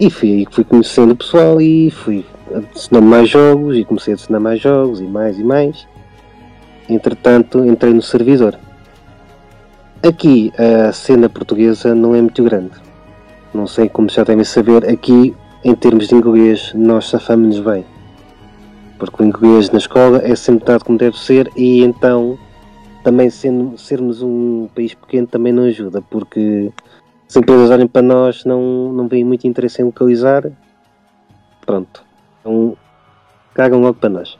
E 0.00 0.10
fui 0.10 0.32
aí 0.32 0.46
que 0.46 0.54
fui 0.54 0.64
conhecendo 0.64 1.12
o 1.12 1.16
pessoal 1.16 1.60
e 1.60 1.90
fui 1.90 2.24
adicionando 2.54 3.06
mais 3.06 3.28
jogos 3.28 3.76
e 3.76 3.84
comecei 3.84 4.12
a 4.12 4.14
adicionar 4.14 4.40
mais 4.40 4.60
jogos 4.60 5.00
e 5.00 5.04
mais 5.04 5.38
e 5.38 5.44
mais. 5.44 5.86
Entretanto, 6.88 7.64
entrei 7.64 7.92
no 7.92 8.02
servidor. 8.02 8.58
Aqui 10.02 10.52
a 10.58 10.92
cena 10.92 11.28
portuguesa 11.28 11.94
não 11.94 12.14
é 12.14 12.20
muito 12.20 12.42
grande. 12.42 12.72
Não 13.52 13.66
sei 13.66 13.88
como 13.88 14.08
já 14.08 14.24
devem 14.24 14.44
saber, 14.44 14.88
aqui 14.88 15.34
em 15.62 15.74
termos 15.74 16.08
de 16.08 16.14
inglês 16.14 16.72
nós 16.74 17.08
safamos-nos 17.08 17.60
bem. 17.60 17.84
Porque 18.98 19.22
o 19.22 19.26
inglês 19.26 19.70
na 19.70 19.78
escola 19.78 20.20
é 20.24 20.34
sempre 20.34 20.64
dado 20.64 20.84
como 20.84 20.98
deve 20.98 21.18
ser 21.18 21.50
e 21.56 21.82
então 21.82 22.38
também 23.02 23.30
sendo, 23.30 23.78
sermos 23.78 24.22
um 24.22 24.68
país 24.74 24.94
pequeno 24.94 25.26
também 25.26 25.52
não 25.52 25.64
ajuda, 25.64 26.02
porque 26.02 26.70
se 27.26 27.38
empresas 27.38 27.70
olhem 27.70 27.86
para 27.86 28.02
nós 28.02 28.44
não, 28.44 28.92
não 28.92 29.08
veem 29.08 29.24
muito 29.24 29.46
interesse 29.46 29.80
em 29.80 29.86
localizar, 29.86 30.50
pronto, 31.64 32.04
então, 32.40 32.76
cagam 33.54 33.80
logo 33.80 33.94
para 33.94 34.08
nós. 34.08 34.38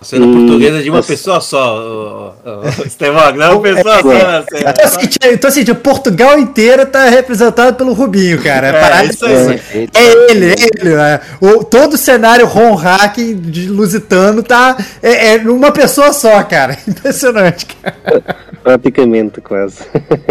Cena 0.00 0.26
e... 0.26 0.32
portuguesa 0.32 0.82
de 0.82 0.90
uma 0.90 1.02
pessoa 1.02 1.40
só, 1.40 2.36
Estevão, 2.86 3.32
não 3.34 3.42
é 3.42 3.48
uma 3.48 3.60
pessoa 3.60 3.96
é, 3.96 4.02
só. 4.02 4.12
É. 4.12 4.70
Eu 4.70 4.74
tô 4.74 4.88
sentindo, 4.88 5.24
eu 5.24 5.38
tô 5.38 5.50
sentindo, 5.50 5.74
Portugal 5.76 6.38
inteiro 6.38 6.86
tá 6.86 7.08
representado 7.08 7.76
pelo 7.76 7.92
Rubinho, 7.94 8.40
cara. 8.40 8.68
É, 8.68 9.06
isso 9.06 9.26
aí. 9.26 9.60
É, 9.74 9.88
é 9.92 10.30
ele, 10.30 10.50
é 10.50 10.54
ele. 10.54 10.94
É. 10.94 11.20
O, 11.40 11.64
todo 11.64 11.94
o 11.94 11.98
cenário 11.98 12.46
Ron 12.46 12.76
Hack 12.76 13.16
de 13.16 13.68
Lusitano 13.68 14.40
tá 14.40 14.76
é, 15.02 15.34
é 15.34 15.38
uma 15.38 15.72
pessoa 15.72 16.12
só, 16.12 16.44
cara. 16.44 16.78
Impressionante, 16.86 17.66
cara. 17.66 18.36
Praticamente, 18.62 19.40
quase. 19.40 19.78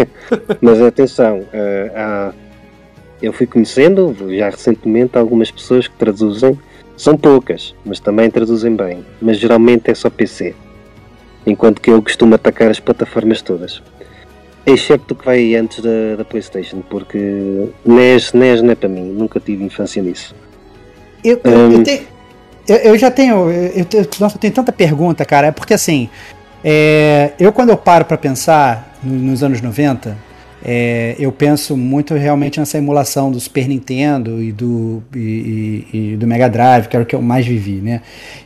Mas 0.62 0.80
atenção, 0.80 1.40
uh, 1.40 1.92
há 1.94 2.32
eu 3.20 3.32
fui 3.32 3.46
conhecendo 3.46 4.14
já 4.36 4.50
recentemente 4.50 5.18
algumas 5.18 5.50
pessoas 5.50 5.88
que 5.88 5.94
traduzem, 5.96 6.58
são 6.96 7.16
poucas, 7.16 7.74
mas 7.84 8.00
também 8.00 8.30
traduzem 8.30 8.74
bem, 8.74 9.04
mas 9.20 9.38
geralmente 9.38 9.90
é 9.90 9.94
só 9.94 10.10
PC, 10.10 10.54
enquanto 11.46 11.80
que 11.80 11.90
eu 11.90 12.02
costumo 12.02 12.34
atacar 12.34 12.70
as 12.70 12.80
plataformas 12.80 13.42
todas. 13.42 13.82
Excepto 14.66 15.14
o 15.14 15.16
que 15.16 15.24
vai 15.24 15.54
antes 15.54 15.80
da, 15.80 16.16
da 16.18 16.24
PlayStation, 16.24 16.82
porque 16.90 17.68
NES, 17.84 18.32
NES 18.32 18.62
não 18.62 18.72
é 18.72 18.74
para 18.74 18.88
mim, 18.88 19.12
nunca 19.12 19.40
tive 19.40 19.64
infância 19.64 20.02
nisso. 20.02 20.34
Eu, 21.24 21.40
eu, 21.42 21.58
um, 21.58 21.82
eu, 21.82 22.00
eu, 22.68 22.76
eu 22.76 22.98
já 22.98 23.10
tenho. 23.10 23.50
Eu, 23.50 23.86
nossa, 24.20 24.36
eu 24.36 24.40
tenho 24.40 24.52
tanta 24.52 24.72
pergunta, 24.72 25.24
cara, 25.24 25.48
é 25.48 25.52
porque 25.52 25.74
assim. 25.74 26.08
É, 26.62 27.32
eu, 27.38 27.52
quando 27.52 27.70
eu 27.70 27.76
paro 27.76 28.04
para 28.04 28.18
pensar 28.18 28.98
nos 29.02 29.42
anos 29.42 29.62
90, 29.62 30.16
é, 30.64 31.14
eu 31.18 31.30
penso 31.30 31.76
muito 31.76 32.14
realmente 32.14 32.58
nessa 32.58 32.78
emulação 32.78 33.30
do 33.30 33.38
Super 33.38 33.68
Nintendo 33.68 34.42
e 34.42 34.52
do, 34.52 35.02
e, 35.14 35.18
e, 35.92 36.12
e, 36.12 36.16
do 36.16 36.26
Mega 36.26 36.48
Drive, 36.48 36.88
que 36.88 36.96
era 36.96 37.02
o 37.02 37.06
que 37.06 37.14
eu 37.14 37.22
mais 37.22 37.46
vivi, 37.46 37.76
né? 37.76 38.02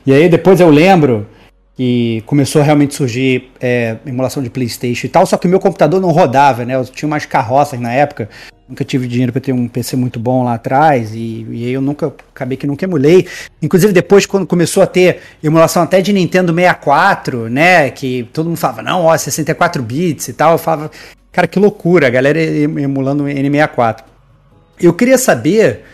E 0.06 0.12
aí 0.12 0.28
depois 0.28 0.60
eu 0.60 0.68
lembro 0.68 1.26
que 1.74 2.22
começou 2.26 2.60
a 2.60 2.64
realmente 2.64 2.94
surgir 2.94 3.51
é, 3.59 3.97
emulação 4.05 4.43
de 4.43 4.51
PlayStation 4.51 5.06
e 5.06 5.10
tal, 5.10 5.24
só 5.24 5.39
que 5.39 5.47
o 5.47 5.51
meu 5.51 5.59
computador 5.59 6.01
não 6.01 6.10
rodava, 6.10 6.64
né? 6.66 6.74
Eu 6.74 6.84
tinha 6.84 7.06
umas 7.06 7.24
carroças 7.24 7.80
na 7.80 7.90
época, 7.93 8.28
nunca 8.68 8.84
tive 8.84 9.09
dinheiro 9.09 9.32
para 9.32 9.40
ter 9.40 9.52
um 9.52 9.66
PC 9.66 9.97
muito 9.97 10.20
bom 10.20 10.44
lá 10.44 10.55
atrás 10.55 11.14
e, 11.14 11.47
e 11.51 11.64
aí 11.66 11.72
eu 11.72 11.80
nunca 11.80 12.12
acabei 12.34 12.59
que 12.59 12.66
nunca 12.66 12.84
emulei. 12.84 13.26
Inclusive 13.62 13.90
depois 13.90 14.26
quando 14.26 14.47
começou 14.47 14.82
a 14.82 14.86
ter 14.86 15.20
emulação 15.43 15.82
até 15.82 16.02
de 16.02 16.12
Nintendo 16.12 16.52
64, 16.55 17.48
né, 17.48 17.90
que 17.90 18.28
todo 18.34 18.47
mundo 18.47 18.59
falava, 18.59 18.82
não, 18.82 19.06
ó, 19.06 19.16
64 19.16 19.82
bits 19.82 20.28
e 20.28 20.34
tal, 20.34 20.52
eu 20.52 20.59
falava, 20.59 20.90
Cara, 21.32 21.48
que 21.48 21.59
loucura, 21.59 22.06
a 22.06 22.10
galera 22.10 22.40
emulando 22.42 23.24
o 23.24 23.26
N64. 23.26 24.04
Eu 24.78 24.92
queria 24.92 25.16
saber 25.16 25.84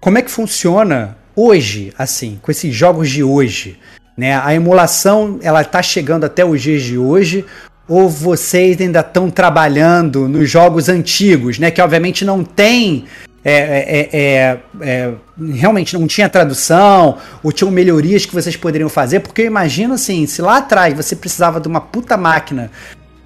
como 0.00 0.16
é 0.16 0.22
que 0.22 0.30
funciona 0.30 1.16
hoje, 1.34 1.92
assim, 1.98 2.38
com 2.40 2.52
esses 2.52 2.72
jogos 2.72 3.10
de 3.10 3.24
hoje. 3.24 3.80
Né? 4.16 4.38
A 4.38 4.54
emulação, 4.54 5.40
ela 5.42 5.64
tá 5.64 5.82
chegando 5.82 6.24
até 6.24 6.44
os 6.44 6.62
dias 6.62 6.82
de 6.82 6.96
hoje, 6.96 7.44
ou 7.88 8.08
vocês 8.08 8.80
ainda 8.80 9.00
estão 9.00 9.28
trabalhando 9.28 10.28
nos 10.28 10.48
jogos 10.48 10.88
antigos, 10.88 11.58
né? 11.58 11.70
Que 11.70 11.80
obviamente 11.82 12.24
não 12.24 12.42
tem. 12.42 13.04
É, 13.44 13.52
é, 13.52 14.08
é, 14.12 14.58
é, 14.80 15.12
realmente 15.52 15.96
não 15.96 16.06
tinha 16.08 16.28
tradução, 16.28 17.18
ou 17.44 17.52
tinham 17.52 17.70
melhorias 17.70 18.26
que 18.26 18.34
vocês 18.34 18.56
poderiam 18.56 18.88
fazer, 18.88 19.20
porque 19.20 19.42
eu 19.42 19.46
imagino 19.46 19.94
assim, 19.94 20.26
se 20.26 20.42
lá 20.42 20.56
atrás 20.56 20.94
você 20.94 21.14
precisava 21.14 21.60
de 21.60 21.68
uma 21.68 21.80
puta 21.80 22.16
máquina 22.16 22.72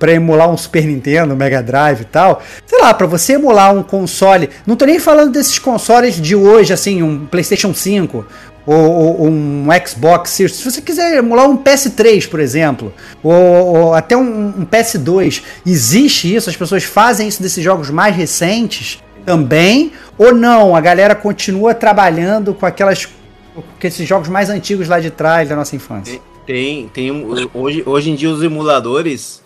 para 0.01 0.13
emular 0.13 0.51
um 0.51 0.57
Super 0.57 0.87
Nintendo, 0.87 1.37
Mega 1.37 1.63
Drive 1.63 2.01
e 2.01 2.05
tal. 2.07 2.43
Sei 2.67 2.81
lá, 2.81 2.93
para 2.95 3.07
você 3.07 3.35
emular 3.35 3.73
um 3.73 3.83
console, 3.83 4.49
não 4.67 4.75
tô 4.75 4.87
nem 4.87 4.99
falando 4.99 5.31
desses 5.31 5.59
consoles 5.59 6.19
de 6.21 6.35
hoje, 6.35 6.73
assim, 6.73 7.03
um 7.03 7.27
PlayStation 7.27 7.75
5 7.75 8.25
ou, 8.67 9.21
ou 9.21 9.29
um 9.29 9.67
Xbox 9.87 10.31
Series. 10.31 10.57
Se 10.57 10.65
você 10.71 10.81
quiser 10.81 11.19
emular 11.19 11.49
um 11.49 11.57
PS3, 11.57 12.27
por 12.29 12.41
exemplo, 12.41 12.93
ou, 13.23 13.35
ou 13.35 13.95
até 13.95 14.17
um, 14.17 14.49
um 14.49 14.67
PS2, 14.67 15.43
existe 15.67 16.35
isso? 16.35 16.49
As 16.49 16.57
pessoas 16.57 16.83
fazem 16.83 17.29
isso 17.29 17.43
desses 17.43 17.63
jogos 17.63 17.91
mais 17.91 18.17
recentes 18.17 19.03
também? 19.27 19.93
Ou 20.17 20.35
não? 20.35 20.75
A 20.75 20.81
galera 20.81 21.15
continua 21.15 21.75
trabalhando 21.75 22.55
com 22.55 22.65
aquelas 22.65 23.07
com 23.55 23.87
esses 23.87 24.09
jogos 24.09 24.29
mais 24.29 24.49
antigos 24.49 24.89
lá 24.89 24.99
de 24.99 25.11
trás 25.11 25.49
da 25.49 25.57
nossa 25.57 25.77
infância? 25.77 26.19
Tem, 26.47 26.89
tem 26.89 27.11
hoje, 27.53 27.83
hoje 27.85 28.11
em 28.11 28.15
dia 28.15 28.31
os 28.31 28.43
emuladores 28.43 29.43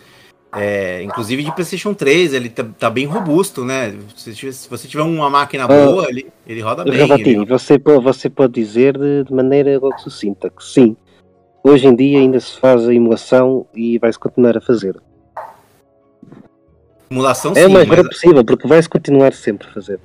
é, 0.53 1.03
inclusive 1.03 1.43
de 1.43 1.51
PlayStation 1.51 1.93
3, 1.93 2.33
ele 2.33 2.49
tá, 2.49 2.65
tá, 2.79 2.89
bem 2.89 3.05
robusto, 3.05 3.65
né? 3.65 3.93
Se, 4.15 4.33
se 4.53 4.69
você 4.69 4.87
tiver 4.87 5.03
uma 5.03 5.29
máquina 5.29 5.65
ah, 5.65 5.67
boa, 5.67 6.07
ele, 6.09 6.27
ele 6.47 6.61
roda 6.61 6.83
bem. 6.83 7.11
Ele... 7.11 7.45
você, 7.45 7.77
você 7.77 8.29
pode 8.29 8.53
dizer 8.53 8.97
de, 8.97 9.25
de 9.25 9.33
maneira 9.33 9.77
sucinta 9.97 10.49
que 10.49 10.63
sim, 10.63 10.95
hoje 11.61 11.87
em 11.87 11.95
dia 11.95 12.19
ainda 12.19 12.39
se 12.39 12.57
faz 12.57 12.87
a 12.87 12.93
emulação 12.93 13.65
e 13.75 13.99
vai-se 13.99 14.17
continuar 14.17 14.57
a 14.57 14.61
fazer. 14.61 14.95
Emulação 17.09 17.51
é 17.51 17.55
sim. 17.55 17.61
É 17.61 17.67
o 17.67 17.71
mais 17.71 17.87
mas... 17.87 18.07
possível, 18.07 18.45
porque 18.45 18.67
vai-se 18.67 18.87
continuar 18.87 19.33
sempre 19.33 19.67
a 19.67 19.73
fazer. 19.73 19.99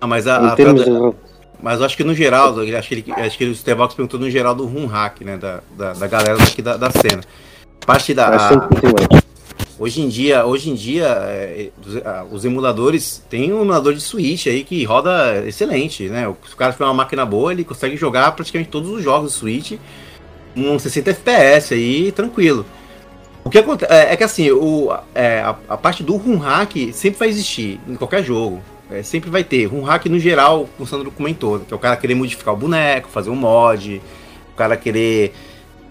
Ah, 0.00 0.06
mas 0.06 0.26
a, 0.26 0.52
a, 0.52 0.54
tradu... 0.54 1.16
mas 1.62 1.80
eu 1.80 1.86
acho 1.86 1.96
que 1.96 2.04
no 2.04 2.14
geral, 2.14 2.54
acho 2.60 2.88
que, 2.88 2.94
ele, 2.94 3.12
acho 3.12 3.38
que 3.38 3.44
o 3.44 3.54
Stevox 3.54 3.94
perguntou 3.94 4.20
no 4.20 4.30
geral 4.30 4.54
do 4.54 4.66
rum 4.66 4.86
hack, 4.86 5.22
né? 5.22 5.38
Da, 5.38 5.60
da, 5.76 5.92
da 5.94 6.06
galera 6.06 6.36
daqui 6.36 6.60
da, 6.60 6.76
da 6.76 6.90
cena. 6.90 7.22
Parte 7.86 8.12
da. 8.12 8.68
Continua. 8.68 9.27
Hoje 9.78 10.00
em 10.00 10.08
dia, 10.08 10.44
hoje 10.44 10.70
em 10.70 10.74
dia 10.74 11.06
é, 11.06 11.70
os, 11.86 11.96
ah, 11.98 12.26
os 12.32 12.44
emuladores 12.44 13.22
tem 13.30 13.52
um 13.52 13.62
emulador 13.62 13.94
de 13.94 14.00
Switch 14.00 14.48
aí 14.48 14.64
que 14.64 14.82
roda 14.84 15.46
excelente, 15.46 16.08
né? 16.08 16.26
O, 16.26 16.36
se 16.46 16.54
o 16.54 16.56
cara 16.56 16.72
tiver 16.72 16.84
uma 16.84 16.94
máquina 16.94 17.24
boa, 17.24 17.52
ele 17.52 17.62
consegue 17.62 17.96
jogar 17.96 18.32
praticamente 18.32 18.70
todos 18.70 18.90
os 18.90 19.04
jogos 19.04 19.32
do 19.32 19.38
Switch 19.38 19.78
com 20.52 20.76
60 20.76 21.10
FPS 21.10 21.74
aí, 21.74 22.10
tranquilo. 22.10 22.66
O 23.44 23.50
que 23.50 23.58
acontece 23.58 23.92
é, 23.92 24.12
é 24.12 24.16
que 24.16 24.24
assim, 24.24 24.50
o, 24.50 24.92
é, 25.14 25.40
a, 25.40 25.56
a 25.68 25.76
parte 25.76 26.02
do 26.02 26.16
run 26.16 26.38
hack 26.38 26.74
sempre 26.92 27.20
vai 27.20 27.28
existir 27.28 27.80
em 27.86 27.94
qualquer 27.94 28.24
jogo. 28.24 28.60
É, 28.90 29.04
sempre 29.04 29.30
vai 29.30 29.44
ter. 29.44 29.66
Run 29.66 29.82
hack 29.82 30.06
no 30.06 30.18
geral, 30.18 30.68
o 30.76 30.86
Sandro 30.86 31.12
comentou, 31.12 31.60
que 31.60 31.72
é 31.72 31.76
o 31.76 31.78
cara 31.78 31.96
querer 31.96 32.16
modificar 32.16 32.52
o 32.52 32.56
boneco, 32.56 33.08
fazer 33.08 33.30
um 33.30 33.36
mod, 33.36 34.02
o 34.52 34.56
cara 34.56 34.76
querer, 34.76 35.32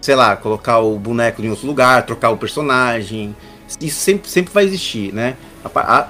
sei 0.01 0.15
lá, 0.15 0.35
colocar 0.35 0.79
o 0.79 0.99
boneco 0.99 1.41
em 1.41 1.49
outro 1.49 1.65
lugar, 1.65 2.05
trocar 2.05 2.31
o 2.31 2.37
personagem. 2.37 3.33
Isso 3.81 3.99
sempre, 3.99 4.29
sempre 4.29 4.53
vai 4.53 4.63
existir, 4.63 5.13
né? 5.13 5.35
A, 5.63 5.69
a, 5.81 5.99
a- 5.99 6.05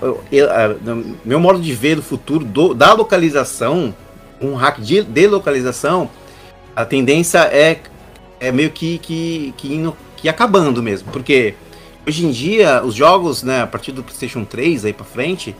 meu 1.25 1.39
modo 1.39 1.59
de 1.59 1.73
ver 1.73 1.95
do 1.95 2.03
futuro 2.03 2.45
do- 2.45 2.73
da 2.73 2.93
localização, 2.93 3.93
um 4.39 4.53
hack 4.53 4.79
de, 4.79 5.01
de 5.01 5.27
localização, 5.27 6.09
a 6.75 6.85
tendência 6.85 7.39
é, 7.51 7.79
é 8.39 8.51
meio 8.51 8.69
que, 8.69 8.99
que, 8.99 9.53
que, 9.57 9.73
indo- 9.73 9.97
que 10.15 10.29
acabando 10.29 10.83
mesmo. 10.83 11.09
Porque 11.11 11.55
hoje 12.07 12.25
em 12.25 12.31
dia, 12.31 12.83
os 12.83 12.93
jogos, 12.93 13.41
né, 13.41 13.61
a 13.63 13.67
partir 13.67 13.91
do 13.91 14.03
PlayStation 14.03 14.45
3 14.45 14.85
aí 14.85 14.93
pra 14.93 15.05
frente, 15.05 15.55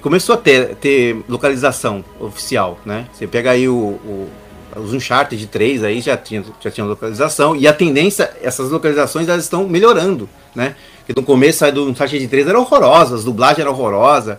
começou 0.00 0.36
a 0.36 0.38
ter, 0.38 0.76
ter 0.76 1.24
localização 1.28 2.04
oficial, 2.20 2.78
né? 2.86 3.06
Você 3.12 3.26
pega 3.26 3.50
aí 3.50 3.68
o, 3.68 3.74
o- 3.74 4.28
os 4.76 4.92
Uncharted 4.92 5.44
3 5.48 5.82
aí 5.82 6.00
já 6.00 6.16
tinha, 6.16 6.44
já 6.60 6.70
tinha 6.70 6.86
localização 6.86 7.56
e 7.56 7.66
a 7.66 7.72
tendência, 7.72 8.30
essas 8.40 8.70
localizações 8.70 9.26
elas 9.28 9.42
estão 9.42 9.66
melhorando, 9.66 10.28
né? 10.54 10.76
Porque 11.08 11.18
no 11.18 11.26
começo 11.26 11.64
aí 11.64 11.72
do 11.72 11.88
Uncharted 11.88 12.28
3 12.28 12.48
era 12.48 12.60
horrorosa, 12.60 13.14
as 13.14 13.24
dublagens 13.24 13.60
eram 13.60 13.72
horrorosas. 13.72 14.36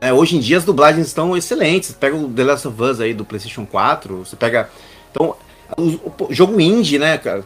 né? 0.00 0.12
Hoje 0.12 0.36
em 0.36 0.40
dia 0.40 0.56
as 0.56 0.64
dublagens 0.64 1.08
estão 1.08 1.36
excelentes. 1.36 1.88
Você 1.88 1.96
pega 1.98 2.14
o 2.14 2.28
The 2.28 2.44
Last 2.44 2.68
of 2.68 2.80
Us 2.80 3.00
aí 3.00 3.12
do 3.12 3.24
PlayStation 3.24 3.66
4, 3.66 4.18
você 4.18 4.36
pega. 4.36 4.70
Então, 5.10 5.34
o, 5.76 6.26
o 6.28 6.32
jogo 6.32 6.60
indie, 6.60 6.96
né, 6.96 7.18
cara? 7.18 7.44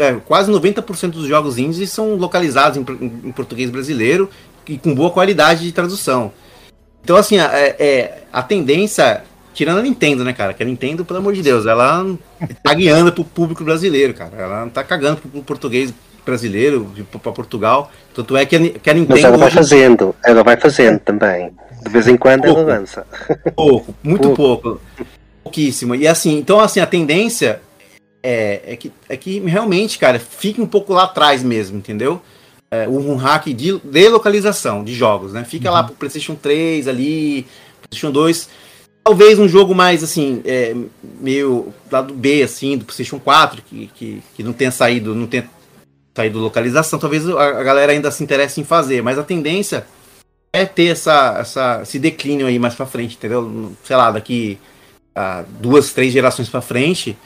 é, 0.00 0.14
Quase 0.26 0.50
90% 0.50 1.10
dos 1.10 1.28
jogos 1.28 1.56
indies 1.56 1.92
são 1.92 2.16
localizados 2.16 2.76
em, 2.76 2.82
por- 2.82 3.00
em 3.00 3.30
português 3.30 3.70
brasileiro 3.70 4.28
e 4.68 4.76
com 4.76 4.92
boa 4.92 5.10
qualidade 5.10 5.62
de 5.62 5.70
tradução. 5.70 6.32
Então, 7.04 7.14
assim, 7.16 7.38
é- 7.38 7.76
é, 7.78 8.22
a 8.32 8.42
tendência, 8.42 9.22
tirando 9.54 9.78
a 9.78 9.82
Nintendo, 9.82 10.24
né, 10.24 10.32
cara? 10.32 10.52
Que 10.52 10.64
a 10.64 10.66
Nintendo, 10.66 11.04
pelo 11.04 11.20
amor 11.20 11.32
de 11.32 11.42
Deus, 11.42 11.64
ela 11.64 12.04
tá 12.60 12.74
guiando 12.74 13.12
pro 13.12 13.22
público 13.22 13.62
brasileiro, 13.62 14.12
cara. 14.14 14.32
Ela 14.36 14.60
não 14.62 14.68
tá 14.68 14.82
cagando 14.82 15.18
pro 15.18 15.42
português 15.44 15.94
brasileiro, 16.26 16.90
pra 17.22 17.32
Portugal. 17.32 17.90
Tanto 18.12 18.36
é 18.36 18.44
que 18.44 18.56
a, 18.56 18.58
que 18.58 18.90
a 18.90 18.94
Nintendo. 18.94 19.14
Mas 19.14 19.24
ela 19.24 19.36
vai 19.38 19.46
hoje- 19.46 19.56
fazendo, 19.56 20.14
ela 20.24 20.42
vai 20.42 20.56
fazendo 20.58 20.98
também. 20.98 21.52
De 21.82 21.88
vez 21.90 22.08
em 22.08 22.16
quando 22.16 22.44
ela 22.44 22.54
Pouco. 22.54 22.70
lança. 22.70 23.06
pouco, 23.56 23.94
muito 24.02 24.22
Pouco. 24.30 24.36
pouco. 24.36 24.80
Pouquíssimo. 25.44 25.94
E 25.94 26.08
assim, 26.08 26.36
então 26.36 26.58
assim, 26.58 26.80
a 26.80 26.86
tendência 26.86 27.60
é, 28.22 28.60
é, 28.66 28.76
que, 28.76 28.92
é 29.08 29.16
que 29.16 29.38
realmente, 29.40 29.98
cara, 29.98 30.18
fique 30.18 30.60
um 30.60 30.66
pouco 30.66 30.92
lá 30.92 31.04
atrás 31.04 31.42
mesmo, 31.44 31.78
entendeu? 31.78 32.20
É, 32.68 32.88
um 32.88 33.14
hack 33.14 33.46
de, 33.54 33.78
de 33.78 34.08
localização 34.08 34.82
de 34.82 34.92
jogos, 34.92 35.32
né? 35.32 35.44
Fica 35.44 35.70
lá 35.70 35.84
pro 35.84 35.94
PlayStation 35.94 36.34
3 36.34 36.88
ali, 36.88 37.46
PlayStation 37.82 38.10
2. 38.10 38.48
Talvez 39.04 39.38
um 39.38 39.46
jogo 39.46 39.72
mais 39.72 40.02
assim, 40.02 40.42
é, 40.44 40.74
meio 41.20 41.72
lado 41.92 42.12
B, 42.12 42.42
assim, 42.42 42.76
do 42.76 42.84
PlayStation 42.84 43.20
4, 43.20 43.62
que, 43.62 43.88
que, 43.94 44.22
que 44.34 44.42
não 44.42 44.52
tenha 44.52 44.72
saído, 44.72 45.14
não 45.14 45.28
tenha 45.28 45.48
saído 46.16 46.38
localização, 46.38 46.98
talvez 46.98 47.28
a, 47.28 47.62
galera 47.62 47.92
ainda 47.92 48.10
se 48.10 48.24
interesse 48.24 48.58
em 48.58 48.64
fazer, 48.64 49.02
mas 49.02 49.18
a 49.18 49.22
tendência 49.22 49.86
é 50.52 50.64
ter 50.64 50.86
essa, 50.86 51.36
essa, 51.38 51.80
esse 51.82 51.98
declínio 51.98 52.46
aí 52.46 52.58
mais 52.58 52.74
pra 52.74 52.86
frente, 52.86 53.16
entendeu? 53.16 53.72
Sei 53.84 53.94
lá, 53.94 54.10
daqui 54.10 54.58
a 55.14 55.44
duas, 55.60 55.92
três 55.92 56.12
gerações 56.12 56.48
pra 56.48 56.62
frente. 56.62 57.16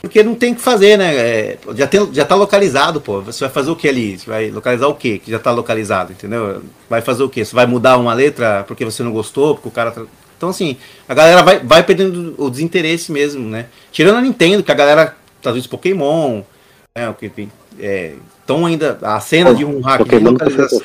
Porque 0.00 0.22
não 0.22 0.34
tem 0.34 0.52
o 0.52 0.56
que 0.56 0.62
fazer, 0.62 0.96
né? 0.96 1.14
É, 1.14 1.58
já, 1.76 1.86
tem, 1.86 2.12
já 2.12 2.24
tá 2.24 2.34
localizado, 2.34 3.00
pô. 3.00 3.20
Você 3.20 3.44
vai 3.44 3.52
fazer 3.52 3.70
o 3.70 3.76
que 3.76 3.88
ali? 3.88 4.18
Você 4.18 4.28
vai 4.28 4.50
localizar 4.50 4.88
o 4.88 4.94
que 4.94 5.18
que 5.18 5.30
já 5.30 5.38
tá 5.38 5.52
localizado, 5.52 6.12
entendeu? 6.12 6.62
Vai 6.88 7.02
fazer 7.02 7.22
o 7.22 7.28
que? 7.28 7.44
Você 7.44 7.54
vai 7.54 7.66
mudar 7.66 7.98
uma 7.98 8.14
letra 8.14 8.64
porque 8.66 8.84
você 8.84 9.02
não 9.02 9.12
gostou, 9.12 9.54
porque 9.54 9.68
o 9.68 9.72
cara. 9.72 9.90
tá- 9.90 10.06
Então, 10.36 10.48
assim, 10.48 10.78
a 11.06 11.12
galera 11.14 11.42
vai, 11.42 11.58
vai 11.60 11.82
perdendo 11.82 12.34
o 12.38 12.48
desinteresse 12.48 13.12
mesmo, 13.12 13.46
né? 13.46 13.66
Tirando 13.92 14.16
a 14.16 14.22
Nintendo, 14.22 14.62
que 14.62 14.72
a 14.72 14.74
galera 14.74 15.14
traduz 15.42 15.66
Pokémon, 15.66 16.42
né? 16.96 17.08
O 17.10 17.14
que 17.14 17.28
tem. 17.28 17.52
É, 17.80 18.14
então 18.44 18.66
ainda. 18.66 18.98
A 19.02 19.18
cena 19.20 19.54
de 19.54 19.64
um 19.64 19.80
hack 19.80 20.04
de 20.08 20.18
localização. 20.18 20.80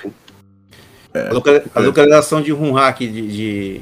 A, 1.13 1.19
a 1.19 1.81
É. 1.81 1.85
localização 1.85 2.41
de 2.41 2.51
um 2.53 2.72
hack 2.73 2.99
de, 2.99 3.07
de, 3.27 3.81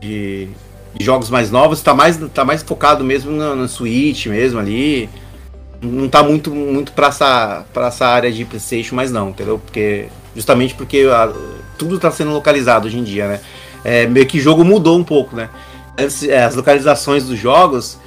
de- 0.00 0.48
de 0.94 1.04
jogos 1.04 1.30
mais 1.30 1.50
novos 1.52 1.78
está 1.78 1.94
mais, 1.94 2.18
tá 2.34 2.44
mais 2.44 2.62
focado 2.64 3.04
mesmo 3.04 3.30
na, 3.30 3.54
na 3.54 3.68
Switch 3.68 4.26
mesmo 4.26 4.58
ali. 4.58 5.08
Não 5.80 6.08
tá 6.08 6.22
muito, 6.22 6.50
muito 6.50 6.92
pra 6.92 7.06
essa, 7.06 7.64
pra 7.72 7.86
essa 7.86 8.06
área 8.06 8.30
de 8.30 8.44
Playstation 8.44 8.94
mais 8.96 9.10
não, 9.12 9.30
entendeu? 9.30 9.58
Porque, 9.58 10.08
justamente 10.34 10.74
porque 10.74 11.08
a- 11.10 11.32
tudo 11.78 11.98
tá 11.98 12.10
sendo 12.10 12.32
localizado 12.32 12.86
hoje 12.86 12.98
em 12.98 13.04
dia, 13.04 13.26
né? 13.28 13.40
É, 13.84 14.06
meio 14.06 14.26
que 14.26 14.38
o 14.38 14.40
jogo 14.40 14.62
mudou 14.64 14.98
um 14.98 15.04
pouco, 15.04 15.34
né? 15.34 15.48
Antes, 15.98 16.22
é, 16.24 16.42
as 16.44 16.54
localizações 16.54 17.24
dos 17.24 17.38
jogos, 17.38 17.98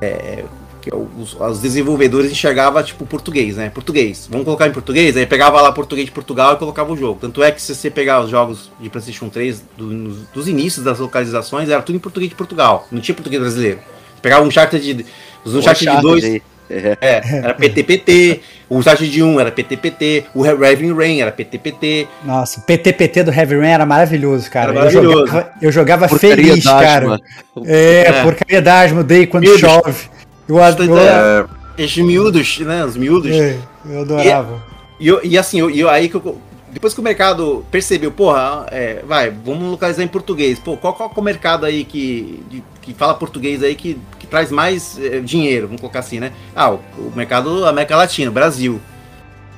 é, 0.00 0.44
que 0.90 0.96
os, 0.96 1.34
os 1.38 1.60
desenvolvedores 1.60 2.30
enxergavam 2.30 2.82
tipo 2.82 3.04
português, 3.06 3.56
né? 3.56 3.70
Português. 3.70 4.26
Vamos 4.30 4.44
colocar 4.44 4.66
em 4.66 4.72
português? 4.72 5.16
Aí 5.16 5.26
pegava 5.26 5.60
lá 5.60 5.70
português 5.72 6.06
de 6.06 6.12
Portugal 6.12 6.54
e 6.54 6.56
colocava 6.56 6.92
o 6.92 6.96
jogo. 6.96 7.18
Tanto 7.20 7.42
é 7.42 7.50
que 7.50 7.60
se 7.60 7.74
você 7.74 7.90
pegar 7.90 8.20
os 8.20 8.30
jogos 8.30 8.70
de 8.80 8.88
PlayStation 8.88 9.28
3 9.28 9.62
do- 9.76 9.86
nos- 9.86 10.18
dos 10.34 10.48
inícios 10.48 10.84
das 10.84 10.98
localizações, 10.98 11.68
era 11.68 11.82
tudo 11.82 11.96
em 11.96 12.00
português 12.00 12.30
de 12.30 12.36
Portugal. 12.36 12.86
Não 12.90 13.00
tinha 13.00 13.14
português 13.14 13.40
brasileiro. 13.42 13.78
Você 14.14 14.22
pegava 14.22 14.42
um 14.44 14.48
Uncharted 14.48 14.94
de. 14.94 15.06
Os 15.44 15.54
Uncharted 15.54 15.90
de 15.96 16.02
2 16.02 16.24
aí. 16.24 16.42
É. 16.70 16.98
era 17.32 17.54
PTPT, 17.54 18.40
o 18.68 18.76
Uncharted 18.76 19.10
de 19.10 19.22
1 19.22 19.40
era 19.40 19.50
PTPT, 19.50 20.24
o 20.34 20.44
Heavy 20.44 20.92
Rain 20.92 21.22
era 21.22 21.32
PTPT. 21.32 22.06
Nossa, 22.22 22.60
o 22.60 22.62
PTPT 22.62 23.22
do 23.22 23.32
Heavy 23.32 23.56
Rain 23.58 23.70
era 23.70 23.86
maravilhoso, 23.86 24.50
cara. 24.50 24.72
Era 24.72 24.80
maravilhoso. 24.80 25.08
Eu 25.18 25.26
jogava, 25.26 25.52
eu 25.62 25.72
jogava 25.72 26.08
feliz, 26.10 26.64
cara. 26.64 27.18
É, 27.64 28.00
É. 28.08 28.22
porcaria 28.22 28.60
da 28.60 28.80
asma, 28.80 29.00
odeio 29.00 29.26
quando 29.28 29.46
chove. 29.58 30.10
Eu, 30.48 30.62
ad- 30.62 30.80
eu, 30.82 30.96
É, 30.98 31.46
Os 31.84 31.96
miúdos, 31.96 32.58
né? 32.60 32.84
Os 32.84 32.96
miúdos. 32.96 33.30
é, 33.30 33.58
eu 33.86 34.00
adorava. 34.00 34.62
E, 34.98 35.06
eu- 35.06 35.20
e 35.22 35.38
assim, 35.38 35.60
eu, 35.60 35.70
e 35.70 35.78
eu- 35.80 35.88
aí 35.88 36.08
que 36.08 36.16
eu, 36.16 36.38
depois 36.70 36.92
que 36.92 37.00
o 37.00 37.02
mercado 37.04 37.64
percebeu, 37.70 38.10
porra, 38.10 38.66
é, 38.70 39.02
vai, 39.06 39.30
vamos 39.30 39.70
localizar 39.70 40.02
em 40.02 40.08
português. 40.08 40.58
Pô, 40.58 40.76
qual, 40.76 40.92
qual 40.94 41.12
é 41.16 41.20
o 41.20 41.22
mercado 41.22 41.64
aí 41.64 41.84
que, 41.84 42.42
de- 42.50 42.64
que 42.82 42.92
fala 42.94 43.14
português 43.14 43.62
aí 43.62 43.74
que, 43.74 43.96
que 44.18 44.26
traz 44.26 44.50
mais 44.50 44.98
é, 44.98 45.20
dinheiro, 45.20 45.66
vamos 45.68 45.80
colocar 45.80 46.00
assim, 46.00 46.18
né? 46.18 46.32
Ah, 46.56 46.70
o, 46.72 46.80
o 46.98 47.12
mercado 47.14 47.64
América 47.66 47.96
Latina, 47.96 48.30
Brasil. 48.30 48.80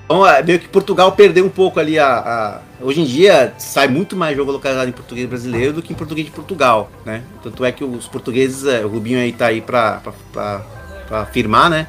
Então, 0.04 0.26
é, 0.26 0.42
meio 0.42 0.58
que 0.58 0.68
Portugal 0.68 1.12
perdeu 1.12 1.44
um 1.44 1.48
pouco 1.48 1.78
ali 1.80 1.98
a, 1.98 2.06
a- 2.18 2.60
Hoje 2.82 3.02
em 3.02 3.04
dia 3.04 3.52
sai 3.58 3.88
muito 3.88 4.16
mais 4.16 4.34
jogo 4.34 4.50
localizado 4.50 4.88
em 4.88 4.92
português 4.92 5.28
brasileiro 5.28 5.74
do 5.74 5.82
que 5.82 5.92
em 5.92 5.96
português 5.96 6.26
de 6.26 6.32
Portugal, 6.32 6.90
né? 7.04 7.22
Tanto 7.42 7.62
é 7.64 7.70
que 7.70 7.84
os 7.84 8.08
portugueses, 8.08 8.64
é, 8.64 8.82
o 8.84 8.88
Rubinho 8.88 9.18
aí 9.18 9.32
tá 9.32 9.46
aí 9.48 9.60
pra, 9.60 10.00
pra, 10.02 10.12
pra, 10.32 10.60
pra 11.10 11.22
afirmar, 11.22 11.68
né? 11.68 11.88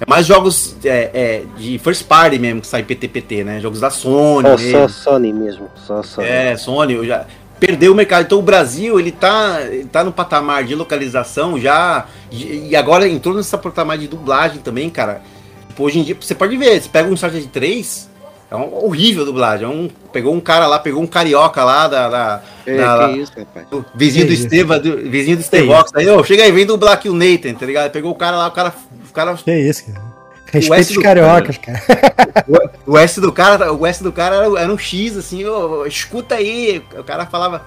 É 0.00 0.04
mais 0.08 0.26
jogos 0.26 0.74
é, 0.84 1.10
é, 1.14 1.42
de 1.56 1.78
first 1.78 2.06
party 2.06 2.38
mesmo 2.38 2.60
que 2.60 2.66
sai 2.66 2.82
PTPT, 2.82 3.44
né? 3.44 3.60
Jogos 3.60 3.78
da 3.78 3.90
Sony. 3.90 4.48
Ou 4.48 4.58
mesmo. 4.58 4.72
só 4.72 4.88
Sony 4.88 5.32
mesmo. 5.32 5.70
Só 5.86 6.02
Sony. 6.02 6.26
É, 6.26 6.56
Sony, 6.56 6.94
eu 6.94 7.06
já 7.06 7.26
perdeu 7.60 7.92
o 7.92 7.94
mercado. 7.94 8.24
Então 8.24 8.38
o 8.40 8.42
Brasil, 8.42 8.98
ele 8.98 9.12
tá, 9.12 9.60
ele 9.62 9.84
tá 9.84 10.02
no 10.02 10.10
patamar 10.10 10.64
de 10.64 10.74
localização 10.74 11.60
já 11.60 12.06
e 12.32 12.74
agora 12.74 13.06
entrou 13.06 13.36
nessa 13.36 13.56
patamar 13.56 13.96
de 13.96 14.08
dublagem 14.08 14.58
também, 14.60 14.90
cara. 14.90 15.22
Tipo, 15.68 15.84
hoje 15.84 16.00
em 16.00 16.02
dia, 16.02 16.16
você 16.18 16.34
pode 16.34 16.56
ver, 16.56 16.82
você 16.82 16.88
pega 16.88 17.08
um 17.08 17.12
Uncharted 17.12 17.46
3, 17.46 18.10
é 18.52 18.56
um 18.56 18.84
horrível 18.84 19.22
a 19.22 19.26
dublagem. 19.26 19.64
É 19.66 19.68
um, 19.68 19.88
pegou 20.12 20.34
um 20.34 20.40
cara 20.40 20.66
lá, 20.66 20.78
pegou 20.78 21.02
um 21.02 21.06
carioca 21.06 21.64
lá 21.64 21.88
da, 21.88 22.08
da- 22.08 22.42
É, 22.66 22.76
da- 22.76 23.08
que 23.08 23.18
isso, 23.18 23.32
rapaz. 23.36 23.66
do 23.70 23.84
vizinho 23.94 24.24
do 24.26 24.28
Que 24.28 24.34
isso? 24.34 24.44
Esteva, 24.44 24.78
do, 24.78 24.96
vizinho 25.10 25.36
do 25.36 25.40
Estevox. 25.40 25.90
Aí, 25.94 26.08
ô, 26.08 26.22
chega 26.22 26.42
aí, 26.44 26.52
vem 26.52 26.66
dublar 26.66 26.94
aqui 26.94 27.08
o 27.08 27.14
Nathan, 27.14 27.54
tá 27.54 27.66
ligado? 27.66 27.90
Pegou 27.90 28.10
o 28.12 28.14
cara 28.14 28.36
lá, 28.36 28.48
o 28.48 28.52
cara, 28.52 28.72
o 29.08 29.12
cara 29.12 29.34
Que 29.34 29.52
isso, 29.52 29.86
cara. 29.86 30.12
Respeito 30.52 30.88
os 30.90 30.94
do- 30.96 31.02
cariocas, 31.02 31.56
cara. 31.58 31.82
O 32.86 32.98
S 32.98 33.20
do 33.20 33.32
cara, 33.32 33.72
o 33.72 33.86
S 33.86 34.02
do 34.02 34.12
cara 34.12 34.36
era, 34.36 34.60
era 34.60 34.72
um 34.72 34.76
X, 34.76 35.16
assim, 35.16 35.44
ô, 35.46 35.86
escuta 35.86 36.34
aí. 36.34 36.82
O 36.98 37.04
cara 37.04 37.24
falava. 37.26 37.62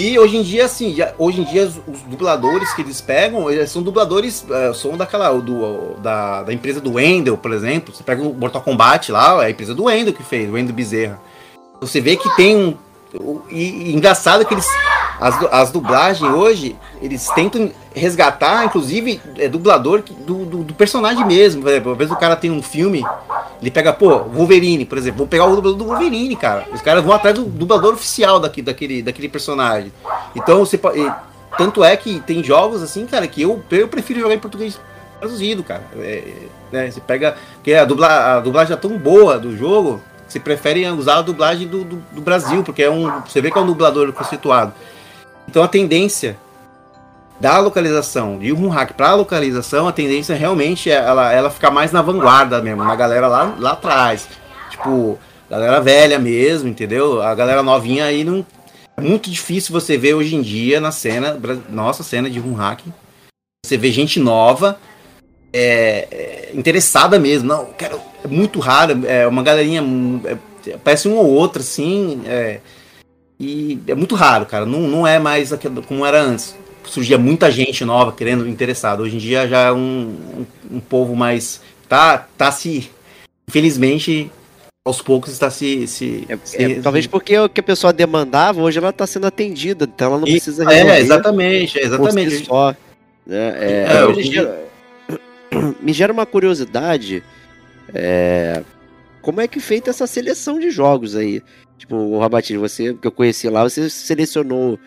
E 0.00 0.18
hoje 0.18 0.36
em 0.38 0.42
dia, 0.42 0.64
assim, 0.64 0.94
já- 0.94 1.12
hoje 1.18 1.40
em 1.40 1.44
dia 1.44 1.64
os, 1.66 1.76
os 1.86 2.00
dubladores 2.06 2.72
que 2.72 2.80
eles 2.80 3.00
pegam, 3.00 3.50
eles 3.50 3.70
são 3.70 3.82
dubladores, 3.82 4.44
é, 4.50 4.72
são 4.72 4.96
daquela, 4.96 5.30
do, 5.38 5.94
da, 5.98 6.42
da 6.42 6.52
empresa 6.52 6.80
do 6.80 6.94
Wendel, 6.94 7.36
por 7.36 7.52
exemplo. 7.52 7.94
Você 7.94 8.02
pega 8.02 8.22
o 8.22 8.32
Mortal 8.32 8.62
Kombat 8.62 9.12
lá, 9.12 9.42
é 9.42 9.46
a 9.46 9.50
empresa 9.50 9.74
do 9.74 9.84
Wendel 9.84 10.14
que 10.14 10.22
fez, 10.22 10.48
o 10.48 10.52
Wendel 10.54 10.74
Bezerra. 10.74 11.20
Você 11.80 12.00
vê 12.00 12.16
que 12.16 12.34
tem 12.36 12.56
um. 12.56 12.76
E, 13.50 13.90
e 13.90 13.94
engraçado 13.94 14.44
que 14.44 14.54
eles. 14.54 14.66
As, 15.20 15.42
as 15.52 15.70
dublagens 15.70 16.32
hoje, 16.32 16.76
eles 17.02 17.28
tentam 17.30 17.70
resgatar, 17.94 18.64
inclusive, 18.64 19.20
é, 19.36 19.48
dublador 19.48 20.02
do, 20.02 20.44
do, 20.46 20.64
do 20.64 20.74
personagem 20.74 21.24
mesmo. 21.26 21.62
Por 21.62 21.70
exemplo, 21.70 21.92
às 21.92 21.98
vezes 21.98 22.12
o 22.12 22.16
cara 22.16 22.36
tem 22.36 22.50
um 22.50 22.62
filme, 22.62 23.04
ele 23.60 23.70
pega, 23.70 23.92
pô, 23.92 24.20
Wolverine, 24.20 24.84
por 24.84 24.96
exemplo, 24.98 25.18
vou 25.18 25.26
pegar 25.26 25.44
o 25.46 25.54
dublador 25.54 25.78
do 25.78 25.84
Wolverine, 25.84 26.34
cara. 26.36 26.66
Os 26.72 26.80
caras 26.80 27.04
vão 27.04 27.12
atrás 27.12 27.36
do 27.36 27.44
dublador 27.44 27.94
oficial 27.94 28.40
daqui, 28.40 28.62
daquele, 28.62 29.02
daquele 29.02 29.28
personagem. 29.28 29.92
Então, 30.34 30.60
você 30.60 30.78
Tanto 31.56 31.82
é 31.82 31.96
que 31.96 32.20
tem 32.20 32.42
jogos 32.42 32.82
assim, 32.82 33.06
cara, 33.06 33.26
que 33.26 33.42
eu, 33.42 33.62
eu 33.70 33.88
prefiro 33.88 34.20
jogar 34.20 34.34
em 34.34 34.38
português 34.38 34.78
traduzido, 35.18 35.62
cara. 35.62 35.82
É, 35.98 36.22
né, 36.72 36.90
você 36.90 37.00
pega. 37.00 37.36
Porque 37.54 37.74
a, 37.74 37.84
dubla, 37.84 38.36
a 38.36 38.40
dublagem 38.40 38.72
é 38.72 38.76
tão 38.76 38.96
boa 38.96 39.38
do 39.38 39.56
jogo, 39.56 40.00
você 40.26 40.38
prefere 40.38 40.88
usar 40.90 41.18
a 41.18 41.22
dublagem 41.22 41.66
do, 41.66 41.84
do, 41.84 41.96
do 42.12 42.20
Brasil, 42.20 42.62
porque 42.62 42.82
é 42.82 42.90
um. 42.90 43.20
Você 43.22 43.40
vê 43.40 43.50
que 43.50 43.58
é 43.58 43.60
um 43.60 43.66
dublador 43.66 44.12
conceituado. 44.12 44.72
Então 45.50 45.64
a 45.64 45.68
tendência 45.68 46.38
da 47.40 47.58
localização 47.58 48.38
de 48.38 48.52
um 48.52 48.68
hack 48.68 48.92
para 48.92 49.14
localização, 49.14 49.88
a 49.88 49.92
tendência 49.92 50.36
realmente 50.36 50.88
é 50.88 50.94
ela, 50.94 51.32
ela 51.32 51.50
ficar 51.50 51.72
mais 51.72 51.90
na 51.90 52.00
vanguarda 52.00 52.62
mesmo, 52.62 52.84
na 52.84 52.94
galera 52.94 53.26
lá, 53.26 53.56
lá 53.58 53.72
atrás. 53.72 54.28
Tipo, 54.70 55.18
galera 55.50 55.80
velha 55.80 56.20
mesmo, 56.20 56.68
entendeu? 56.68 57.20
A 57.20 57.34
galera 57.34 57.64
novinha 57.64 58.04
aí 58.04 58.22
não. 58.22 58.46
É 58.96 59.00
muito 59.00 59.28
difícil 59.28 59.72
você 59.72 59.98
ver 59.98 60.14
hoje 60.14 60.36
em 60.36 60.42
dia 60.42 60.80
na 60.80 60.92
cena, 60.92 61.36
nossa 61.68 62.04
cena 62.04 62.30
de 62.30 62.38
um 62.38 62.54
hack. 62.54 62.82
Você 63.66 63.76
vê 63.76 63.90
gente 63.90 64.20
nova, 64.20 64.78
é, 65.52 66.06
é, 66.12 66.50
interessada 66.54 67.18
mesmo. 67.18 67.48
Não, 67.48 67.66
quero. 67.76 68.00
É 68.22 68.28
muito 68.28 68.60
raro, 68.60 69.04
é 69.04 69.26
uma 69.26 69.42
galerinha. 69.42 69.82
é, 70.24 70.76
parece 70.84 71.08
um 71.08 71.16
ou 71.16 71.26
outro, 71.26 71.60
assim. 71.60 72.22
é, 72.26 72.60
e 73.40 73.80
é 73.86 73.94
muito 73.94 74.14
raro, 74.14 74.44
cara. 74.46 74.66
Não, 74.66 74.80
não 74.80 75.06
é 75.06 75.18
mais 75.18 75.52
aquilo 75.52 75.82
como 75.82 76.04
era 76.04 76.20
antes. 76.20 76.54
Surgia 76.84 77.16
muita 77.18 77.50
gente 77.50 77.84
nova 77.84 78.12
querendo, 78.12 78.46
interessado. 78.48 79.02
Hoje 79.02 79.16
em 79.16 79.18
dia 79.18 79.48
já 79.48 79.60
é 79.68 79.72
um, 79.72 80.14
um, 80.70 80.76
um 80.76 80.80
povo 80.80 81.16
mais. 81.16 81.60
Tá, 81.88 82.26
tá 82.36 82.52
se. 82.52 82.90
Infelizmente, 83.48 84.30
aos 84.86 85.00
poucos 85.02 85.32
está 85.32 85.50
se. 85.50 85.86
se, 85.86 86.24
É, 86.28 86.38
se- 86.44 86.56
é, 86.62 86.80
talvez 86.80 87.06
porque 87.06 87.38
o 87.38 87.48
que 87.48 87.60
a 87.60 87.62
pessoa 87.62 87.92
demandava, 87.92 88.60
hoje 88.60 88.78
ela 88.78 88.90
está 88.90 89.06
sendo 89.06 89.26
atendida, 89.26 89.84
então 89.84 90.08
ela 90.08 90.20
não 90.20 90.28
E- 90.28 90.32
precisa 90.32 90.64
resolver 90.68 90.92
É, 90.92 91.00
exatamente, 91.00 91.78
é, 91.78 91.82
exatamente. 91.84 92.36
si 92.36 92.44
só. 92.44 92.74
né? 93.26 93.54
É, 93.58 93.86
É, 93.96 94.04
hoje 94.04 94.28
em 94.28 94.30
dia- 94.30 94.60
me 95.80 95.92
gera 95.92 96.12
uma 96.12 96.26
curiosidade. 96.26 97.22
é, 97.92 98.62
como 99.20 99.40
é 99.40 99.48
que 99.48 99.58
é 99.58 99.62
feita 99.62 99.90
essa 99.90 100.06
seleção 100.06 100.58
de 100.58 100.70
jogos 100.70 101.14
aí? 101.16 101.42
Tipo, 101.80 101.96
o 101.96 102.18
Rabatini, 102.18 102.58
você 102.58 102.92
que 102.92 103.06
eu 103.06 103.10
conheci 103.10 103.48
lá, 103.48 103.62
você 103.62 103.88
selecionou 103.88 104.78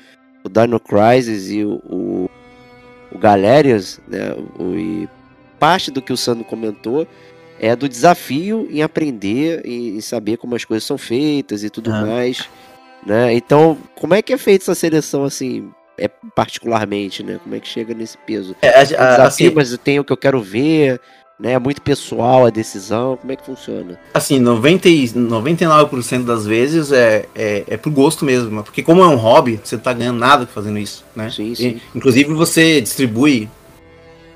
o 0.44 0.48
Dino 0.50 0.80
Crisis 0.80 1.50
e 1.50 1.64
o, 1.64 1.82
o, 1.90 2.30
o 3.12 3.18
né? 4.08 4.36
O, 4.60 4.76
e 4.76 5.10
parte 5.60 5.90
do 5.90 6.04
que 6.04 6.14
o 6.14 6.18
Sandro 6.18 6.44
comentou 6.44 7.08
é 7.60 7.76
do 7.76 7.90
desafio 7.90 8.68
em 8.70 8.84
aprender 8.84 9.66
e, 9.66 9.98
e 9.98 10.02
saber 10.04 10.38
como 10.38 10.56
as 10.56 10.64
coisas 10.66 10.84
são 10.84 10.98
feitas 10.98 11.64
e 11.64 11.70
tudo 11.70 11.92
Ah. 11.92 12.02
mais. 12.06 12.48
Né? 13.04 13.34
Então, 13.34 13.76
como 13.96 14.14
é 14.14 14.22
que 14.22 14.32
é 14.32 14.38
feita 14.38 14.66
essa 14.66 14.76
seleção 14.76 15.24
assim? 15.24 15.72
É 15.98 16.08
particularmente, 16.08 17.24
né? 17.24 17.40
Como 17.42 17.56
é 17.56 17.60
que 17.60 17.68
chega 17.68 17.96
nesse 17.96 18.18
peso? 18.20 18.56
É, 18.62 18.70
a- 18.70 18.80
a- 18.82 18.84
desafio, 18.84 19.26
assim, 19.48 19.52
mas 19.56 19.72
eu 19.72 19.78
tenho 19.80 20.04
o 20.04 20.06
que 20.06 20.14
eu 20.14 20.18
quero 20.18 20.40
ver, 20.42 21.02
né? 21.40 21.54
É 21.54 21.60
muito 21.60 21.82
pessoal 21.82 22.46
a 22.46 22.50
decisão. 22.50 23.18
Como 23.18 23.32
é 23.32 23.36
que 23.36 23.46
funciona? 23.46 24.00
assim 24.14 24.40
90, 24.40 24.88
e 24.90 25.08
99% 25.10 26.24
das 26.26 26.46
vezes 26.46 26.92
é, 26.92 27.26
é, 27.36 27.64
é 27.68 27.78
por 27.78 27.92
gosto 27.92 28.24
mesmo. 28.26 28.64
Porque 28.64 28.82
como 28.84 29.02
é 29.04 29.08
um 29.08 29.16
hobby, 29.16 29.60
você 29.64 29.76
não 29.76 29.84
tá 29.84 29.94
ganhando 29.94 30.20
nada 30.20 30.46
fazendo 30.48 30.78
isso, 30.78 31.04
né? 31.16 31.30
Sim, 31.30 31.52
E, 31.52 31.56
sim. 31.56 31.82
inclusive 31.96 32.34
você 32.34 32.80
distribui 32.82 33.50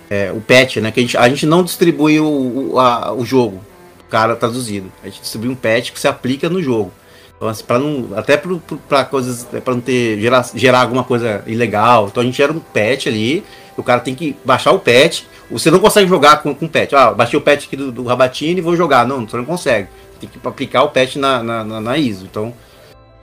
é, 0.10 0.32
o 0.32 0.42
patch, 0.42 0.78
né? 0.78 0.92
Que 0.92 1.00
a 1.00 1.04
gente, 1.04 1.18
a 1.18 1.30
gente 1.30 1.46
não 1.46 1.64
distribui 1.64 2.20
o, 2.20 2.72
o, 2.74 2.80
a- 2.80 3.14
o 3.14 3.26
jogo, 3.26 3.62
o 4.06 4.10
cara 4.10 4.36
traduzido. 4.36 4.92
A 5.04 5.08
gente 5.08 5.22
distribui 5.22 5.50
um 5.50 5.56
patch 5.56 5.92
que 5.92 6.00
se 6.00 6.08
aplica 6.08 6.50
no 6.50 6.62
jogo. 6.62 6.92
Então, 7.36 7.48
assim, 7.48 7.64
pra 7.64 7.78
não, 7.78 8.18
até 8.18 8.36
para 8.36 9.06
coisas, 9.06 9.44
para 9.64 9.74
não 9.76 9.82
ter 9.82 10.20
gerar, 10.20 10.50
gerar 10.56 10.82
alguma 10.82 11.04
coisa 11.04 11.44
ilegal. 11.46 12.08
Então 12.08 12.22
a 12.24 12.26
gente 12.26 12.36
gera 12.36 12.52
um 12.52 12.60
patch 12.60 13.06
ali, 13.06 13.44
o 13.78 13.84
cara 13.84 14.00
tem 14.02 14.16
que 14.16 14.36
baixar 14.44 14.72
o 14.72 14.80
patch. 14.80 15.24
Você 15.52 15.72
não 15.72 15.80
consegue 15.80 16.08
jogar 16.10 16.42
com, 16.42 16.54
com 16.54 16.68
patch. 16.68 16.94
Ah, 16.94 17.12
baixei 17.14 17.38
o 17.40 17.42
patch 17.42 17.66
aqui 17.66 17.76
do, 17.78 17.92
do 17.92 18.04
Rabatini 18.04 18.60
e 18.60 18.62
vou 18.62 18.76
jogar. 18.76 19.08
Não, 19.08 19.28
você 19.28 19.38
não 19.38 19.46
consegue. 19.46 19.88
Tem 20.20 20.28
que 20.30 20.40
aplicar 20.46 20.84
o 20.84 20.90
patch 20.90 21.16
na, 21.16 21.42
na, 21.44 21.64
na- 21.64 21.82
na 21.82 21.98
ISO. 21.98 22.26
Então, 22.26 22.54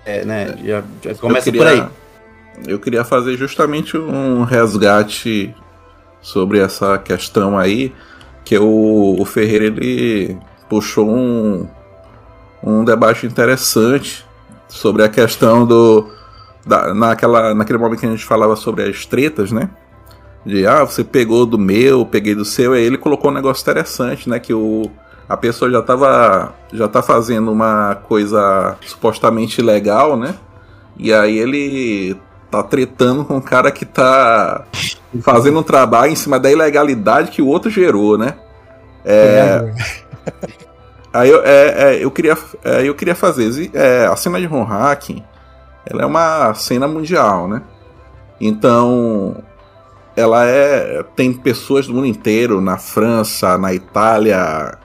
é, 0.07 0.25
né, 0.25 0.55
já, 0.65 0.83
já 1.03 1.15
começa 1.17 1.49
eu 1.51 1.55
por 1.55 1.67
aí. 1.67 1.81
queria, 1.83 2.73
Eu 2.73 2.79
queria 2.79 3.05
fazer 3.05 3.37
justamente 3.37 3.97
um 3.99 4.45
resgate 4.45 5.55
sobre 6.23 6.59
essa 6.61 6.97
questão 6.99 7.59
aí, 7.59 7.93
que 8.45 8.57
o, 8.59 9.17
o 9.19 9.25
Ferreira 9.25 9.67
ele 9.67 10.39
puxou 10.69 11.09
um, 11.11 11.69
um 12.63 12.85
debate 12.85 13.27
interessante 13.27 14.25
sobre 14.69 15.03
a 15.03 15.09
questão 15.09 15.67
do 15.67 16.09
da, 16.67 16.95
naquela, 16.95 17.55
naquele 17.55 17.79
momento 17.79 18.01
que 18.01 18.07
a 18.07 18.11
gente 18.11 18.25
falava 18.25 18.57
sobre 18.57 18.85
as 18.89 19.05
tretas, 19.05 19.53
né? 19.53 19.69
De 20.45 20.67
ah, 20.67 20.85
você 20.85 21.03
pegou 21.03 21.47
do 21.47 21.59
meu, 21.59 22.05
peguei 22.05 22.35
do 22.35 22.45
seu, 22.45 22.73
aí 22.73 22.83
ele 22.83 22.99
colocou 22.99 23.31
um 23.31 23.35
negócio 23.35 23.63
interessante, 23.63 24.29
né? 24.29 24.39
Que 24.39 24.53
o, 24.53 24.91
a 25.29 25.37
pessoa 25.37 25.71
já 25.71 25.81
tava 25.81 26.53
já 26.73 26.87
tá 26.87 27.03
fazendo 27.03 27.51
uma 27.51 27.95
coisa 27.95 28.77
supostamente 28.83 29.61
ilegal, 29.61 30.17
né? 30.17 30.35
E 30.97 31.13
aí 31.13 31.39
ele 31.39 32.17
tá 32.51 32.63
tretando 32.63 33.25
com 33.25 33.37
um 33.37 33.41
cara 33.41 33.71
que 33.73 33.85
tá 33.85 34.65
fazendo 35.23 35.59
um 35.59 35.63
trabalho 35.63 36.13
em 36.13 36.17
cima 36.17 36.39
da 36.39 36.51
ilegalidade 36.51 37.31
que 37.31 37.43
o 37.43 37.47
outro 37.47 37.71
gerou, 37.71 38.19
né? 38.19 38.35
É, 39.05 39.73
aí 41.13 41.31
eu, 41.31 41.43
é, 41.45 41.95
é, 41.97 42.05
eu, 42.05 42.11
queria, 42.11 42.37
é, 42.63 42.89
eu 42.89 42.95
queria 42.95 43.15
fazer. 43.15 43.71
é, 43.73 44.07
a 44.07 44.17
cena 44.17 44.39
de 44.41 44.47
home 44.47 44.67
hacking 44.67 45.25
ela 45.87 46.03
é 46.03 46.07
uma 46.07 46.55
cena 46.55 46.89
mundial, 46.89 47.47
né? 47.49 47.63
Então 48.41 49.37
ela 50.17 50.45
é. 50.47 51.03
Tem 51.17 51.33
pessoas 51.33 51.87
do 51.87 51.95
mundo 51.95 52.07
inteiro, 52.07 52.61
na 52.61 52.79
França, 52.79 53.59
na 53.59 53.75
Itália, 53.75 54.79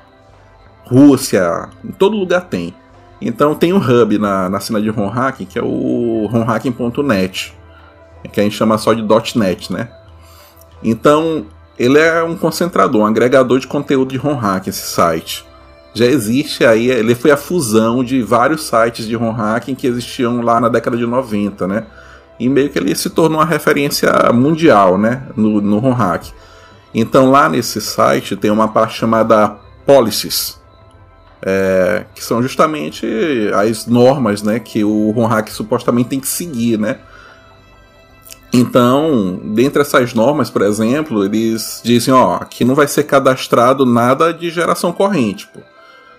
Rússia, 0.86 1.70
em 1.86 1.92
todo 1.92 2.18
lugar 2.18 2.42
tem. 2.42 2.74
Então 3.22 3.54
tem 3.54 3.74
um 3.74 3.78
hub 3.78 4.18
na, 4.18 4.50
na 4.50 4.60
cena 4.60 4.82
de 4.82 4.90
home 4.90 5.10
hacking, 5.10 5.46
que 5.46 5.60
é 5.60 5.62
o 5.62 6.30
homehacking.net, 6.32 7.54
que 8.32 8.40
a 8.40 8.44
gente 8.44 8.56
chama 8.56 8.78
só 8.78 8.94
de 8.94 9.04
.net, 9.38 9.72
né? 9.72 9.90
Então 10.82 11.46
ele 11.78 12.00
é 12.00 12.24
um 12.24 12.36
concentrador, 12.36 13.02
um 13.02 13.06
agregador 13.06 13.60
de 13.60 13.68
conteúdo 13.68 14.12
de 14.12 14.26
home 14.26 14.40
hacking, 14.40 14.70
esse 14.70 14.88
site. 14.88 15.46
Já 15.94 16.06
existe 16.06 16.66
aí, 16.66 16.90
ele 16.90 17.14
foi 17.14 17.32
a 17.32 17.38
fusão 17.38 18.04
de 18.04 18.22
vários 18.22 18.64
sites 18.64 19.06
de 19.06 19.16
home 19.16 19.38
hacking 19.38 19.76
que 19.76 19.88
existiam 19.88 20.42
lá 20.42 20.60
na 20.60 20.70
década 20.70 20.96
de 20.96 21.06
90, 21.06 21.68
né? 21.68 21.86
E 22.40 22.48
meio 22.48 22.70
que 22.70 22.80
ele 22.80 22.96
se 22.96 23.10
tornou 23.10 23.40
uma 23.40 23.46
referência 23.46 24.12
mundial, 24.34 24.98
né? 24.98 25.24
No, 25.36 25.60
no 25.60 25.78
home 25.78 25.94
hacking. 25.94 26.32
Então 26.94 27.30
lá 27.30 27.50
nesse 27.50 27.82
site 27.82 28.36
tem 28.36 28.50
uma 28.50 28.68
parte 28.68 28.98
chamada 28.98 29.58
Policies, 29.86 30.60
é, 31.42 32.06
que 32.14 32.24
são 32.24 32.42
justamente 32.42 33.06
as 33.54 33.86
normas 33.86 34.44
né, 34.44 34.60
que 34.60 34.84
o 34.84 35.10
home 35.16 35.28
hack 35.28 35.50
supostamente 35.50 36.10
tem 36.10 36.20
que 36.20 36.28
seguir, 36.28 36.78
né? 36.78 37.00
Então, 38.52 39.40
dentre 39.44 39.82
essas 39.82 40.14
normas, 40.14 40.50
por 40.50 40.64
exemplo, 40.64 41.24
eles 41.24 41.82
dizem, 41.84 42.14
ó, 42.14 42.36
aqui 42.36 42.66
não 42.66 42.74
vai 42.74 42.88
ser 42.88 43.04
cadastrado 43.04 43.86
nada 43.86 44.34
de 44.34 44.50
geração 44.50 44.92
corrente, 44.92 45.48
pô. 45.48 45.60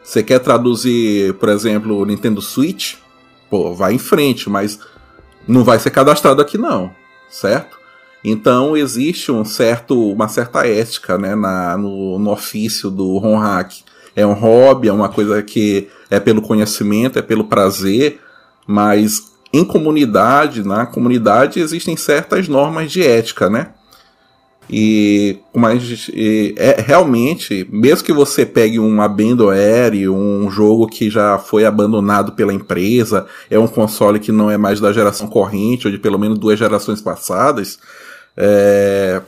Você 0.03 0.23
quer 0.23 0.39
traduzir, 0.39 1.35
por 1.35 1.49
exemplo, 1.49 1.99
o 1.99 2.05
Nintendo 2.05 2.41
Switch? 2.41 2.95
Pô, 3.51 3.75
vai 3.75 3.95
em 3.95 3.99
frente, 3.99 4.49
mas 4.49 4.79
não 5.51 5.64
vai 5.64 5.78
ser 5.78 5.90
cadastrado 5.90 6.40
aqui 6.40 6.56
não, 6.56 6.90
certo? 7.28 7.78
Então 8.22 8.77
existe 8.77 9.32
um 9.32 9.44
certo, 9.44 10.12
uma 10.12 10.28
certa 10.28 10.66
ética 10.66 11.18
né, 11.18 11.35
na, 11.35 11.77
no, 11.77 12.18
no 12.18 12.31
ofício 12.31 12.90
do 12.90 13.16
home 13.16 13.43
hack. 13.43 13.72
É 14.14 14.27
um 14.27 14.32
hobby, 14.32 14.89
é 14.89 14.93
uma 14.93 15.09
coisa 15.09 15.43
que 15.43 15.89
é 16.10 16.20
pelo 16.20 16.43
conhecimento, 16.43 17.18
é 17.18 17.22
pelo 17.22 17.44
prazer, 17.44 18.20
mas 18.66 19.32
em 19.52 19.64
comunidade, 19.64 20.62
na 20.62 20.86
comunidade 20.86 21.60
existem 21.60 21.97
certas 21.97 22.47
normas 22.47 22.90
de 22.93 23.02
ética, 23.02 23.48
né? 23.48 23.68
E, 24.73 25.41
mas 25.53 26.09
e, 26.15 26.55
é 26.57 26.81
realmente, 26.81 27.67
mesmo 27.73 28.05
que 28.05 28.13
você 28.13 28.47
pegue 28.47 28.79
um 28.79 29.03
abandonware, 29.03 30.09
um 30.09 30.49
jogo 30.49 30.87
que 30.87 31.11
já 31.11 31.39
foi 31.39 31.65
abandonado 31.65 32.33
pela 32.33 32.55
empresa, 32.55 33.27
é 33.51 33.59
um 33.59 33.67
console 33.67 34.21
que 34.21 34.31
não 34.31 34.49
é 34.49 34.57
mais 34.57 34.79
da 34.79 34.93
geração 34.93 35.27
corrente, 35.27 35.89
ou 35.89 35.93
de 35.93 35.99
pelo 35.99 36.21
menos 36.21 36.39
duas 36.39 36.57
gerações 36.57 37.03
passadas, 37.03 37.81
é, 38.37 39.21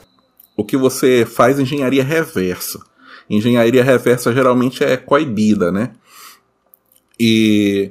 o 0.57 0.65
que 0.65 0.77
você 0.77 1.27
faz 1.27 1.59
é 1.59 1.63
engenharia 1.63 2.05
reversa. 2.05 2.81
Engenharia 3.29 3.83
reversa 3.83 4.33
geralmente 4.33 4.85
é 4.85 4.97
coibida, 4.97 5.73
né? 5.73 5.91
E 7.19 7.91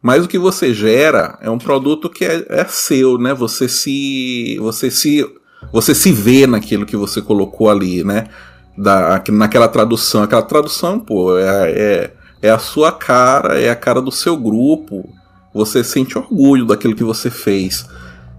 Mas 0.00 0.24
o 0.24 0.28
que 0.28 0.38
você 0.38 0.72
gera 0.72 1.38
é 1.42 1.50
um 1.50 1.58
produto 1.58 2.08
que 2.08 2.24
é, 2.24 2.44
é 2.48 2.64
seu, 2.66 3.18
né? 3.18 3.34
Você 3.34 3.68
se, 3.68 4.56
você 4.60 4.90
se, 4.90 5.26
você 5.72 5.94
se 5.94 6.12
vê 6.12 6.46
naquilo 6.46 6.86
que 6.86 6.96
você 6.96 7.20
colocou 7.20 7.70
ali, 7.70 8.04
né? 8.04 8.26
Da, 8.76 9.22
naquela 9.30 9.68
tradução. 9.68 10.22
Aquela 10.22 10.42
tradução, 10.42 10.98
pô, 10.98 11.38
é, 11.38 11.70
é, 11.70 12.14
é 12.42 12.50
a 12.50 12.58
sua 12.58 12.92
cara, 12.92 13.60
é 13.60 13.70
a 13.70 13.76
cara 13.76 14.00
do 14.00 14.10
seu 14.10 14.36
grupo. 14.36 15.08
Você 15.52 15.84
sente 15.84 16.18
orgulho 16.18 16.66
daquilo 16.66 16.94
que 16.94 17.04
você 17.04 17.30
fez. 17.30 17.88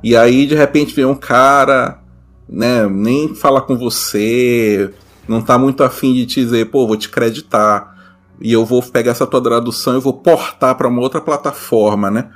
E 0.03 0.15
aí, 0.15 0.45
de 0.45 0.55
repente, 0.55 0.93
vem 0.93 1.05
um 1.05 1.15
cara, 1.15 1.99
né? 2.47 2.87
Nem 2.87 3.33
fala 3.33 3.61
com 3.61 3.77
você, 3.77 4.91
não 5.27 5.41
tá 5.41 5.57
muito 5.57 5.83
afim 5.83 6.13
de 6.13 6.25
te 6.25 6.43
dizer, 6.43 6.69
pô, 6.69 6.85
vou 6.85 6.97
te 6.97 7.09
creditar 7.09 7.95
e 8.39 8.51
eu 8.51 8.65
vou 8.65 8.81
pegar 8.81 9.11
essa 9.11 9.25
tua 9.25 9.41
tradução 9.41 9.97
e 9.97 10.01
vou 10.01 10.13
portar 10.13 10.75
para 10.75 10.87
uma 10.87 11.01
outra 11.01 11.21
plataforma, 11.21 12.11
né? 12.11 12.29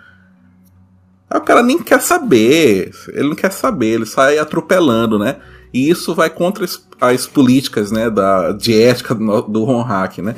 Aí 1.30 1.40
o 1.40 1.44
cara 1.44 1.62
nem 1.62 1.78
quer 1.78 2.02
saber, 2.02 2.92
ele 3.10 3.30
não 3.30 3.36
quer 3.36 3.52
saber, 3.52 3.88
ele 3.88 4.06
sai 4.06 4.40
atropelando, 4.40 5.20
né? 5.20 5.38
E 5.72 5.90
isso 5.90 6.16
vai 6.16 6.30
contra 6.30 6.66
as, 6.66 6.84
as 7.00 7.28
políticas, 7.28 7.92
né, 7.92 8.10
da, 8.10 8.52
de 8.52 8.80
ética 8.82 9.14
do, 9.14 9.42
do 9.44 9.64
Ron 9.64 9.84
Hack, 9.84 10.18
né? 10.20 10.36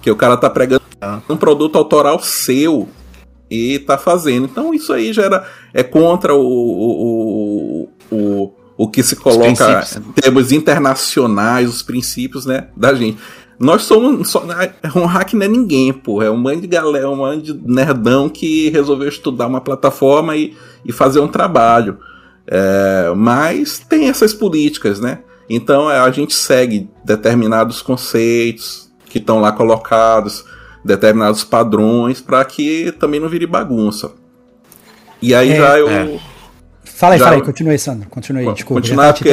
Que 0.00 0.10
o 0.10 0.16
cara 0.16 0.36
tá 0.36 0.48
pregando 0.48 0.82
um 1.28 1.36
produto 1.36 1.76
autoral 1.76 2.20
seu 2.20 2.88
e 3.50 3.80
tá 3.80 3.98
fazendo. 3.98 4.44
Então 4.44 4.72
isso 4.72 4.92
aí 4.92 5.12
já 5.12 5.24
era, 5.24 5.46
é 5.74 5.82
contra 5.82 6.34
o, 6.34 6.40
o, 6.40 7.88
o, 8.10 8.16
o, 8.16 8.52
o 8.76 8.88
que 8.88 9.02
se 9.02 9.16
coloca 9.16 9.48
em 9.96 10.12
termos 10.12 10.52
internacionais, 10.52 11.68
os 11.68 11.82
princípios, 11.82 12.46
né, 12.46 12.68
da 12.76 12.94
gente. 12.94 13.18
Nós 13.58 13.82
somos. 13.82 14.30
Só, 14.30 14.44
um 14.94 15.06
hack 15.06 15.32
não 15.34 15.44
é 15.44 15.48
ninguém, 15.48 15.92
pô. 15.92 16.22
É 16.22 16.30
um 16.30 16.36
monte 16.36 16.60
de 16.60 16.66
galera, 16.66 17.10
um 17.10 17.16
monte 17.16 17.52
de 17.52 17.60
nerdão 17.66 18.28
que 18.28 18.70
resolveu 18.70 19.08
estudar 19.08 19.46
uma 19.46 19.60
plataforma 19.60 20.36
e, 20.36 20.56
e 20.84 20.92
fazer 20.92 21.20
um 21.20 21.28
trabalho. 21.28 21.98
É, 22.46 23.12
mas 23.16 23.78
tem 23.78 24.08
essas 24.08 24.32
políticas, 24.32 25.00
né? 25.00 25.20
Então 25.50 25.90
é, 25.90 25.98
a 25.98 26.10
gente 26.10 26.34
segue 26.34 26.88
determinados 27.04 27.82
conceitos 27.82 28.90
que 29.06 29.18
estão 29.18 29.40
lá 29.40 29.50
colocados, 29.52 30.44
determinados 30.84 31.42
padrões, 31.42 32.20
para 32.20 32.44
que 32.44 32.92
também 32.92 33.18
não 33.18 33.28
vire 33.28 33.46
bagunça. 33.46 34.12
E 35.20 35.34
aí 35.34 35.50
é, 35.50 35.56
já 35.56 35.78
eu. 35.78 35.88
É. 35.88 36.20
Fala 36.84 37.14
aí, 37.14 37.18
já, 37.18 37.24
fala 37.26 37.36
aí, 37.36 37.42
continue, 37.42 37.78
Sandro. 37.78 38.08
Continue 38.08 38.46
aí, 38.46 38.54
desculpa. 38.54 38.80
Continuar, 38.80 39.12
porque 39.12 39.30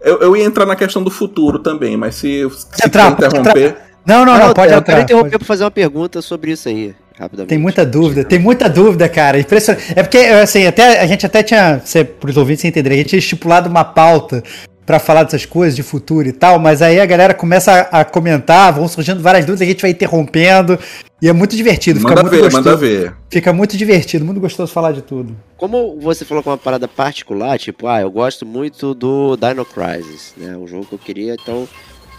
eu, 0.00 0.18
eu 0.20 0.36
ia 0.36 0.44
entrar 0.44 0.66
na 0.66 0.76
questão 0.76 1.02
do 1.02 1.10
futuro 1.10 1.58
também, 1.58 1.96
mas 1.96 2.14
se, 2.14 2.48
se 2.50 2.86
entrar, 2.86 3.12
interromper. 3.12 3.76
Não, 4.06 4.24
não, 4.24 4.38
não, 4.38 4.54
pode 4.54 4.72
eu 4.72 4.78
entrar. 4.78 4.80
Eu 4.80 4.82
quero 4.82 5.00
interromper 5.02 5.30
pode... 5.30 5.38
para 5.38 5.46
fazer 5.46 5.64
uma 5.64 5.70
pergunta 5.70 6.22
sobre 6.22 6.52
isso 6.52 6.68
aí. 6.68 6.94
Rapidamente. 7.18 7.48
Tem 7.48 7.58
muita 7.58 7.84
dúvida, 7.84 8.24
tem 8.24 8.38
muita 8.38 8.68
dúvida, 8.68 9.08
cara. 9.08 9.40
Impressionante. 9.40 9.92
É 9.96 10.02
porque, 10.02 10.18
assim, 10.18 10.66
até, 10.66 11.00
a 11.00 11.06
gente 11.06 11.26
até 11.26 11.42
tinha, 11.42 11.82
para 12.20 12.30
os 12.30 12.36
ouvintes 12.36 12.64
entenderem, 12.64 12.98
a 12.98 13.02
gente 13.02 13.10
tinha 13.10 13.18
estipulado 13.18 13.68
uma 13.68 13.84
pauta 13.84 14.42
para 14.88 14.98
falar 14.98 15.22
dessas 15.22 15.44
coisas 15.44 15.76
de 15.76 15.82
futuro 15.82 16.26
e 16.26 16.32
tal, 16.32 16.58
mas 16.58 16.80
aí 16.80 16.98
a 16.98 17.04
galera 17.04 17.34
começa 17.34 17.70
a, 17.70 18.00
a, 18.00 18.04
comentar, 18.06 18.72
vão 18.72 18.88
surgindo 18.88 19.20
várias 19.20 19.44
dúvidas, 19.44 19.60
a 19.60 19.70
gente 19.70 19.82
vai 19.82 19.90
interrompendo, 19.90 20.78
e 21.20 21.28
é 21.28 21.32
muito 21.34 21.54
divertido. 21.54 22.00
Manda 22.00 22.22
muito 22.22 22.30
ver, 22.34 22.40
gostoso, 22.44 22.64
manda 22.64 22.74
ver. 22.74 23.14
Fica 23.28 23.52
muito 23.52 23.76
divertido, 23.76 24.24
muito 24.24 24.40
gostoso 24.40 24.72
falar 24.72 24.92
de 24.92 25.02
tudo. 25.02 25.36
Como 25.58 26.00
você 26.00 26.24
falou 26.24 26.42
com 26.42 26.48
uma 26.48 26.56
parada 26.56 26.88
particular, 26.88 27.58
tipo, 27.58 27.86
ah, 27.86 28.00
eu 28.00 28.10
gosto 28.10 28.46
muito 28.46 28.94
do 28.94 29.36
Dino 29.36 29.62
Crisis, 29.62 30.32
né, 30.38 30.56
um 30.56 30.66
jogo 30.66 30.86
que 30.86 30.94
eu 30.94 30.98
queria, 30.98 31.34
então 31.34 31.68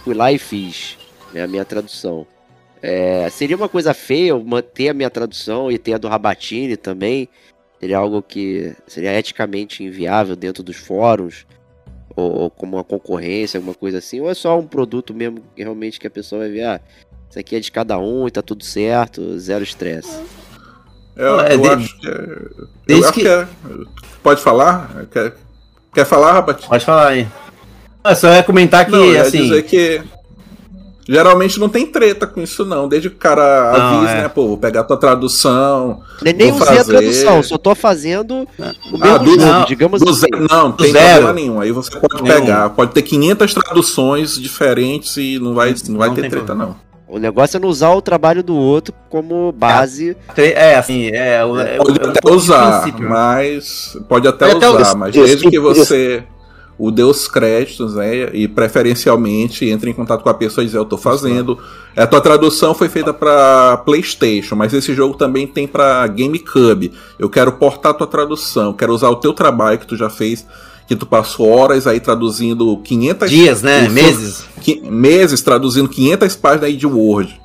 fui 0.03 0.13
lá 0.13 0.31
e 0.31 0.37
fiz 0.37 0.95
né, 1.33 1.41
a 1.41 1.47
minha 1.47 1.65
tradução. 1.65 2.27
É, 2.83 3.27
seria 3.31 3.57
uma 3.57 3.67
coisa 3.67 3.95
feia 3.95 4.29
eu 4.29 4.43
manter 4.43 4.89
a 4.89 4.93
minha 4.93 5.09
tradução 5.09 5.71
e 5.71 5.79
ter 5.79 5.93
a 5.93 5.97
do 5.97 6.07
Rabatini 6.07 6.77
também, 6.77 7.27
seria 7.79 7.97
algo 7.97 8.21
que 8.21 8.75
seria 8.85 9.17
eticamente 9.17 9.83
inviável 9.83 10.35
dentro 10.35 10.61
dos 10.61 10.77
fóruns, 10.77 11.47
ou, 12.19 12.41
ou, 12.43 12.49
como 12.51 12.77
uma 12.77 12.83
concorrência, 12.83 13.57
alguma 13.57 13.73
coisa 13.73 13.99
assim, 13.99 14.19
ou 14.19 14.29
é 14.29 14.33
só 14.33 14.59
um 14.59 14.67
produto 14.67 15.13
mesmo 15.13 15.41
que 15.55 15.63
realmente 15.63 15.99
que 15.99 16.07
a 16.07 16.11
pessoa 16.11 16.41
vai 16.41 16.49
ver, 16.49 16.63
ah, 16.63 16.81
isso 17.29 17.39
aqui 17.39 17.55
é 17.55 17.59
de 17.59 17.71
cada 17.71 17.97
um 17.97 18.27
e 18.27 18.31
tá 18.31 18.41
tudo 18.41 18.63
certo, 18.63 19.37
zero 19.37 19.63
estresse. 19.63 20.19
Eu, 21.15 21.39
é, 21.39 21.55
eu, 21.55 21.65
eu 21.65 21.73
acho 21.73 21.99
que, 21.99 22.07
é, 22.07 22.37
eu 22.87 22.99
acho 22.99 23.13
que... 23.13 23.21
que 23.21 23.27
é, 23.27 23.47
pode 24.23 24.41
falar? 24.41 25.05
Quer, 25.11 25.33
quer 25.93 26.05
falar, 26.05 26.33
Rabat? 26.33 26.67
Pode 26.67 26.85
falar 26.85 27.07
aí. 27.09 27.27
Eu 28.03 28.15
só 28.15 28.33
ia 28.33 28.43
comentar 28.43 28.85
que, 28.85 28.91
não, 28.91 29.21
assim... 29.21 29.43
dizer 29.43 29.63
que 29.63 30.01
Geralmente 31.11 31.60
não 31.60 31.68
tem 31.68 31.88
treta 31.88 32.27
com 32.27 32.40
isso, 32.40 32.64
não. 32.64 32.88
Desde 32.88 33.10
que 33.10 33.15
o 33.15 33.19
cara 33.19 33.72
avise, 33.72 34.14
é. 34.14 34.22
né? 34.22 34.27
Pô, 34.30 34.49
vou 34.49 34.57
pegar 34.60 34.81
a 34.81 34.84
tua 34.84 34.95
tradução. 34.95 36.02
Nem, 36.22 36.34
nem 36.36 36.52
usei 36.52 36.68
fazer... 36.68 36.81
a 36.81 36.86
tradução, 36.86 37.41
só 37.41 37.57
tô 37.57 37.73
fazendo 37.73 38.48
o 38.94 38.98
mesmo 38.98 39.15
ah, 39.15 39.18
do, 39.18 39.31
jogo, 39.31 39.41
não, 39.44 39.65
digamos 39.65 40.02
do 40.02 40.10
assim. 40.11 40.27
Zero, 40.31 40.48
não, 40.48 40.72
tem 40.72 40.91
zero. 40.91 41.23
problema 41.23 41.34
nenhum. 41.34 41.60
Aí 41.60 41.72
você 41.72 41.90
pode 41.99 42.22
nenhum. 42.22 42.36
pegar. 42.41 42.69
Pode 42.69 42.91
ter 42.91 43.02
500 43.02 43.53
traduções 43.56 44.36
diferentes 44.40 45.18
e 45.18 45.40
não 45.40 45.56
vai, 45.56 45.73
não 45.88 45.98
vai 45.98 46.10
não 46.10 46.15
ter 46.15 46.30
treta, 46.30 46.45
problema. 46.45 46.65
não. 46.65 46.90
O 47.07 47.18
negócio 47.18 47.57
é 47.57 47.60
não 47.60 47.69
usar 47.69 47.90
o 47.90 48.03
trabalho 48.03 48.44
do 48.44 48.56
outro 48.56 48.94
como 49.10 49.52
base. 49.52 50.15
É, 50.38 50.73
é 50.73 50.76
assim, 50.76 51.07
é. 51.07 51.41
É 51.41 51.77
pode 51.77 51.99
até 52.03 52.31
usar, 52.31 52.99
mas. 52.99 53.98
Pode 54.07 54.27
até 54.27 54.53
pode 54.53 54.64
usar, 54.64 54.81
até 54.90 54.95
mas 54.95 55.14
desde 55.14 55.49
que 55.49 55.60
você 55.60 56.23
o 56.80 56.89
dê 56.89 57.03
os 57.03 57.27
créditos, 57.27 57.95
né? 57.95 58.34
E 58.34 58.47
preferencialmente 58.47 59.65
entre 59.65 59.91
em 59.91 59.93
contato 59.93 60.23
com 60.23 60.30
a 60.30 60.34
pessoa 60.34 60.64
e 60.64 60.68
dizer, 60.68 60.77
eu 60.77 60.85
tô 60.85 60.97
fazendo. 60.97 61.60
A 61.95 62.07
tua 62.07 62.22
tradução 62.22 62.73
foi 62.73 62.88
feita 62.88 63.14
para 63.14 63.76
PlayStation, 63.85 64.56
mas 64.56 64.73
esse 64.73 64.95
jogo 64.95 65.18
também 65.18 65.45
tem 65.45 65.68
para 65.68 66.07
GameCube. 66.07 66.93
Eu 67.19 67.30
quero 67.30 67.51
portar 67.51 67.91
a 67.91 67.93
tua 67.93 68.07
tradução, 68.07 68.72
quero 68.72 68.93
usar 68.93 69.10
o 69.10 69.18
teu 69.18 69.34
trabalho 69.34 69.77
que 69.77 69.85
tu 69.85 69.97
já 69.97 70.10
fez, 70.10 70.47
que 70.88 70.95
tu 70.95 71.06
passou 71.06 71.49
horas 71.49 71.85
aí 71.85 71.99
traduzindo 71.99 72.77
500 72.77 73.30
dias, 73.30 73.61
né? 73.61 73.89
Meses. 73.89 74.45
meses 74.89 75.41
traduzindo 75.41 75.89
500 75.89 76.35
páginas 76.38 76.64
aí 76.64 76.77
de 76.77 76.88
Word. 76.88 77.41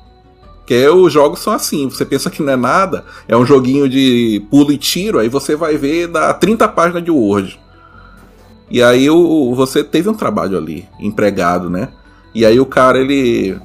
Que 0.65 0.87
os 0.87 1.11
jogos 1.11 1.41
são 1.41 1.51
assim, 1.51 1.89
você 1.89 2.05
pensa 2.05 2.31
que 2.31 2.41
não 2.41 2.53
é 2.53 2.55
nada, 2.55 3.03
é 3.27 3.35
um 3.35 3.45
joguinho 3.45 3.87
de 3.89 4.41
pulo 4.49 4.71
e 4.71 4.77
tiro, 4.77 5.19
aí 5.19 5.27
você 5.27 5.55
vai 5.57 5.77
ver 5.77 6.07
dá 6.07 6.33
30 6.33 6.67
páginas 6.69 7.03
de 7.03 7.11
Word. 7.11 7.59
E 8.69 8.81
aí 8.81 9.09
o, 9.09 9.53
você 9.53 9.83
teve 9.83 10.09
um 10.09 10.13
trabalho 10.13 10.57
ali, 10.57 10.87
empregado, 10.99 11.69
né? 11.69 11.89
E 12.33 12.45
aí 12.45 12.59
o 12.59 12.65
cara, 12.65 12.99
ele. 12.99 13.57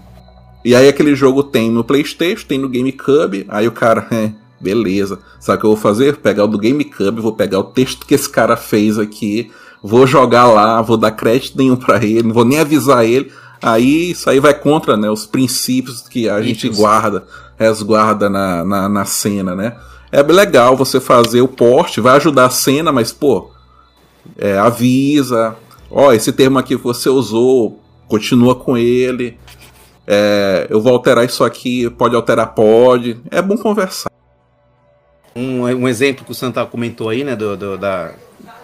E 0.64 0.74
aí 0.74 0.88
aquele 0.88 1.14
jogo 1.14 1.42
tem 1.42 1.70
no 1.70 1.82
Playstation, 1.82 2.46
tem 2.46 2.58
no 2.58 2.68
GameCube, 2.68 3.46
aí 3.48 3.66
o 3.66 3.72
cara, 3.72 4.06
é, 4.12 4.30
beleza. 4.60 5.18
Sabe 5.40 5.58
o 5.58 5.60
que 5.60 5.66
eu 5.66 5.70
vou 5.70 5.80
fazer? 5.80 6.12
Vou 6.12 6.20
pegar 6.20 6.44
o 6.44 6.48
do 6.48 6.58
GameCube, 6.58 7.20
vou 7.20 7.32
pegar 7.32 7.58
o 7.58 7.64
texto 7.64 8.06
que 8.06 8.14
esse 8.14 8.28
cara 8.28 8.56
fez 8.56 8.98
aqui, 8.98 9.50
vou 9.82 10.06
jogar 10.06 10.46
lá, 10.46 10.82
vou 10.82 10.96
dar 10.96 11.12
crédito 11.12 11.56
nenhum 11.56 11.76
para 11.76 12.04
ele, 12.04 12.24
não 12.24 12.34
vou 12.34 12.44
nem 12.44 12.60
avisar 12.60 13.04
ele. 13.04 13.32
Aí 13.62 14.12
isso 14.12 14.28
aí 14.30 14.40
vai 14.40 14.54
contra 14.54 14.96
né, 14.96 15.10
os 15.10 15.26
princípios 15.26 16.02
que 16.02 16.28
a 16.28 16.40
gente 16.40 16.68
guarda, 16.68 17.26
resguarda 17.58 18.30
na, 18.30 18.64
na, 18.64 18.88
na 18.88 19.04
cena, 19.04 19.54
né? 19.54 19.76
É 20.12 20.22
legal 20.22 20.76
você 20.76 20.98
fazer 20.98 21.40
o 21.40 21.48
porte, 21.48 22.00
vai 22.00 22.16
ajudar 22.16 22.46
a 22.46 22.50
cena, 22.50 22.90
mas, 22.90 23.12
pô, 23.12 23.50
é, 24.38 24.58
avisa, 24.58 25.56
ó, 25.90 26.08
oh, 26.08 26.12
esse 26.12 26.32
termo 26.32 26.58
aqui 26.58 26.76
você 26.76 27.08
usou, 27.08 27.80
continua 28.08 28.54
com 28.54 28.76
ele. 28.76 29.38
É, 30.06 30.66
eu 30.68 30.80
vou 30.80 30.92
alterar 30.92 31.24
isso 31.24 31.44
aqui, 31.44 31.88
pode 31.90 32.16
alterar, 32.16 32.54
pode. 32.54 33.20
É 33.30 33.40
bom 33.40 33.56
conversar. 33.56 34.10
Um, 35.34 35.62
um 35.62 35.88
exemplo 35.88 36.24
que 36.24 36.32
o 36.32 36.34
Santa 36.34 36.66
comentou 36.66 37.08
aí, 37.08 37.22
né, 37.22 37.36
do, 37.36 37.56
do 37.56 37.78
da, 37.78 38.12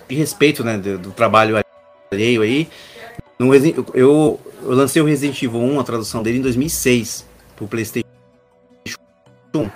de 0.09 0.15
respeito, 0.17 0.65
né, 0.65 0.77
do, 0.77 0.99
do 0.99 1.11
trabalho 1.13 1.57
alheio 2.11 2.43
aí. 2.43 2.69
No, 3.39 3.55
eu, 3.55 3.81
eu 3.95 4.41
lancei 4.63 5.01
o 5.01 5.05
Resident 5.05 5.41
Evil 5.43 5.61
1, 5.61 5.81
a 5.81 5.85
tradução 5.85 6.23
dele, 6.23 6.39
em 6.39 6.43
2006, 6.43 7.27
pro 7.55 7.69
PlayStation 7.69 8.07
1. 9.55 9.71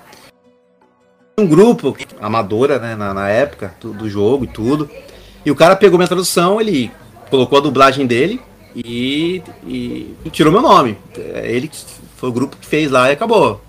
Um 1.38 1.46
grupo, 1.46 1.96
amadora, 2.20 2.78
né, 2.78 2.96
na, 2.96 3.14
na 3.14 3.28
época 3.28 3.74
do, 3.80 3.92
do 3.92 4.08
jogo 4.08 4.44
e 4.44 4.48
tudo. 4.48 4.90
E 5.44 5.50
o 5.50 5.56
cara 5.56 5.76
pegou 5.76 5.98
minha 5.98 6.08
tradução, 6.08 6.60
ele 6.60 6.90
colocou 7.30 7.58
a 7.58 7.62
dublagem 7.62 8.06
dele 8.06 8.40
e, 8.74 9.42
e, 9.66 10.14
tirou 10.30 10.52
meu 10.52 10.62
nome. 10.62 10.98
É, 11.16 11.50
ele 11.50 11.70
foi 12.16 12.28
o 12.28 12.32
grupo 12.32 12.56
que 12.56 12.66
fez 12.66 12.90
lá 12.90 13.08
e 13.08 13.12
acabou. 13.12 13.60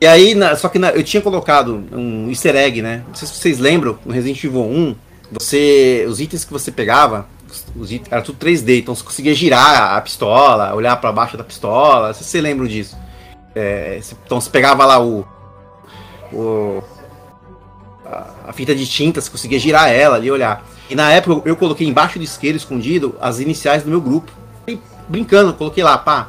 E 0.00 0.06
aí, 0.06 0.34
na, 0.34 0.56
só 0.56 0.68
que 0.68 0.78
na, 0.78 0.90
eu 0.90 1.02
tinha 1.02 1.20
colocado 1.20 1.84
um 1.92 2.28
easter 2.28 2.56
egg, 2.56 2.80
né? 2.80 3.04
Não 3.06 3.14
sei 3.14 3.28
se 3.28 3.34
vocês 3.34 3.58
lembram, 3.58 3.98
no 4.04 4.12
Resident 4.12 4.42
Evil 4.42 4.62
1, 4.62 4.96
você, 5.30 6.06
os 6.08 6.20
itens 6.20 6.44
que 6.44 6.52
você 6.52 6.72
pegava, 6.72 7.28
os 7.76 7.92
itens, 7.92 8.10
era 8.10 8.22
tudo 8.22 8.38
3D, 8.38 8.78
então 8.78 8.94
você 8.94 9.04
conseguia 9.04 9.34
girar 9.34 9.94
a 9.94 10.00
pistola, 10.00 10.74
olhar 10.74 10.96
para 10.96 11.12
baixo 11.12 11.36
da 11.36 11.44
pistola, 11.44 12.14
se 12.14 12.24
vocês 12.24 12.42
lembram 12.42 12.66
disso. 12.66 12.96
É, 13.54 14.00
então 14.24 14.40
você 14.40 14.48
pegava 14.48 14.86
lá 14.86 15.02
o, 15.02 15.26
o 16.32 16.82
a, 18.46 18.52
fita 18.52 18.74
de 18.74 18.86
tinta, 18.86 19.20
você 19.20 19.30
conseguia 19.30 19.58
girar 19.58 19.88
ela 19.90 20.16
ali, 20.16 20.30
olhar. 20.30 20.64
E 20.88 20.94
na 20.94 21.10
época 21.12 21.48
eu, 21.48 21.56
coloquei 21.56 21.86
embaixo 21.86 22.18
do 22.18 22.24
isqueiro, 22.24 22.56
escondido, 22.56 23.14
as 23.20 23.38
iniciais 23.38 23.82
do 23.82 23.90
meu 23.90 24.00
grupo. 24.00 24.32
E, 24.66 24.78
brincando, 25.08 25.54
coloquei 25.54 25.84
lá, 25.84 25.96
pá. 25.96 26.28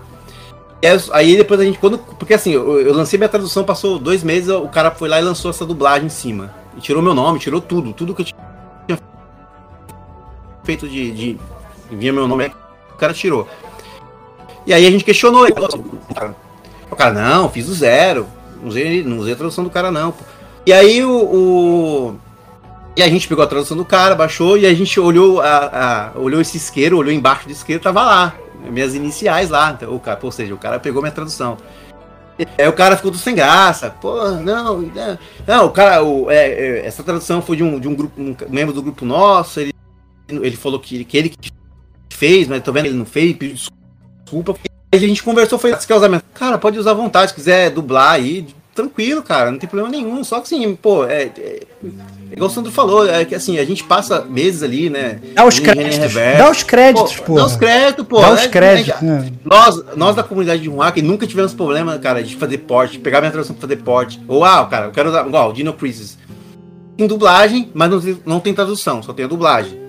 Aí, 1.11 1.37
depois 1.37 1.59
a 1.59 1.63
gente, 1.63 1.79
quando. 1.79 1.97
Porque 1.97 2.33
assim, 2.33 2.51
eu, 2.51 2.79
eu 2.79 2.93
lancei 2.93 3.17
minha 3.17 3.29
tradução, 3.29 3.63
passou 3.63 3.99
dois 3.99 4.23
meses, 4.23 4.49
o 4.49 4.67
cara 4.67 4.91
foi 4.91 5.09
lá 5.09 5.19
e 5.19 5.23
lançou 5.23 5.51
essa 5.51 5.65
dublagem 5.65 6.07
em 6.07 6.09
cima. 6.09 6.53
E 6.77 6.81
tirou 6.81 7.01
meu 7.01 7.13
nome, 7.13 7.39
tirou 7.39 7.61
tudo, 7.61 7.93
tudo 7.93 8.15
que 8.15 8.21
eu 8.21 8.25
tinha 8.25 8.99
feito 10.63 10.87
de. 10.87 11.11
de 11.11 11.39
vinha 11.91 12.13
meu 12.13 12.27
nome, 12.27 12.51
o 12.93 12.97
cara 12.97 13.13
tirou. 13.13 13.47
E 14.65 14.73
aí 14.73 14.85
a 14.85 14.91
gente 14.91 15.03
questionou 15.03 15.45
ele. 15.45 15.55
O 16.89 16.95
cara, 16.95 17.13
não, 17.13 17.49
fiz 17.49 17.67
o 17.67 17.73
zero. 17.73 18.27
Não 18.59 18.69
usei, 18.69 19.03
não 19.03 19.17
usei 19.17 19.33
a 19.33 19.35
tradução 19.35 19.63
do 19.63 19.69
cara, 19.69 19.91
não. 19.91 20.11
Pô. 20.11 20.23
E 20.65 20.71
aí 20.71 21.03
o, 21.03 21.11
o, 21.11 22.19
E 22.95 23.01
a 23.01 23.09
gente 23.09 23.27
pegou 23.27 23.43
a 23.43 23.47
tradução 23.47 23.75
do 23.75 23.85
cara, 23.85 24.15
baixou, 24.15 24.57
e 24.57 24.65
a 24.65 24.73
gente 24.73 24.99
olhou 24.99 25.41
a, 25.41 26.11
a 26.15 26.19
olhou 26.19 26.39
esse 26.41 26.57
isqueiro, 26.57 26.97
olhou 26.97 27.13
embaixo 27.13 27.47
do 27.47 27.51
isqueiro, 27.51 27.81
tava 27.81 28.03
lá. 28.03 28.35
Minhas 28.69 28.93
iniciais 28.93 29.49
lá. 29.49 29.71
Então, 29.71 29.93
o 29.95 29.99
cara, 29.99 30.19
ou 30.21 30.31
seja, 30.31 30.53
o 30.53 30.57
cara 30.57 30.79
pegou 30.79 31.01
minha 31.01 31.11
tradução. 31.11 31.57
Aí 32.57 32.67
o 32.67 32.73
cara 32.73 32.95
ficou 32.95 33.13
sem 33.13 33.35
graça. 33.35 33.89
Pô, 33.89 34.29
não, 34.31 34.81
não, 34.81 35.17
não 35.47 35.65
o 35.65 35.71
cara, 35.71 36.03
o, 36.03 36.29
é, 36.29 36.47
é, 36.47 36.85
essa 36.85 37.03
tradução 37.03 37.41
foi 37.41 37.57
de 37.57 37.63
um, 37.63 37.79
de 37.79 37.87
um 37.87 37.95
grupo, 37.95 38.21
um 38.21 38.35
membro 38.49 38.73
do 38.73 38.81
grupo 38.81 39.05
nosso. 39.05 39.59
Ele, 39.59 39.73
ele 40.29 40.55
falou 40.55 40.79
que, 40.79 41.03
que 41.03 41.17
ele 41.17 41.33
fez, 42.11 42.47
mas 42.47 42.63
tô 42.63 42.71
vendo 42.71 42.85
ele 42.85 42.97
não 42.97 43.05
fez, 43.05 43.35
pediu 43.35 43.55
desculpa. 44.23 44.55
Aí 44.93 44.99
a 45.03 45.07
gente 45.07 45.23
conversou, 45.23 45.57
foi 45.57 45.75
casamento. 45.75 46.23
Cara, 46.33 46.57
pode 46.57 46.77
usar 46.77 46.91
à 46.91 46.95
vontade, 46.95 47.29
se 47.29 47.35
quiser 47.35 47.69
dublar 47.69 48.13
aí, 48.13 48.47
tranquilo, 48.81 49.21
cara, 49.21 49.51
não 49.51 49.59
tem 49.59 49.69
problema 49.69 49.91
nenhum. 49.91 50.23
Só 50.23 50.39
que 50.39 50.53
assim, 50.53 50.75
pô, 50.75 51.05
é, 51.05 51.23
é, 51.23 51.63
é 51.83 52.33
igual 52.33 52.49
o 52.49 52.53
Sandro 52.53 52.71
falou, 52.71 53.07
é 53.07 53.23
que 53.23 53.35
assim, 53.35 53.59
a 53.59 53.65
gente 53.65 53.83
passa 53.83 54.21
meses 54.21 54.63
ali, 54.63 54.89
né? 54.89 55.19
Dá 55.33 55.45
os 55.45 55.59
créditos. 55.59 56.13
Dá 56.13 56.49
os 56.49 56.63
créditos, 56.63 57.15
pô. 57.17 57.35
Dá 57.35 57.45
os 57.45 57.55
créditos, 57.55 58.07
pô. 58.07 58.21
Dá 58.21 58.31
os 58.31 58.47
créditos. 58.47 59.01
Né? 59.01 59.31
Nós, 59.43 59.83
nós 59.95 60.15
da 60.15 60.23
comunidade 60.23 60.61
de 60.61 60.69
Ruak 60.69 61.01
nunca 61.01 61.27
tivemos 61.27 61.53
problema, 61.53 61.97
cara, 61.99 62.23
de 62.23 62.35
fazer 62.35 62.59
porte, 62.59 62.99
pegar 62.99 63.21
minha 63.21 63.31
tradução 63.31 63.55
pra 63.55 63.67
fazer 63.67 63.81
porte. 63.81 64.19
Ou, 64.27 64.43
ah, 64.43 64.65
cara, 64.65 64.87
eu 64.87 64.91
quero 64.91 65.09
usar, 65.09 65.25
igual, 65.25 65.53
Dino 65.53 65.73
Crisis. 65.73 66.17
Tem 66.97 67.07
dublagem, 67.07 67.69
mas 67.73 67.89
não, 67.89 68.17
não 68.25 68.39
tem 68.39 68.53
tradução, 68.53 69.01
só 69.01 69.13
tem 69.13 69.25
a 69.25 69.27
dublagem. 69.27 69.79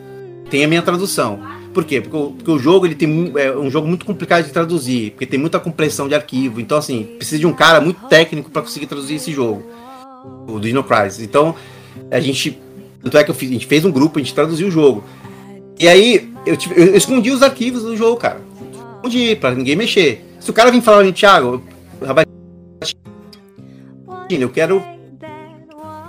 Tem 0.51 0.65
a 0.65 0.69
minha 0.69 0.83
tradução. 0.83 1.41
Por 1.73 1.85
quê? 1.85 2.01
Porque 2.01 2.17
o, 2.17 2.31
porque 2.31 2.51
o 2.51 2.59
jogo 2.59 2.87
ele 2.87 2.95
tem 2.95 3.33
é 3.37 3.51
um 3.57 3.71
jogo 3.71 3.89
muito 3.89 4.05
complicado 4.05 4.45
de 4.45 4.53
traduzir, 4.53 5.13
porque 5.13 5.27
tem 5.27 5.39
muita 5.39 5.59
compressão 5.59 6.07
de 6.07 6.15
arquivo. 6.15 6.61
Então, 6.61 6.77
assim, 6.77 7.05
precisa 7.17 7.39
de 7.39 7.47
um 7.47 7.53
cara 7.53 7.81
muito 7.81 8.07
técnico 8.09 8.51
para 8.51 8.63
conseguir 8.63 8.87
traduzir 8.87 9.15
esse 9.15 9.33
jogo, 9.33 9.65
o 10.47 10.61
Dino 10.61 10.85
Crisis. 10.85 11.21
Então, 11.21 11.55
a 12.11 12.21
gente. 12.21 12.61
Tanto 13.03 13.19
é 13.19 13.25
que 13.25 13.33
fiz, 13.33 13.51
a 13.51 13.53
gente 13.53 13.67
fez 13.67 13.85
um 13.85 13.91
grupo, 13.91 14.19
a 14.19 14.23
gente 14.23 14.35
traduziu 14.35 14.69
o 14.69 14.71
jogo. 14.71 15.03
E 15.79 15.89
aí, 15.89 16.31
eu, 16.47 16.57
tive, 16.57 16.81
eu 16.81 16.95
escondi 16.95 17.31
os 17.31 17.43
arquivos 17.43 17.83
do 17.83 17.97
jogo, 17.97 18.17
cara. 18.17 18.41
Escondi, 18.97 19.35
pra 19.35 19.53
ninguém 19.53 19.75
mexer. 19.75 20.25
Se 20.39 20.51
o 20.51 20.53
cara 20.53 20.71
vir 20.71 20.83
falar 20.83 21.11
Thiago, 21.13 21.63
eu 24.31 24.49
quero. 24.51 24.83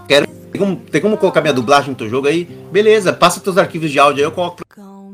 Quero. 0.08 0.28
Tem 0.28 0.60
como, 0.60 0.76
tem 0.76 1.02
como 1.02 1.18
colocar 1.18 1.42
minha 1.42 1.54
dublagem 1.54 1.90
no 1.90 1.96
teu 1.96 2.08
jogo 2.08 2.28
aí? 2.28 2.48
Beleza, 2.72 3.12
passa 3.12 3.40
teus 3.40 3.58
arquivos 3.58 3.90
de 3.90 3.98
áudio 3.98 4.24
aí, 4.24 4.28
eu 4.28 4.32
coloco 4.32 4.58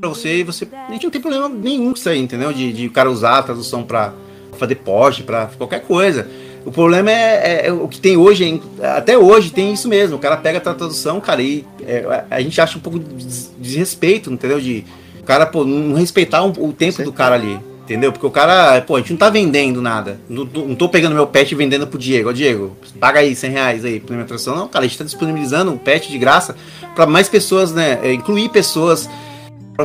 você 0.08 0.38
e 0.38 0.44
você. 0.44 0.68
A 0.88 0.92
gente 0.92 1.04
não 1.04 1.12
tem 1.12 1.20
problema 1.20 1.50
nenhum 1.50 1.92
com 1.92 1.98
isso 1.98 2.10
aí, 2.10 2.20
entendeu? 2.20 2.54
De, 2.54 2.72
de 2.72 2.88
o 2.88 2.92
cara 2.92 3.10
usar 3.10 3.40
a 3.40 3.44
tradução 3.44 3.84
pra 3.84 4.14
fazer 4.58 4.76
post, 4.76 5.24
pra 5.24 5.48
qualquer 5.58 5.82
coisa. 5.82 6.28
O 6.66 6.72
problema 6.72 7.10
é, 7.10 7.64
é, 7.64 7.68
é 7.68 7.72
o 7.72 7.88
que 7.88 8.00
tem 8.00 8.18
hoje, 8.18 8.62
até 8.96 9.18
hoje 9.18 9.52
tem 9.52 9.74
isso 9.74 9.88
mesmo. 9.88 10.18
O 10.18 10.20
cara 10.20 10.38
pega 10.38 10.58
a 10.58 10.62
tradução, 10.62 11.20
cara, 11.20 11.42
e 11.42 11.66
é, 11.82 12.26
a 12.30 12.42
gente 12.42 12.60
acha 12.60 12.78
um 12.78 12.82
pouco 12.82 13.00
de 13.00 13.26
desrespeito, 13.58 14.32
entendeu? 14.32 14.60
De 14.60 14.86
o 15.20 15.24
cara, 15.24 15.46
pô, 15.46 15.64
não 15.64 15.96
respeitar 15.96 16.44
o 16.44 16.74
tempo 16.74 17.02
do 17.04 17.14
cara 17.14 17.36
ali, 17.36 17.60
entendeu? 17.84 18.12
Porque 18.12 18.26
o 18.26 18.32
cara, 18.32 18.82
pô, 18.82 18.96
a 18.96 19.00
gente 19.00 19.12
não 19.12 19.18
tá 19.18 19.30
vendendo 19.30 19.82
nada. 19.82 20.20
Não, 20.28 20.44
não 20.44 20.76
tô 20.76 20.90
pegando 20.90 21.16
meu 21.16 21.28
pet 21.28 21.52
e 21.52 21.56
vendendo 21.56 21.88
pro 21.88 21.98
Diego. 21.98 22.30
Ó, 22.30 22.32
Diego, 22.32 22.76
paga 23.00 23.20
aí 23.20 23.36
100 23.36 23.52
reais 23.52 23.86
aí 23.86 24.00
pra 24.00 24.24
tradução. 24.24 24.56
Não, 24.56 24.68
cara, 24.68 24.86
a 24.86 24.88
gente 24.88 24.98
tá 24.98 25.04
disponibilizando 25.04 25.72
um 25.72 25.78
pet 25.78 26.12
de 26.12 26.18
graça 26.18 26.56
para 26.94 27.06
mais 27.06 27.30
pessoas, 27.30 27.72
né? 27.72 28.00
É, 28.04 28.14
incluir 28.14 28.50
pessoas 28.50 29.10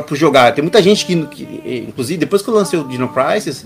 para 0.01 0.15
jogar. 0.15 0.53
Tem 0.53 0.61
muita 0.61 0.81
gente 0.81 1.05
que, 1.05 1.25
que, 1.27 1.85
inclusive, 1.87 2.17
depois 2.17 2.41
que 2.41 2.49
eu 2.49 2.53
lancei 2.53 2.79
o 2.79 2.83
Dino 2.83 3.09
Crisis, 3.09 3.65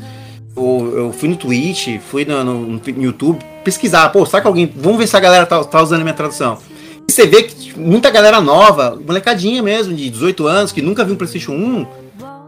eu, 0.55 0.93
eu 0.97 1.13
fui 1.13 1.29
no 1.29 1.35
Twitch, 1.35 1.99
fui 2.09 2.25
no, 2.25 2.43
no, 2.43 2.59
no, 2.65 2.81
YouTube 3.03 3.39
pesquisar, 3.63 4.09
pô, 4.09 4.25
que 4.25 4.47
alguém. 4.47 4.71
Vamos 4.75 4.97
ver 4.97 5.07
se 5.07 5.15
a 5.15 5.19
galera 5.19 5.45
tá, 5.45 5.63
tá 5.63 5.81
usando 5.81 6.01
a 6.01 6.03
minha 6.03 6.13
tradução. 6.13 6.57
E 7.07 7.11
você 7.11 7.25
vê 7.25 7.43
que 7.43 7.77
muita 7.79 8.09
galera 8.09 8.39
nova, 8.39 8.99
molecadinha 9.05 9.63
mesmo, 9.63 9.93
de 9.93 10.09
18 10.09 10.47
anos, 10.47 10.71
que 10.71 10.81
nunca 10.81 11.03
viu 11.03 11.15
um 11.15 11.17
PlayStation 11.17 11.53
1, 11.53 11.87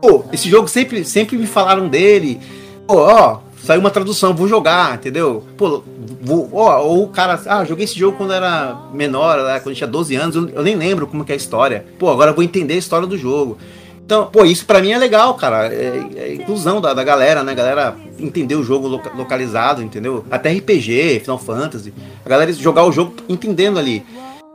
pô, 0.02 0.26
esse 0.32 0.49
jogo 0.49 0.68
sempre, 0.68 1.03
sempre 1.03 1.38
me 1.38 1.48
falaram 1.48 1.88
dele. 1.88 2.40
Pô, 2.86 2.98
ó, 2.98 3.40
saiu 3.63 3.79
uma 3.79 3.89
tradução, 3.89 4.33
vou 4.33 4.47
jogar, 4.47 4.95
entendeu? 4.95 5.43
Pô, 5.57 5.83
vou, 6.21 6.49
ó, 6.53 6.81
ou 6.81 7.03
o 7.03 7.07
cara, 7.07 7.39
ah, 7.45 7.63
joguei 7.65 7.85
esse 7.85 7.97
jogo 7.97 8.17
quando 8.17 8.33
era 8.33 8.77
menor, 8.93 9.43
né, 9.43 9.59
quando 9.59 9.75
tinha 9.75 9.88
12 9.88 10.15
anos, 10.15 10.35
eu, 10.35 10.49
eu, 10.49 10.63
nem 10.63 10.75
lembro 10.75 11.07
como 11.07 11.25
é 11.27 11.33
a 11.33 11.35
história. 11.35 11.85
Pô, 11.97 12.09
agora 12.09 12.31
eu 12.31 12.35
vou 12.35 12.43
entender 12.43 12.75
a 12.75 12.77
história 12.77 13.07
do 13.07 13.17
jogo. 13.17 13.57
Então, 14.03 14.25
pô, 14.25 14.43
isso 14.43 14.65
para 14.65 14.81
mim 14.81 14.91
é 14.91 14.97
legal, 14.97 15.35
cara. 15.35 15.73
É, 15.73 16.03
é 16.17 16.33
inclusão 16.33 16.81
da, 16.81 16.93
da 16.93 17.03
galera, 17.03 17.43
né? 17.43 17.53
A 17.53 17.55
galera 17.55 17.95
entender 18.19 18.55
o 18.55 18.63
jogo 18.63 18.88
loca, 18.88 19.09
localizado, 19.15 19.81
entendeu? 19.81 20.25
Até 20.29 20.51
RPG, 20.51 21.21
Final 21.21 21.39
Fantasy. 21.39 21.93
A 22.25 22.27
galera 22.27 22.51
jogar 22.51 22.83
o 22.83 22.91
jogo 22.91 23.13
entendendo 23.29 23.79
ali. 23.79 24.03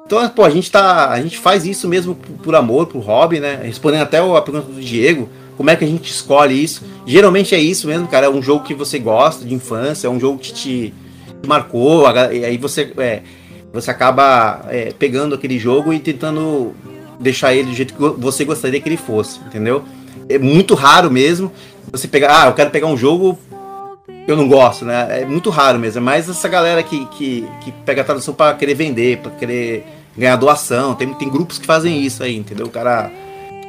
Então, 0.05 0.29
pô, 0.29 0.45
a 0.45 0.51
gente 0.51 0.71
tá. 0.71 1.11
A 1.11 1.21
gente 1.23 1.39
faz 1.39 1.65
isso 1.65 1.89
mesmo 1.89 2.15
por, 2.15 2.33
por 2.45 2.55
amor, 2.55 2.87
por 2.87 3.01
hobby, 3.01 3.41
né? 3.41 3.61
Respondendo 3.63 4.03
até 4.03 4.19
a 4.19 4.43
pergunta 4.43 4.71
do 4.71 4.81
Diego. 4.81 5.29
Como 5.57 5.71
é 5.71 5.77
que 5.77 5.85
a 5.85 5.89
gente 5.89 6.11
escolhe 6.11 6.63
isso? 6.63 6.85
Geralmente 7.07 7.55
é 7.55 7.59
isso 7.59 7.87
mesmo, 7.87 8.07
cara. 8.09 8.27
É 8.27 8.29
um 8.29 8.43
jogo 8.43 8.65
que 8.65 8.75
você 8.75 8.99
gosta 8.99 9.45
de 9.45 9.55
infância, 9.55 10.07
é 10.07 10.11
um 10.11 10.21
jogo 10.21 10.39
que 10.39 10.53
te 10.53 10.95
marcou, 11.47 12.05
e 12.33 12.45
aí 12.45 12.59
você, 12.59 12.93
é, 12.99 13.23
você 13.73 13.91
acaba 13.91 14.65
é, 14.69 14.93
pegando 14.99 15.35
aquele 15.35 15.59
jogo 15.59 15.93
e 15.93 15.99
tentando 15.99 16.75
deixar 17.21 17.55
ele 17.55 17.71
do 17.71 17.75
jeito 17.75 17.95
que 17.95 18.01
você 18.21 18.45
gostaria 18.45 18.81
que 18.81 18.89
ele 18.89 18.97
fosse, 18.97 19.39
entendeu? 19.47 19.85
É 20.29 20.39
muito 20.39 20.75
raro 20.75 21.11
mesmo 21.11 21.53
você 21.91 22.09
pegar, 22.09 22.43
ah, 22.43 22.47
eu 22.49 22.53
quero 22.53 22.71
pegar 22.71 22.89
um 22.89 22.97
jogo 22.97 23.39
eu 24.27 24.37
não 24.37 24.49
gosto, 24.49 24.85
né? 24.85 25.23
É 25.23 25.25
muito 25.25 25.51
raro 25.51 25.79
mesmo. 25.79 25.99
É 25.99 26.03
mais 26.03 26.29
essa 26.29 26.49
galera 26.49 26.83
que, 26.83 27.07
que, 27.07 27.49
que 27.61 27.71
pega 27.85 28.03
a 28.03 28.05
tradução 28.05 28.35
para 28.35 28.55
querer 28.55 28.75
vender, 28.75 29.19
para 29.19 29.31
querer 29.31 29.87
ganhar 30.17 30.35
doação. 30.37 30.95
Tem, 30.97 31.13
tem 31.15 31.31
grupos 31.31 31.59
que 31.59 31.67
fazem 31.67 32.03
isso 32.03 32.25
aí, 32.25 32.37
entendeu? 32.37 32.67
O 32.67 32.71
cara 32.71 33.11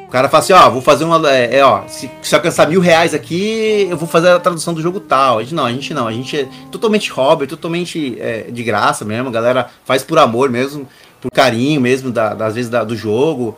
o 0.08 0.10
cara 0.10 0.30
fala 0.30 0.42
assim, 0.42 0.54
ó, 0.54 0.70
vou 0.70 0.82
fazer 0.82 1.04
uma. 1.04 1.30
É, 1.30 1.58
é, 1.58 1.66
ó, 1.66 1.86
se, 1.86 2.10
se 2.22 2.34
alcançar 2.34 2.70
mil 2.70 2.80
reais 2.80 3.14
aqui, 3.14 3.88
eu 3.90 3.98
vou 3.98 4.08
fazer 4.08 4.30
a 4.30 4.40
tradução 4.40 4.74
do 4.74 4.82
jogo 4.82 5.02
tal. 5.02 5.40
A 5.40 5.44
gente 5.44 5.54
não, 5.54 5.66
a 5.66 5.72
gente 5.72 5.94
não, 5.94 6.08
a 6.08 6.14
gente 6.14 6.40
é 6.40 6.48
totalmente 6.72 7.12
hobby, 7.12 7.46
totalmente 7.46 8.18
é, 8.18 8.44
de 8.44 8.64
graça 8.64 9.04
mesmo, 9.04 9.28
a 9.28 9.32
galera 9.32 9.70
faz 9.84 10.04
por 10.04 10.18
amor 10.18 10.50
mesmo, 10.50 10.88
por 11.20 11.30
carinho 11.30 11.82
mesmo, 11.82 12.10
da, 12.10 12.34
das 12.34 12.56
vezes 12.56 12.72
da, 12.72 12.86
do 12.86 12.96
jogo. 12.96 13.58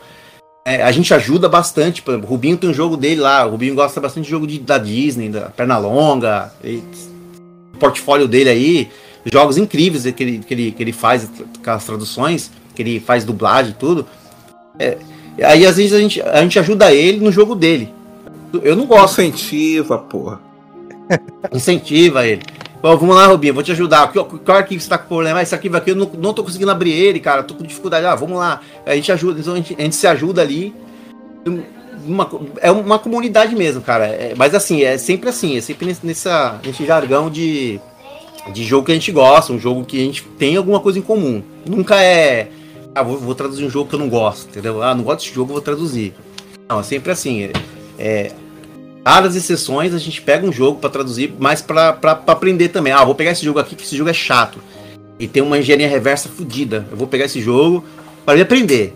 É, 0.66 0.82
a 0.82 0.90
gente 0.90 1.14
ajuda 1.14 1.48
bastante. 1.48 2.02
o 2.04 2.26
Rubinho 2.26 2.56
tem 2.56 2.68
um 2.68 2.74
jogo 2.74 2.96
dele 2.96 3.20
lá, 3.20 3.46
o 3.46 3.50
Rubinho 3.52 3.76
gosta 3.76 4.00
bastante 4.00 4.24
de 4.24 4.30
jogo 4.30 4.44
de, 4.44 4.58
da 4.58 4.76
Disney, 4.76 5.28
da 5.28 5.42
Pernalonga, 5.50 6.52
e, 6.64 6.82
o 7.72 7.78
portfólio 7.78 8.26
dele 8.26 8.50
aí, 8.50 8.90
jogos 9.32 9.56
incríveis 9.56 10.02
que 10.12 10.22
ele, 10.22 10.38
que 10.40 10.52
ele, 10.52 10.72
que 10.72 10.82
ele 10.82 10.92
faz 10.92 11.30
com 11.64 11.70
as 11.70 11.84
traduções, 11.84 12.50
que 12.74 12.82
ele 12.82 12.98
faz 12.98 13.24
dublagem 13.24 13.70
e 13.70 13.74
tudo. 13.74 14.04
É, 14.76 14.98
Aí 15.42 15.66
às 15.66 15.76
vezes 15.76 15.92
a 15.92 15.98
gente, 15.98 16.20
a 16.22 16.42
gente 16.42 16.58
ajuda 16.58 16.92
ele 16.92 17.20
no 17.20 17.32
jogo 17.32 17.54
dele. 17.54 17.92
Eu 18.62 18.76
não 18.76 18.86
gosto. 18.86 19.22
Incentiva, 19.22 19.98
porra. 19.98 20.40
Incentiva 21.52 22.26
ele. 22.26 22.42
Bom, 22.82 22.96
vamos 22.96 23.14
lá, 23.14 23.26
Rubinho, 23.26 23.52
vou 23.52 23.62
te 23.62 23.72
ajudar. 23.72 24.10
Qual, 24.10 24.24
qual 24.24 24.56
arquivo 24.56 24.80
você 24.80 24.88
tá 24.88 24.96
com 24.96 25.06
problema? 25.06 25.42
Esse 25.42 25.54
arquivo 25.54 25.76
aqui 25.76 25.90
eu 25.90 25.96
não, 25.96 26.10
não 26.18 26.32
tô 26.32 26.42
conseguindo 26.42 26.70
abrir 26.70 26.92
ele, 26.92 27.20
cara. 27.20 27.42
Tô 27.42 27.54
com 27.54 27.62
dificuldade. 27.62 28.06
Ah, 28.06 28.14
vamos 28.14 28.38
lá. 28.38 28.60
A 28.86 28.94
gente 28.94 29.12
ajuda, 29.12 29.38
então 29.38 29.52
a 29.52 29.56
gente, 29.56 29.76
a 29.78 29.82
gente 29.82 29.96
se 29.96 30.06
ajuda 30.06 30.40
ali. 30.40 30.74
Uma, 32.06 32.28
é 32.60 32.70
uma 32.70 32.98
comunidade 32.98 33.54
mesmo, 33.54 33.82
cara. 33.82 34.06
É, 34.06 34.34
mas 34.34 34.54
assim, 34.54 34.82
é 34.82 34.96
sempre 34.96 35.28
assim, 35.28 35.58
é 35.58 35.60
sempre 35.60 35.94
nessa, 36.02 36.58
nesse 36.64 36.86
jargão 36.86 37.28
de, 37.28 37.78
de 38.50 38.64
jogo 38.64 38.86
que 38.86 38.92
a 38.92 38.94
gente 38.94 39.12
gosta, 39.12 39.52
um 39.52 39.58
jogo 39.58 39.84
que 39.84 40.00
a 40.00 40.04
gente 40.04 40.22
tem 40.38 40.56
alguma 40.56 40.80
coisa 40.80 40.98
em 40.98 41.02
comum. 41.02 41.42
Nunca 41.66 42.02
é 42.02 42.48
ah, 42.94 43.02
vou, 43.02 43.18
vou, 43.18 43.34
traduzir 43.34 43.64
um 43.64 43.70
jogo 43.70 43.88
que 43.88 43.94
eu 43.94 43.98
não 43.98 44.08
gosto, 44.08 44.48
entendeu? 44.48 44.82
Ah, 44.82 44.94
não 44.94 45.04
gosto 45.04 45.20
desse 45.20 45.34
jogo, 45.34 45.52
vou 45.52 45.62
traduzir. 45.62 46.14
Não, 46.68 46.80
é 46.80 46.82
sempre 46.82 47.12
assim. 47.12 47.44
É, 47.44 47.52
é 47.98 48.32
raras 49.04 49.34
exceções 49.34 49.94
a 49.94 49.98
gente 49.98 50.20
pega 50.20 50.46
um 50.46 50.52
jogo 50.52 50.78
para 50.78 50.90
traduzir, 50.90 51.32
mas 51.38 51.62
para 51.62 51.96
aprender 52.26 52.68
também. 52.68 52.92
Ah, 52.92 53.04
vou 53.04 53.14
pegar 53.14 53.32
esse 53.32 53.44
jogo 53.44 53.58
aqui 53.58 53.74
que 53.74 53.84
esse 53.84 53.96
jogo 53.96 54.10
é 54.10 54.14
chato 54.14 54.58
e 55.18 55.28
tem 55.28 55.42
uma 55.42 55.58
engenharia 55.58 55.86
reversa 55.86 56.28
fodida. 56.28 56.86
Eu 56.90 56.96
vou 56.96 57.06
pegar 57.06 57.26
esse 57.26 57.40
jogo 57.40 57.84
para 58.24 58.40
aprender. 58.40 58.94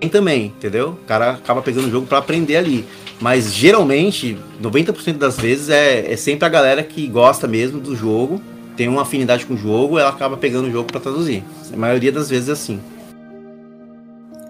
Tem 0.00 0.08
também, 0.08 0.46
entendeu? 0.46 0.90
O 0.90 1.06
cara 1.06 1.32
acaba 1.32 1.60
pegando 1.62 1.86
o 1.88 1.90
jogo 1.90 2.06
para 2.06 2.18
aprender 2.18 2.56
ali. 2.56 2.84
Mas 3.20 3.52
geralmente, 3.52 4.38
90% 4.60 5.18
das 5.18 5.38
vezes 5.38 5.68
é, 5.68 6.12
é 6.12 6.16
sempre 6.16 6.46
a 6.46 6.48
galera 6.48 6.82
que 6.82 7.06
gosta 7.06 7.46
mesmo 7.46 7.80
do 7.80 7.94
jogo, 7.94 8.40
tem 8.76 8.88
uma 8.88 9.02
afinidade 9.02 9.46
com 9.46 9.54
o 9.54 9.56
jogo, 9.56 9.98
ela 9.98 10.10
acaba 10.10 10.36
pegando 10.36 10.68
o 10.68 10.70
jogo 10.70 10.90
para 10.90 11.00
traduzir. 11.00 11.42
A 11.72 11.76
maioria 11.76 12.12
das 12.12 12.28
vezes 12.28 12.48
é 12.48 12.52
assim. 12.52 12.80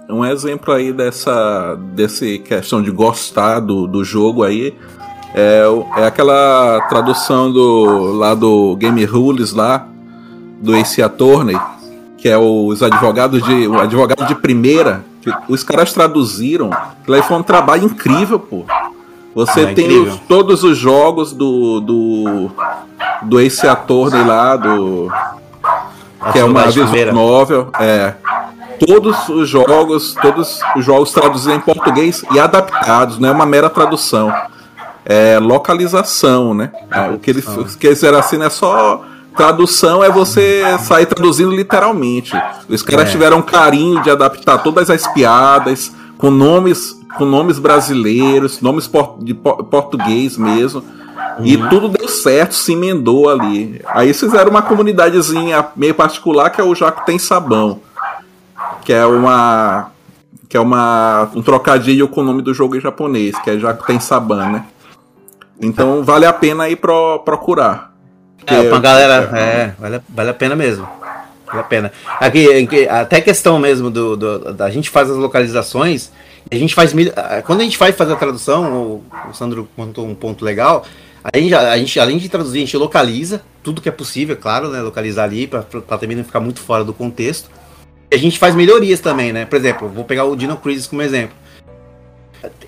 Um 0.09 0.25
exemplo 0.25 0.73
aí 0.73 0.93
dessa 0.93 1.77
desse 1.95 2.39
questão 2.39 2.81
de 2.83 2.91
gostar 2.91 3.61
do, 3.61 3.87
do 3.87 4.05
jogo 4.05 4.45
aí 4.45 4.75
É, 5.35 5.65
é 5.99 6.07
aquela 6.07 6.81
tradução 6.89 7.51
do 7.53 8.13
lá 8.13 8.35
do 8.35 8.77
Game 8.77 9.05
Rules 9.05 9.53
lá 9.53 9.87
do 10.63 10.75
Ace 10.75 11.03
Attorney, 11.03 11.59
que 12.17 12.27
é 12.29 12.39
os 12.39 12.83
advogados 12.83 13.43
de 13.43 13.67
o 13.69 13.79
advogado 13.79 14.27
de 14.27 14.35
primeira. 14.35 15.05
que 15.21 15.31
os 15.49 15.63
caras 15.63 15.93
traduziram. 15.93 16.71
Aí 17.09 17.21
foi 17.23 17.37
um 17.37 17.43
trabalho 17.43 17.85
incrível, 17.85 18.39
pô. 18.39 18.65
Você 19.35 19.61
Ah, 19.61 19.75
tem 19.75 19.85
incrível. 19.87 20.13
os- 20.15 20.21
todos 20.21 20.63
os 20.65 20.79
jogos 20.79 21.33
do 21.35 21.81
do 21.81 22.51
do 23.23 23.41
Ace 23.41 23.67
Attorney 23.69 24.25
lá 24.25 24.57
do 24.57 25.11
que 26.33 26.39
é 26.39 26.45
uma 26.45 26.63
visual 26.65 26.87
primeira. 26.87 27.13
novel, 27.13 27.69
é 27.79 28.15
todos 28.79 29.29
os 29.29 29.49
jogos, 29.49 30.15
todos 30.21 30.61
os 30.77 30.85
jogos 30.85 31.13
traduzidos 31.13 31.57
em 31.57 31.61
português 31.61 32.23
e 32.33 32.39
adaptados, 32.39 33.19
não 33.19 33.29
é 33.29 33.33
uma 33.33 33.47
mera 33.47 33.71
tradução. 33.71 34.33
É 35.05 35.39
localização, 35.39 36.53
né? 36.53 36.73
É, 36.91 37.11
o 37.11 37.19
que 37.19 37.31
eles 37.31 37.47
quiseram 37.79 38.19
assim 38.19 38.37
não 38.37 38.47
é 38.47 38.51
só 38.51 39.05
tradução, 39.37 40.03
é 40.03 40.11
você 40.11 40.63
sair 40.81 41.07
traduzindo 41.07 41.51
literalmente. 41.55 42.33
Os 42.69 42.83
caras 42.83 43.09
É. 43.09 43.13
tiveram 43.13 43.41
carinho 43.43 44.03
de 44.03 44.11
adaptar 44.11 44.59
todas 44.59 44.91
as 44.91 45.07
piadas 45.09 45.93
com 46.19 46.31
nomes 46.31 46.97
com 47.19 47.25
nomes 47.25 47.59
brasileiros, 47.59 48.61
nomes 48.61 48.87
por- 48.87 49.17
de 49.21 49.33
po- 49.33 49.65
português 49.65 50.37
mesmo. 50.37 50.83
E 51.41 51.57
tudo 51.57 51.89
deu 51.89 52.09
certo, 52.09 52.55
se 52.55 52.73
emendou 52.75 53.31
ali. 53.31 53.81
Aí 53.89 54.13
fizeram 54.13 54.51
uma 54.51 54.61
comunidadezinha 54.61 55.65
meio 55.75 55.95
particular 55.95 56.51
que 56.51 56.61
é 56.61 56.65
o 56.65 56.75
Jaco 56.75 57.07
Tem 57.07 57.19
Sabão. 57.19 57.81
Que 58.87 58.93
é 58.93 59.05
uma. 59.05 59.91
Que 60.49 60.57
é 60.57 60.61
uma. 60.61 61.29
um 61.35 61.43
trocadilho 61.43 62.07
com 62.09 62.21
o 62.21 62.25
nome 62.25 62.41
do 62.41 62.55
jogo 62.55 62.77
em 62.77 62.81
japonês, 62.81 63.37
que 63.41 63.51
é 63.51 63.59
Jaco 63.59 63.85
Tem 63.85 63.99
Saban, 64.01 64.49
né? 64.51 64.65
Então 65.61 66.05
vale 66.05 66.25
a 66.25 66.33
pena 66.33 66.65
aí 66.65 66.77
pro, 66.77 67.19
procurar. 67.25 67.93
É, 68.47 68.69
pra 68.69 68.79
galera, 68.79 69.31
é, 69.37 69.75
vale, 69.79 69.97
a- 69.97 70.01
vale 70.09 70.31
a 70.31 70.35
pena 70.35 70.55
mesmo. 70.55 70.87
Vale 71.47 71.59
a 71.61 71.63
pena. 71.65 71.93
Aqui, 72.21 72.89
até 72.89 73.21
questão 73.21 73.59
mesmo 73.59 73.91
do, 73.91 74.17
do- 74.17 74.53
da 74.55 74.71
gente 74.71 74.89
faz 74.89 75.11
as 75.11 75.17
localizações, 75.17 76.11
a 76.51 76.55
gente 76.55 76.75
faz 76.75 76.93
quando 77.45 77.61
a 77.63 77.65
gente 77.65 77.79
vai 77.79 77.91
fazer 77.93 78.13
a 78.13 78.17
tradução, 78.17 78.73
o, 78.73 79.05
o 79.31 79.35
Sandro 79.35 79.69
contou 79.75 80.07
um 80.07 80.15
ponto 80.15 80.45
legal. 80.45 80.85
A 81.25 81.37
gente, 81.37 81.53
a 81.55 81.77
gente, 81.77 81.99
além 81.99 82.19
de 82.19 82.29
traduzir, 82.29 82.59
a 82.59 82.61
gente 82.61 82.77
localiza 82.77 83.43
tudo 83.65 83.81
que 83.81 83.89
é 83.89 83.93
possível, 83.93 84.37
claro, 84.37 84.69
né? 84.69 84.81
Localizar 84.81 85.25
ali 85.25 85.49
para 85.49 85.63
também 85.99 86.17
não 86.17 86.23
ficar 86.23 86.39
muito 86.39 86.61
fora 86.61 86.85
do 86.85 86.93
contexto. 86.95 87.51
A 88.11 88.17
gente 88.17 88.39
faz 88.39 88.55
melhorias 88.55 89.01
também, 89.01 89.33
né? 89.33 89.45
Por 89.45 89.57
exemplo, 89.57 89.89
vou 89.89 90.05
pegar 90.05 90.25
o 90.25 90.37
Dino 90.37 90.57
Crisis 90.57 90.87
como 90.87 91.03
exemplo. 91.03 91.37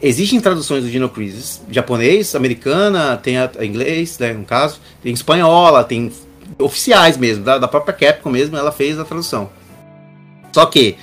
Existem 0.02 0.40
traduções 0.40 0.82
do 0.82 0.90
Dino 0.90 1.08
Crisis 1.08 1.60
japonês, 1.70 2.34
americana, 2.34 3.16
tem 3.16 3.38
a, 3.38 3.50
a 3.58 3.64
inglês, 3.64 4.18
né, 4.18 4.32
no 4.32 4.44
caso, 4.44 4.80
tem 5.02 5.12
espanhola, 5.12 5.84
tem 5.84 6.12
oficiais 6.58 7.16
mesmo, 7.16 7.44
da, 7.44 7.58
da 7.58 7.68
própria 7.68 7.94
Capcom 7.94 8.30
mesmo, 8.30 8.56
ela 8.56 8.72
fez 8.72 8.98
a 8.98 9.04
tradução. 9.04 9.50
Só 10.52 10.66
que, 10.66 10.96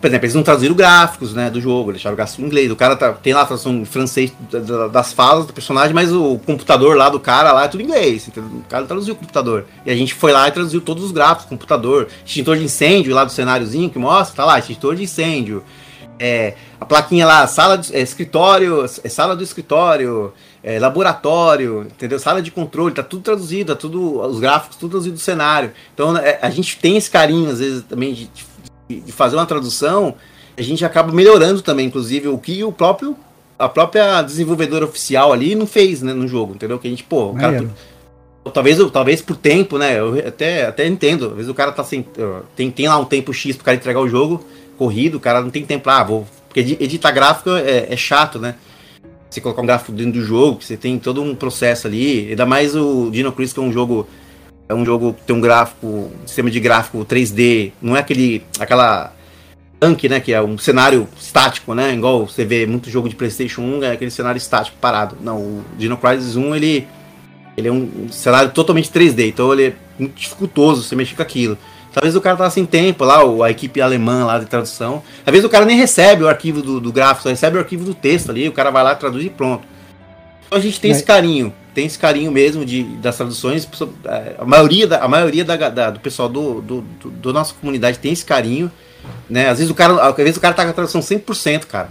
por 0.00 0.06
exemplo, 0.08 0.24
eles 0.26 0.34
não 0.34 0.42
traduziram 0.42 0.74
gráficos 0.74 1.32
né, 1.34 1.48
do 1.50 1.60
jogo, 1.60 1.90
deixaram 1.92 2.14
o 2.14 2.16
gráfico 2.16 2.42
em 2.42 2.44
inglês. 2.46 2.70
O 2.70 2.76
cara 2.76 2.94
tá- 2.96 3.12
tem 3.12 3.32
lá 3.32 3.42
a 3.42 3.46
tradução 3.46 3.84
francês 3.84 4.32
da- 4.50 4.58
da- 4.58 4.88
das 4.88 5.12
falas 5.12 5.46
do 5.46 5.52
personagem, 5.52 5.94
mas 5.94 6.12
o 6.12 6.38
computador 6.44 6.96
lá 6.96 7.08
do 7.08 7.18
cara 7.18 7.52
lá 7.52 7.64
é 7.64 7.68
tudo 7.68 7.82
inglês. 7.82 8.28
O 8.36 8.62
cara 8.68 8.84
traduziu 8.84 9.14
o 9.14 9.16
computador. 9.16 9.64
E 9.84 9.90
a 9.90 9.94
gente 9.96 10.14
foi 10.14 10.32
lá 10.32 10.46
e 10.48 10.52
traduziu 10.52 10.80
todos 10.80 11.02
os 11.04 11.12
gráficos, 11.12 11.46
computador, 11.46 12.08
extintor 12.24 12.56
de 12.56 12.64
incêndio 12.64 13.14
lá 13.14 13.24
do 13.24 13.32
cenáriozinho 13.32 13.88
que 13.90 13.98
mostra, 13.98 14.36
tá 14.36 14.44
lá, 14.44 14.58
extintor 14.58 14.94
de 14.96 15.02
incêndio. 15.04 15.62
É, 16.18 16.54
a 16.80 16.84
plaquinha 16.86 17.26
lá, 17.26 17.46
sala 17.46 17.76
de 17.76 17.94
é, 17.94 18.00
escritório, 18.00 18.84
é, 19.04 19.08
sala 19.08 19.36
do 19.36 19.42
escritório, 19.42 20.32
é, 20.64 20.78
laboratório, 20.78 21.82
entendeu? 21.82 22.18
Sala 22.18 22.40
de 22.40 22.50
controle, 22.50 22.94
tá 22.94 23.02
tudo 23.02 23.22
traduzido, 23.22 23.74
tá 23.74 23.78
tudo, 23.78 24.20
os 24.20 24.40
gráficos, 24.40 24.76
tudo 24.76 24.90
traduzido 24.92 25.16
do 25.16 25.20
cenário. 25.20 25.72
Então 25.94 26.16
é, 26.16 26.38
a 26.40 26.48
gente 26.50 26.78
tem 26.78 26.96
esse 26.96 27.10
carinho, 27.10 27.50
às 27.50 27.58
vezes, 27.60 27.82
também 27.88 28.14
de, 28.14 28.24
de- 28.26 28.55
de 28.88 29.12
fazer 29.12 29.36
uma 29.36 29.46
tradução, 29.46 30.14
a 30.56 30.62
gente 30.62 30.84
acaba 30.84 31.12
melhorando 31.12 31.60
também, 31.62 31.86
inclusive, 31.86 32.28
o 32.28 32.38
que 32.38 32.62
o 32.64 32.72
próprio, 32.72 33.16
a 33.58 33.68
própria 33.68 34.22
desenvolvedora 34.22 34.84
oficial 34.84 35.32
ali 35.32 35.54
não 35.54 35.66
fez 35.66 36.02
né, 36.02 36.12
no 36.12 36.26
jogo, 36.26 36.54
entendeu? 36.54 36.78
Que 36.78 36.86
a 36.86 36.90
gente, 36.90 37.04
pô, 37.04 37.30
o 37.30 37.34
cara. 37.34 37.52
Maneiro. 37.52 37.72
Talvez, 38.54 38.78
talvez 38.92 39.20
por 39.20 39.36
tempo, 39.36 39.76
né? 39.76 39.98
Eu 39.98 40.16
até, 40.24 40.66
até 40.66 40.86
entendo. 40.86 41.26
Às 41.30 41.32
vezes 41.32 41.50
o 41.50 41.54
cara 41.54 41.72
tá 41.72 41.82
sem. 41.82 42.06
Tem, 42.54 42.70
tem 42.70 42.86
lá 42.86 42.96
um 42.96 43.04
tempo 43.04 43.32
X 43.34 43.56
pro 43.56 43.64
cara 43.64 43.76
entregar 43.76 43.98
o 44.00 44.08
jogo 44.08 44.44
corrido, 44.78 45.16
o 45.16 45.20
cara 45.20 45.40
não 45.40 45.50
tem 45.50 45.64
tempo. 45.64 45.90
Ah, 45.90 46.04
vou. 46.04 46.24
Porque 46.46 46.60
edi- 46.60 46.76
editar 46.78 47.10
gráfico 47.10 47.50
é, 47.50 47.92
é 47.92 47.96
chato, 47.96 48.38
né? 48.38 48.54
Você 49.28 49.40
colocar 49.40 49.62
um 49.62 49.66
gráfico 49.66 49.90
dentro 49.90 50.12
do 50.12 50.22
jogo, 50.22 50.62
você 50.62 50.76
tem 50.76 50.96
todo 50.96 51.20
um 51.22 51.34
processo 51.34 51.88
ali. 51.88 52.28
Ainda 52.30 52.46
mais 52.46 52.76
o 52.76 53.10
Dino 53.10 53.32
Crisis, 53.32 53.52
que 53.52 53.58
é 53.58 53.62
um 53.64 53.72
jogo. 53.72 54.06
É 54.68 54.74
um 54.74 54.84
jogo 54.84 55.14
que 55.14 55.22
tem 55.22 55.36
um 55.36 55.40
gráfico, 55.40 55.86
um 55.86 56.26
sistema 56.26 56.50
de 56.50 56.58
gráfico 56.58 57.04
3D, 57.04 57.72
não 57.80 57.96
é 57.96 58.00
aquele. 58.00 58.42
aquela 58.58 59.12
tanque, 59.78 60.08
né? 60.08 60.18
Que 60.20 60.32
é 60.32 60.42
um 60.42 60.58
cenário 60.58 61.06
estático, 61.20 61.74
né? 61.74 61.92
Igual 61.94 62.26
você 62.26 62.44
vê 62.44 62.66
muito 62.66 62.90
jogo 62.90 63.08
de 63.08 63.14
Playstation 63.14 63.62
1, 63.62 63.84
é 63.84 63.92
aquele 63.92 64.10
cenário 64.10 64.38
estático, 64.38 64.76
parado. 64.80 65.16
Não, 65.20 65.36
o 65.38 65.64
Dino 65.78 65.96
Crisis 65.96 66.36
1, 66.36 66.54
ele. 66.56 66.88
Ele 67.56 67.68
é 67.68 67.72
um 67.72 68.08
cenário 68.10 68.50
totalmente 68.50 68.90
3D, 68.90 69.28
então 69.28 69.50
ele 69.50 69.68
é 69.68 69.72
muito 69.98 70.14
dificultoso 70.14 70.82
você 70.82 70.94
mexer 70.94 71.14
com 71.16 71.22
aquilo. 71.22 71.56
Talvez 71.90 72.14
o 72.14 72.20
cara 72.20 72.36
tá 72.36 72.50
sem 72.50 72.66
tempo 72.66 73.02
lá, 73.02 73.20
a 73.42 73.50
equipe 73.50 73.80
alemã 73.80 74.26
lá 74.26 74.38
de 74.38 74.44
tradução. 74.44 75.02
Às 75.24 75.32
vezes 75.32 75.46
o 75.46 75.48
cara 75.48 75.64
nem 75.64 75.78
recebe 75.78 76.22
o 76.22 76.28
arquivo 76.28 76.60
do, 76.60 76.78
do 76.78 76.92
gráfico, 76.92 77.22
só 77.22 77.28
recebe 77.30 77.56
o 77.56 77.60
arquivo 77.60 77.82
do 77.84 77.94
texto 77.94 78.28
ali, 78.28 78.46
o 78.46 78.52
cara 78.52 78.70
vai 78.70 78.84
lá, 78.84 78.94
traduz 78.94 79.24
e 79.24 79.30
pronto. 79.30 79.66
Então 80.46 80.58
a 80.58 80.60
gente 80.60 80.78
tem 80.78 80.90
Mas- 80.90 80.98
esse 80.98 81.06
carinho, 81.06 81.50
tem 81.76 81.84
esse 81.84 81.98
carinho 81.98 82.32
mesmo 82.32 82.64
de, 82.64 82.84
das 82.96 83.18
traduções. 83.18 83.68
é, 84.06 84.36
A 84.38 84.46
maioria, 84.46 84.86
da, 84.86 85.04
a 85.04 85.06
maioria 85.06 85.44
da, 85.44 85.56
da- 85.68 85.90
do 85.90 86.00
pessoal 86.00 86.26
do, 86.26 86.62
do, 86.62 86.80
do, 86.80 87.10
do 87.10 87.32
nossa 87.34 87.52
comunidade 87.52 87.98
tem 87.98 88.14
esse 88.14 88.24
carinho. 88.24 88.72
Né? 89.28 89.50
Às 89.50 89.58
vezes 89.58 89.70
o 89.70 89.74
cara, 89.74 89.92
às 90.08 90.16
vezes 90.16 90.38
o 90.38 90.40
cara 90.40 90.54
tá 90.54 90.64
com 90.64 90.70
a 90.70 90.72
tradução 90.72 91.02
100%, 91.02 91.66
cara. 91.66 91.90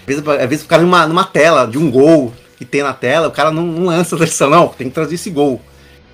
Às 0.00 0.04
vezes, 0.06 0.28
às 0.28 0.48
vezes 0.50 0.64
o 0.66 0.68
cara 0.68 0.82
numa, 0.82 1.06
numa 1.06 1.24
tela 1.24 1.64
de 1.66 1.78
um 1.78 1.90
gol 1.90 2.30
que 2.58 2.64
tem 2.66 2.82
na 2.82 2.92
tela, 2.92 3.28
o 3.28 3.30
cara 3.30 3.50
não, 3.50 3.62
não 3.62 3.86
lança 3.86 4.14
a 4.16 4.18
tradução, 4.18 4.50
não, 4.50 4.68
tem 4.68 4.88
que 4.88 4.92
traduzir 4.94 5.14
esse 5.14 5.30
gol. 5.30 5.62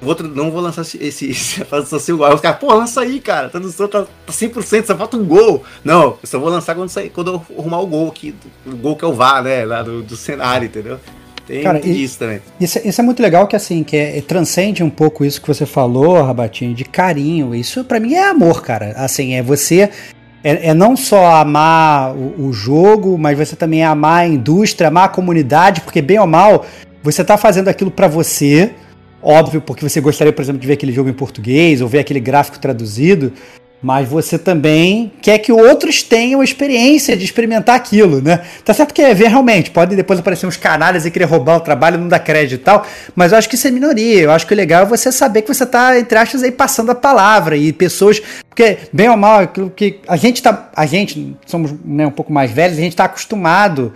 Vou 0.00 0.16
não 0.32 0.52
vou 0.52 0.60
lançar 0.60 0.82
esse, 0.82 1.26
esse, 1.26 1.64
tradução 1.66 1.98
sem 1.98 2.14
o 2.14 2.18
gol. 2.18 2.26
Aí 2.28 2.34
os 2.34 2.40
caras, 2.40 2.60
pô, 2.60 2.72
lança 2.72 3.00
aí, 3.00 3.18
cara. 3.18 3.48
A 3.48 3.50
tradução 3.50 3.88
tá, 3.88 4.02
tá 4.02 4.32
100%, 4.32 4.86
só 4.86 4.96
falta 4.96 5.16
um 5.16 5.24
gol. 5.24 5.64
Não, 5.84 6.02
eu 6.02 6.18
só 6.22 6.38
vou 6.38 6.50
lançar 6.50 6.76
quando, 6.76 6.88
sair, 6.88 7.10
quando 7.10 7.32
eu 7.32 7.46
arrumar 7.58 7.80
o 7.80 7.86
gol 7.88 8.06
aqui. 8.06 8.32
O 8.64 8.76
gol 8.76 8.94
que 8.94 9.04
o 9.04 9.12
VAR, 9.12 9.42
né? 9.42 9.64
Lá 9.64 9.82
do, 9.82 10.02
do 10.04 10.16
cenário, 10.16 10.66
entendeu? 10.66 11.00
Tem 11.46 11.62
Cara, 11.62 11.78
e- 11.78 11.94
disso 11.94 12.18
também. 12.18 12.40
Isso, 12.60 12.80
isso 12.84 13.00
é 13.00 13.04
muito 13.04 13.22
legal 13.22 13.46
que 13.46 13.54
assim, 13.54 13.84
que 13.84 13.96
é- 13.96 14.20
transcende 14.20 14.82
um 14.82 14.90
pouco 14.90 15.24
isso 15.24 15.40
que 15.40 15.46
você 15.46 15.64
falou, 15.64 16.20
Rabatinho, 16.22 16.74
de 16.74 16.84
carinho. 16.84 17.54
Isso 17.54 17.84
pra 17.84 18.00
mim 18.00 18.14
é 18.14 18.28
amor, 18.28 18.62
cara. 18.62 18.92
Assim, 18.96 19.34
é 19.34 19.42
você. 19.42 19.90
É, 20.42 20.68
é 20.68 20.74
não 20.74 20.96
só 20.96 21.36
amar 21.36 22.14
o, 22.14 22.46
o 22.48 22.52
jogo, 22.52 23.16
mas 23.18 23.38
você 23.38 23.54
também 23.56 23.82
é 23.82 23.86
amar 23.86 24.24
a 24.24 24.26
indústria, 24.28 24.88
amar 24.88 25.04
a 25.04 25.08
comunidade, 25.08 25.80
porque 25.80 26.02
bem 26.02 26.18
ou 26.18 26.26
mal, 26.26 26.66
você 27.02 27.24
tá 27.24 27.36
fazendo 27.36 27.68
aquilo 27.68 27.90
pra 27.90 28.08
você. 28.08 28.72
Óbvio, 29.22 29.60
porque 29.60 29.88
você 29.88 30.00
gostaria, 30.00 30.32
por 30.32 30.42
exemplo, 30.42 30.60
de 30.60 30.66
ver 30.66 30.74
aquele 30.74 30.92
jogo 30.92 31.08
em 31.08 31.12
português 31.12 31.80
ou 31.80 31.88
ver 31.88 31.98
aquele 32.00 32.20
gráfico 32.20 32.58
traduzido. 32.58 33.32
Mas 33.82 34.08
você 34.08 34.38
também 34.38 35.12
quer 35.20 35.38
que 35.38 35.52
outros 35.52 36.02
tenham 36.02 36.40
a 36.40 36.44
experiência 36.44 37.16
de 37.16 37.24
experimentar 37.24 37.76
aquilo, 37.76 38.22
né? 38.22 38.42
Tá 38.64 38.72
certo 38.72 38.94
que 38.94 39.02
é 39.02 39.14
ver 39.14 39.28
realmente, 39.28 39.70
podem 39.70 39.96
depois 39.96 40.18
aparecer 40.18 40.46
uns 40.46 40.56
canalhas 40.56 41.04
e 41.04 41.10
querer 41.10 41.26
roubar 41.26 41.56
o 41.56 41.60
trabalho, 41.60 41.98
não 41.98 42.08
dar 42.08 42.18
crédito 42.18 42.60
e 42.60 42.64
tal, 42.64 42.86
mas 43.14 43.32
eu 43.32 43.38
acho 43.38 43.48
que 43.48 43.54
isso 43.54 43.68
é 43.68 43.70
minoria. 43.70 44.22
Eu 44.22 44.30
acho 44.30 44.46
que 44.46 44.54
o 44.54 44.56
legal 44.56 44.82
é 44.82 44.86
você 44.86 45.12
saber 45.12 45.42
que 45.42 45.48
você 45.48 45.66
tá, 45.66 45.98
entre 45.98 46.18
aspas, 46.18 46.42
aí 46.42 46.50
passando 46.50 46.90
a 46.90 46.94
palavra 46.94 47.56
e 47.56 47.72
pessoas. 47.72 48.20
Porque, 48.48 48.78
bem 48.92 49.08
ou 49.08 49.16
mal, 49.16 49.40
aquilo 49.40 49.70
que 49.70 50.00
a 50.08 50.16
gente 50.16 50.42
tá. 50.42 50.70
A 50.74 50.86
gente, 50.86 51.36
somos 51.46 51.74
né, 51.84 52.06
um 52.06 52.10
pouco 52.10 52.32
mais 52.32 52.50
velhos, 52.50 52.78
a 52.78 52.80
gente 52.80 52.96
tá 52.96 53.04
acostumado 53.04 53.92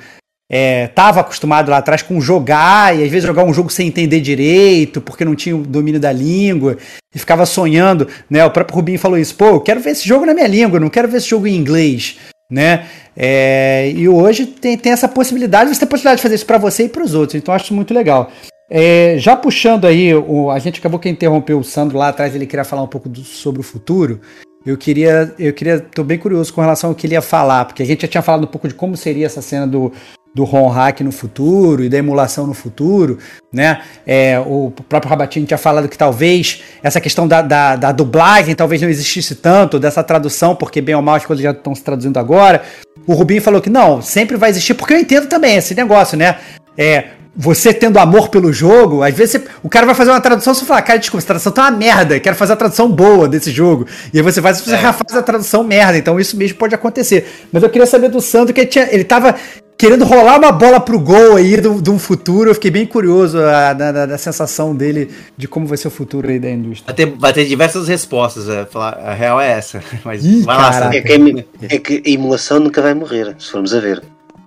é, 0.53 0.89
tava 0.89 1.21
acostumado 1.21 1.71
lá 1.71 1.77
atrás 1.79 2.03
com 2.03 2.21
jogar 2.21 2.99
e 2.99 3.05
às 3.05 3.11
vezes 3.11 3.25
jogar 3.25 3.45
um 3.45 3.55
jogo 3.55 3.71
sem 3.71 3.87
entender 3.87 4.21
direito, 4.21 5.01
porque 5.01 5.25
não 5.25 5.37
tinha 5.37 5.57
o 5.57 5.63
domínio 5.63 6.01
da 6.01 6.11
língua, 6.11 6.77
e 7.15 7.19
ficava 7.19 7.47
sonhando, 7.47 8.09
né? 8.29 8.45
O 8.45 8.51
próprio 8.51 8.75
Rubinho 8.75 8.99
falou 8.99 9.17
isso, 9.17 9.35
pô, 9.37 9.47
eu 9.47 9.61
quero 9.61 9.79
ver 9.81 9.91
esse 9.91 10.07
jogo 10.07 10.27
na 10.27 10.35
minha 10.35 10.49
língua, 10.49 10.81
não 10.81 10.91
quero 10.91 11.07
ver 11.09 11.19
esse 11.19 11.29
jogo 11.29 11.47
em 11.47 11.55
inglês, 11.55 12.19
né? 12.51 12.87
É, 13.17 13.93
e 13.95 14.09
hoje 14.09 14.47
tem, 14.47 14.77
tem 14.77 14.93
essa 14.93 15.09
possibilidade, 15.09 15.71
você 15.73 15.79
tem 15.79 15.87
a 15.87 15.91
possibilidade 15.91 16.17
de 16.19 16.23
fazer 16.23 16.35
isso 16.35 16.47
para 16.47 16.59
você 16.59 16.85
e 16.85 16.89
para 16.89 17.05
os 17.05 17.15
outros, 17.15 17.37
então 17.37 17.55
acho 17.55 17.73
muito 17.73 17.95
legal. 17.95 18.33
É, 18.69 19.17
já 19.19 19.37
puxando 19.37 19.85
aí, 19.85 20.15
o, 20.15 20.51
a 20.51 20.59
gente 20.59 20.79
acabou 20.79 20.99
que 20.99 21.09
interrompeu 21.09 21.59
o 21.59 21.65
Sandro 21.65 21.99
lá 21.99 22.09
atrás, 22.09 22.35
ele 22.35 22.47
queria 22.47 22.65
falar 22.65 22.83
um 22.83 22.89
pouco 22.89 23.09
do- 23.09 23.25
sobre 23.25 23.61
o 23.61 23.65
futuro. 23.65 24.21
Eu 24.65 24.77
queria, 24.77 25.35
eu 25.39 25.53
queria, 25.53 25.81
tô 25.81 26.05
bem 26.05 26.19
curioso 26.19 26.53
com 26.53 26.61
relação 26.61 26.91
ao 26.91 26.95
que 26.95 27.07
ele 27.07 27.15
ia 27.15 27.23
falar, 27.23 27.65
porque 27.65 27.83
a 27.83 27.87
gente 27.87 28.03
já 28.03 28.09
tinha 28.09 28.23
falado 28.23 28.45
um 28.45 28.47
pouco 28.47 28.69
de 28.69 28.75
como 28.75 28.97
seria 28.97 29.27
essa 29.27 29.41
cena 29.43 29.67
do, 29.67 29.91
do 30.35 30.45
ROM 30.45 30.69
hack 30.69 31.01
no 31.01 31.11
futuro 31.11 31.83
e 31.83 31.89
da 31.89 31.99
emulação 31.99 32.47
no 32.47 32.55
futuro, 32.55 33.19
né? 33.53 33.81
É, 34.07 34.39
o 34.39 34.73
próprio 34.89 35.11
Rabatinho 35.11 35.45
tinha 35.45 35.59
falado 35.59 35.89
que 35.89 35.99
talvez 35.99 36.63
essa 36.83 37.01
questão 37.01 37.27
da, 37.27 37.43
da, 37.43 37.77
da 37.77 37.93
dublagem 37.93 38.55
talvez 38.55 38.81
não 38.81 38.89
existisse 38.89 39.35
tanto, 39.35 39.79
dessa 39.79 40.05
tradução, 40.05 40.55
porque 40.55 40.81
bem 40.81 40.95
ou 40.95 41.03
mal 41.03 41.17
as 41.17 41.27
coisas 41.27 41.43
já 41.43 41.51
estão 41.51 41.75
se 41.75 41.83
traduzindo 41.83 42.19
agora. 42.19 42.63
O 43.07 43.15
Rubinho 43.15 43.43
falou 43.43 43.61
que 43.61 43.71
não, 43.71 44.01
sempre 44.01 44.37
vai 44.37 44.51
existir, 44.51 44.75
porque 44.75 44.95
eu 44.95 44.99
entendo 44.99 45.27
também 45.27 45.57
esse 45.57 45.75
negócio, 45.75 46.17
né? 46.17 46.37
É, 46.79 47.07
você 47.37 47.73
tendo 47.73 47.99
amor 47.99 48.29
pelo 48.29 48.53
jogo, 48.53 49.03
às 49.03 49.15
vezes 49.15 49.33
você, 49.33 49.45
o 49.63 49.69
cara 49.69 49.87
vai 49.87 49.95
fazer 49.95 50.11
uma 50.11 50.21
tradução, 50.21 50.53
você 50.55 50.65
fala, 50.65 50.83
cara, 50.83 50.99
desculpa, 50.99 51.19
essa 51.19 51.27
tradução 51.27 51.53
tá 51.53 51.63
uma 51.63 51.71
merda, 51.73 52.21
quero 52.21 52.37
fazer 52.37 52.53
a 52.53 52.57
tradução 52.57 52.91
boa 52.91 53.29
desse 53.29 53.51
jogo. 53.51 53.87
E 54.13 54.19
aí 54.19 54.23
você 54.23 54.41
faz, 54.43 54.61
você 54.61 54.75
É. 54.75 54.79
já 54.81 54.93
faz 54.93 55.17
a 55.17 55.23
tradução 55.23 55.65
merda, 55.65 55.99
então 55.99 56.19
isso 56.21 56.37
mesmo 56.37 56.57
pode 56.59 56.75
acontecer. 56.75 57.27
Mas 57.53 57.63
eu 57.63 57.71
queria 57.71 57.87
saber 57.87 58.09
do 58.09 58.21
Sandro 58.21 58.53
que 58.55 58.61
ele, 58.61 58.69
tinha, 58.69 58.89
ele 58.93 59.05
tava 59.05 59.35
querendo 59.81 60.05
rolar 60.05 60.37
uma 60.39 60.53
bola 60.53 60.79
pro 60.79 61.01
gol 61.01 61.37
aí 61.37 61.57
do- 61.59 61.81
de 61.81 61.89
um 61.91 61.99
futuro, 61.99 62.51
eu 62.51 62.55
fiquei 62.55 62.71
bem 62.71 62.85
curioso 62.85 63.39
ah, 63.39 63.73
da, 63.73 64.05
da- 64.05 64.19
sensação 64.19 64.77
dele 64.77 65.09
de 65.39 65.49
como 65.49 65.67
vai 65.67 65.79
ser 65.79 65.89
o 65.89 65.91
futuro 65.91 66.29
aí 66.29 66.39
da 66.39 66.51
indústria. 66.51 66.85
Vai 66.87 66.95
ter, 66.95 67.19
vai 67.19 67.33
ter 67.33 67.47
diversas 67.47 67.89
respostas. 67.89 68.47
é, 68.47 68.67
falar, 68.67 68.99
a 69.03 69.15
real 69.15 69.41
é 69.41 69.51
essa. 69.53 69.83
Mas 70.05 70.23
Ih, 70.23 70.43
vai 70.43 70.57
lá, 70.59 70.71
caraca. 70.71 70.97
É 70.99 71.01
que, 71.01 71.47
é 71.63 71.79
que 71.79 72.03
a 72.07 72.11
emulação 72.11 72.61
nunca 72.61 72.83
vai 72.83 72.93
morrer, 72.93 73.35
se 73.39 73.51
formos 73.51 73.73
a 73.75 73.81
ver. 73.81 74.03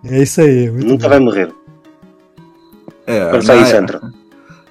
É 0.06 0.22
isso 0.22 0.40
aí, 0.40 0.70
muito 0.70 0.86
nunca 0.86 1.04
bom. 1.04 1.10
vai 1.10 1.20
morrer. 1.20 1.50
É, 3.08 3.22
aí, 3.32 3.60
na, 3.60 3.66
Sandro. 3.66 4.02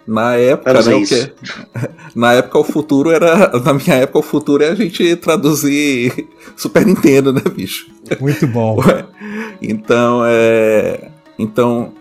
Na 0.06 0.34
época, 0.34 0.70
né, 0.74 0.94
o 0.94 1.06
que, 1.06 1.32
na 2.14 2.32
época 2.34 2.58
o 2.58 2.64
futuro 2.64 3.10
era, 3.10 3.50
na 3.64 3.74
minha 3.74 3.96
época 3.96 4.18
o 4.18 4.22
futuro 4.22 4.62
é 4.62 4.68
a 4.70 4.74
gente 4.74 5.14
traduzir 5.16 6.26
Super 6.56 6.84
Nintendo, 6.86 7.32
né, 7.32 7.40
bicho? 7.54 7.86
Muito 8.20 8.46
bom. 8.46 8.78
Então, 9.60 10.22
é. 10.26 11.08
Então, 11.38 11.92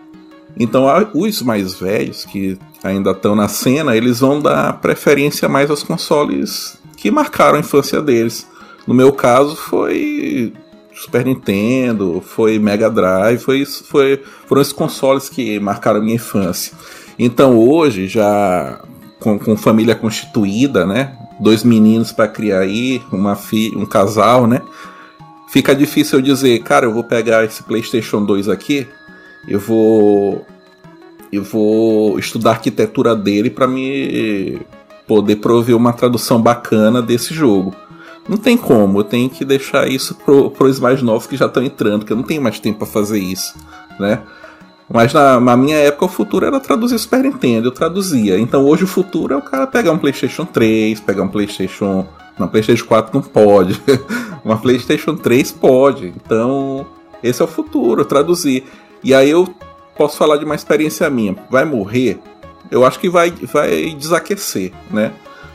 então 0.58 0.86
os 1.14 1.42
mais 1.42 1.74
velhos 1.74 2.24
que 2.24 2.58
ainda 2.82 3.12
estão 3.12 3.34
na 3.34 3.48
cena, 3.48 3.96
eles 3.96 4.20
vão 4.20 4.40
dar 4.40 4.80
preferência 4.80 5.48
mais 5.48 5.70
aos 5.70 5.82
consoles 5.82 6.76
que 6.96 7.10
marcaram 7.10 7.56
a 7.56 7.60
infância 7.60 8.00
deles. 8.02 8.46
No 8.86 8.92
meu 8.94 9.12
caso, 9.12 9.54
foi 9.56 10.52
Super 10.94 11.24
Nintendo, 11.24 12.22
foi 12.24 12.58
Mega 12.58 12.90
Drive, 12.90 13.38
foi, 13.40 13.60
isso- 13.60 13.84
foi, 13.84 14.20
foram 14.46 14.60
esses 14.60 14.72
consoles 14.72 15.28
que 15.28 15.58
marcaram 15.60 16.00
a 16.00 16.02
minha 16.02 16.16
infância. 16.16 16.72
Então, 17.18 17.58
hoje, 17.58 18.08
já 18.08 18.80
com, 19.20 19.38
com 19.38 19.56
família 19.56 19.94
constituída, 19.94 20.86
né? 20.86 21.16
Dois 21.40 21.64
meninos 21.64 22.12
para 22.12 22.28
criar 22.28 22.60
aí, 22.60 23.00
uma 23.12 23.34
fi, 23.34 23.72
um 23.76 23.86
casal, 23.86 24.46
né? 24.46 24.60
fica 25.52 25.74
difícil 25.74 26.18
eu 26.18 26.22
dizer, 26.22 26.62
cara, 26.62 26.86
eu 26.86 26.94
vou 26.94 27.04
pegar 27.04 27.44
esse 27.44 27.62
PlayStation 27.62 28.24
2 28.24 28.48
aqui, 28.48 28.86
eu 29.46 29.60
vou 29.60 30.46
eu 31.30 31.42
vou 31.42 32.18
estudar 32.18 32.50
a 32.50 32.52
arquitetura 32.54 33.14
dele 33.14 33.50
para 33.50 33.66
me 33.66 34.60
poder 35.06 35.36
prover 35.36 35.76
uma 35.76 35.92
tradução 35.92 36.40
bacana 36.40 37.02
desse 37.02 37.34
jogo. 37.34 37.74
Não 38.26 38.36
tem 38.38 38.56
como, 38.56 39.00
eu 39.00 39.04
tenho 39.04 39.28
que 39.28 39.44
deixar 39.44 39.88
isso 39.88 40.14
pro, 40.14 40.50
pros 40.50 40.80
mais 40.80 41.02
novos 41.02 41.26
que 41.26 41.36
já 41.36 41.46
estão 41.46 41.62
entrando, 41.62 42.00
porque 42.00 42.12
eu 42.12 42.16
não 42.16 42.22
tenho 42.22 42.40
mais 42.40 42.58
tempo 42.58 42.78
para 42.78 42.86
fazer 42.86 43.18
isso, 43.18 43.54
né? 44.00 44.20
Mas 44.92 45.12
na, 45.12 45.40
na 45.40 45.56
minha 45.56 45.76
época 45.78 46.04
o 46.04 46.08
futuro 46.08 46.44
era 46.44 46.60
traduzir 46.60 46.98
Super 46.98 47.22
Nintendo, 47.22 47.68
eu 47.68 47.72
traduzia. 47.72 48.38
Então 48.38 48.66
hoje 48.66 48.84
o 48.84 48.86
futuro 48.86 49.32
é 49.32 49.36
o 49.36 49.42
cara 49.42 49.66
pegar 49.66 49.90
um 49.90 49.98
PlayStation 49.98 50.44
3, 50.44 51.00
pegar 51.00 51.22
um 51.22 51.28
PlayStation. 51.28 52.06
Não, 52.38 52.46
PlayStation 52.46 52.84
4 52.86 53.10
não 53.14 53.22
pode. 53.22 53.80
Uma 54.44 54.58
PlayStation 54.58 55.14
3 55.14 55.52
pode. 55.52 56.08
Então, 56.08 56.86
esse 57.22 57.40
é 57.40 57.44
o 57.44 57.48
futuro, 57.48 58.04
traduzir. 58.04 58.64
E 59.04 59.14
aí 59.14 59.30
eu 59.30 59.48
posso 59.96 60.16
falar 60.16 60.36
de 60.36 60.44
uma 60.44 60.54
experiência 60.54 61.08
minha. 61.08 61.36
Vai 61.50 61.64
morrer? 61.64 62.18
Eu 62.70 62.84
acho 62.84 62.98
que 62.98 63.08
vai, 63.08 63.30
vai 63.30 63.94
desaquecer, 63.94 64.72
né? 64.90 65.12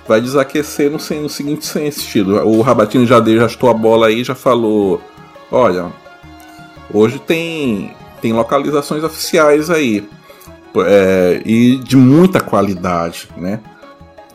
Vai 0.08 0.22
desaquecer 0.22 0.90
no, 0.90 0.98
no 1.22 1.30
seguinte 1.30 1.66
sentido. 1.66 2.36
O 2.48 2.62
Rabatino 2.62 3.06
já 3.06 3.20
deu, 3.20 3.40
já 3.40 3.48
estou 3.48 3.70
a 3.70 3.74
bola 3.74 4.08
aí, 4.08 4.24
já 4.24 4.36
falou. 4.36 5.02
Olha, 5.52 5.92
hoje 6.94 7.20
tem, 7.20 7.92
tem 8.28 8.34
localizações 8.34 9.04
oficiais 9.04 9.70
aí. 9.70 10.04
é, 10.86 11.42
e 11.46 11.78
de 11.78 11.96
muita 11.96 12.40
qualidade, 12.40 13.30
né? 13.38 13.60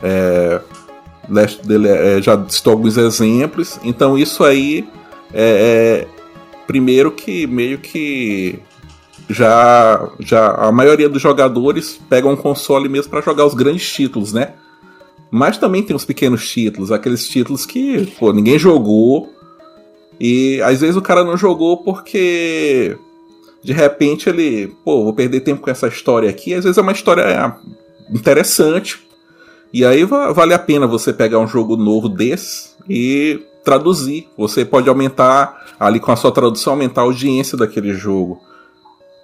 É, 0.02 0.60
dele, 1.64 1.89
é, 1.89 2.20
já 2.23 2.43
citou 2.48 2.73
alguns 2.73 2.97
exemplos. 2.97 3.78
Então 3.85 4.19
isso 4.19 4.43
aí 4.43 4.89
é, 5.32 6.06
é 6.06 6.09
primeiro 6.66 7.12
que 7.12 7.47
meio 7.47 7.78
que 7.78 8.59
já 9.28 10.09
já 10.19 10.52
a 10.55 10.73
maioria 10.73 11.09
dos 11.09 11.23
jogadores 11.23 12.01
pegam 12.09 12.32
um 12.32 12.36
console 12.36 12.89
mesmo 12.89 13.10
para 13.10 13.20
jogar 13.20 13.44
os 13.44 13.55
grandes 13.55 13.93
títulos, 13.93 14.32
né? 14.32 14.55
Mas 15.31 15.59
também 15.59 15.82
tem 15.82 15.94
os 15.94 16.05
pequenos 16.05 16.51
títulos, 16.51 16.90
aqueles 16.90 17.28
títulos 17.28 17.64
que 17.64 18.06
pô, 18.19 18.32
ninguém 18.32 18.59
jogou 18.59 19.32
e 20.19 20.60
às 20.62 20.81
vezes 20.81 20.97
o 20.97 21.02
cara 21.02 21.23
não 21.23 21.36
jogou 21.36 21.78
porque 21.78 22.97
de 23.63 23.73
repente 23.73 24.29
ele, 24.29 24.69
pô, 24.85 25.05
vou 25.05 25.13
perder 25.15 25.41
tempo 25.41 25.63
com 25.63 25.71
essa 25.71 25.87
história 25.89 26.29
aqui. 26.29 26.55
Às 26.55 26.65
vezes 26.65 26.79
é 26.79 26.83
uma 26.83 26.93
história 26.93 27.55
interessante, 28.11 29.01
e 29.73 29.85
aí 29.85 30.05
va- 30.05 30.33
vale 30.33 30.53
a 30.53 30.59
pena 30.59 30.87
você 30.87 31.13
pegar 31.13 31.39
um 31.39 31.47
jogo 31.47 31.77
novo 31.77 32.09
desse 32.09 32.71
e 32.89 33.41
traduzir. 33.65 34.29
Você 34.37 34.65
pode 34.65 34.89
aumentar, 34.89 35.75
ali 35.79 35.99
com 36.01 36.13
a 36.13 36.17
sua 36.17 36.33
tradução, 36.33 36.73
aumentar 36.75 37.03
a 37.03 37.05
audiência 37.05 37.57
daquele 37.57 37.95
jogo. 37.95 38.41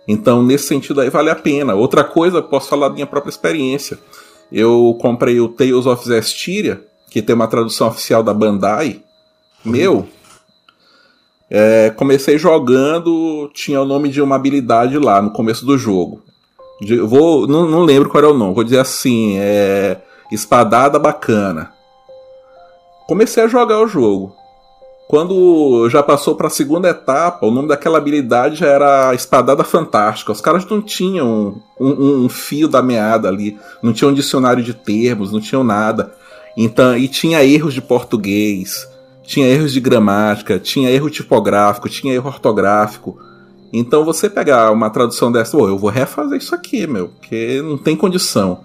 Então, 0.07 0.43
nesse 0.43 0.69
sentido 0.69 1.01
aí, 1.01 1.11
vale 1.11 1.29
a 1.29 1.35
pena. 1.35 1.75
Outra 1.75 2.03
coisa, 2.03 2.41
posso 2.41 2.69
falar 2.69 2.89
da 2.89 2.95
minha 2.95 3.07
própria 3.07 3.31
experiência. 3.31 3.99
Eu 4.51 4.97
comprei 5.01 5.39
o 5.39 5.49
Tales 5.49 5.85
of 5.85 6.07
Zestiria, 6.09 6.83
que 7.11 7.21
tem 7.21 7.35
uma 7.35 7.47
tradução 7.47 7.89
oficial 7.89 8.23
da 8.23 8.33
Bandai. 8.33 9.03
Meu, 9.63 10.09
é, 11.51 11.91
comecei 11.91 12.39
jogando, 12.39 13.51
tinha 13.55 13.81
o 13.81 13.85
nome 13.87 14.09
de 14.09 14.21
uma 14.21 14.37
habilidade 14.37 14.99
lá 14.99 15.21
no 15.23 15.31
começo 15.31 15.65
do 15.65 15.79
jogo. 15.79 16.23
De- 16.81 17.01
vou, 17.01 17.47
não, 17.47 17.67
não 17.69 17.83
lembro 17.83 18.09
qual 18.09 18.23
era 18.25 18.33
o 18.33 18.37
nome, 18.37 18.55
vou 18.55 18.65
dizer 18.65 18.79
assim, 18.79 19.37
é 19.39 19.97
espadada 20.31 20.99
bacana. 20.99 21.73
Comecei 23.07 23.43
a 23.43 23.49
jogar 23.49 23.81
o 23.81 23.89
jogo. 23.89 24.35
Quando 25.09 25.89
já 25.89 26.03
passou 26.03 26.35
para 26.35 26.49
a 26.49 26.51
segunda 26.51 26.91
etapa, 26.91 27.47
o 27.47 27.51
nome 27.51 27.67
daquela 27.69 27.97
habilidade 27.97 28.57
já 28.57 28.67
era 28.67 29.15
espadada 29.15 29.65
fantástica. 29.65 30.31
Os 30.33 30.41
caras 30.43 30.67
não 30.67 30.83
tinham 30.83 31.63
um, 31.81 31.87
um- 31.89 32.25
um 32.25 32.29
fio 32.29 32.69
da 32.69 32.83
meada 32.83 33.27
ali, 33.27 33.59
não 33.83 33.95
tinham 33.95 34.11
um 34.11 34.15
dicionário 34.15 34.63
de 34.63 34.75
termos, 34.75 35.33
não 35.33 35.41
tinham 35.41 35.65
nada. 35.65 36.13
Então, 36.55 36.95
e 36.95 37.09
tinha 37.09 37.43
erros 37.43 37.73
de 37.73 37.81
português, 37.81 38.87
tinha 39.29 39.47
erros 39.47 39.75
de 39.75 39.79
gramática, 39.79 40.59
tinha 40.59 40.91
erro 40.91 41.11
tipográfico, 41.11 41.87
tinha 41.87 42.15
erro 42.15 42.29
ortográfico. 42.29 43.19
Então 43.71 44.03
você 44.03 44.31
pegar 44.31 44.73
uma 44.73 44.89
tradução 44.89 45.31
dessa, 45.31 45.55
"Pô, 45.55 45.69
eu 45.69 45.77
vou 45.77 45.91
refazer 45.91 46.39
isso 46.39 46.55
aqui, 46.55 46.87
meu, 46.87 47.09
porque 47.09 47.61
não 47.61 47.77
tem 47.77 47.95
condição. 47.95 48.61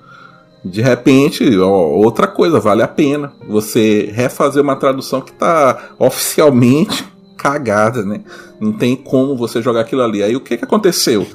De 0.64 0.82
repente, 0.82 1.60
ó, 1.60 1.68
outra 1.68 2.28
coisa, 2.28 2.62
vale 2.62 2.82
a 2.82 2.88
pena 2.88 3.34
você 3.46 4.10
refazer 4.14 4.64
uma 4.64 4.78
tradução 4.78 5.20
que 5.20 5.34
tá 5.34 5.90
oficialmente 6.00 7.06
cagada, 7.36 8.06
né? 8.06 8.22
Não 8.58 8.72
tem 8.72 8.96
como 8.96 9.36
você 9.36 9.62
jogar 9.62 9.82
aquilo 9.82 10.02
ali. 10.02 10.24
Aí 10.24 10.34
o 10.34 10.40
que 10.40 10.56
que 10.56 10.64
aconteceu? 10.64 11.28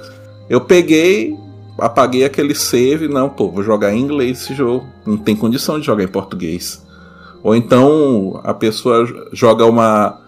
Eu 0.48 0.62
peguei, 0.62 1.36
apaguei 1.78 2.24
aquele 2.24 2.54
save, 2.54 3.06
não, 3.08 3.28
pô, 3.28 3.50
vou 3.50 3.62
jogar 3.62 3.92
em 3.92 4.00
inglês 4.00 4.40
esse 4.40 4.54
jogo. 4.54 4.86
Não 5.04 5.18
tem 5.18 5.36
condição 5.36 5.78
de 5.78 5.84
jogar 5.84 6.02
em 6.02 6.08
português. 6.08 6.87
Ou 7.48 7.56
então 7.56 8.38
a 8.44 8.52
pessoa 8.52 9.06
joga 9.32 9.64
uma. 9.64 10.20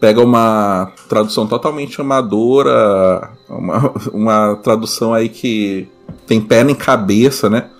pega 0.00 0.20
uma 0.20 0.90
tradução 1.08 1.46
totalmente 1.46 2.00
amadora, 2.00 3.30
uma, 3.48 3.92
uma 4.12 4.56
tradução 4.56 5.14
aí 5.14 5.28
que 5.28 5.86
tem 6.26 6.40
pé 6.40 6.64
nem 6.64 6.74
cabeça, 6.74 7.48
né? 7.48 7.70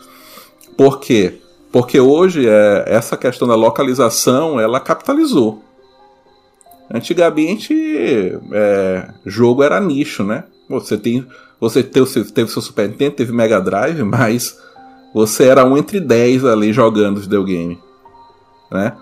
Por 0.76 1.00
quê? 1.00 1.40
Porque 1.72 1.98
hoje 1.98 2.48
é, 2.48 2.84
essa 2.86 3.16
questão 3.16 3.48
da 3.48 3.56
localização 3.56 4.60
ela 4.60 4.78
capitalizou. 4.78 5.60
Antigamente, 6.88 7.74
é, 8.52 9.08
jogo 9.26 9.64
era 9.64 9.80
nicho, 9.80 10.22
né? 10.22 10.44
Você 10.70 10.96
tem, 10.96 11.26
você 11.60 11.82
teve, 11.82 12.24
teve 12.26 12.48
seu 12.52 12.62
Super 12.62 12.88
Nintendo, 12.88 13.16
teve 13.16 13.32
Mega 13.32 13.60
Drive, 13.60 14.04
mas 14.06 14.56
você 15.12 15.46
era 15.46 15.64
um 15.64 15.76
entre 15.76 15.98
10 15.98 16.44
ali 16.44 16.72
jogando 16.72 17.20
videogame, 17.20 17.76
né? 18.70 18.94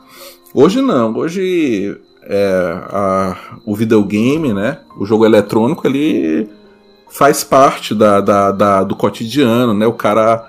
Hoje 0.55 0.81
não, 0.81 1.15
hoje 1.17 1.99
é, 2.23 2.81
a- 2.91 3.37
o 3.65 3.75
videogame, 3.75 4.53
né? 4.53 4.79
O 4.99 5.05
jogo 5.05 5.25
eletrônico 5.25 5.87
ele 5.87 6.49
faz 7.11 7.45
parte 7.45 7.95
da, 7.95 8.21
da- 8.21 8.51
da- 8.53 8.83
do 8.85 8.97
cotidiano, 8.97 9.73
né? 9.75 9.87
O 9.87 9.93
cara, 9.93 10.45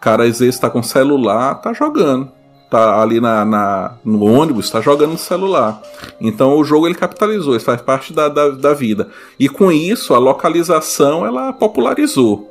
cara 0.00 0.24
às 0.24 0.38
vezes 0.38 0.54
está 0.54 0.70
com 0.70 0.82
celular, 0.82 1.54
tá 1.56 1.72
jogando, 1.72 2.30
tá 2.70 3.00
ali 3.00 3.20
na, 3.20 3.44
na- 3.44 3.94
no 4.04 4.22
ônibus, 4.24 4.70
tá 4.70 4.80
jogando 4.80 5.12
no 5.12 5.18
celular. 5.18 5.80
Então 6.20 6.56
o 6.56 6.64
jogo 6.64 6.86
ele 6.86 6.94
capitalizou, 6.94 7.56
isso 7.56 7.64
faz 7.66 7.80
parte 7.80 8.12
da, 8.12 8.28
da, 8.28 8.50
da 8.50 8.74
vida. 8.74 9.08
E 9.40 9.48
com 9.48 9.72
isso 9.72 10.14
a 10.14 10.18
localização 10.18 11.24
ela 11.26 11.52
popularizou. 11.52 12.48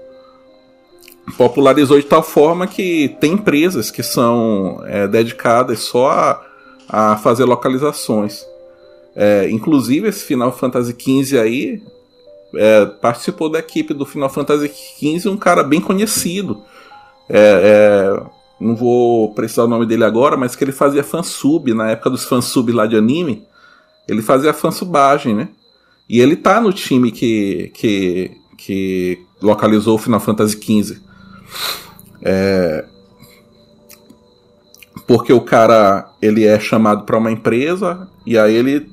Popularizou 1.35 1.99
de 1.99 2.05
tal 2.05 2.23
forma 2.23 2.67
que 2.67 3.17
tem 3.19 3.33
empresas 3.33 3.91
que 3.91 4.01
são 4.01 4.81
é, 4.85 5.07
dedicadas 5.07 5.79
só 5.79 6.09
a, 6.09 6.41
a 6.87 7.17
fazer 7.17 7.43
localizações. 7.43 8.45
É, 9.15 9.49
inclusive 9.49 10.07
esse 10.07 10.23
Final 10.23 10.51
Fantasy 10.51 10.95
XV 10.97 11.39
aí 11.39 11.81
é, 12.55 12.85
participou 12.85 13.49
da 13.49 13.59
equipe 13.59 13.93
do 13.93 14.05
Final 14.05 14.29
Fantasy 14.29 14.67
XV, 14.69 15.29
um 15.29 15.37
cara 15.37 15.63
bem 15.63 15.81
conhecido. 15.81 16.61
É, 17.29 18.19
é, 18.19 18.23
não 18.59 18.75
vou 18.75 19.33
precisar 19.33 19.65
o 19.65 19.67
nome 19.67 19.85
dele 19.85 20.03
agora, 20.03 20.37
mas 20.37 20.55
que 20.55 20.63
ele 20.63 20.71
fazia 20.71 21.03
fansub, 21.03 21.73
na 21.73 21.91
época 21.91 22.09
dos 22.09 22.25
fansub 22.25 22.71
lá 22.71 22.85
de 22.85 22.95
anime, 22.95 23.45
ele 24.07 24.21
fazia 24.21 24.53
fansubagem, 24.53 25.35
né? 25.35 25.49
E 26.09 26.21
ele 26.21 26.35
tá 26.35 26.61
no 26.61 26.71
time 26.71 27.11
que, 27.11 27.71
que, 27.73 28.31
que 28.57 29.19
localizou 29.41 29.95
o 29.95 29.99
Final 29.99 30.19
Fantasy 30.19 30.57
XV. 30.57 31.01
É, 32.21 32.85
porque 35.07 35.31
o 35.31 35.41
cara 35.41 36.11
ele 36.21 36.45
é 36.45 36.59
chamado 36.59 37.03
para 37.03 37.17
uma 37.17 37.31
empresa 37.31 38.09
e 38.25 38.37
aí 38.37 38.53
ele 38.53 38.89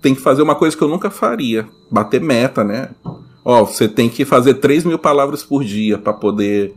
tem 0.00 0.14
que 0.14 0.20
fazer 0.20 0.42
uma 0.42 0.54
coisa 0.54 0.76
que 0.76 0.82
eu 0.82 0.88
nunca 0.88 1.10
faria, 1.10 1.68
bater 1.90 2.20
meta, 2.20 2.62
né? 2.64 2.90
Ó, 3.44 3.64
você 3.64 3.88
tem 3.88 4.08
que 4.08 4.24
fazer 4.24 4.54
3 4.54 4.84
mil 4.84 4.98
palavras 4.98 5.42
por 5.42 5.64
dia 5.64 5.98
para 5.98 6.12
poder 6.12 6.74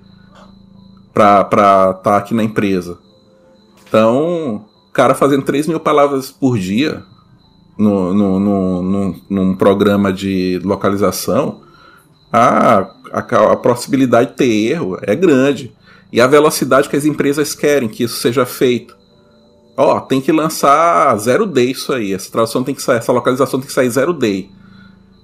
para 1.13 1.41
estar 1.41 1.93
tá 1.93 2.17
aqui 2.17 2.33
na 2.33 2.43
empresa. 2.43 2.97
Então, 3.87 4.65
o 4.89 4.91
cara 4.91 5.13
fazendo 5.13 5.43
3 5.43 5.67
mil 5.67 5.79
palavras 5.79 6.31
por 6.31 6.57
dia 6.57 7.03
no, 7.77 8.13
no, 8.13 8.39
no, 8.39 8.81
no, 8.81 9.15
num 9.29 9.55
programa 9.55 10.11
de 10.11 10.59
localização, 10.63 11.61
a, 12.33 12.89
a, 13.11 13.19
a 13.19 13.55
possibilidade 13.55 14.31
de 14.31 14.37
ter 14.37 14.71
erro 14.71 14.97
é 15.03 15.15
grande. 15.15 15.71
E 16.11 16.19
a 16.19 16.25
velocidade 16.25 16.89
que 16.89 16.95
as 16.95 17.05
empresas 17.05 17.53
querem 17.53 17.87
que 17.87 18.03
isso 18.03 18.17
seja 18.17 18.43
feito. 18.43 18.97
Ó, 19.77 19.99
tem 19.99 20.19
que 20.19 20.31
lançar 20.31 21.15
zero 21.17 21.45
day 21.45 21.71
isso 21.71 21.93
aí. 21.93 22.13
Essa 22.13 22.31
tradução 22.31 22.63
tem 22.63 22.73
que 22.73 22.81
sair, 22.81 22.97
essa 22.97 23.11
localização 23.11 23.59
tem 23.59 23.67
que 23.67 23.73
sair 23.73 23.89
zero 23.89 24.13
day. 24.13 24.49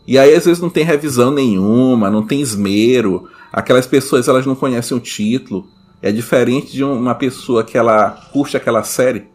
E 0.08 0.18
aí 0.18 0.34
às 0.34 0.46
vezes 0.46 0.62
não 0.62 0.70
tem 0.70 0.84
revisão 0.84 1.32
nenhuma, 1.32 2.10
não 2.10 2.26
tem 2.26 2.42
esmero. 2.42 3.28
Aquelas 3.52 3.88
pessoas 3.88 4.28
elas 4.28 4.46
não 4.46 4.56
conhecem 4.56 4.96
o 4.96 5.00
título. 5.00 5.68
É 6.02 6.12
diferente 6.12 6.72
de 6.72 6.84
uma 6.84 7.14
pessoa 7.14 7.64
que 7.64 7.78
ela 7.78 8.12
curte 8.32 8.56
aquela 8.56 8.84
série. 8.84 9.28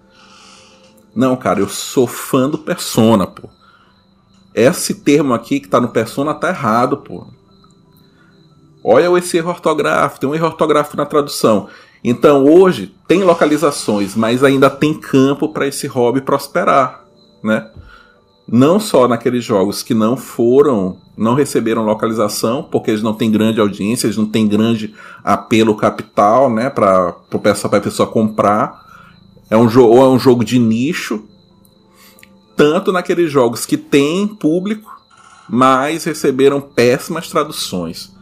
Não, 1.15 1.37
cara, 1.37 1.61
eu 1.61 1.69
sou 1.69 2.07
fã 2.07 2.49
do 2.49 2.59
Persona, 2.59 3.27
pô. 3.27 3.49
Esse 4.55 4.95
termo 4.95 5.35
aqui 5.35 5.61
que 5.61 5.69
tá 5.69 5.81
no 5.81 5.89
Persona 5.89 6.35
tá 6.35 6.49
errado, 6.49 6.97
pô. 6.99 7.27
Olha 8.85 9.17
esse 9.19 9.39
erro 9.39 9.49
ortográfico, 9.49 10.21
tem 10.21 10.29
um 10.29 10.35
erro 10.35 10.47
ortográfico 10.47 10.97
na 10.97 11.07
tradução. 11.07 11.69
Então 12.05 12.45
hoje 12.45 12.95
tem 13.09 13.25
localizações, 13.25 14.15
mas 14.15 14.45
ainda 14.45 14.69
tem 14.69 14.93
campo 14.93 15.49
para 15.49 15.67
esse 15.67 15.87
hobby 15.87 16.21
prosperar, 16.21 17.03
né? 17.43 17.71
Não 18.47 18.79
só 18.79 19.09
naqueles 19.09 19.43
jogos 19.43 19.83
que 19.83 19.95
não 19.95 20.19
foram 20.19 20.99
não 21.17 21.35
receberam 21.35 21.85
localização, 21.85 22.63
porque 22.63 22.91
eles 22.91 23.03
não 23.03 23.15
têm 23.15 23.31
grande 23.31 23.61
audiência, 23.61 24.07
eles 24.07 24.17
não 24.17 24.27
têm 24.27 24.47
grande 24.47 24.95
apelo 25.23 25.75
capital, 25.77 26.51
né, 26.51 26.69
para 26.69 27.09
a 27.09 27.81
pessoa 27.81 28.07
comprar. 28.07 28.85
É 29.49 29.57
um 29.57 29.69
jogo, 29.69 29.97
é 29.97 30.09
um 30.09 30.19
jogo 30.19 30.45
de 30.45 30.59
nicho, 30.59 31.25
tanto 32.57 32.93
naqueles 32.93 33.31
jogos 33.31 33.65
que 33.65 33.77
têm 33.77 34.27
público, 34.27 34.91
mas 35.49 36.05
receberam 36.05 36.61
péssimas 36.61 37.29
traduções. 37.29 38.14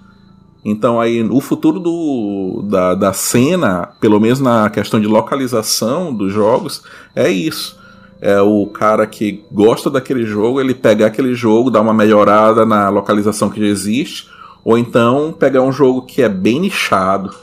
Então 0.65 1.01
aí 1.01 1.23
o 1.23 1.41
futuro 1.41 1.81
do, 1.81 2.65
da, 2.69 2.95
da 2.95 3.13
cena, 3.13 3.91
pelo 4.01 4.21
menos 4.21 4.41
na 4.41 4.71
questão 4.71 5.01
de 5.01 5.07
localização 5.07 6.15
dos 6.15 6.33
jogos, 6.33 6.83
é 7.17 7.29
isso 7.31 7.83
é 8.23 8.41
o 8.41 8.67
cara 8.67 9.05
que 9.05 9.45
gosta 9.51 9.91
daquele 9.91 10.25
jogo, 10.25 10.61
ele 10.61 10.75
pegar 10.75 11.07
aquele 11.07 11.35
jogo, 11.35 11.73
dar 11.73 11.81
uma 11.81 11.93
melhorada 11.93 12.65
na 12.65 12.89
localização 12.89 13.51
que 13.51 13.59
já 13.59 13.67
existe, 13.67 14.31
ou 14.65 14.79
então 14.79 15.35
pegar 15.37 15.61
um 15.63 15.73
jogo 15.73 16.03
que 16.03 16.23
é 16.23 16.29
bem 16.29 16.61
nichado, 16.61 17.35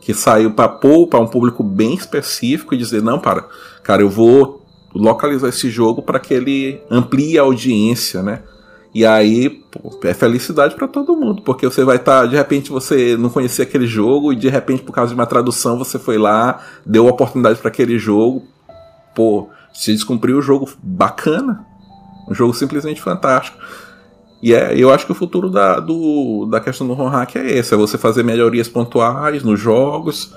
que 0.00 0.14
saiu 0.14 0.52
para 0.52 0.68
para 0.68 1.18
um 1.18 1.26
público 1.26 1.64
bem 1.64 1.94
específico 1.94 2.72
e 2.72 2.78
dizer 2.78 3.02
não, 3.02 3.18
para, 3.18 3.48
cara, 3.82 4.02
eu 4.02 4.08
vou 4.08 4.64
localizar 4.94 5.48
esse 5.48 5.68
jogo 5.68 6.02
para 6.02 6.20
que 6.20 6.32
ele 6.32 6.80
amplie 6.88 7.36
a 7.36 7.42
audiência, 7.42 8.22
né? 8.22 8.42
E 8.94 9.06
aí 9.06 9.48
pô, 9.48 9.98
é 10.04 10.12
felicidade 10.12 10.74
para 10.74 10.86
todo 10.86 11.16
mundo, 11.16 11.42
porque 11.42 11.64
você 11.64 11.82
vai 11.82 11.96
estar, 11.96 12.22
tá, 12.22 12.26
de 12.26 12.36
repente 12.36 12.70
você 12.70 13.16
não 13.16 13.30
conhecia 13.30 13.64
aquele 13.64 13.86
jogo 13.86 14.32
e 14.32 14.36
de 14.36 14.48
repente 14.48 14.82
por 14.82 14.92
causa 14.92 15.08
de 15.08 15.14
uma 15.14 15.26
tradução 15.26 15.78
você 15.78 15.98
foi 15.98 16.18
lá, 16.18 16.60
deu 16.84 17.06
oportunidade 17.06 17.58
para 17.58 17.68
aquele 17.68 17.98
jogo, 17.98 18.46
pô, 19.14 19.48
se 19.72 19.92
descumpriu 19.92 20.38
o 20.38 20.42
jogo 20.42 20.68
bacana. 20.82 21.64
Um 22.28 22.34
jogo 22.34 22.54
simplesmente 22.54 23.00
fantástico. 23.00 23.58
E 24.42 24.52
é, 24.52 24.76
eu 24.76 24.92
acho 24.92 25.06
que 25.06 25.12
o 25.12 25.14
futuro 25.14 25.48
da, 25.48 25.78
do, 25.78 26.46
da 26.50 26.60
questão 26.60 26.86
do 26.86 26.92
home 26.92 27.10
hack 27.10 27.36
é 27.36 27.58
esse: 27.58 27.74
é 27.74 27.76
você 27.76 27.96
fazer 27.96 28.22
melhorias 28.22 28.68
pontuais 28.68 29.42
nos 29.42 29.58
jogos, 29.58 30.34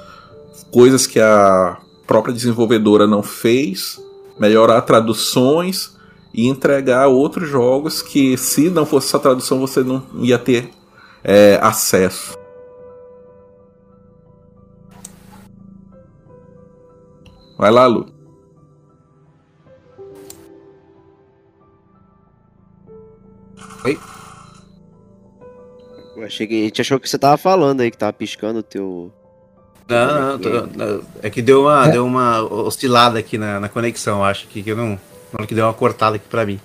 coisas 0.71 1.05
que 1.05 1.19
a 1.19 1.77
própria 2.07 2.33
desenvolvedora 2.33 3.07
não 3.07 3.23
fez, 3.23 3.99
melhorar 4.39 4.81
traduções 4.81 5.94
e 6.35 6.47
entregar 6.47 7.07
outros 7.07 7.47
jogos 7.47 8.01
que, 8.01 8.37
se 8.37 8.69
não 8.69 8.85
fosse 8.85 9.07
essa 9.07 9.19
tradução, 9.19 9.57
você 9.57 9.81
não 9.81 10.03
ia 10.19 10.37
ter 10.37 10.69
é, 11.23 11.57
acesso. 11.61 12.37
Vai 17.57 17.71
lá, 17.71 17.87
Lu. 17.87 18.05
Oi? 23.85 23.97
Eu 26.17 26.23
achei 26.23 26.45
que 26.45 26.61
a 26.61 26.63
gente 26.65 26.81
achou 26.81 26.99
que 26.99 27.07
você 27.07 27.17
tava 27.17 27.37
falando 27.37 27.79
aí, 27.79 27.89
que 27.89 27.97
tava 27.97 28.11
piscando 28.11 28.59
o 28.59 28.63
teu. 28.63 29.09
Não, 29.87 30.31
não, 30.31 30.39
tô, 30.39 30.49
não, 30.49 31.01
é 31.21 31.29
que 31.29 31.41
deu 31.41 31.61
uma, 31.61 31.87
é. 31.87 31.91
deu 31.91 32.05
uma 32.05 32.41
oscilada 32.41 33.19
aqui 33.19 33.37
na, 33.37 33.59
na 33.61 33.69
conexão, 33.69 34.21
acho 34.21 34.47
que, 34.49 34.61
que 34.61 34.71
eu 34.71 34.75
não. 34.75 34.99
Que 35.47 35.55
deu 35.55 35.65
uma 35.65 35.73
cortada 35.73 36.15
aqui 36.15 36.25
pra 36.29 36.45
mim. 36.45 36.59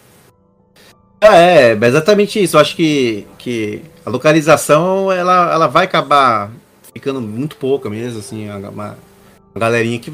Ah, 1.20 1.36
é, 1.36 1.72
é 1.72 1.86
exatamente 1.86 2.42
isso. 2.42 2.56
Eu 2.56 2.60
acho 2.60 2.74
que, 2.76 3.26
que 3.38 3.82
a 4.04 4.10
localização 4.10 5.12
ela, 5.12 5.52
ela 5.52 5.66
vai 5.66 5.84
acabar 5.84 6.50
ficando 6.92 7.20
muito 7.20 7.56
pouca 7.56 7.88
mesmo, 7.88 8.18
assim, 8.18 8.48
uma, 8.50 8.68
uma 8.70 8.98
galerinha 9.54 9.98
que 9.98 10.10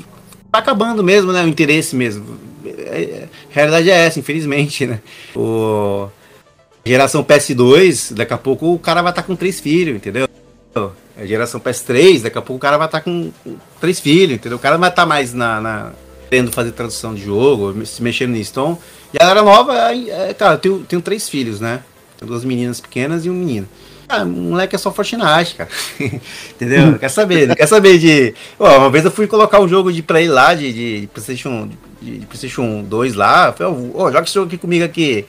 tá 0.50 0.58
acabando 0.58 1.02
mesmo, 1.02 1.32
né? 1.32 1.44
O 1.44 1.48
interesse 1.48 1.94
mesmo. 1.94 2.38
É, 2.64 2.70
é, 2.70 3.28
a 3.50 3.54
realidade 3.54 3.90
é 3.90 4.06
essa, 4.06 4.18
infelizmente, 4.18 4.86
né? 4.86 5.00
O, 5.34 6.08
Geração 6.86 7.24
PS2, 7.24 8.14
daqui 8.14 8.32
a 8.32 8.38
pouco 8.38 8.72
o 8.72 8.78
cara 8.78 9.02
vai 9.02 9.10
estar 9.10 9.22
tá 9.22 9.26
com 9.26 9.34
três 9.34 9.58
filhos, 9.58 9.96
entendeu? 9.96 10.28
A 11.18 11.26
geração 11.26 11.58
PS3, 11.58 12.22
daqui 12.22 12.38
a 12.38 12.42
pouco 12.42 12.58
o 12.58 12.60
cara 12.60 12.78
vai 12.78 12.86
estar 12.86 12.98
tá 12.98 13.04
com 13.04 13.32
três 13.80 13.98
filhos, 13.98 14.36
entendeu? 14.36 14.56
O 14.56 14.60
cara 14.60 14.78
vai 14.78 14.88
estar 14.88 15.02
tá 15.02 15.06
mais 15.06 15.34
na, 15.34 15.60
na 15.60 15.92
tendo 16.30 16.50
fazer 16.52 16.72
tradução 16.72 17.14
de 17.14 17.24
jogo, 17.24 17.84
se 17.86 18.02
mexendo 18.02 18.32
nisso. 18.32 18.50
Então, 18.50 18.78
e 19.12 19.16
a 19.16 19.20
galera 19.20 19.42
nova, 19.42 19.74
é, 19.94 20.34
cara, 20.34 20.54
eu 20.54 20.58
tenho, 20.58 20.78
tenho 20.80 21.02
três 21.02 21.28
filhos, 21.28 21.60
né? 21.60 21.82
Tenho 22.18 22.30
duas 22.30 22.44
meninas 22.44 22.80
pequenas 22.80 23.24
e 23.24 23.30
um 23.30 23.34
menino. 23.34 23.68
Cara, 24.08 24.24
o 24.24 24.28
moleque 24.28 24.74
é 24.76 24.78
só 24.78 24.92
Fortnite, 24.92 25.56
cara. 25.56 25.70
Entendeu? 26.54 26.86
Não 26.92 26.98
quer 26.98 27.08
saber, 27.08 27.48
não 27.48 27.54
quer 27.54 27.66
saber 27.66 27.98
de. 27.98 28.34
Ó, 28.58 28.78
uma 28.78 28.90
vez 28.90 29.04
eu 29.04 29.10
fui 29.10 29.26
colocar 29.26 29.60
um 29.60 29.68
jogo 29.68 29.92
de 29.92 30.02
pra 30.02 30.20
ele 30.20 30.30
lá, 30.30 30.54
de, 30.54 30.72
de, 30.72 31.06
PlayStation, 31.08 31.68
de, 32.00 32.18
de 32.18 32.26
PlayStation 32.26 32.82
2 32.82 33.14
lá. 33.14 33.52
Falei, 33.52 33.92
ó, 33.94 34.06
joga 34.10 34.22
esse 34.22 34.34
jogo 34.34 34.46
aqui 34.46 34.58
comigo 34.58 34.84
aqui. 34.84 35.26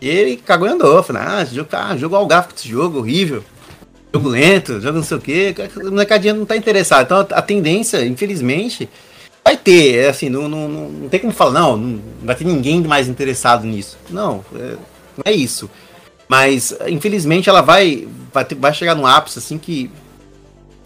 E 0.00 0.08
ele 0.08 0.36
cagou 0.36 0.68
e 0.68 0.70
andou. 0.70 1.02
Falei, 1.02 1.22
ah, 1.24 1.42
esse 1.42 1.54
jogo, 1.54 1.68
ah, 1.72 1.96
jogo 1.96 2.14
ao 2.14 2.26
gráfico 2.26 2.54
desse 2.54 2.68
jogo, 2.68 2.98
horrível. 2.98 3.42
Jogo 4.12 4.28
lento, 4.28 4.80
jogo 4.80 4.98
não 4.98 5.04
sei 5.04 5.16
o 5.16 5.20
quê. 5.20 5.54
A 5.58 5.90
molecadinha 5.90 6.34
não 6.34 6.44
tá 6.44 6.56
interessada. 6.56 7.02
Então 7.02 7.26
a 7.36 7.42
tendência, 7.42 8.04
infelizmente, 8.04 8.88
vai 9.54 9.56
ter. 9.56 10.04
É 10.04 10.08
assim, 10.08 10.28
não, 10.28 10.48
não, 10.48 10.68
não, 10.68 11.08
tem 11.08 11.20
como 11.20 11.32
falar, 11.32 11.52
não, 11.52 11.76
não 11.76 12.00
vai 12.22 12.34
ter 12.34 12.44
ninguém 12.44 12.82
mais 12.82 13.08
interessado 13.08 13.64
nisso. 13.64 13.96
Não, 14.10 14.44
é, 14.54 14.76
não 15.16 15.22
é 15.24 15.32
isso. 15.32 15.70
Mas, 16.28 16.76
infelizmente, 16.88 17.48
ela 17.48 17.60
vai, 17.60 18.08
vai, 18.32 18.44
ter, 18.44 18.54
vai 18.54 18.72
chegar 18.72 18.94
no 18.94 19.06
ápice, 19.06 19.38
assim, 19.38 19.58
que 19.58 19.90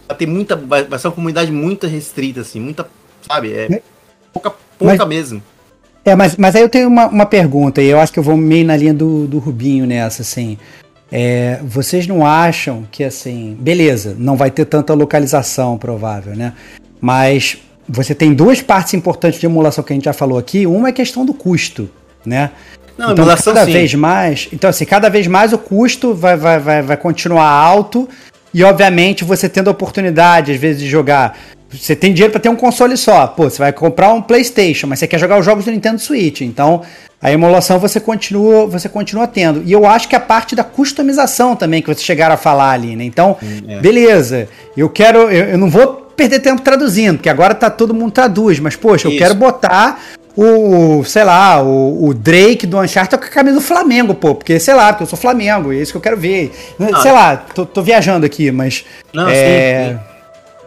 vai 0.06 0.16
ter 0.16 0.26
muita. 0.26 0.56
Vai, 0.56 0.84
vai 0.84 0.98
ser 0.98 1.08
uma 1.08 1.14
comunidade 1.14 1.50
muito 1.50 1.86
restrita, 1.86 2.40
assim, 2.42 2.60
muita. 2.60 2.88
Sabe? 3.26 3.52
É 3.52 3.82
pouca, 4.32 4.50
pouca 4.78 4.96
Mas... 4.96 5.08
mesmo. 5.08 5.42
É, 6.04 6.14
mas, 6.14 6.36
mas 6.36 6.56
aí 6.56 6.62
eu 6.62 6.70
tenho 6.70 6.88
uma, 6.88 7.06
uma 7.06 7.26
pergunta, 7.26 7.82
e 7.82 7.86
eu 7.86 8.00
acho 8.00 8.10
que 8.10 8.18
eu 8.18 8.22
vou 8.22 8.34
meio 8.34 8.64
na 8.64 8.74
linha 8.74 8.94
do, 8.94 9.26
do 9.26 9.38
Rubinho 9.38 9.84
nessa, 9.84 10.22
assim. 10.22 10.56
É, 11.12 11.60
vocês 11.62 12.06
não 12.06 12.24
acham 12.24 12.86
que, 12.90 13.04
assim, 13.04 13.54
beleza, 13.60 14.16
não 14.18 14.34
vai 14.34 14.50
ter 14.50 14.64
tanta 14.64 14.94
localização 14.94 15.76
provável, 15.76 16.34
né? 16.34 16.54
Mas 16.98 17.58
você 17.88 18.14
tem 18.14 18.34
duas 18.34 18.60
partes 18.60 18.94
importantes 18.94 19.40
de 19.40 19.46
emulação 19.46 19.82
que 19.82 19.92
a 19.92 19.96
gente 19.96 20.04
já 20.04 20.12
falou 20.12 20.38
aqui. 20.38 20.66
Uma 20.66 20.88
é 20.88 20.90
a 20.90 20.94
questão 20.94 21.24
do 21.24 21.32
custo, 21.32 21.88
né? 22.24 22.50
Não, 22.98 23.12
então, 23.12 23.24
emulação 23.24 23.54
cada 23.54 23.66
sim. 23.66 23.72
vez 23.72 23.94
mais. 23.94 24.48
Então, 24.52 24.68
assim, 24.68 24.84
cada 24.84 25.08
vez 25.08 25.26
mais 25.26 25.52
o 25.52 25.58
custo 25.58 26.14
vai, 26.14 26.36
vai, 26.36 26.58
vai, 26.58 26.82
vai 26.82 26.96
continuar 26.96 27.48
alto. 27.48 28.08
E, 28.52 28.64
obviamente, 28.64 29.24
você 29.24 29.48
tendo 29.48 29.68
a 29.68 29.70
oportunidade, 29.70 30.52
às 30.52 30.58
vezes, 30.58 30.82
de 30.82 30.88
jogar 30.88 31.38
você 31.70 31.94
tem 31.94 32.14
dinheiro 32.14 32.32
para 32.32 32.40
ter 32.40 32.48
um 32.48 32.56
console 32.56 32.96
só. 32.96 33.26
Pô, 33.26 33.44
você 33.44 33.58
vai 33.58 33.72
comprar 33.72 34.12
um 34.12 34.22
PlayStation, 34.22 34.86
mas 34.86 34.98
você 34.98 35.06
quer 35.06 35.18
jogar 35.18 35.38
os 35.38 35.44
jogos 35.44 35.66
do 35.66 35.70
Nintendo 35.70 35.98
Switch. 35.98 36.40
Então, 36.40 36.82
a 37.20 37.30
emulação 37.30 37.78
você 37.78 38.00
continua, 38.00 38.66
você 38.66 38.88
continua 38.88 39.26
tendo. 39.26 39.62
E 39.64 39.72
eu 39.72 39.84
acho 39.84 40.08
que 40.08 40.16
a 40.16 40.20
parte 40.20 40.56
da 40.56 40.64
customização 40.64 41.54
também 41.54 41.82
que 41.82 41.88
vocês 41.88 42.04
chegaram 42.04 42.34
a 42.34 42.38
falar 42.38 42.70
ali, 42.70 42.96
né? 42.96 43.04
Então, 43.04 43.36
é. 43.68 43.80
beleza. 43.80 44.48
Eu 44.74 44.88
quero, 44.88 45.30
eu, 45.30 45.50
eu 45.50 45.58
não 45.58 45.68
vou 45.68 46.07
perder 46.18 46.40
tempo 46.40 46.60
traduzindo, 46.60 47.16
porque 47.16 47.28
agora 47.28 47.54
tá 47.54 47.70
todo 47.70 47.94
mundo 47.94 48.10
traduz, 48.10 48.58
mas 48.58 48.74
poxa, 48.74 49.06
eu 49.06 49.12
Isso. 49.12 49.20
quero 49.20 49.34
botar 49.36 50.02
o, 50.36 51.04
sei 51.04 51.22
lá, 51.24 51.62
o, 51.62 52.08
o 52.08 52.12
Drake 52.14 52.66
do 52.66 52.78
Uncharted 52.78 53.20
com 53.20 53.24
a 53.26 53.30
camisa 53.30 53.56
do 53.56 53.62
Flamengo, 53.62 54.14
pô, 54.14 54.34
porque 54.34 54.58
sei 54.58 54.74
lá, 54.74 54.92
porque 54.92 55.04
eu 55.04 55.06
sou 55.06 55.18
Flamengo, 55.18 55.72
é 55.72 55.76
isso 55.76 55.92
que 55.92 55.96
eu 55.96 56.02
quero 56.02 56.16
ver. 56.16 56.52
sei 57.02 57.12
lá, 57.12 57.36
tô, 57.36 57.64
tô 57.64 57.82
viajando 57.82 58.26
aqui, 58.26 58.50
mas 58.50 58.84
Não, 59.12 59.28
é, 59.28 59.32
sim, 59.32 59.98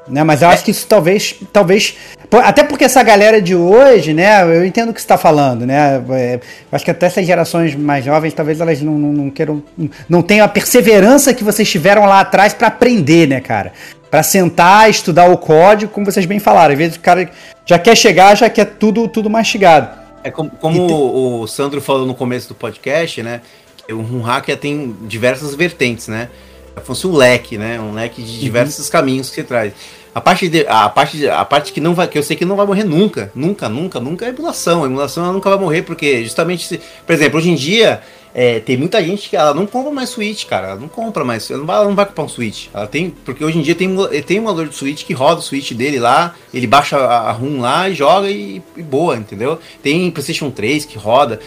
sim. 0.08 0.14
né, 0.14 0.24
mas 0.24 0.42
eu 0.42 0.48
acho 0.48 0.64
que 0.64 0.72
isso 0.72 0.86
talvez, 0.88 1.36
talvez, 1.52 1.96
até 2.44 2.64
porque 2.64 2.86
essa 2.86 3.04
galera 3.04 3.42
de 3.42 3.56
hoje, 3.56 4.14
né, 4.14 4.44
eu 4.44 4.66
entendo 4.66 4.90
o 4.90 4.94
que 4.94 5.02
você 5.02 5.06
está 5.06 5.18
falando, 5.18 5.66
né, 5.66 6.02
é, 6.12 6.36
eu 6.36 6.76
acho 6.76 6.86
que 6.86 6.92
até 6.92 7.06
essas 7.08 7.26
gerações 7.26 7.76
mais 7.76 8.06
jovens, 8.06 8.34
talvez 8.34 8.60
elas 8.62 8.82
não, 8.82 8.98
não, 8.98 9.14
não 9.14 9.30
queiram, 9.30 9.62
não 10.08 10.22
tenham 10.22 10.46
a 10.46 10.50
perseverança 10.50 11.34
que 11.34 11.44
vocês 11.44 11.70
tiveram 11.70 12.06
lá 12.06 12.22
atrás 12.22 12.54
para 12.54 12.68
aprender, 12.68 13.28
né, 13.28 13.40
cara, 13.40 13.72
para 14.12 14.22
sentar, 14.24 14.90
estudar 14.90 15.30
o 15.32 15.38
código, 15.38 15.92
como 15.92 16.06
vocês 16.06 16.26
bem 16.26 16.38
falaram, 16.38 16.74
às 16.74 16.78
vezes 16.78 16.98
o 16.98 17.00
cara 17.00 17.30
já 17.66 17.80
quer 17.80 17.96
chegar, 17.96 18.36
já 18.36 18.50
quer 18.50 18.66
tudo, 18.66 19.08
tudo 19.08 19.30
mastigado. 19.30 19.98
É 20.24 20.30
como, 20.30 20.50
como 20.52 20.82
o, 20.84 21.42
o 21.42 21.48
Sandro 21.48 21.82
falou 21.82 22.06
no 22.06 22.14
começo 22.14 22.50
do 22.50 22.54
podcast, 22.54 23.24
né? 23.24 23.42
Que 23.88 23.94
um 23.94 24.22
hacker 24.22 24.58
tem 24.58 24.96
diversas 25.08 25.56
vertentes, 25.56 26.08
né? 26.10 26.28
É 26.76 26.82
fosse 26.82 27.08
um 27.08 27.14
leque, 27.16 27.58
né? 27.58 27.80
Um 27.80 27.94
leque 27.94 28.22
de 28.22 28.40
diversos 28.40 28.90
caminhos 28.90 29.30
que 29.30 29.36
você 29.38 29.44
traz. 29.44 29.74
A 30.14 30.20
parte, 30.20 30.50
de, 30.50 30.68
a, 30.68 30.90
parte, 30.90 31.18
de- 31.18 31.30
a 31.30 31.44
parte 31.46 31.72
que 31.72 31.80
não 31.80 31.94
vai, 31.94 32.06
que 32.08 32.18
eu 32.18 32.24
sei 32.24 32.36
que 32.36 32.44
não 32.46 32.58
vai 32.58 32.66
morrer 32.66 32.84
nunca, 32.84 33.32
nunca, 33.34 33.70
nunca, 33.70 34.00
nunca 34.00 34.26
é 34.26 34.30
emulação. 34.30 34.84
A 34.84 34.86
emulação 34.88 35.32
nunca 35.32 35.50
vai 35.50 35.58
morrer, 35.58 35.84
porque 35.84 36.22
justamente, 36.24 36.68
se- 36.68 36.82
por 37.08 37.14
exemplo, 37.14 37.38
hoje 37.40 37.50
em 37.50 37.56
dia 37.56 38.02
é, 38.34 38.60
tem 38.60 38.78
muita 38.78 39.04
gente 39.04 39.30
que 39.30 39.36
ela 39.36 39.54
não 39.54 39.66
compra 39.66 39.92
mais 39.92 40.10
Switch, 40.10 40.46
cara. 40.46 40.68
Ela 40.70 40.80
não 40.80 40.88
compra 40.88 41.24
mais, 41.26 41.50
ela 41.50 41.60
não 41.60 41.66
vai, 41.66 41.76
ela 41.78 41.86
não 41.86 41.96
vai 41.96 42.06
comprar 42.06 42.24
um 42.24 42.30
Switch. 42.30 42.68
Ela 42.74 42.88
tem, 42.88 43.10
porque 43.10 43.44
hoje 43.44 43.58
em 43.58 43.62
dia 43.62 43.76
tem, 43.76 43.90
tem 44.26 44.38
um 44.38 44.44
emulador 44.44 44.68
de 44.68 44.76
Switch 44.76 45.04
que 45.06 45.14
roda 45.14 45.40
o 45.40 45.44
Switch 45.44 45.74
dele 45.74 46.00
lá, 46.00 46.34
ele 46.54 46.66
baixa 46.68 46.98
a, 46.98 47.30
a 47.30 47.32
ROM 47.32 47.60
lá 47.60 47.90
e 47.90 47.94
joga 47.94 48.30
e, 48.30 48.62
e 48.78 48.82
boa, 48.82 49.16
entendeu? 49.18 49.60
Tem 49.84 50.10
PlayStation 50.12 50.50
3 50.50 50.86
que 50.86 50.98
roda. 50.98 51.40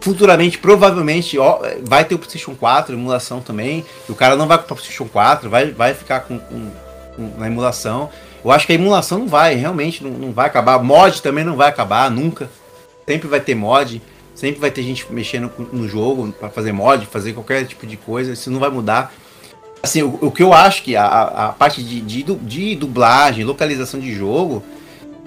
Futuramente, 0.00 0.56
provavelmente, 0.56 1.38
ó, 1.38 1.60
vai 1.82 2.04
ter 2.06 2.14
o 2.14 2.18
PlayStation 2.18 2.54
4, 2.54 2.94
emulação 2.94 3.40
também. 3.40 3.84
O 4.08 4.14
cara 4.14 4.34
não 4.34 4.46
vai 4.46 4.56
comprar 4.56 4.72
o 4.72 4.76
PlayStation 4.76 5.06
4, 5.06 5.50
vai, 5.50 5.72
vai 5.72 5.92
ficar 5.92 6.20
com, 6.20 6.38
com- 6.38 6.70
com- 7.16 7.30
na 7.38 7.46
emulação. 7.48 8.08
Eu 8.42 8.50
acho 8.50 8.66
que 8.66 8.72
a 8.72 8.76
emulação 8.76 9.18
não 9.18 9.26
vai, 9.26 9.56
realmente 9.56 10.02
não, 10.02 10.10
não 10.12 10.32
vai 10.32 10.46
acabar. 10.46 10.82
Mod 10.82 11.20
também 11.20 11.44
não 11.44 11.54
vai 11.54 11.68
acabar, 11.68 12.10
nunca. 12.10 12.48
Sempre 13.06 13.28
vai 13.28 13.40
ter 13.40 13.54
mod, 13.54 14.00
sempre 14.40 14.58
vai 14.58 14.70
ter 14.70 14.82
gente 14.82 15.06
mexendo 15.12 15.52
no 15.70 15.86
jogo 15.86 16.32
para 16.32 16.48
fazer 16.48 16.72
mod, 16.72 17.04
fazer 17.04 17.34
qualquer 17.34 17.66
tipo 17.66 17.86
de 17.86 17.98
coisa. 17.98 18.32
Isso 18.32 18.50
não 18.50 18.58
vai 18.58 18.70
mudar. 18.70 19.12
Assim, 19.82 20.02
o, 20.02 20.18
o 20.22 20.30
que 20.30 20.42
eu 20.42 20.54
acho 20.54 20.82
que 20.82 20.96
a, 20.96 21.06
a 21.06 21.48
parte 21.50 21.82
de, 21.82 22.00
de, 22.00 22.22
de 22.22 22.74
dublagem, 22.74 23.44
localização 23.44 24.00
de 24.00 24.14
jogo, 24.14 24.62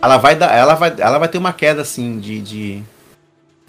ela 0.02 0.18
vai 0.18 0.36
dar, 0.36 0.52
ela 0.56 0.74
vai, 0.74 0.92
ela 0.98 1.20
vai 1.20 1.28
ter 1.28 1.38
uma 1.38 1.54
queda 1.54 1.84
assim 1.84 2.20
de, 2.20 2.42
de- 2.42 2.84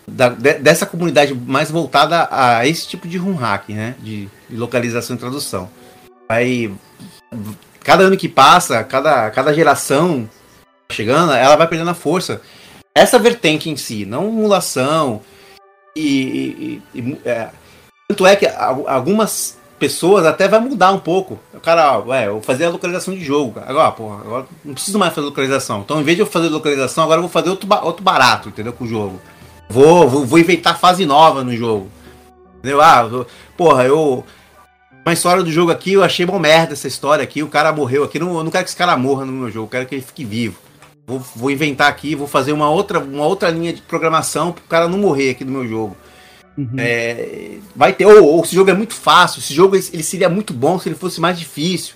da- 0.08 0.30
de- 0.30 0.54
dessa 0.60 0.86
comunidade 0.86 1.34
mais 1.34 1.70
voltada 1.70 2.26
a 2.30 2.66
esse 2.66 2.88
tipo 2.88 3.06
de 3.06 3.18
room 3.18 3.34
hack, 3.34 3.68
né? 3.68 3.94
De, 4.00 4.28
de 4.48 4.56
localização 4.56 5.14
e 5.14 5.18
tradução. 5.18 5.68
Vai 6.26 6.72
cada 7.82 8.04
ano 8.04 8.16
que 8.16 8.30
passa, 8.30 8.82
cada, 8.82 9.30
cada 9.30 9.52
geração 9.52 10.26
chegando, 10.90 11.32
ela 11.32 11.54
vai 11.56 11.66
perdendo 11.68 11.90
a 11.90 11.94
força. 11.94 12.40
Essa 12.96 13.18
vertente 13.18 13.68
em 13.68 13.76
si, 13.76 14.06
não 14.06 14.28
emulação 14.28 15.20
e, 15.96 16.82
e- 16.94 17.00
e- 17.00 17.20
é, 17.24 17.48
tanto 18.08 18.26
é 18.26 18.36
que 18.36 18.46
al- 18.46 18.88
algumas 18.88 19.56
pessoas 19.78 20.24
até 20.24 20.48
vai 20.48 20.60
mudar 20.60 20.92
um 20.92 20.98
pouco. 20.98 21.38
O 21.52 21.60
cara, 21.60 21.98
ó, 21.98 22.04
ué, 22.06 22.28
eu 22.28 22.40
fazer 22.40 22.64
a 22.66 22.70
localização 22.70 23.14
de 23.14 23.24
jogo. 23.24 23.60
Agora, 23.66 23.90
porra, 23.92 24.20
agora 24.20 24.46
não 24.64 24.74
preciso 24.74 24.98
mais 24.98 25.12
fazer 25.14 25.26
localização. 25.26 25.80
Então, 25.80 26.00
em 26.00 26.04
vez 26.04 26.16
de 26.16 26.22
eu 26.22 26.26
fazer 26.26 26.48
localização, 26.48 27.04
agora 27.04 27.18
eu 27.18 27.22
vou 27.22 27.30
fazer 27.30 27.50
outro, 27.50 27.68
outro 27.82 28.02
barato, 28.02 28.48
entendeu? 28.48 28.72
Com 28.72 28.84
o 28.84 28.88
jogo. 28.88 29.20
Vou, 29.68 30.08
vou, 30.08 30.24
vou 30.24 30.38
inventar 30.38 30.78
fase 30.78 31.04
nova 31.06 31.42
no 31.42 31.54
jogo. 31.56 31.88
Entendeu? 32.58 32.80
Ah, 32.80 33.08
eu- 33.10 33.26
porra, 33.56 33.84
eu. 33.84 34.24
Uma 35.06 35.12
história 35.12 35.42
do 35.42 35.52
jogo 35.52 35.70
aqui, 35.70 35.92
eu 35.92 36.02
achei 36.02 36.24
uma 36.24 36.38
merda 36.38 36.72
essa 36.72 36.88
história 36.88 37.22
aqui. 37.22 37.42
O 37.42 37.48
cara 37.48 37.72
morreu 37.72 38.04
aqui. 38.04 38.18
Não, 38.18 38.38
eu 38.38 38.44
não 38.44 38.50
quero 38.50 38.64
que 38.64 38.70
esse 38.70 38.76
cara 38.76 38.96
morra 38.96 39.26
no 39.26 39.32
meu 39.32 39.50
jogo, 39.50 39.66
eu 39.66 39.70
quero 39.70 39.86
que 39.86 39.94
ele 39.96 40.02
fique 40.02 40.24
vivo. 40.24 40.56
Vou, 41.06 41.22
vou 41.36 41.51
inventar 41.51 41.89
aqui, 41.89 42.14
vou 42.14 42.26
fazer 42.26 42.52
uma 42.52 42.70
outra, 42.70 42.98
uma 42.98 43.26
outra 43.26 43.51
linha 43.51 43.72
de 43.72 43.82
programação 43.82 44.52
pro 44.52 44.64
cara 44.64 44.89
não 44.89 44.98
morrer 44.98 45.31
aqui 45.31 45.44
no 45.44 45.52
meu 45.52 45.68
jogo. 45.68 45.97
É, 46.78 47.56
vai 47.74 47.93
ter, 47.93 48.06
ou, 48.06 48.24
ou 48.24 48.43
esse 48.44 48.55
jogo 48.55 48.70
é 48.70 48.74
muito 48.74 48.94
fácil, 48.94 49.40
esse 49.40 49.52
jogo 49.52 49.74
ele 49.74 50.02
seria 50.02 50.28
muito 50.28 50.55
bom 50.55 50.78
se 50.78 50.89
ele 50.89 50.94
fosse 50.97 51.20
mais 51.20 51.39
difícil. 51.39 51.94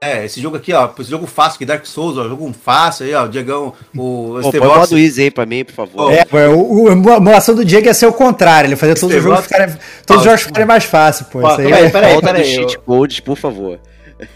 É, 0.00 0.24
esse 0.24 0.40
jogo 0.40 0.56
aqui, 0.56 0.72
ó, 0.72 0.88
esse 1.00 1.10
jogo 1.10 1.26
fácil, 1.26 1.58
que 1.58 1.66
Dark 1.66 1.84
Souls, 1.84 2.16
ó, 2.16 2.28
jogo 2.28 2.54
fácil 2.62 3.04
aí, 3.06 3.14
ó, 3.14 3.24
o 3.24 3.28
Diegão, 3.28 3.72
o 3.96 4.34
Pô, 4.34 4.42
Steve 4.44 4.58
põe 4.60 4.68
o 4.68 4.78
modo 4.78 4.96
easy 4.98 5.22
aí 5.22 5.30
pra 5.32 5.44
mim, 5.44 5.64
por 5.64 5.74
favor. 5.74 6.12
É, 6.12 6.24
pô, 6.24 6.36
o, 6.38 6.84
o- 6.84 6.88
a 6.88 6.92
emulação 6.92 7.56
do 7.56 7.64
Diego 7.64 7.88
ia 7.88 7.94
ser 7.94 8.06
o 8.06 8.12
contrário, 8.12 8.68
ele 8.68 8.76
fazer 8.76 8.94
todos 8.94 9.16
os 9.16 9.22
jogos 9.24 9.42
ficarem, 9.42 9.74
todos 10.06 10.20
os 10.22 10.24
jogos 10.24 10.42
ficarem 10.42 10.68
mais 10.68 10.84
fáceil, 10.84 11.28
pô. 11.28 11.40
Ó, 11.40 11.50
Isso 11.50 11.60
aí 11.60 11.66
peraí, 11.66 11.84
é- 11.86 11.90
peraí, 11.90 12.12
Volta 12.12 12.26
peraí, 12.28 12.54
eu- 12.54 12.68
cheat 12.68 12.78
codes, 12.78 13.18
por 13.20 13.36
favor. 13.36 13.80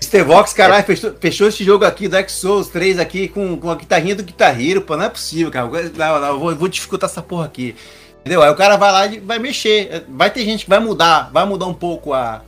Stevox, 0.02 0.52
caralho, 0.52 0.84
fechou, 0.84 1.12
fechou 1.18 1.48
esse 1.48 1.64
jogo 1.64 1.84
aqui, 1.84 2.06
Dark 2.06 2.30
Souls 2.30 2.68
3 2.68 3.00
aqui, 3.00 3.26
com, 3.26 3.56
com 3.56 3.68
a 3.68 3.74
guitarrinha 3.74 4.14
do 4.14 4.22
guitarreiro, 4.22 4.82
pô, 4.82 4.96
não 4.96 5.04
é 5.04 5.09
possível, 5.09 5.50
cara. 5.50 5.66
Não, 5.66 6.20
não, 6.20 6.28
eu 6.28 6.38
vou, 6.38 6.54
vou 6.54 6.68
dificultar 6.68 7.10
essa 7.10 7.20
porra 7.20 7.46
aqui. 7.46 7.74
Entendeu? 8.20 8.40
Aí 8.40 8.50
o 8.50 8.54
cara 8.54 8.76
vai 8.76 8.92
lá 8.92 9.06
e 9.06 9.18
vai 9.18 9.40
mexer. 9.40 10.04
Vai 10.09 10.30
ter 10.30 10.44
gente 10.44 10.64
que 10.64 10.70
vai 10.70 10.78
mudar, 10.78 11.30
vai 11.32 11.44
mudar 11.44 11.66
um 11.66 11.74
pouco 11.74 12.12
a, 12.12 12.42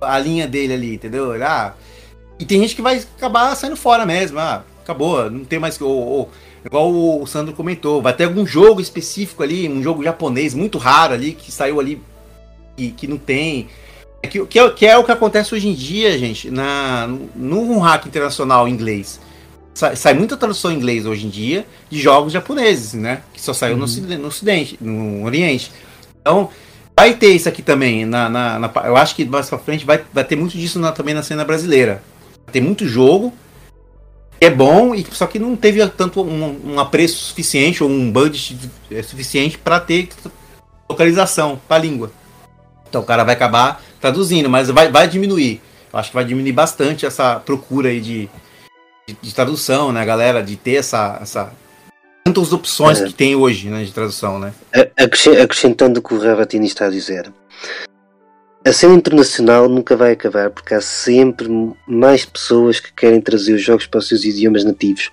a 0.00 0.18
linha 0.18 0.46
dele 0.46 0.72
ali, 0.72 0.94
entendeu? 0.94 1.32
Ah, 1.44 1.74
e 2.38 2.46
tem 2.46 2.60
gente 2.60 2.74
que 2.74 2.80
vai 2.80 3.04
acabar 3.16 3.54
saindo 3.54 3.76
fora 3.76 4.06
mesmo. 4.06 4.38
Ah, 4.38 4.62
acabou, 4.82 5.30
não 5.30 5.44
tem 5.44 5.58
mais. 5.58 5.78
Ou, 5.82 5.90
ou, 5.90 6.30
igual 6.64 6.90
o 6.90 7.26
Sandro 7.26 7.52
comentou, 7.52 8.00
vai 8.00 8.14
ter 8.14 8.24
algum 8.24 8.46
jogo 8.46 8.80
específico 8.80 9.42
ali, 9.42 9.68
um 9.68 9.82
jogo 9.82 10.02
japonês 10.02 10.54
muito 10.54 10.78
raro 10.78 11.12
ali, 11.12 11.32
que 11.32 11.52
saiu 11.52 11.78
ali 11.78 12.00
e 12.78 12.90
que 12.90 13.06
não 13.06 13.18
tem. 13.18 13.68
É 14.22 14.26
que, 14.26 14.44
que, 14.46 14.58
é, 14.58 14.70
que 14.70 14.86
é 14.86 14.96
o 14.98 15.04
que 15.04 15.12
acontece 15.12 15.54
hoje 15.54 15.68
em 15.68 15.74
dia, 15.74 16.18
gente, 16.18 16.50
na, 16.50 17.06
no, 17.06 17.64
no 17.66 17.78
hack 17.78 18.06
internacional 18.06 18.66
inglês. 18.68 19.20
Sai, 19.74 19.94
sai 19.94 20.12
muita 20.14 20.36
tradução 20.36 20.72
em 20.72 20.76
inglês 20.76 21.06
hoje 21.06 21.26
em 21.26 21.30
dia 21.30 21.64
de 21.88 22.00
jogos 22.00 22.32
japoneses, 22.32 22.94
né? 22.94 23.22
Que 23.32 23.40
só 23.40 23.52
saiu 23.52 23.76
no, 23.76 23.84
Ocidente, 23.84 24.20
no 24.20 24.26
Ocidente, 24.28 24.78
no 24.80 25.24
Oriente. 25.24 25.70
Então, 26.20 26.50
vai 26.96 27.14
ter 27.14 27.28
isso 27.32 27.48
aqui 27.48 27.62
também. 27.62 28.04
Na, 28.04 28.28
na, 28.28 28.58
na- 28.58 28.72
eu 28.86 28.96
acho 28.96 29.14
que 29.14 29.24
mais 29.24 29.48
pra 29.48 29.56
frente 29.58 29.84
vai, 29.84 30.02
vai 30.12 30.24
ter 30.24 30.34
muito 30.34 30.58
disso 30.58 30.80
na- 30.80 30.90
também 30.90 31.14
na 31.14 31.22
cena 31.22 31.44
brasileira. 31.44 32.02
Tem 32.50 32.60
muito 32.60 32.88
jogo 32.88 33.32
que 34.40 34.46
é 34.46 34.50
bom, 34.50 34.94
e 34.96 35.06
só 35.12 35.26
que 35.28 35.38
não 35.38 35.54
teve 35.54 35.86
tanto 35.90 36.22
um, 36.22 36.72
um 36.74 36.80
apreço 36.80 37.16
suficiente 37.24 37.84
ou 37.84 37.88
um 37.90 38.10
budget 38.10 38.58
eh, 38.90 39.02
suficiente 39.02 39.58
para 39.58 39.78
ter 39.78 40.08
localização 40.90 41.60
para 41.68 41.78
língua. 41.82 42.10
Então 42.88 43.02
o 43.02 43.04
cara 43.04 43.24
vai 43.24 43.34
acabar 43.34 43.82
traduzindo, 44.00 44.48
mas 44.48 44.68
vai, 44.70 44.90
vai 44.90 45.08
diminuir. 45.08 45.60
Eu 45.92 45.98
acho 45.98 46.10
que 46.10 46.14
vai 46.14 46.24
diminuir 46.24 46.52
bastante 46.52 47.06
essa 47.06 47.36
procura 47.36 47.88
aí 47.88 48.00
de, 48.00 48.28
de, 49.06 49.16
de 49.20 49.34
tradução, 49.34 49.92
né, 49.92 50.04
galera? 50.04 50.42
De 50.42 50.56
ter 50.56 50.76
essa. 50.76 51.18
essa 51.20 51.52
tantas 52.24 52.52
opções 52.52 53.00
É. 53.00 53.06
que 53.06 53.14
tem 53.14 53.34
hoje, 53.34 53.70
né, 53.70 53.82
de 53.84 53.92
tradução, 53.92 54.38
né? 54.38 54.52
Acrescentando 55.42 56.00
o 56.00 56.02
que 56.02 56.14
o 56.14 56.20
Ravatini 56.20 56.66
está 56.66 56.86
a 56.86 56.90
dizer, 56.90 57.32
a 58.64 58.72
cena 58.72 58.94
internacional 58.94 59.68
nunca 59.68 59.96
vai 59.96 60.12
acabar 60.12 60.50
porque 60.50 60.74
há 60.74 60.80
sempre 60.80 61.48
mais 61.86 62.26
pessoas 62.26 62.80
que 62.80 62.92
querem 62.92 63.20
trazer 63.20 63.54
os 63.54 63.62
jogos 63.62 63.86
para 63.86 63.98
os 63.98 64.08
seus 64.08 64.24
idiomas 64.24 64.62
nativos. 64.62 65.10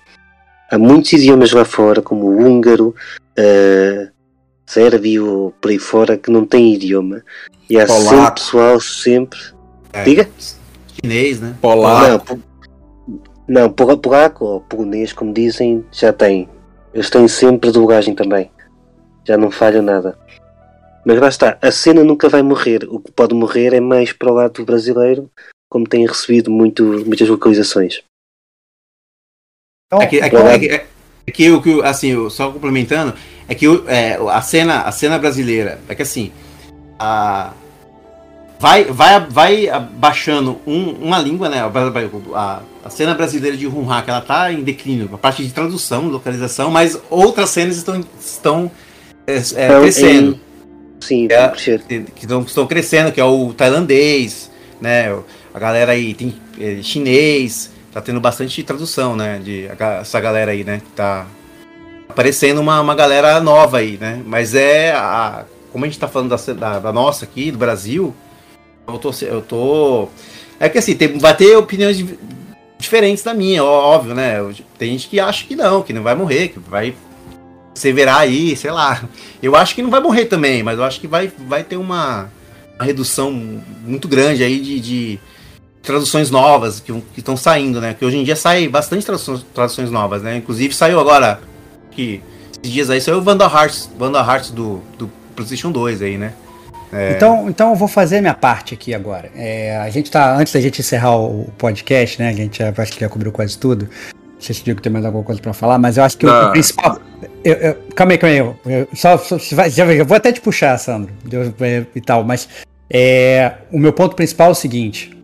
Há 0.70 0.76
muitos 0.76 1.12
idiomas 1.12 1.52
lá 1.52 1.64
fora, 1.64 2.02
como 2.02 2.26
o 2.26 2.38
húngaro, 2.38 2.94
uh, 3.38 4.10
sérvio, 4.66 5.54
por 5.60 5.70
aí 5.70 5.78
fora, 5.78 6.18
que 6.18 6.30
não 6.30 6.44
têm 6.44 6.74
idioma. 6.74 7.22
E 7.68 7.78
há 7.80 7.86
Polaco. 7.86 8.08
sempre 8.08 8.32
pessoal, 8.34 8.80
sempre. 8.80 9.38
É, 9.92 10.04
Diga? 10.04 10.28
Chinês, 11.02 11.40
né? 11.40 11.56
Polaco. 11.60 12.06
Não, 12.08 12.18
po- 12.20 12.42
não 13.48 13.72
pola- 13.72 13.96
polaco 13.98 14.44
ou 14.44 14.60
polonês, 14.60 15.12
como 15.12 15.32
dizem, 15.32 15.84
já 15.92 16.12
tem. 16.12 16.48
Eles 16.94 17.10
têm 17.10 17.26
sempre 17.28 17.70
dublagem 17.70 18.14
também. 18.14 18.50
Já 19.26 19.36
não 19.36 19.50
falha 19.50 19.82
nada. 19.82 20.18
Mas 21.04 21.20
lá 21.20 21.28
está, 21.28 21.58
a 21.62 21.70
cena 21.70 22.02
nunca 22.02 22.28
vai 22.28 22.42
morrer. 22.42 22.84
O 22.88 22.98
que 23.00 23.12
pode 23.12 23.34
morrer 23.34 23.72
é 23.74 23.80
mais 23.80 24.12
para 24.12 24.30
o 24.30 24.34
lado 24.34 24.54
do 24.54 24.64
brasileiro, 24.64 25.30
como 25.68 25.86
tem 25.88 26.06
recebido 26.06 26.50
muito, 26.50 26.82
muitas 27.06 27.28
localizações. 27.28 28.02
Então, 29.86 30.02
É 30.02 30.06
é 30.16 30.66
é 30.66 30.86
é 31.28 31.32
que 31.32 31.50
o 31.50 31.60
que 31.60 31.82
assim, 31.82 32.28
só 32.30 32.50
complementando, 32.52 33.14
é 33.48 33.54
que 33.54 33.66
é, 33.88 34.14
a 34.30 34.40
cena, 34.42 34.82
a 34.82 34.92
cena 34.92 35.18
brasileira, 35.18 35.80
é 35.88 35.94
que 35.94 36.02
assim, 36.02 36.32
a, 36.98 37.52
vai, 38.58 38.84
vai, 38.84 39.20
vai 39.20 39.70
baixando 39.92 40.60
um, 40.66 40.90
uma 40.90 41.18
língua, 41.18 41.48
né? 41.48 41.60
A, 42.34 42.62
a, 42.84 42.90
cena 42.90 43.14
brasileira 43.14 43.56
de 43.56 43.66
Hunhack, 43.66 44.08
ela 44.08 44.20
tá 44.20 44.52
em 44.52 44.62
declínio, 44.62 45.10
a 45.12 45.18
parte 45.18 45.44
de 45.44 45.52
tradução, 45.52 46.08
localização, 46.08 46.70
mas 46.70 47.00
outras 47.10 47.50
cenas 47.50 47.76
estão, 47.76 48.04
estão 48.18 48.70
é, 49.26 49.36
é, 49.36 49.80
crescendo. 49.80 50.40
Sim, 51.00 51.28
é, 51.30 51.48
que 52.14 52.22
estão, 52.22 52.42
estão 52.42 52.66
crescendo, 52.66 53.12
que 53.12 53.20
é 53.20 53.24
o 53.24 53.52
tailandês, 53.52 54.50
né? 54.80 55.14
A 55.52 55.58
galera 55.58 55.92
aí 55.92 56.14
tem 56.14 56.34
é, 56.58 56.82
chinês, 56.82 57.70
tá 57.92 58.00
tendo 58.00 58.20
bastante 58.20 58.62
tradução, 58.62 59.14
né? 59.14 59.38
De 59.42 59.68
essa 60.00 60.20
galera 60.20 60.52
aí, 60.52 60.64
né? 60.64 60.80
Que 60.84 60.90
tá 60.92 61.26
aparecendo 62.08 62.60
uma, 62.60 62.80
uma 62.80 62.94
galera 62.94 63.38
nova 63.40 63.78
aí, 63.78 63.98
né? 64.00 64.22
Mas 64.24 64.54
é 64.54 64.92
a, 64.92 65.44
como 65.76 65.84
a 65.84 65.88
gente 65.88 65.98
tá 65.98 66.08
falando 66.08 66.30
da, 66.30 66.52
da, 66.54 66.78
da 66.78 66.90
nossa 66.90 67.26
aqui, 67.26 67.50
do 67.50 67.58
Brasil, 67.58 68.16
eu 68.88 68.96
tô, 68.96 69.10
eu 69.20 69.42
tô. 69.42 70.08
É 70.58 70.70
que 70.70 70.78
assim, 70.78 70.96
tem, 70.96 71.18
vai 71.18 71.36
ter 71.36 71.54
opiniões 71.54 72.02
diferentes 72.78 73.22
da 73.22 73.34
minha, 73.34 73.62
óbvio, 73.62 74.14
né? 74.14 74.38
Tem 74.78 74.92
gente 74.92 75.06
que 75.06 75.20
acha 75.20 75.46
que 75.46 75.54
não, 75.54 75.82
que 75.82 75.92
não 75.92 76.02
vai 76.02 76.14
morrer, 76.14 76.48
que 76.48 76.58
vai 76.58 76.94
severar 77.74 78.20
aí, 78.20 78.56
sei 78.56 78.70
lá. 78.70 79.04
Eu 79.42 79.54
acho 79.54 79.74
que 79.74 79.82
não 79.82 79.90
vai 79.90 80.00
morrer 80.00 80.24
também, 80.24 80.62
mas 80.62 80.78
eu 80.78 80.84
acho 80.84 80.98
que 80.98 81.06
vai, 81.06 81.30
vai 81.46 81.62
ter 81.62 81.76
uma, 81.76 82.30
uma 82.76 82.84
redução 82.86 83.30
muito 83.30 84.08
grande 84.08 84.42
aí 84.42 84.58
de, 84.58 84.80
de 84.80 85.20
traduções 85.82 86.30
novas 86.30 86.80
que 86.80 86.90
estão 87.18 87.36
saindo, 87.36 87.82
né? 87.82 87.92
Que 87.92 88.02
hoje 88.02 88.16
em 88.16 88.24
dia 88.24 88.34
sai 88.34 88.66
bastante 88.66 89.04
traduções, 89.04 89.44
traduções 89.52 89.90
novas, 89.90 90.22
né? 90.22 90.38
Inclusive 90.38 90.72
saiu 90.74 90.98
agora, 90.98 91.38
que 91.90 92.22
esses 92.62 92.72
dias 92.72 92.88
aí 92.88 92.98
saiu 92.98 93.18
o 93.18 93.22
Wanda 93.22 93.44
Hearts, 93.44 93.90
Wanda 94.00 94.20
Hearts 94.20 94.50
do, 94.50 94.80
do 94.96 95.25
PlayStation 95.36 95.70
2 95.70 96.02
aí, 96.02 96.18
né? 96.18 96.32
É... 96.92 97.12
Então, 97.12 97.48
então 97.48 97.70
eu 97.70 97.76
vou 97.76 97.88
fazer 97.88 98.20
minha 98.20 98.34
parte 98.34 98.74
aqui 98.74 98.94
agora. 98.94 99.30
É, 99.34 99.76
a 99.76 99.90
gente 99.90 100.10
tá, 100.10 100.36
antes 100.36 100.52
da 100.52 100.60
gente 100.60 100.80
encerrar 100.80 101.16
o 101.16 101.50
podcast, 101.58 102.20
né? 102.20 102.28
A 102.28 102.32
gente 102.32 102.58
já, 102.58 102.72
acho 102.76 102.92
que 102.92 103.00
já 103.00 103.08
cobriu 103.08 103.32
quase 103.32 103.58
tudo. 103.58 103.88
Não 104.14 104.40
sei 104.40 104.54
se 104.54 104.60
o 104.60 104.64
Diego 104.64 104.80
tem 104.80 104.92
mais 104.92 105.04
alguma 105.04 105.24
coisa 105.24 105.40
para 105.40 105.52
falar, 105.52 105.78
mas 105.78 105.96
eu 105.96 106.04
acho 106.04 106.16
que 106.18 106.26
o, 106.26 106.30
o 106.30 106.50
principal. 106.52 107.00
Eu, 107.42 107.54
eu, 107.54 107.74
calma 107.94 108.12
aí, 108.12 108.18
calma 108.18 108.34
aí. 108.34 108.38
Eu, 108.38 108.56
eu 108.66 108.88
só, 108.94 109.16
só 109.18 109.38
já, 109.68 109.86
eu 109.86 110.04
vou 110.04 110.16
até 110.16 110.32
te 110.32 110.40
puxar, 110.40 110.76
Sandro, 110.78 111.12
e 111.94 112.00
tal, 112.00 112.22
mas 112.22 112.48
é, 112.88 113.52
o 113.72 113.78
meu 113.78 113.92
ponto 113.92 114.14
principal 114.14 114.48
é 114.48 114.52
o 114.52 114.54
seguinte: 114.54 115.16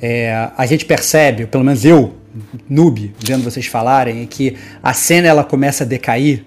é, 0.00 0.50
a 0.56 0.66
gente 0.66 0.84
percebe, 0.84 1.46
pelo 1.46 1.64
menos 1.64 1.84
eu, 1.84 2.14
noob, 2.68 3.14
vendo 3.18 3.44
vocês 3.44 3.66
falarem, 3.66 4.22
é 4.22 4.26
que 4.26 4.56
a 4.82 4.92
cena 4.92 5.28
ela 5.28 5.44
começa 5.44 5.84
a 5.84 5.86
decair 5.86 6.44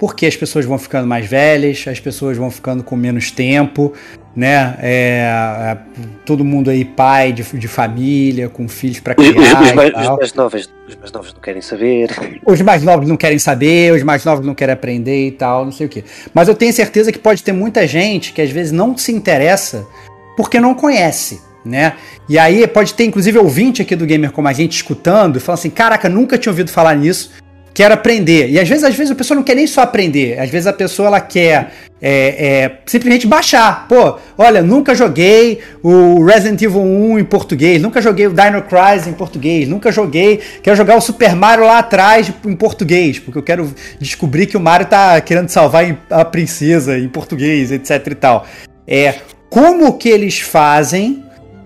porque 0.00 0.24
as 0.24 0.34
pessoas 0.34 0.64
vão 0.64 0.78
ficando 0.78 1.06
mais 1.06 1.26
velhas, 1.26 1.84
as 1.86 2.00
pessoas 2.00 2.34
vão 2.38 2.50
ficando 2.50 2.82
com 2.82 2.96
menos 2.96 3.30
tempo, 3.30 3.92
né? 4.34 4.74
É, 4.80 5.76
é, 5.76 5.78
todo 6.24 6.42
mundo 6.42 6.70
aí 6.70 6.86
pai 6.86 7.34
de, 7.34 7.42
de 7.42 7.68
família, 7.68 8.48
com 8.48 8.66
filhos 8.66 8.98
para 8.98 9.14
criar. 9.14 9.38
Os, 9.38 9.46
os, 9.46 9.52
mais, 9.52 9.90
os, 9.90 10.08
mais 10.08 10.32
novos, 10.32 10.70
os 10.88 10.96
mais 10.96 11.12
novos 11.12 11.34
não 11.34 11.40
querem 11.42 11.60
saber. 11.60 12.08
Os 12.46 12.62
mais 12.62 12.82
novos 12.82 13.06
não 13.06 13.16
querem 13.18 13.38
saber, 13.38 13.92
os 13.92 14.02
mais 14.02 14.24
novos 14.24 14.46
não 14.46 14.54
querem 14.54 14.72
aprender 14.72 15.26
e 15.26 15.32
tal, 15.32 15.66
não 15.66 15.72
sei 15.72 15.86
o 15.86 15.90
que. 15.90 16.02
Mas 16.32 16.48
eu 16.48 16.54
tenho 16.54 16.72
certeza 16.72 17.12
que 17.12 17.18
pode 17.18 17.42
ter 17.42 17.52
muita 17.52 17.86
gente 17.86 18.32
que 18.32 18.40
às 18.40 18.50
vezes 18.50 18.72
não 18.72 18.96
se 18.96 19.12
interessa 19.12 19.86
porque 20.34 20.58
não 20.58 20.74
conhece. 20.74 21.42
Né? 21.62 21.92
E 22.26 22.38
aí 22.38 22.66
pode 22.66 22.94
ter 22.94 23.04
inclusive 23.04 23.36
ouvinte 23.36 23.82
aqui 23.82 23.94
do 23.94 24.06
Gamer 24.06 24.32
como 24.32 24.48
a 24.48 24.52
gente 24.54 24.72
escutando 24.72 25.36
e 25.36 25.40
falando 25.40 25.58
assim: 25.58 25.68
caraca, 25.68 26.08
nunca 26.08 26.38
tinha 26.38 26.50
ouvido 26.50 26.70
falar 26.70 26.94
nisso 26.94 27.32
quero 27.72 27.94
aprender. 27.94 28.48
E 28.50 28.58
às 28.58 28.68
vezes, 28.68 28.84
às 28.84 28.94
vezes 28.94 29.10
a 29.10 29.14
pessoa 29.14 29.36
não 29.36 29.44
quer 29.44 29.54
nem 29.54 29.66
só 29.66 29.82
aprender. 29.82 30.38
Às 30.38 30.50
vezes 30.50 30.66
a 30.66 30.72
pessoa 30.72 31.08
ela 31.08 31.20
quer 31.20 31.72
é, 32.00 32.62
é, 32.62 32.78
simplesmente 32.86 33.26
baixar. 33.26 33.86
Pô, 33.88 34.18
olha, 34.36 34.62
nunca 34.62 34.94
joguei 34.94 35.60
o 35.82 36.24
Resident 36.24 36.60
Evil 36.62 36.82
1 36.82 37.18
em 37.18 37.24
português, 37.24 37.80
nunca 37.80 38.00
joguei 38.00 38.26
o 38.26 38.32
Dino 38.32 38.62
Crisis 38.62 39.06
em 39.06 39.12
português, 39.12 39.68
nunca 39.68 39.92
joguei. 39.92 40.40
Quero 40.62 40.76
jogar 40.76 40.96
o 40.96 41.00
Super 41.00 41.34
Mario 41.34 41.64
lá 41.64 41.78
atrás 41.78 42.32
em 42.44 42.56
português, 42.56 43.18
porque 43.18 43.38
eu 43.38 43.42
quero 43.42 43.72
descobrir 43.98 44.46
que 44.46 44.56
o 44.56 44.60
Mario 44.60 44.86
tá 44.86 45.20
querendo 45.20 45.48
salvar 45.48 45.84
a 46.10 46.24
princesa 46.24 46.98
em 46.98 47.08
português, 47.08 47.70
etc 47.70 48.06
e 48.06 48.14
tal. 48.14 48.46
É, 48.86 49.14
como 49.48 49.96
que 49.98 50.08
eles 50.08 50.40
fazem 50.40 51.24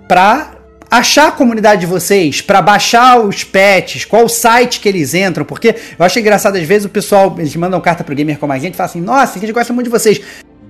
para 0.08 0.53
achar 0.98 1.28
a 1.28 1.32
comunidade 1.32 1.80
de 1.80 1.86
vocês, 1.86 2.40
para 2.40 2.62
baixar 2.62 3.20
os 3.20 3.42
patches, 3.42 4.04
qual 4.04 4.28
site 4.28 4.80
que 4.80 4.88
eles 4.88 5.14
entram, 5.14 5.44
porque 5.44 5.74
eu 5.98 6.04
acho 6.04 6.18
engraçado, 6.18 6.56
às 6.56 6.64
vezes 6.64 6.84
o 6.84 6.88
pessoal, 6.88 7.34
eles 7.38 7.54
mandam 7.56 7.80
carta 7.80 8.04
pro 8.04 8.14
gamer 8.14 8.38
como 8.38 8.52
a 8.52 8.58
gente 8.58 8.78
e 8.78 8.82
assim, 8.82 9.00
nossa, 9.00 9.38
a 9.38 9.40
gente 9.40 9.52
gosta 9.52 9.72
muito 9.72 9.86
de 9.86 9.90
vocês. 9.90 10.20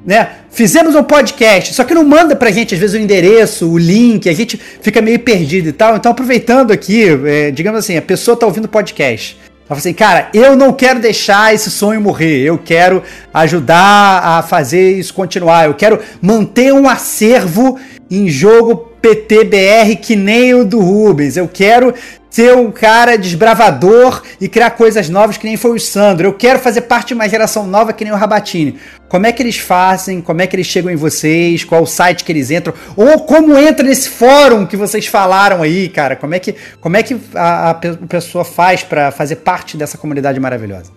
Né? 0.04 0.28
Fizemos 0.50 0.94
um 0.94 1.02
podcast, 1.02 1.72
só 1.72 1.82
que 1.82 1.94
não 1.94 2.04
manda 2.04 2.36
pra 2.36 2.50
gente, 2.50 2.74
às 2.74 2.80
vezes, 2.80 2.94
o 2.94 2.98
endereço, 2.98 3.70
o 3.70 3.78
link, 3.78 4.28
a 4.28 4.34
gente 4.34 4.60
fica 4.82 5.00
meio 5.00 5.18
perdido 5.18 5.68
e 5.68 5.72
tal. 5.72 5.96
Então, 5.96 6.12
aproveitando 6.12 6.72
aqui, 6.72 7.06
é, 7.24 7.50
digamos 7.50 7.78
assim, 7.78 7.96
a 7.96 8.02
pessoa 8.02 8.36
tá 8.36 8.44
ouvindo 8.44 8.66
o 8.66 8.68
podcast. 8.68 9.38
Ela 9.40 9.68
fala 9.68 9.78
assim, 9.78 9.94
cara, 9.94 10.28
eu 10.34 10.54
não 10.54 10.74
quero 10.74 11.00
deixar 11.00 11.54
esse 11.54 11.70
sonho 11.70 11.98
morrer, 11.98 12.42
eu 12.42 12.58
quero 12.58 13.02
ajudar 13.32 14.20
a 14.22 14.42
fazer 14.42 14.98
isso 14.98 15.14
continuar, 15.14 15.64
eu 15.64 15.74
quero 15.74 16.00
manter 16.20 16.70
um 16.74 16.86
acervo 16.86 17.78
em 18.10 18.28
jogo 18.28 18.92
PTBR 19.00 19.96
que 19.96 20.16
nem 20.16 20.54
o 20.54 20.64
do 20.64 20.80
Rubens. 20.80 21.36
Eu 21.36 21.48
quero 21.48 21.94
ser 22.34 22.56
um 22.56 22.72
cara 22.72 23.16
desbravador 23.16 24.20
e 24.40 24.48
criar 24.48 24.70
coisas 24.70 25.08
novas 25.08 25.36
que 25.36 25.46
nem 25.46 25.56
foi 25.56 25.76
o 25.76 25.80
Sandro. 25.80 26.26
Eu 26.26 26.32
quero 26.32 26.58
fazer 26.58 26.80
parte 26.80 27.08
de 27.08 27.14
uma 27.14 27.28
geração 27.28 27.64
nova 27.64 27.92
que 27.92 28.02
nem 28.02 28.12
o 28.12 28.16
Rabatini. 28.16 28.76
Como 29.08 29.24
é 29.24 29.30
que 29.30 29.40
eles 29.40 29.58
fazem? 29.58 30.20
Como 30.20 30.42
é 30.42 30.46
que 30.46 30.56
eles 30.56 30.66
chegam 30.66 30.90
em 30.90 30.96
vocês? 30.96 31.62
Qual 31.62 31.82
o 31.82 31.86
site 31.86 32.24
que 32.24 32.32
eles 32.32 32.50
entram? 32.50 32.74
Ou 32.96 33.20
como 33.20 33.56
entra 33.56 33.86
nesse 33.86 34.08
fórum 34.08 34.66
que 34.66 34.76
vocês 34.76 35.06
falaram 35.06 35.62
aí, 35.62 35.88
cara? 35.88 36.16
Como 36.16 36.34
é 36.34 36.40
que, 36.40 36.56
como 36.80 36.96
é 36.96 37.04
que 37.04 37.16
a, 37.36 37.70
a 37.70 37.74
pessoa 37.74 38.44
faz 38.44 38.82
para 38.82 39.12
fazer 39.12 39.36
parte 39.36 39.76
dessa 39.76 39.96
comunidade 39.96 40.40
maravilhosa? 40.40 40.90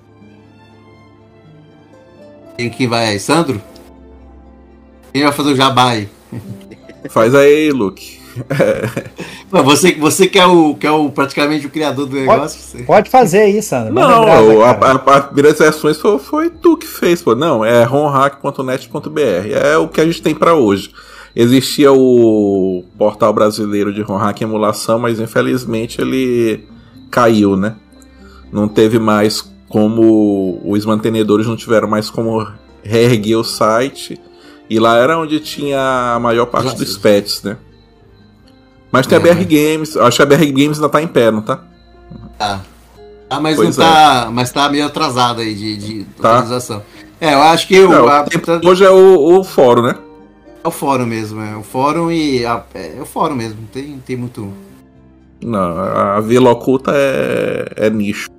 Quem 2.58 2.72
que 2.72 2.88
vai? 2.88 3.20
Sandro? 3.20 3.62
Quem 5.14 5.22
vai 5.22 5.32
fazer 5.32 5.52
o 5.52 5.56
jabá 5.56 5.92
aí? 5.92 6.10
Faz 7.10 7.34
aí, 7.34 7.72
Luke. 7.72 8.18
você, 9.50 9.94
você 9.94 10.28
que 10.28 10.38
é, 10.38 10.46
o, 10.46 10.76
que 10.76 10.86
é 10.86 10.92
o, 10.92 11.10
praticamente 11.10 11.66
o 11.66 11.70
criador 11.70 12.06
do 12.06 12.16
negócio. 12.16 12.72
Pode, 12.72 12.86
pode 12.86 13.10
fazer 13.10 13.48
isso, 13.48 13.70
Sandra. 13.70 13.92
Não, 13.92 14.64
a, 14.64 14.70
a, 14.70 14.92
a, 14.92 15.22
primeiras 15.22 15.60
reações 15.60 15.98
foi, 15.98 16.20
foi, 16.20 16.50
tu 16.50 16.78
que 16.78 16.88
fez, 16.88 17.22
pô. 17.22 17.36
Não, 17.36 17.64
é 17.64 17.84
romhack.net.br. 17.84 19.20
É 19.52 19.78
o 19.78 19.88
que 19.88 20.02
a 20.02 20.06
gente 20.06 20.22
tem 20.22 20.36
para 20.36 20.54
hoje. 20.54 20.92
Existia 21.36 21.92
o 21.92 22.84
portal 22.98 23.32
brasileiro 23.32 23.94
de 23.94 24.02
romhack 24.02 24.44
emulação, 24.44 24.98
mas 24.98 25.20
infelizmente 25.20 26.02
ele 26.02 26.66
caiu, 27.12 27.56
né? 27.56 27.76
Não 28.52 28.68
teve 28.68 28.98
mais 28.98 29.48
como. 29.70 30.60
Os 30.66 30.86
mantenedores 30.86 31.46
não 31.46 31.56
tiveram 31.56 31.88
mais 31.88 32.10
como 32.10 32.48
reerguer 32.84 33.38
o 33.38 33.44
site 33.44 34.20
e 34.70 34.80
lá 34.80 34.98
era 34.98 35.18
onde 35.18 35.40
tinha 35.40 36.16
a 36.16 36.20
maior 36.20 36.46
parte 36.48 36.66
Nossa. 36.66 36.78
dos 36.78 36.98
pets, 36.98 37.44
né? 37.44 37.58
Mas 38.92 39.06
tem 39.06 39.18
é, 39.18 39.22
a 39.22 39.24
BR 39.24 39.44
Games, 39.44 39.98
acho 39.98 40.18
que 40.18 40.24
a 40.24 40.26
BR 40.26 40.46
Games 40.46 40.78
ainda 40.78 40.90
tá 40.90 41.02
em 41.02 41.08
pé, 41.08 41.30
não 41.32 41.42
tá? 41.42 41.62
Tá. 42.38 42.62
Ah, 43.30 43.40
mas 43.40 43.58
pois 43.58 43.78
não 43.78 43.86
tá. 43.86 44.26
É. 44.28 44.32
Mas 44.32 44.52
tá 44.52 44.70
meio 44.70 44.86
atrasado 44.86 45.42
aí 45.42 45.54
de, 45.54 45.78
de 45.78 46.04
tá. 46.22 46.36
atualização. 46.36 46.82
É, 47.20 47.34
eu 47.34 47.42
acho 47.42 47.68
que 47.68 47.80
o, 47.80 48.08
a... 48.08 48.26
hoje 48.64 48.86
é 48.86 48.90
o, 48.90 49.40
o, 49.40 49.44
fórum, 49.44 49.82
né? 49.82 49.96
É 50.64 50.68
o 50.68 50.72
fórum 50.72 51.06
mesmo, 51.06 51.42
é. 51.42 51.56
O 51.56 51.64
fórum 51.64 52.12
e. 52.12 52.46
A, 52.46 52.64
é, 52.74 52.98
é, 52.98 53.02
o 53.02 53.06
fórum 53.06 53.36
mesmo, 53.36 53.58
tem, 53.74 54.02
tem 54.06 54.16
muito. 54.16 54.54
Não, 55.42 55.60
a 55.60 56.20
Vila 56.22 56.52
Oculta 56.52 56.92
é, 56.96 57.66
é 57.76 57.90
nicho. 57.90 58.30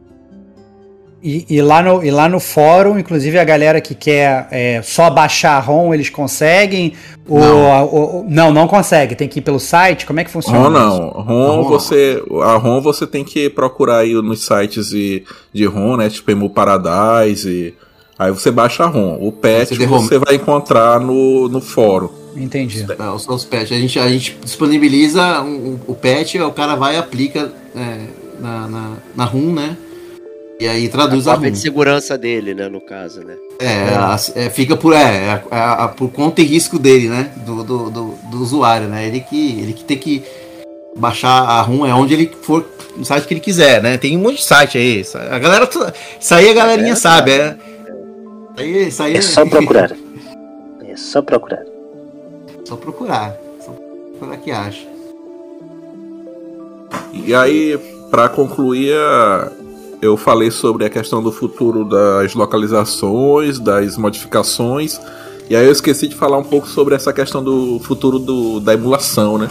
E, 1.20 1.44
e, 1.50 1.60
lá 1.60 1.82
no, 1.82 2.04
e 2.04 2.12
lá 2.12 2.28
no 2.28 2.38
fórum, 2.38 2.96
inclusive 2.96 3.36
a 3.38 3.44
galera 3.44 3.80
que 3.80 3.92
quer 3.92 4.46
é, 4.52 4.80
só 4.82 5.10
baixar 5.10 5.56
a 5.56 5.58
ROM, 5.58 5.92
eles 5.92 6.08
conseguem? 6.08 6.92
Não. 7.28 7.86
Ou, 7.86 8.26
não, 8.28 8.52
não 8.52 8.68
consegue. 8.68 9.16
Tem 9.16 9.26
que 9.26 9.40
ir 9.40 9.42
pelo 9.42 9.58
site? 9.58 10.06
Como 10.06 10.20
é 10.20 10.24
que 10.24 10.30
funciona? 10.30 10.58
ROM 10.58 10.70
não. 10.70 11.08
ROM, 11.08 11.64
você, 11.64 12.22
a 12.42 12.56
ROM 12.56 12.80
você 12.80 13.04
tem 13.04 13.24
que 13.24 13.50
procurar 13.50 13.98
aí 13.98 14.14
nos 14.14 14.44
sites 14.44 14.90
de, 14.90 15.24
de 15.52 15.64
ROM, 15.64 15.96
né? 15.96 16.08
Tipo 16.08 16.30
Emu 16.30 16.50
Paradise. 16.50 17.50
E, 17.50 17.74
aí 18.16 18.30
você 18.30 18.52
baixa 18.52 18.84
a 18.84 18.86
ROM. 18.86 19.18
O 19.20 19.32
patch 19.32 19.70
você, 19.70 19.86
você 19.86 20.18
vai 20.18 20.36
encontrar 20.36 21.00
no, 21.00 21.48
no 21.48 21.60
fórum. 21.60 22.10
Entendi. 22.36 22.86
É, 22.96 23.10
os, 23.10 23.28
os 23.28 23.44
patch. 23.44 23.72
A 23.72 23.74
gente, 23.74 23.98
a 23.98 24.08
gente 24.08 24.38
disponibiliza 24.40 25.42
o, 25.42 25.80
o 25.88 25.94
patch, 25.96 26.36
o 26.36 26.52
cara 26.52 26.76
vai 26.76 26.94
e 26.94 26.98
aplica 26.98 27.52
é, 27.74 28.06
na, 28.38 28.68
na, 28.68 28.92
na 29.16 29.24
ROM, 29.24 29.52
né? 29.52 29.76
E 30.60 30.66
aí 30.66 30.88
traduz 30.88 31.28
a, 31.28 31.34
a 31.34 31.36
de 31.36 31.56
segurança 31.56 32.18
dele, 32.18 32.52
né, 32.52 32.68
no 32.68 32.80
caso, 32.80 33.20
né? 33.20 33.36
É, 33.60 34.44
é 34.46 34.50
fica 34.50 34.76
por, 34.76 34.92
é, 34.92 34.98
é, 34.98 35.84
é, 35.84 35.88
por 35.96 36.10
conta 36.10 36.40
e 36.40 36.44
risco 36.44 36.78
dele, 36.78 37.08
né, 37.08 37.30
do, 37.46 37.62
do, 37.62 37.90
do, 37.90 38.18
do, 38.30 38.42
usuário, 38.42 38.88
né, 38.88 39.06
ele 39.06 39.20
que, 39.20 39.60
ele 39.60 39.72
que 39.72 39.84
tem 39.84 39.96
que 39.96 40.24
baixar 40.96 41.42
a 41.42 41.60
ROM 41.60 41.86
é 41.86 41.94
onde 41.94 42.14
ele 42.14 42.30
for, 42.42 42.68
no 42.96 43.04
site 43.04 43.26
que 43.26 43.34
ele 43.34 43.40
quiser, 43.40 43.80
né, 43.80 43.96
tem 43.96 44.16
um 44.16 44.20
monte 44.20 44.38
de 44.38 44.44
site 44.44 44.78
aí, 44.78 45.04
a 45.30 45.38
galera, 45.38 45.68
isso 46.20 46.34
aí 46.34 46.48
a 46.48 46.54
galerinha 46.54 46.92
é, 46.92 46.96
sabe, 46.96 47.30
é, 47.30 47.56
aí, 48.56 48.88
isso 48.88 49.02
aí 49.02 49.16
é 49.16 49.22
só 49.22 49.46
procurar, 49.46 49.92
é 50.84 50.96
só 50.96 51.22
procurar. 51.22 51.62
Só 52.68 52.76
procurar. 52.76 53.34
para 54.20 54.36
que 54.36 54.50
acha. 54.50 54.86
E 57.14 57.34
aí, 57.34 57.78
para 58.10 58.28
concluir, 58.28 58.94
eu 60.00 60.16
falei 60.16 60.50
sobre 60.50 60.84
a 60.84 60.90
questão 60.90 61.22
do 61.22 61.32
futuro 61.32 61.84
das 61.84 62.34
localizações, 62.34 63.58
das 63.58 63.96
modificações, 63.96 65.00
e 65.50 65.56
aí 65.56 65.64
eu 65.64 65.72
esqueci 65.72 66.08
de 66.08 66.14
falar 66.14 66.38
um 66.38 66.44
pouco 66.44 66.68
sobre 66.68 66.94
essa 66.94 67.12
questão 67.12 67.42
do 67.42 67.80
futuro 67.80 68.18
do, 68.18 68.60
da 68.60 68.74
emulação, 68.74 69.38
né? 69.38 69.48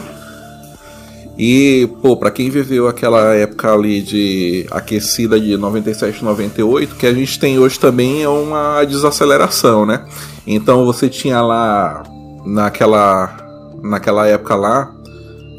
E, 1.37 1.87
pô, 2.01 2.17
pra 2.17 2.31
quem 2.31 2.49
viveu 2.49 2.87
aquela 2.87 3.35
época 3.35 3.71
ali 3.71 4.01
de 4.01 4.65
aquecida 4.71 5.39
de 5.39 5.55
97, 5.55 6.23
98, 6.23 6.95
que 6.95 7.05
a 7.05 7.13
gente 7.13 7.39
tem 7.39 7.59
hoje 7.59 7.79
também 7.79 8.23
é 8.23 8.29
uma 8.29 8.83
desaceleração, 8.83 9.85
né? 9.85 10.03
Então 10.47 10.85
você 10.85 11.07
tinha 11.07 11.39
lá, 11.41 12.01
naquela, 12.43 13.37
naquela 13.83 14.27
época 14.27 14.55
lá, 14.55 14.91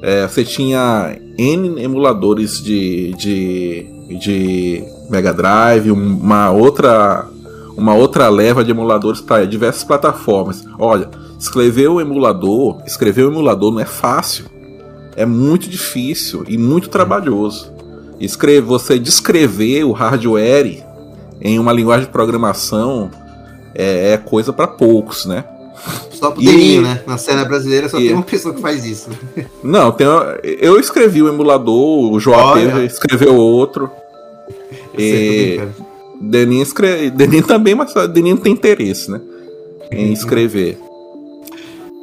é, 0.03 0.27
você 0.27 0.45
tinha 0.45 1.17
N 1.39 1.81
emuladores 1.81 2.61
de, 2.61 3.13
de, 3.13 3.87
de 4.09 4.85
Mega 5.09 5.33
Drive, 5.33 5.91
uma 5.91 6.51
outra, 6.51 7.27
uma 7.77 7.95
outra 7.95 8.29
leva 8.29 8.65
de 8.65 8.71
emuladores 8.71 9.21
para 9.21 9.47
diversas 9.47 9.85
plataformas. 9.85 10.65
Olha, 10.79 11.09
escrever 11.39 11.89
um 11.89 12.01
emulador, 12.01 12.83
escrever 12.87 13.27
um 13.27 13.31
emulador 13.31 13.73
não 13.73 13.81
é 13.81 13.85
fácil 13.85 14.59
é 15.19 15.27
muito 15.27 15.69
difícil 15.69 16.45
e 16.47 16.57
muito 16.57 16.89
trabalhoso. 16.89 17.73
Escrever, 18.21 18.61
você 18.61 19.01
descrever 19.01 19.83
o 19.83 19.91
hardware 19.91 20.85
em 21.41 21.59
uma 21.59 21.73
linguagem 21.73 22.07
de 22.07 22.13
programação 22.13 23.11
é, 23.75 24.13
é 24.13 24.17
coisa 24.17 24.53
para 24.53 24.69
poucos, 24.69 25.27
né? 25.27 25.45
Só 26.11 26.31
pro 26.31 26.43
e, 26.43 26.81
né? 26.81 27.03
Na 27.07 27.17
cena 27.17 27.45
brasileira 27.45 27.89
só 27.89 27.99
e, 27.99 28.07
tem 28.07 28.15
uma 28.15 28.23
pessoa 28.23 28.55
que 28.55 28.61
faz 28.61 28.85
isso. 28.85 29.09
Não, 29.63 29.93
tem, 29.93 30.07
eu 30.61 30.79
escrevi 30.81 31.23
o 31.23 31.29
emulador, 31.29 32.13
o 32.13 32.19
João 32.19 32.85
escreveu 32.85 33.37
outro. 33.37 33.91
E 34.97 35.61
Denin, 36.21 36.61
escreve, 36.61 37.11
Denin 37.11 37.43
também, 37.43 37.75
mas 37.75 37.93
Denin 38.13 38.37
tem 38.37 38.53
interesse, 38.53 39.11
né? 39.11 39.21
Em 39.91 40.13
escrever. 40.13 40.79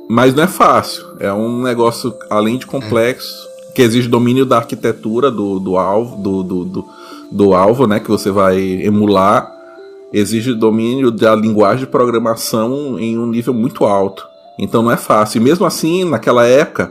Mas 0.10 0.34
não 0.34 0.44
é 0.44 0.48
fácil. 0.48 1.04
É 1.20 1.32
um 1.34 1.62
negócio, 1.62 2.14
além 2.30 2.58
de 2.58 2.66
complexo, 2.66 3.48
que 3.74 3.82
exige 3.82 4.08
domínio 4.08 4.46
da 4.46 4.58
arquitetura 4.58 5.30
do, 5.30 5.60
do 5.60 5.78
alvo, 5.78 6.22
do, 6.22 6.44
do, 6.44 6.66
do, 6.66 6.86
do 7.32 7.54
alvo, 7.54 7.86
né? 7.88 8.00
Que 8.00 8.10
você 8.10 8.32
vai 8.32 8.58
emular. 8.84 9.52
Exige 10.18 10.54
domínio 10.54 11.12
da 11.12 11.36
linguagem 11.36 11.80
de 11.80 11.92
programação 11.92 12.98
em 12.98 13.18
um 13.18 13.28
nível 13.28 13.54
muito 13.54 13.84
alto. 13.84 14.26
Então 14.58 14.82
não 14.82 14.90
é 14.90 14.96
fácil. 14.96 15.42
E 15.42 15.44
mesmo 15.44 15.66
assim, 15.66 16.06
naquela 16.06 16.46
época, 16.46 16.90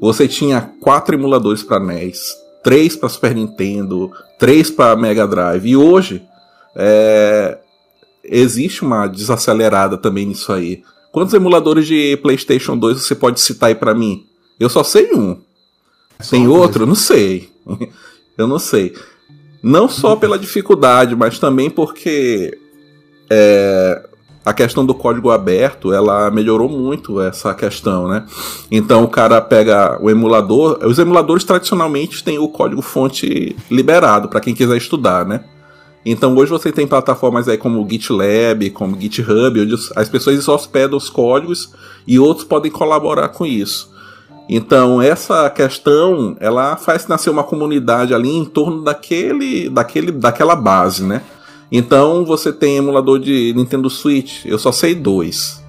você 0.00 0.26
tinha 0.26 0.72
quatro 0.80 1.14
emuladores 1.14 1.62
para 1.62 1.78
NES, 1.78 2.34
três 2.64 2.96
para 2.96 3.08
Super 3.08 3.36
Nintendo, 3.36 4.10
três 4.36 4.68
para 4.68 4.96
Mega 4.96 5.28
Drive. 5.28 5.64
E 5.64 5.76
hoje 5.76 6.26
é, 6.74 7.56
existe 8.24 8.82
uma 8.82 9.06
desacelerada 9.06 9.96
também 9.96 10.26
nisso 10.26 10.52
aí. 10.52 10.82
Quantos 11.12 11.34
emuladores 11.34 11.86
de 11.86 12.16
PlayStation 12.16 12.76
2 12.76 13.00
você 13.00 13.14
pode 13.14 13.40
citar 13.40 13.68
aí 13.68 13.76
para 13.76 13.94
mim? 13.94 14.26
Eu 14.58 14.68
só 14.68 14.82
sei 14.82 15.14
um. 15.14 15.40
Tem 16.28 16.48
outro? 16.48 16.84
Não 16.84 16.96
sei. 16.96 17.48
Eu 18.36 18.48
não 18.48 18.58
sei. 18.58 18.92
Não 19.62 19.88
só 19.88 20.16
pela 20.16 20.38
dificuldade, 20.38 21.16
mas 21.16 21.38
também 21.38 21.68
porque 21.70 22.56
é, 23.30 24.08
a 24.46 24.52
questão 24.52 24.86
do 24.86 24.94
código 24.94 25.32
aberto, 25.32 25.92
ela 25.92 26.30
melhorou 26.30 26.68
muito 26.68 27.20
essa 27.20 27.52
questão, 27.52 28.06
né? 28.06 28.24
Então 28.70 29.02
o 29.02 29.08
cara 29.08 29.40
pega 29.40 29.98
o 30.00 30.08
emulador, 30.08 30.78
os 30.84 31.00
emuladores 31.00 31.42
tradicionalmente 31.42 32.22
têm 32.22 32.38
o 32.38 32.48
código 32.48 32.80
fonte 32.80 33.56
liberado 33.68 34.28
para 34.28 34.38
quem 34.38 34.54
quiser 34.54 34.76
estudar, 34.76 35.26
né? 35.26 35.42
Então 36.04 36.36
hoje 36.36 36.52
você 36.52 36.70
tem 36.70 36.86
plataformas 36.86 37.48
aí 37.48 37.58
como 37.58 37.82
o 37.82 37.90
GitLab, 37.90 38.70
como 38.70 39.00
GitHub, 39.00 39.60
onde 39.60 39.74
as 39.96 40.08
pessoas 40.08 40.46
hospedam 40.46 40.96
os 40.96 41.10
códigos 41.10 41.72
e 42.06 42.16
outros 42.16 42.46
podem 42.46 42.70
colaborar 42.70 43.30
com 43.30 43.44
isso. 43.44 43.90
Então 44.48 45.02
essa 45.02 45.50
questão 45.50 46.36
ela 46.38 46.76
faz 46.76 47.06
nascer 47.08 47.30
uma 47.30 47.42
comunidade 47.42 48.14
ali 48.14 48.30
em 48.30 48.44
torno 48.44 48.82
daquele, 48.82 49.68
daquele, 49.68 50.12
daquela 50.12 50.54
base, 50.54 51.04
né? 51.04 51.22
Então 51.70 52.24
você 52.24 52.52
tem 52.52 52.76
emulador 52.76 53.18
de 53.18 53.52
Nintendo 53.56 53.90
Switch, 53.90 54.44
eu 54.44 54.58
só 54.58 54.70
sei 54.70 54.94
dois. 54.94 55.62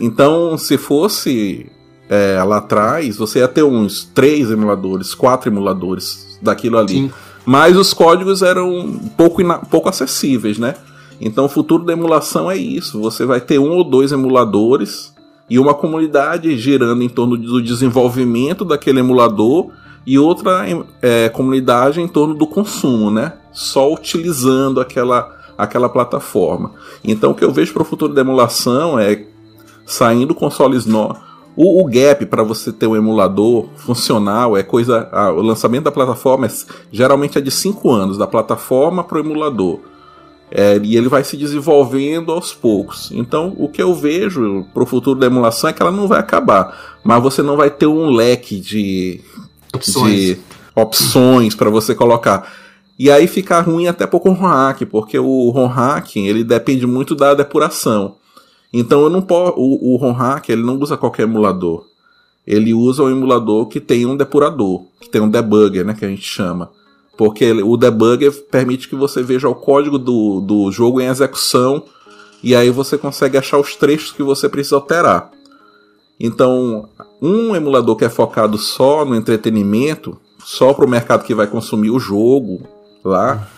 Então 0.00 0.56
se 0.56 0.78
fosse 0.78 1.70
é, 2.08 2.42
lá 2.42 2.56
atrás, 2.58 3.16
você 3.16 3.40
ia 3.40 3.48
ter 3.48 3.62
uns 3.62 4.04
três 4.04 4.50
emuladores, 4.50 5.14
quatro 5.14 5.50
emuladores 5.50 6.38
daquilo 6.40 6.78
ali. 6.78 6.94
Sim. 6.94 7.10
Mas 7.44 7.76
os 7.76 7.92
códigos 7.92 8.42
eram 8.42 8.98
pouco, 9.16 9.42
pouco 9.70 9.88
acessíveis, 9.88 10.58
né? 10.58 10.74
Então 11.20 11.44
o 11.44 11.48
futuro 11.48 11.84
da 11.84 11.92
emulação 11.92 12.50
é 12.50 12.56
isso. 12.56 13.00
Você 13.00 13.26
vai 13.26 13.40
ter 13.40 13.58
um 13.58 13.72
ou 13.72 13.84
dois 13.84 14.10
emuladores 14.12 15.13
e 15.48 15.58
uma 15.58 15.74
comunidade 15.74 16.56
girando 16.56 17.02
em 17.02 17.08
torno 17.08 17.36
do 17.36 17.62
desenvolvimento 17.62 18.64
daquele 18.64 19.00
emulador 19.00 19.70
e 20.06 20.18
outra 20.18 20.64
é, 21.00 21.28
comunidade 21.28 22.00
em 22.00 22.08
torno 22.08 22.34
do 22.34 22.46
consumo, 22.46 23.10
né? 23.10 23.34
Só 23.52 23.92
utilizando 23.92 24.80
aquela, 24.80 25.30
aquela 25.56 25.88
plataforma. 25.88 26.72
Então 27.02 27.32
o 27.32 27.34
que 27.34 27.44
eu 27.44 27.52
vejo 27.52 27.72
para 27.72 27.82
o 27.82 27.86
futuro 27.86 28.12
da 28.12 28.20
emulação 28.20 28.98
é 28.98 29.26
saindo 29.86 30.34
consoles 30.34 30.86
novos 30.86 31.34
o, 31.56 31.82
o 31.82 31.84
gap 31.86 32.26
para 32.26 32.42
você 32.42 32.72
ter 32.72 32.86
um 32.86 32.96
emulador 32.96 33.66
funcional 33.76 34.56
é 34.56 34.62
coisa. 34.62 35.08
O 35.36 35.40
lançamento 35.40 35.84
da 35.84 35.92
plataforma 35.92 36.46
é, 36.46 36.50
geralmente 36.90 37.38
é 37.38 37.40
de 37.40 37.50
5 37.50 37.90
anos, 37.90 38.18
da 38.18 38.26
plataforma 38.26 39.04
para 39.04 39.18
o 39.18 39.20
emulador. 39.20 39.80
É, 40.50 40.78
e 40.82 40.96
ele 40.96 41.08
vai 41.08 41.24
se 41.24 41.36
desenvolvendo 41.36 42.30
aos 42.30 42.52
poucos. 42.52 43.10
Então, 43.12 43.54
o 43.58 43.68
que 43.68 43.82
eu 43.82 43.94
vejo 43.94 44.64
para 44.72 44.82
o 44.82 44.86
futuro 44.86 45.18
da 45.18 45.26
emulação 45.26 45.70
é 45.70 45.72
que 45.72 45.82
ela 45.82 45.90
não 45.90 46.06
vai 46.06 46.20
acabar, 46.20 46.98
mas 47.02 47.22
você 47.22 47.42
não 47.42 47.56
vai 47.56 47.70
ter 47.70 47.86
um 47.86 48.10
leque 48.10 48.60
de 48.60 49.20
opções, 49.74 50.38
opções 50.74 51.54
para 51.54 51.70
você 51.70 51.94
colocar. 51.94 52.52
E 52.98 53.10
aí 53.10 53.26
fica 53.26 53.60
ruim 53.60 53.88
até 53.88 54.06
para 54.06 54.16
o 54.16 54.32
hack, 54.32 54.86
porque 54.86 55.18
o 55.18 55.50
ROM 55.50 55.66
hack 55.66 56.16
ele 56.16 56.44
depende 56.44 56.86
muito 56.86 57.14
da 57.14 57.34
depuração. 57.34 58.16
Então 58.72 59.02
eu 59.02 59.10
não 59.10 59.22
posso. 59.22 59.54
O, 59.56 59.94
o 59.94 59.96
ROM 59.96 60.12
hack 60.12 60.48
ele 60.48 60.62
não 60.62 60.78
usa 60.78 60.96
qualquer 60.96 61.24
emulador. 61.24 61.84
Ele 62.46 62.72
usa 62.72 63.02
um 63.02 63.10
emulador 63.10 63.66
que 63.66 63.80
tem 63.80 64.06
um 64.06 64.16
depurador, 64.16 64.84
que 65.00 65.08
tem 65.08 65.20
um 65.20 65.28
debugger, 65.28 65.84
né, 65.84 65.94
que 65.94 66.04
a 66.04 66.08
gente 66.08 66.22
chama. 66.22 66.70
Porque 67.16 67.52
o 67.52 67.76
debugger 67.76 68.32
permite 68.50 68.88
que 68.88 68.96
você 68.96 69.22
veja 69.22 69.48
o 69.48 69.54
código 69.54 69.98
do, 69.98 70.40
do 70.40 70.72
jogo 70.72 71.00
em 71.00 71.06
execução 71.06 71.84
e 72.42 72.54
aí 72.54 72.70
você 72.70 72.98
consegue 72.98 73.38
achar 73.38 73.58
os 73.58 73.76
trechos 73.76 74.12
que 74.12 74.22
você 74.22 74.48
precisa 74.48 74.76
alterar. 74.76 75.30
Então, 76.18 76.88
um 77.20 77.54
emulador 77.56 77.96
que 77.96 78.04
é 78.04 78.08
focado 78.08 78.58
só 78.58 79.04
no 79.04 79.14
entretenimento, 79.14 80.18
só 80.44 80.72
para 80.72 80.84
o 80.84 80.88
mercado 80.88 81.24
que 81.24 81.34
vai 81.34 81.46
consumir 81.46 81.90
o 81.90 81.98
jogo 81.98 82.60
lá, 83.04 83.48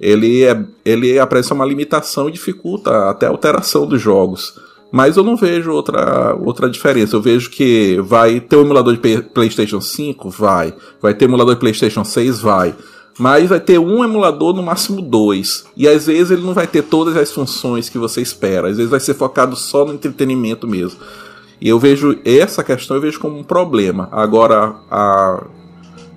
ele, 0.00 0.44
é, 0.44 0.64
ele 0.84 1.18
apresenta 1.18 1.54
uma 1.54 1.66
limitação 1.66 2.28
e 2.28 2.32
dificulta 2.32 3.10
até 3.10 3.26
a 3.26 3.30
alteração 3.30 3.86
dos 3.86 4.00
jogos. 4.00 4.54
Mas 4.92 5.16
eu 5.16 5.24
não 5.24 5.36
vejo 5.36 5.72
outra, 5.72 6.36
outra 6.38 6.68
diferença. 6.68 7.16
Eu 7.16 7.22
vejo 7.22 7.50
que 7.50 7.98
vai 8.02 8.40
ter 8.40 8.56
um 8.56 8.60
emulador 8.60 8.94
de 8.94 9.22
PlayStation 9.22 9.80
5? 9.80 10.28
Vai. 10.28 10.74
Vai 11.00 11.14
ter 11.14 11.24
um 11.24 11.28
emulador 11.28 11.54
de 11.54 11.60
PlayStation 11.60 12.04
6? 12.04 12.40
Vai. 12.40 12.74
Mas 13.18 13.48
vai 13.48 13.60
ter 13.60 13.78
um 13.78 14.04
emulador, 14.04 14.54
no 14.54 14.62
máximo 14.62 15.00
dois. 15.00 15.64
E 15.74 15.88
às 15.88 16.06
vezes 16.06 16.30
ele 16.30 16.42
não 16.42 16.52
vai 16.52 16.66
ter 16.66 16.82
todas 16.82 17.16
as 17.16 17.32
funções 17.32 17.88
que 17.88 17.98
você 17.98 18.20
espera. 18.20 18.68
Às 18.68 18.76
vezes 18.76 18.90
vai 18.90 19.00
ser 19.00 19.14
focado 19.14 19.56
só 19.56 19.84
no 19.84 19.94
entretenimento 19.94 20.68
mesmo. 20.68 21.00
E 21.58 21.68
eu 21.68 21.78
vejo 21.78 22.18
essa 22.24 22.62
questão 22.62 22.96
eu 22.96 23.00
vejo 23.00 23.18
como 23.18 23.38
um 23.38 23.44
problema. 23.44 24.08
Agora, 24.12 24.74
a 24.90 25.44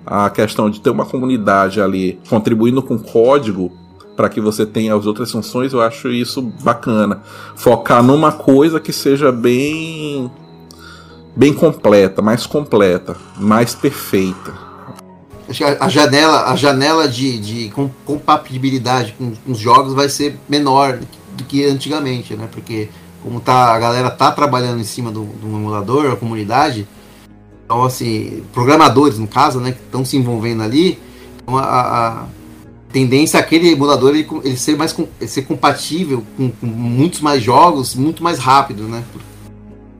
a 0.06 0.30
questão 0.30 0.70
de 0.70 0.80
ter 0.80 0.90
uma 0.90 1.04
comunidade 1.04 1.80
ali 1.80 2.20
contribuindo 2.30 2.80
com 2.80 2.96
código 2.96 3.72
para 4.16 4.28
que 4.28 4.40
você 4.40 4.64
tenha 4.64 4.94
as 4.94 5.06
outras 5.06 5.30
funções, 5.30 5.72
eu 5.72 5.80
acho 5.80 6.08
isso 6.08 6.40
bacana. 6.40 7.22
Focar 7.54 8.02
numa 8.02 8.32
coisa 8.32 8.80
que 8.80 8.92
seja 8.92 9.30
bem 9.30 10.30
bem 11.34 11.52
completa, 11.52 12.22
mais 12.22 12.46
completa, 12.46 13.14
mais 13.36 13.74
perfeita. 13.74 14.54
A 15.78 15.88
janela, 15.88 16.50
a 16.50 16.56
janela 16.56 17.06
de, 17.06 17.38
de 17.38 17.72
compatibilidade 18.04 19.14
com, 19.16 19.32
com 19.32 19.52
os 19.52 19.58
jogos 19.58 19.92
vai 19.92 20.08
ser 20.08 20.36
menor 20.48 20.98
do 21.36 21.44
que 21.44 21.64
antigamente, 21.66 22.34
né? 22.34 22.48
Porque 22.50 22.88
como 23.22 23.38
tá, 23.38 23.74
a 23.74 23.78
galera 23.78 24.10
tá 24.10 24.32
trabalhando 24.32 24.80
em 24.80 24.84
cima 24.84 25.12
do, 25.12 25.24
do 25.24 25.46
emulador, 25.46 26.10
a 26.10 26.16
comunidade, 26.16 26.88
então, 27.66 27.82
assim, 27.82 28.44
programadores, 28.52 29.18
no 29.18 29.26
caso, 29.26 29.58
né, 29.58 29.72
que 29.72 29.80
estão 29.80 30.04
se 30.04 30.16
envolvendo 30.16 30.62
ali, 30.62 30.98
então 31.42 31.58
a, 31.58 31.62
a 31.64 32.24
tendência 32.98 33.38
aquele 33.38 33.70
emulador 33.70 34.14
ele, 34.14 34.26
ele 34.44 34.56
ser 34.56 34.76
mais 34.76 34.96
ele 35.20 35.28
ser 35.28 35.42
compatível 35.42 36.24
com, 36.36 36.50
com, 36.50 36.66
muitos 36.66 37.20
mais 37.20 37.42
jogos, 37.42 37.94
muito 37.94 38.22
mais 38.22 38.38
rápido, 38.38 38.84
né? 38.84 39.04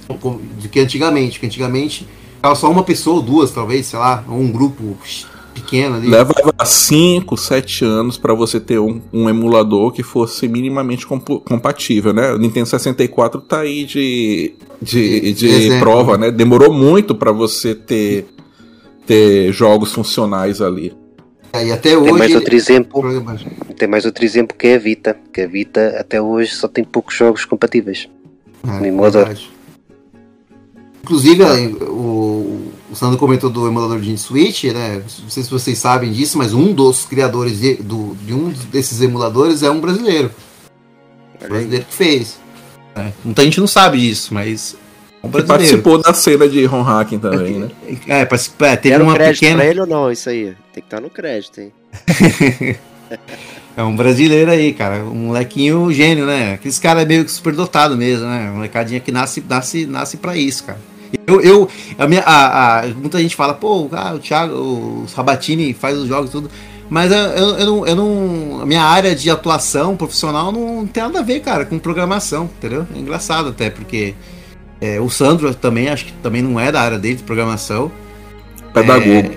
Do 0.09 0.69
que 0.69 0.81
antigamente. 0.81 1.33
Porque 1.33 1.47
antigamente 1.47 2.07
Ficava 2.37 2.55
só 2.55 2.71
uma 2.71 2.85
pessoa 2.85 3.17
ou 3.17 3.23
duas, 3.23 3.51
talvez, 3.51 3.87
sei 3.87 3.99
lá, 3.99 4.25
ou 4.29 4.39
um 4.39 4.53
grupo 4.53 4.97
pequeno 5.53 5.97
ali. 5.97 6.09
Levava 6.09 6.65
5, 6.65 7.37
7 7.37 7.85
anos 7.85 8.17
pra 8.17 8.35
você 8.35 8.61
ter 8.61 8.79
um, 8.79 9.01
um 9.13 9.29
emulador 9.29 9.91
que 9.91 10.03
fosse 10.03 10.47
minimamente 10.47 11.07
compo- 11.07 11.41
compatível, 11.41 12.13
né? 12.13 12.33
O 12.33 12.39
Nintendo 12.39 12.67
64 12.67 13.41
tá 13.41 13.61
aí 13.61 13.85
de, 13.85 14.55
de, 14.81 15.33
de 15.33 15.47
Exemplo. 15.47 15.81
prova, 15.81 16.17
né? 16.17 16.31
Demorou 16.31 16.73
muito 16.73 17.15
pra 17.15 17.33
você 17.33 17.75
ter, 17.75 18.27
ter 19.07 19.53
jogos 19.53 19.93
funcionais 19.93 20.61
ali. 20.61 20.93
É, 21.61 21.67
e 21.67 21.73
até 21.73 21.91
Tem 21.91 21.97
hoje. 21.99 22.13
mais 22.13 22.35
outro 22.35 22.55
exemplo, 22.55 23.01
Programa- 23.01 23.39
tem 23.77 23.89
mais 23.89 24.05
outro 24.05 24.25
exemplo 24.25 24.57
que 24.57 24.67
é 24.69 24.75
a 24.77 24.79
Vita, 24.79 25.17
que 25.33 25.41
a 25.41 25.47
Vita 25.47 25.97
até 25.99 26.21
hoje 26.21 26.55
só 26.55 26.67
tem 26.69 26.85
poucos 26.85 27.15
jogos 27.15 27.45
compatíveis. 27.45 28.09
É, 28.67 28.81
No 28.81 28.87
emulador. 28.87 29.25
verdade. 29.27 29.51
Inclusive, 31.03 31.43
o, 31.85 32.73
o 32.91 32.95
Sandro 32.97 33.17
comentou 33.17 33.49
do 33.49 33.67
emulador 33.69 34.01
de 34.01 34.17
Switch, 34.19 34.65
né? 34.65 35.01
Não 35.23 35.31
sei 35.31 35.43
se 35.45 35.51
vocês 35.51 35.79
sabem 35.79 36.11
disso, 36.13 36.37
mas 36.37 36.53
um 36.53 36.73
dos 36.73 37.05
criadores 37.05 37.61
de, 37.61 37.75
do- 37.75 38.17
de 38.25 38.35
um 38.35 38.49
desses 38.73 39.01
emuladores 39.01 39.63
é 39.63 39.71
um 39.71 39.81
brasileiro. 39.81 40.33
Um 41.45 41.49
brasileiro 41.49 41.85
que 41.85 41.95
fez. 41.95 42.39
É, 42.97 43.13
muita 43.25 43.45
gente 43.45 43.61
não 43.61 43.69
sabe 43.69 44.01
disso, 44.01 44.35
mas 44.35 44.75
um 45.27 45.31
Você 45.31 45.43
participou 45.43 45.99
da 46.01 46.13
cena 46.15 46.49
de 46.49 46.65
Ron 46.65 46.83
Hacking 46.83 47.19
também, 47.19 47.59
né? 47.59 47.69
É, 48.07 48.25
participou, 48.25 48.67
é, 48.67 48.77
teve 48.77 48.95
Era 48.95 49.05
um 49.05 49.09
uma 49.09 49.15
crédito 49.15 49.41
pequena. 49.41 49.57
pra 49.61 49.67
ele 49.71 49.81
ou 49.81 49.87
não? 49.87 50.11
Isso 50.11 50.29
aí. 50.29 50.55
Tem 50.73 50.83
que 50.83 50.87
estar 50.87 51.01
no 51.01 51.11
crédito, 51.11 51.61
hein? 51.61 51.73
É 53.77 53.83
um 53.83 53.95
brasileiro 53.95 54.51
aí, 54.51 54.73
cara. 54.73 55.05
Um 55.05 55.27
molequinho 55.27 55.93
gênio, 55.93 56.25
né? 56.25 56.55
Aqueles 56.55 56.79
caras 56.79 57.07
meio 57.07 57.25
que 57.27 57.31
super 57.31 57.55
dotado 57.55 57.95
mesmo, 57.97 58.25
né? 58.27 58.49
Um 58.51 58.55
molecadinha 58.57 58.99
que 59.01 59.13
nasce, 59.13 59.45
nasce, 59.47 59.85
nasce 59.87 60.17
pra 60.17 60.35
isso, 60.37 60.65
cara. 60.65 60.79
Eu, 61.27 61.41
eu 61.43 61.69
a 61.99 62.07
minha, 62.09 62.23
a, 62.23 62.81
a- 62.81 62.87
muita 62.89 63.19
gente 63.21 63.37
fala, 63.37 63.53
pô, 63.53 63.87
ah, 63.93 64.15
o 64.15 64.19
Thiago, 64.19 64.55
o 64.55 65.05
Sabatini 65.09 65.75
faz 65.75 65.97
os 65.99 66.09
jogos 66.09 66.31
e 66.31 66.33
tudo. 66.33 66.51
Mas 66.89 67.13
eu, 67.13 67.19
eu, 67.19 67.59
eu 67.59 67.67
não, 67.67 67.87
eu 67.87 67.97
não. 67.97 68.61
A 68.63 68.67
minha 68.67 68.83
área 68.83 69.15
de 69.15 69.29
atuação 69.29 69.95
profissional 69.95 70.51
não 70.51 70.87
tem 70.87 71.03
nada 71.03 71.19
a 71.19 71.23
ver, 71.23 71.41
cara, 71.41 71.67
com 71.67 71.79
programação, 71.79 72.45
entendeu? 72.57 72.87
É 72.95 72.99
engraçado 72.99 73.51
até, 73.51 73.69
porque 73.69 74.15
é, 74.81 75.01
o 75.01 75.09
Sandro 75.09 75.55
também, 75.55 75.89
acho 75.89 76.07
que 76.07 76.13
também 76.15 76.43
não 76.43 76.59
é 76.61 76.71
da 76.71 76.81
área 76.81 76.99
dele 76.99 77.17
de 77.17 77.23
programação. 77.23 77.91
Pedagogo. 78.73 79.31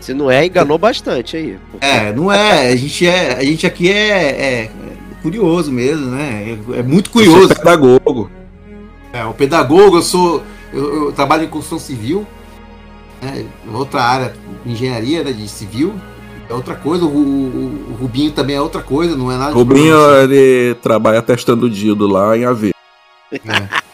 Se 0.00 0.14
não 0.14 0.30
é, 0.30 0.46
enganou 0.46 0.78
bastante 0.78 1.36
aí. 1.36 1.58
É, 1.80 2.12
não 2.12 2.30
é. 2.32 2.68
A 2.70 2.76
gente, 2.76 3.06
é, 3.06 3.34
a 3.36 3.44
gente 3.44 3.66
aqui 3.66 3.90
é, 3.90 4.22
é 4.64 4.70
curioso 5.22 5.70
mesmo, 5.72 6.06
né? 6.06 6.56
É, 6.74 6.78
é 6.78 6.82
muito 6.82 7.10
curioso. 7.10 7.52
é 7.52 7.54
pedagogo. 7.56 8.30
É, 9.12 9.24
o 9.24 9.34
pedagogo, 9.34 9.96
eu 9.96 10.02
sou. 10.02 10.42
Eu, 10.72 11.06
eu 11.06 11.12
trabalho 11.12 11.44
em 11.44 11.48
construção 11.48 11.78
civil, 11.78 12.26
né, 13.22 13.46
outra 13.72 14.02
área, 14.02 14.32
engenharia 14.64 15.24
né, 15.24 15.32
de 15.32 15.48
civil, 15.48 15.94
é 16.50 16.52
outra 16.54 16.74
coisa. 16.74 17.04
O, 17.04 17.08
o- 17.08 17.86
o 17.92 17.96
Rubinho 18.00 18.30
também 18.32 18.56
é 18.56 18.60
outra 18.60 18.82
coisa, 18.82 19.16
não 19.16 19.32
é 19.32 19.36
nada 19.36 19.52
Rubinho, 19.54 19.96
ele 20.22 20.74
trabalha 20.82 21.22
testando 21.22 21.68
dildo 21.70 22.06
lá 22.06 22.36
em 22.36 22.44
AV. 22.44 22.70
É. 23.32 23.85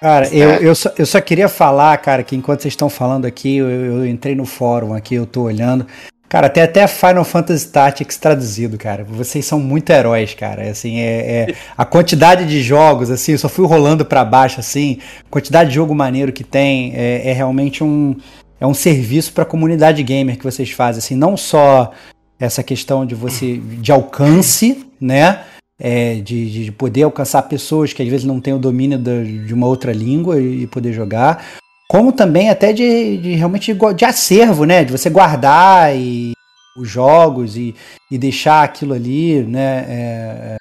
Cara, 0.00 0.28
eu, 0.32 0.50
eu, 0.50 0.74
só, 0.74 0.92
eu 0.96 1.04
só 1.04 1.20
queria 1.20 1.48
falar, 1.48 1.96
cara, 1.98 2.22
que 2.22 2.36
enquanto 2.36 2.62
vocês 2.62 2.72
estão 2.72 2.88
falando 2.88 3.24
aqui, 3.24 3.56
eu, 3.56 3.68
eu 3.68 4.06
entrei 4.06 4.34
no 4.34 4.44
fórum 4.44 4.94
aqui, 4.94 5.16
eu 5.16 5.26
tô 5.26 5.42
olhando. 5.42 5.86
Cara, 6.28 6.50
tem 6.50 6.62
até 6.62 6.86
Final 6.86 7.24
Fantasy 7.24 7.68
Tactics 7.68 8.18
traduzido, 8.18 8.76
cara. 8.76 9.02
Vocês 9.02 9.46
são 9.46 9.58
muito 9.58 9.88
heróis, 9.90 10.34
cara. 10.34 10.70
Assim, 10.70 10.98
é, 10.98 11.48
é- 11.50 11.54
a 11.76 11.86
quantidade 11.86 12.46
de 12.46 12.62
jogos, 12.62 13.10
assim, 13.10 13.32
eu 13.32 13.38
só 13.38 13.48
fui 13.48 13.66
rolando 13.66 14.04
pra 14.04 14.24
baixo, 14.26 14.60
assim, 14.60 14.98
a 15.26 15.30
quantidade 15.30 15.70
de 15.70 15.76
jogo 15.76 15.94
maneiro 15.94 16.30
que 16.30 16.44
tem 16.44 16.92
é, 16.94 17.30
é 17.30 17.32
realmente 17.32 17.82
um 17.82 18.14
é 18.60 18.66
um 18.66 18.74
serviço 18.74 19.32
pra 19.32 19.44
comunidade 19.44 20.02
gamer 20.02 20.36
que 20.36 20.42
vocês 20.44 20.70
fazem, 20.70 20.98
assim, 20.98 21.14
não 21.14 21.36
só 21.36 21.92
essa 22.40 22.62
questão 22.62 23.06
de 23.06 23.14
você 23.14 23.56
de 23.56 23.92
alcance, 23.92 24.84
né? 25.00 25.44
É, 25.78 26.16
de, 26.16 26.64
de 26.64 26.72
poder 26.72 27.04
alcançar 27.04 27.42
pessoas 27.42 27.92
que 27.92 28.02
às 28.02 28.08
vezes 28.08 28.26
não 28.26 28.40
têm 28.40 28.54
o 28.54 28.58
domínio 28.58 28.98
de 28.98 29.54
uma 29.54 29.66
outra 29.66 29.92
língua 29.92 30.40
e, 30.40 30.66
poder 30.66 30.92
jogar, 30.92 31.46
como 31.88 32.12
também 32.12 32.50
até 32.50 32.72
de, 32.72 33.18
de 33.18 33.34
realmente 33.34 33.76
de, 33.94 34.04
acervo, 34.04 34.64
né? 34.64 34.84
De 34.84 34.92
você 34.92 35.08
guardar 35.08 35.96
e, 35.96 36.32
os 36.78 36.88
jogos 36.88 37.56
e, 37.56 37.74
e 38.10 38.18
deixar 38.18 38.62
aquilo 38.62 38.94
ali, 38.94 39.42
né? 39.42 39.84
é, 39.88 40.56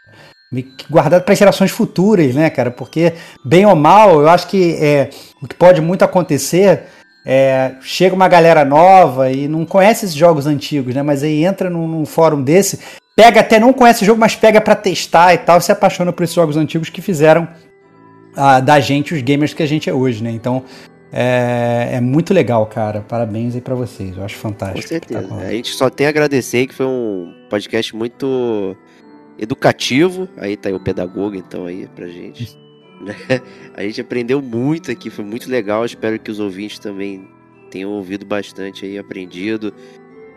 é, 0.56 0.64
guardado 0.90 1.24
para 1.24 1.36
gerações 1.36 1.72
futuras, 1.72 2.34
né, 2.34 2.50
cara? 2.50 2.72
Porque, 2.72 3.14
bem 3.46 3.66
ou 3.66 3.76
mal, 3.76 4.22
eu 4.22 4.30
acho 4.30 4.48
que 4.48 4.76
é, 4.80 5.10
o 5.42 5.48
que 5.48 5.56
pode 5.56 5.82
muito 5.82 6.04
acontecer 6.04 6.84
é, 7.26 7.76
chega 7.82 8.16
uma 8.16 8.28
galera 8.28 8.64
nova 8.64 9.30
e 9.30 9.48
não 9.48 9.66
conhece 9.66 10.06
esses 10.06 10.16
jogos 10.16 10.48
antigos, 10.48 10.96
né? 10.96 11.04
Mas 11.04 11.24
aí 11.24 11.44
entra 11.44 11.70
num, 11.70 11.88
num 11.88 12.06
fórum 12.06 12.42
desse, 12.42 12.80
pega 13.18 13.40
até 13.40 13.60
não 13.60 13.74
conhece 13.74 14.04
o 14.04 14.06
jogo, 14.06 14.20
mas 14.20 14.36
pega 14.36 14.62
pra 14.62 14.76
testar 14.76 15.34
e 15.34 15.40
tal, 15.40 15.60
se 15.60 15.72
apaixona 15.72 16.14
por 16.14 16.24
esses 16.24 16.36
jogos 16.36 16.56
antigos 16.56 16.88
que 16.88 17.02
fizeram 17.02 17.48
ah, 18.36 18.60
da 18.60 18.80
gente 18.80 19.16
os 19.16 19.22
gamers 19.24 19.56
que 19.56 19.64
a 19.64 19.66
gente 19.66 19.90
é 19.90 19.94
hoje, 19.94 20.24
né? 20.24 20.30
Então 20.30 20.64
é, 21.12 21.90
é 21.94 22.02
muito 22.02 22.32
legal, 22.32 22.66
cara. 22.68 23.02
Parabéns 23.02 23.56
aí 23.56 23.62
pra 23.62 23.74
vocês. 23.74 24.16
Eu 24.16 24.24
acho 24.24 24.36
Com 24.36 24.50
fantástico. 24.50 24.88
certeza. 24.88 25.28
Tá 25.28 25.36
a 25.36 25.52
gente 25.52 25.74
só 25.74 25.90
tem 25.90 26.06
a 26.06 26.10
agradecer 26.10 26.68
que 26.68 26.76
foi 26.76 26.86
um 26.86 27.34
podcast 27.50 27.96
muito 27.96 28.78
educativo. 29.40 30.30
Aí 30.38 30.56
tá 30.56 30.70
aí 30.70 30.76
o 30.76 30.80
pedagogo, 30.80 31.36
então, 31.36 31.66
aí, 31.66 31.88
pra 31.96 32.08
gente. 32.08 32.56
A 33.76 33.84
gente 33.84 34.02
aprendeu 34.02 34.42
muito 34.42 34.92
aqui, 34.92 35.12
foi 35.12 35.24
muito 35.24 35.50
legal. 35.52 35.86
Espero 35.86 36.18
que 36.18 36.32
os 36.32 36.40
ouvintes 36.40 36.80
também 36.80 37.28
tenham 37.70 37.92
ouvido 37.92 38.26
bastante 38.26 38.86
aí, 38.86 38.98
aprendido 38.98 39.72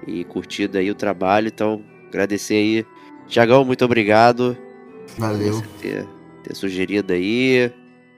e 0.06 0.24
curtido 0.24 0.76
aí 0.76 0.90
o 0.90 0.94
trabalho. 0.94 1.48
Então, 1.48 1.82
agradecer 2.10 2.54
aí. 2.54 2.86
Tiagão, 3.26 3.64
muito 3.64 3.84
obrigado 3.84 4.56
Valeu. 5.16 5.54
por 5.54 5.66
ter, 5.80 6.06
ter 6.42 6.54
sugerido 6.54 7.12
aí, 7.12 7.72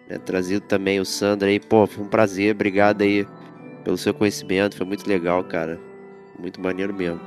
né, 0.09 0.19
trazido 0.19 0.63
também 0.63 0.99
o 0.99 1.05
Sandro 1.05 1.47
aí. 1.47 1.61
Pô, 1.61 1.87
foi 1.87 2.05
um 2.05 2.09
prazer, 2.09 2.55
obrigado 2.55 3.03
aí 3.03 3.27
pelo 3.85 3.99
seu 3.99 4.15
conhecimento, 4.15 4.77
foi 4.77 4.87
muito 4.87 5.09
legal, 5.09 5.45
cara. 5.45 5.79
Muito 6.39 6.61
maneiro 6.61 6.95
mesmo. 6.95 7.21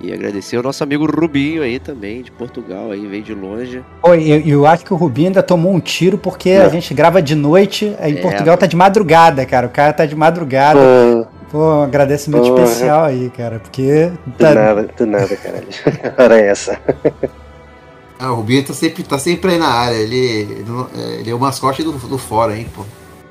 E 0.00 0.12
agradecer 0.12 0.56
ao 0.56 0.62
nosso 0.62 0.82
amigo 0.84 1.06
Rubinho 1.06 1.60
aí 1.62 1.80
também, 1.80 2.22
de 2.22 2.30
Portugal, 2.30 2.92
aí, 2.92 3.04
veio 3.04 3.22
de 3.22 3.34
longe. 3.34 3.84
Pô, 4.00 4.14
eu, 4.14 4.40
eu 4.40 4.66
acho 4.66 4.84
que 4.84 4.92
o 4.92 4.96
Rubinho 4.96 5.28
ainda 5.28 5.42
tomou 5.42 5.72
um 5.72 5.80
tiro 5.80 6.16
porque 6.16 6.50
a 6.50 6.68
gente 6.68 6.94
grava 6.94 7.20
de 7.20 7.34
noite, 7.34 7.96
aí 7.98 8.12
em 8.12 8.18
É, 8.18 8.20
Portugal 8.20 8.56
tá 8.56 8.66
de 8.66 8.76
madrugada, 8.76 9.44
cara. 9.44 9.66
O 9.66 9.70
cara 9.70 9.92
tá 9.92 10.06
de 10.06 10.14
madrugada. 10.14 10.78
Pô, 10.78 11.26
Pô, 11.50 11.58
um 11.58 11.82
agradecimento 11.82 12.48
Porra. 12.48 12.62
especial 12.64 13.04
aí, 13.04 13.30
cara, 13.30 13.58
porque 13.58 14.10
tá, 14.38 14.54
nada, 14.54 14.88
de 14.94 15.06
nada, 15.06 15.36
caralho. 15.36 15.66
Ora 16.18 16.38
é 16.40 16.46
essa. 16.48 16.78
Ah, 18.18 18.32
o 18.32 18.36
Rubinho 18.36 18.64
tá 18.64 18.74
sempre, 18.74 19.02
tá 19.02 19.18
sempre 19.18 19.52
aí 19.52 19.58
na 19.58 19.68
área. 19.68 19.96
Ele, 19.96 20.16
ele, 20.16 20.64
é, 20.96 21.20
ele 21.20 21.30
é 21.30 21.34
o 21.34 21.38
mascote 21.38 21.82
do, 21.82 21.92
do 21.92 22.18
fórum, 22.18 22.52
hein, 22.54 22.66
pô. 22.74 22.84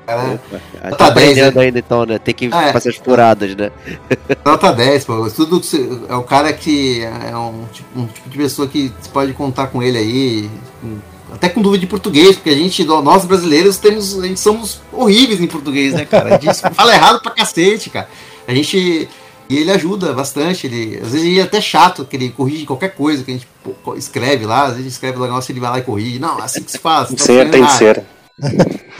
Cara, 0.06 0.22
Opa, 0.34 0.60
ah, 0.82 0.90
Nota 0.90 0.96
tá 0.96 1.10
10, 1.10 1.30
aprendendo 1.30 1.60
ainda 1.60 1.78
então, 1.78 2.06
né? 2.06 2.18
Tem 2.18 2.34
que 2.34 2.48
Ah, 2.50 2.68
é. 2.68 2.72
fazer 2.72 2.88
as 2.88 2.96
furadas, 2.96 3.54
né? 3.54 3.70
Nota 4.44 4.72
10, 4.72 5.04
pô. 5.04 5.30
Tudo 5.30 5.60
é 6.08 6.16
um 6.16 6.22
cara 6.22 6.52
que 6.52 7.04
é 7.04 7.36
um 7.36 7.66
tipo, 7.70 8.00
um 8.00 8.06
tipo 8.06 8.28
de 8.30 8.38
pessoa 8.38 8.66
que 8.66 8.90
você 8.98 9.10
pode 9.10 9.32
contar 9.34 9.66
com 9.68 9.82
ele 9.82 9.98
aí. 9.98 10.50
com- 10.80 11.17
até 11.32 11.48
com 11.48 11.60
dúvida 11.60 11.80
de 11.80 11.86
português, 11.86 12.36
porque 12.36 12.50
a 12.50 12.54
gente, 12.54 12.84
nós 12.84 13.24
brasileiros, 13.24 13.76
temos, 13.76 14.18
a 14.18 14.26
gente 14.26 14.40
somos 14.40 14.80
horríveis 14.92 15.40
em 15.40 15.46
português, 15.46 15.94
né, 15.94 16.04
cara? 16.04 16.36
A 16.36 16.38
gente 16.38 16.60
fala 16.74 16.94
errado 16.94 17.20
pra 17.20 17.32
cacete, 17.32 17.90
cara. 17.90 18.08
A 18.46 18.54
gente. 18.54 19.08
E 19.50 19.56
ele 19.56 19.70
ajuda 19.70 20.12
bastante. 20.12 20.66
Ele, 20.66 20.96
às 20.96 21.12
vezes 21.12 21.26
ele 21.26 21.40
é 21.40 21.42
até 21.42 21.60
chato, 21.60 22.04
que 22.04 22.16
ele 22.16 22.30
corrige 22.30 22.66
qualquer 22.66 22.94
coisa 22.94 23.24
que 23.24 23.30
a 23.30 23.34
gente 23.34 23.48
escreve 23.96 24.44
lá. 24.44 24.62
Às 24.62 24.68
vezes 24.68 24.80
a 24.80 24.82
gente 24.82 24.92
escreve 24.92 25.18
um 25.18 25.22
negócio 25.22 25.52
ele 25.52 25.60
vai 25.60 25.70
lá 25.70 25.78
e 25.78 25.82
corrige. 25.82 26.18
Não, 26.18 26.38
assim 26.38 26.62
que 26.62 26.70
se 26.70 26.78
faz. 26.78 27.08
Que 27.08 27.22
ser, 27.22 27.50
tem 27.50 27.64
que 27.64 27.72
ser. 27.72 28.04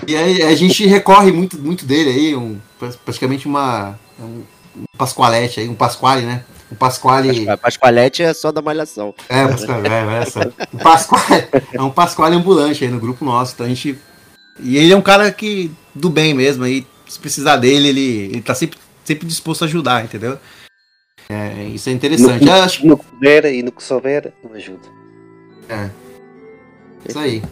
E 0.07 0.17
aí 0.17 0.43
a 0.43 0.55
gente 0.55 0.87
recorre 0.87 1.31
muito, 1.33 1.59
muito 1.59 1.85
dele 1.85 2.11
aí, 2.11 2.37
um, 2.37 2.59
praticamente 3.05 3.47
uma. 3.47 3.99
Um, 4.19 4.43
um 4.77 4.85
Pasqualete 4.97 5.61
aí, 5.61 5.69
um 5.69 5.75
Pasquale, 5.75 6.25
né? 6.25 6.45
Um 6.70 6.77
Pasquale. 6.77 7.47
Pasqualete 7.57 8.23
é 8.23 8.32
só 8.35 8.53
da 8.53 8.61
malhação. 8.61 9.15
É, 9.28 9.47
Pasquale, 9.47 9.89
é, 9.89 10.23
essa. 10.23 10.53
Um 10.73 10.78
Pasquale, 10.78 11.49
é 11.73 11.82
um 11.82 11.90
Pasquale 11.90 12.36
ambulante 12.36 12.85
aí 12.85 12.90
no 12.90 13.01
grupo 13.01 13.24
nosso. 13.24 13.55
Então 13.55 13.66
a 13.66 13.69
gente. 13.69 13.99
E 14.61 14.77
ele 14.77 14.93
é 14.93 14.97
um 14.97 15.03
cara 15.03 15.31
que. 15.32 15.70
do 15.95 16.11
bem 16.11 16.35
mesmo, 16.35 16.65
aí, 16.65 16.86
se 17.09 17.19
precisar 17.19 17.57
dele, 17.57 17.89
ele, 17.89 18.16
ele 18.32 18.43
tá 18.43 18.55
sempre, 18.55 18.78
sempre 19.05 19.27
disposto 19.27 19.62
a 19.62 19.66
ajudar, 19.66 20.05
entendeu? 20.05 20.39
É, 21.28 21.65
isso 21.65 21.89
é 21.89 21.93
interessante. 21.93 22.45
No, 22.45 22.53
acho 22.53 22.81
que 22.81 22.86
no 22.86 22.99
que 22.99 23.05
puder 23.05 23.45
e 23.47 23.62
no 23.62 23.73
que 23.73 23.82
souber, 23.82 24.32
eu 24.43 24.55
ajudo. 24.55 24.89
é 25.69 25.90
isso 27.07 27.19
aí. 27.19 27.43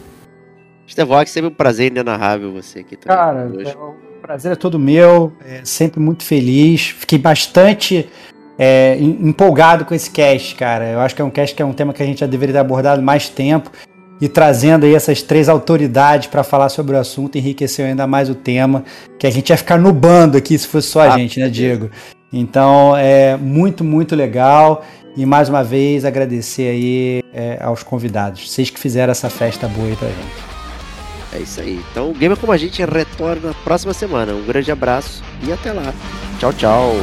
Stevox, 0.87 1.29
sempre 1.29 1.49
um 1.49 1.53
prazer 1.53 1.91
inenarrável 1.91 2.53
você 2.53 2.79
aqui 2.79 2.95
também. 2.95 3.17
Cara, 3.17 3.47
hoje. 3.47 3.69
é, 3.69 3.75
o 3.75 4.21
prazer 4.21 4.53
é 4.53 4.55
todo 4.55 4.79
meu, 4.79 5.33
é, 5.43 5.63
sempre 5.63 5.99
muito 5.99 6.23
feliz. 6.23 6.89
Fiquei 6.89 7.19
bastante 7.19 8.09
é, 8.57 8.97
em- 8.99 9.29
empolgado 9.29 9.85
com 9.85 9.93
esse 9.93 10.09
cast, 10.09 10.55
cara. 10.55 10.85
Eu 10.89 10.99
acho 10.99 11.15
que 11.15 11.21
é 11.21 11.25
um 11.25 11.29
cast 11.29 11.55
que 11.55 11.61
é 11.61 11.65
um 11.65 11.73
tema 11.73 11.93
que 11.93 12.01
a 12.01 12.05
gente 12.05 12.19
já 12.19 12.27
deveria 12.27 12.53
ter 12.53 12.59
abordado 12.59 13.01
mais 13.01 13.29
tempo. 13.29 13.71
e 14.19 14.27
trazendo 14.27 14.83
aí 14.83 14.95
essas 14.95 15.21
três 15.21 15.47
autoridades 15.47 16.27
para 16.27 16.43
falar 16.43 16.69
sobre 16.69 16.95
o 16.95 16.99
assunto, 16.99 17.37
enriqueceu 17.37 17.85
ainda 17.85 18.07
mais 18.07 18.31
o 18.31 18.33
tema, 18.33 18.83
que 19.19 19.27
a 19.27 19.29
gente 19.29 19.51
ia 19.51 19.57
ficar 19.57 19.77
no 19.77 19.93
bando 19.93 20.35
aqui 20.35 20.57
se 20.57 20.67
fosse 20.67 20.87
só 20.87 21.01
a 21.01 21.13
ah, 21.13 21.17
gente, 21.19 21.39
né, 21.39 21.49
Diego? 21.49 21.91
Então, 22.33 22.97
é 22.97 23.37
muito, 23.37 23.83
muito 23.83 24.15
legal. 24.15 24.83
E 25.15 25.25
mais 25.25 25.49
uma 25.49 25.63
vez 25.63 26.05
agradecer 26.05 26.67
aí 26.69 27.23
é, 27.33 27.57
aos 27.61 27.81
convidados. 27.81 28.51
Vocês 28.51 28.69
que 28.69 28.79
fizeram 28.79 29.11
essa 29.11 29.29
festa 29.29 29.67
boa 29.67 29.87
aí 29.87 29.95
pra 29.95 30.07
gente. 30.07 30.57
É 31.33 31.39
isso 31.39 31.59
aí. 31.59 31.81
Então 31.91 32.11
o 32.11 32.13
Gamer 32.13 32.37
Como 32.37 32.51
a 32.51 32.57
Gente 32.57 32.83
retorna 32.83 33.49
na 33.49 33.53
próxima 33.53 33.93
semana. 33.93 34.33
Um 34.33 34.45
grande 34.45 34.71
abraço 34.71 35.23
e 35.43 35.51
até 35.51 35.71
lá. 35.73 35.93
Tchau, 36.39 36.53
tchau. 36.53 36.93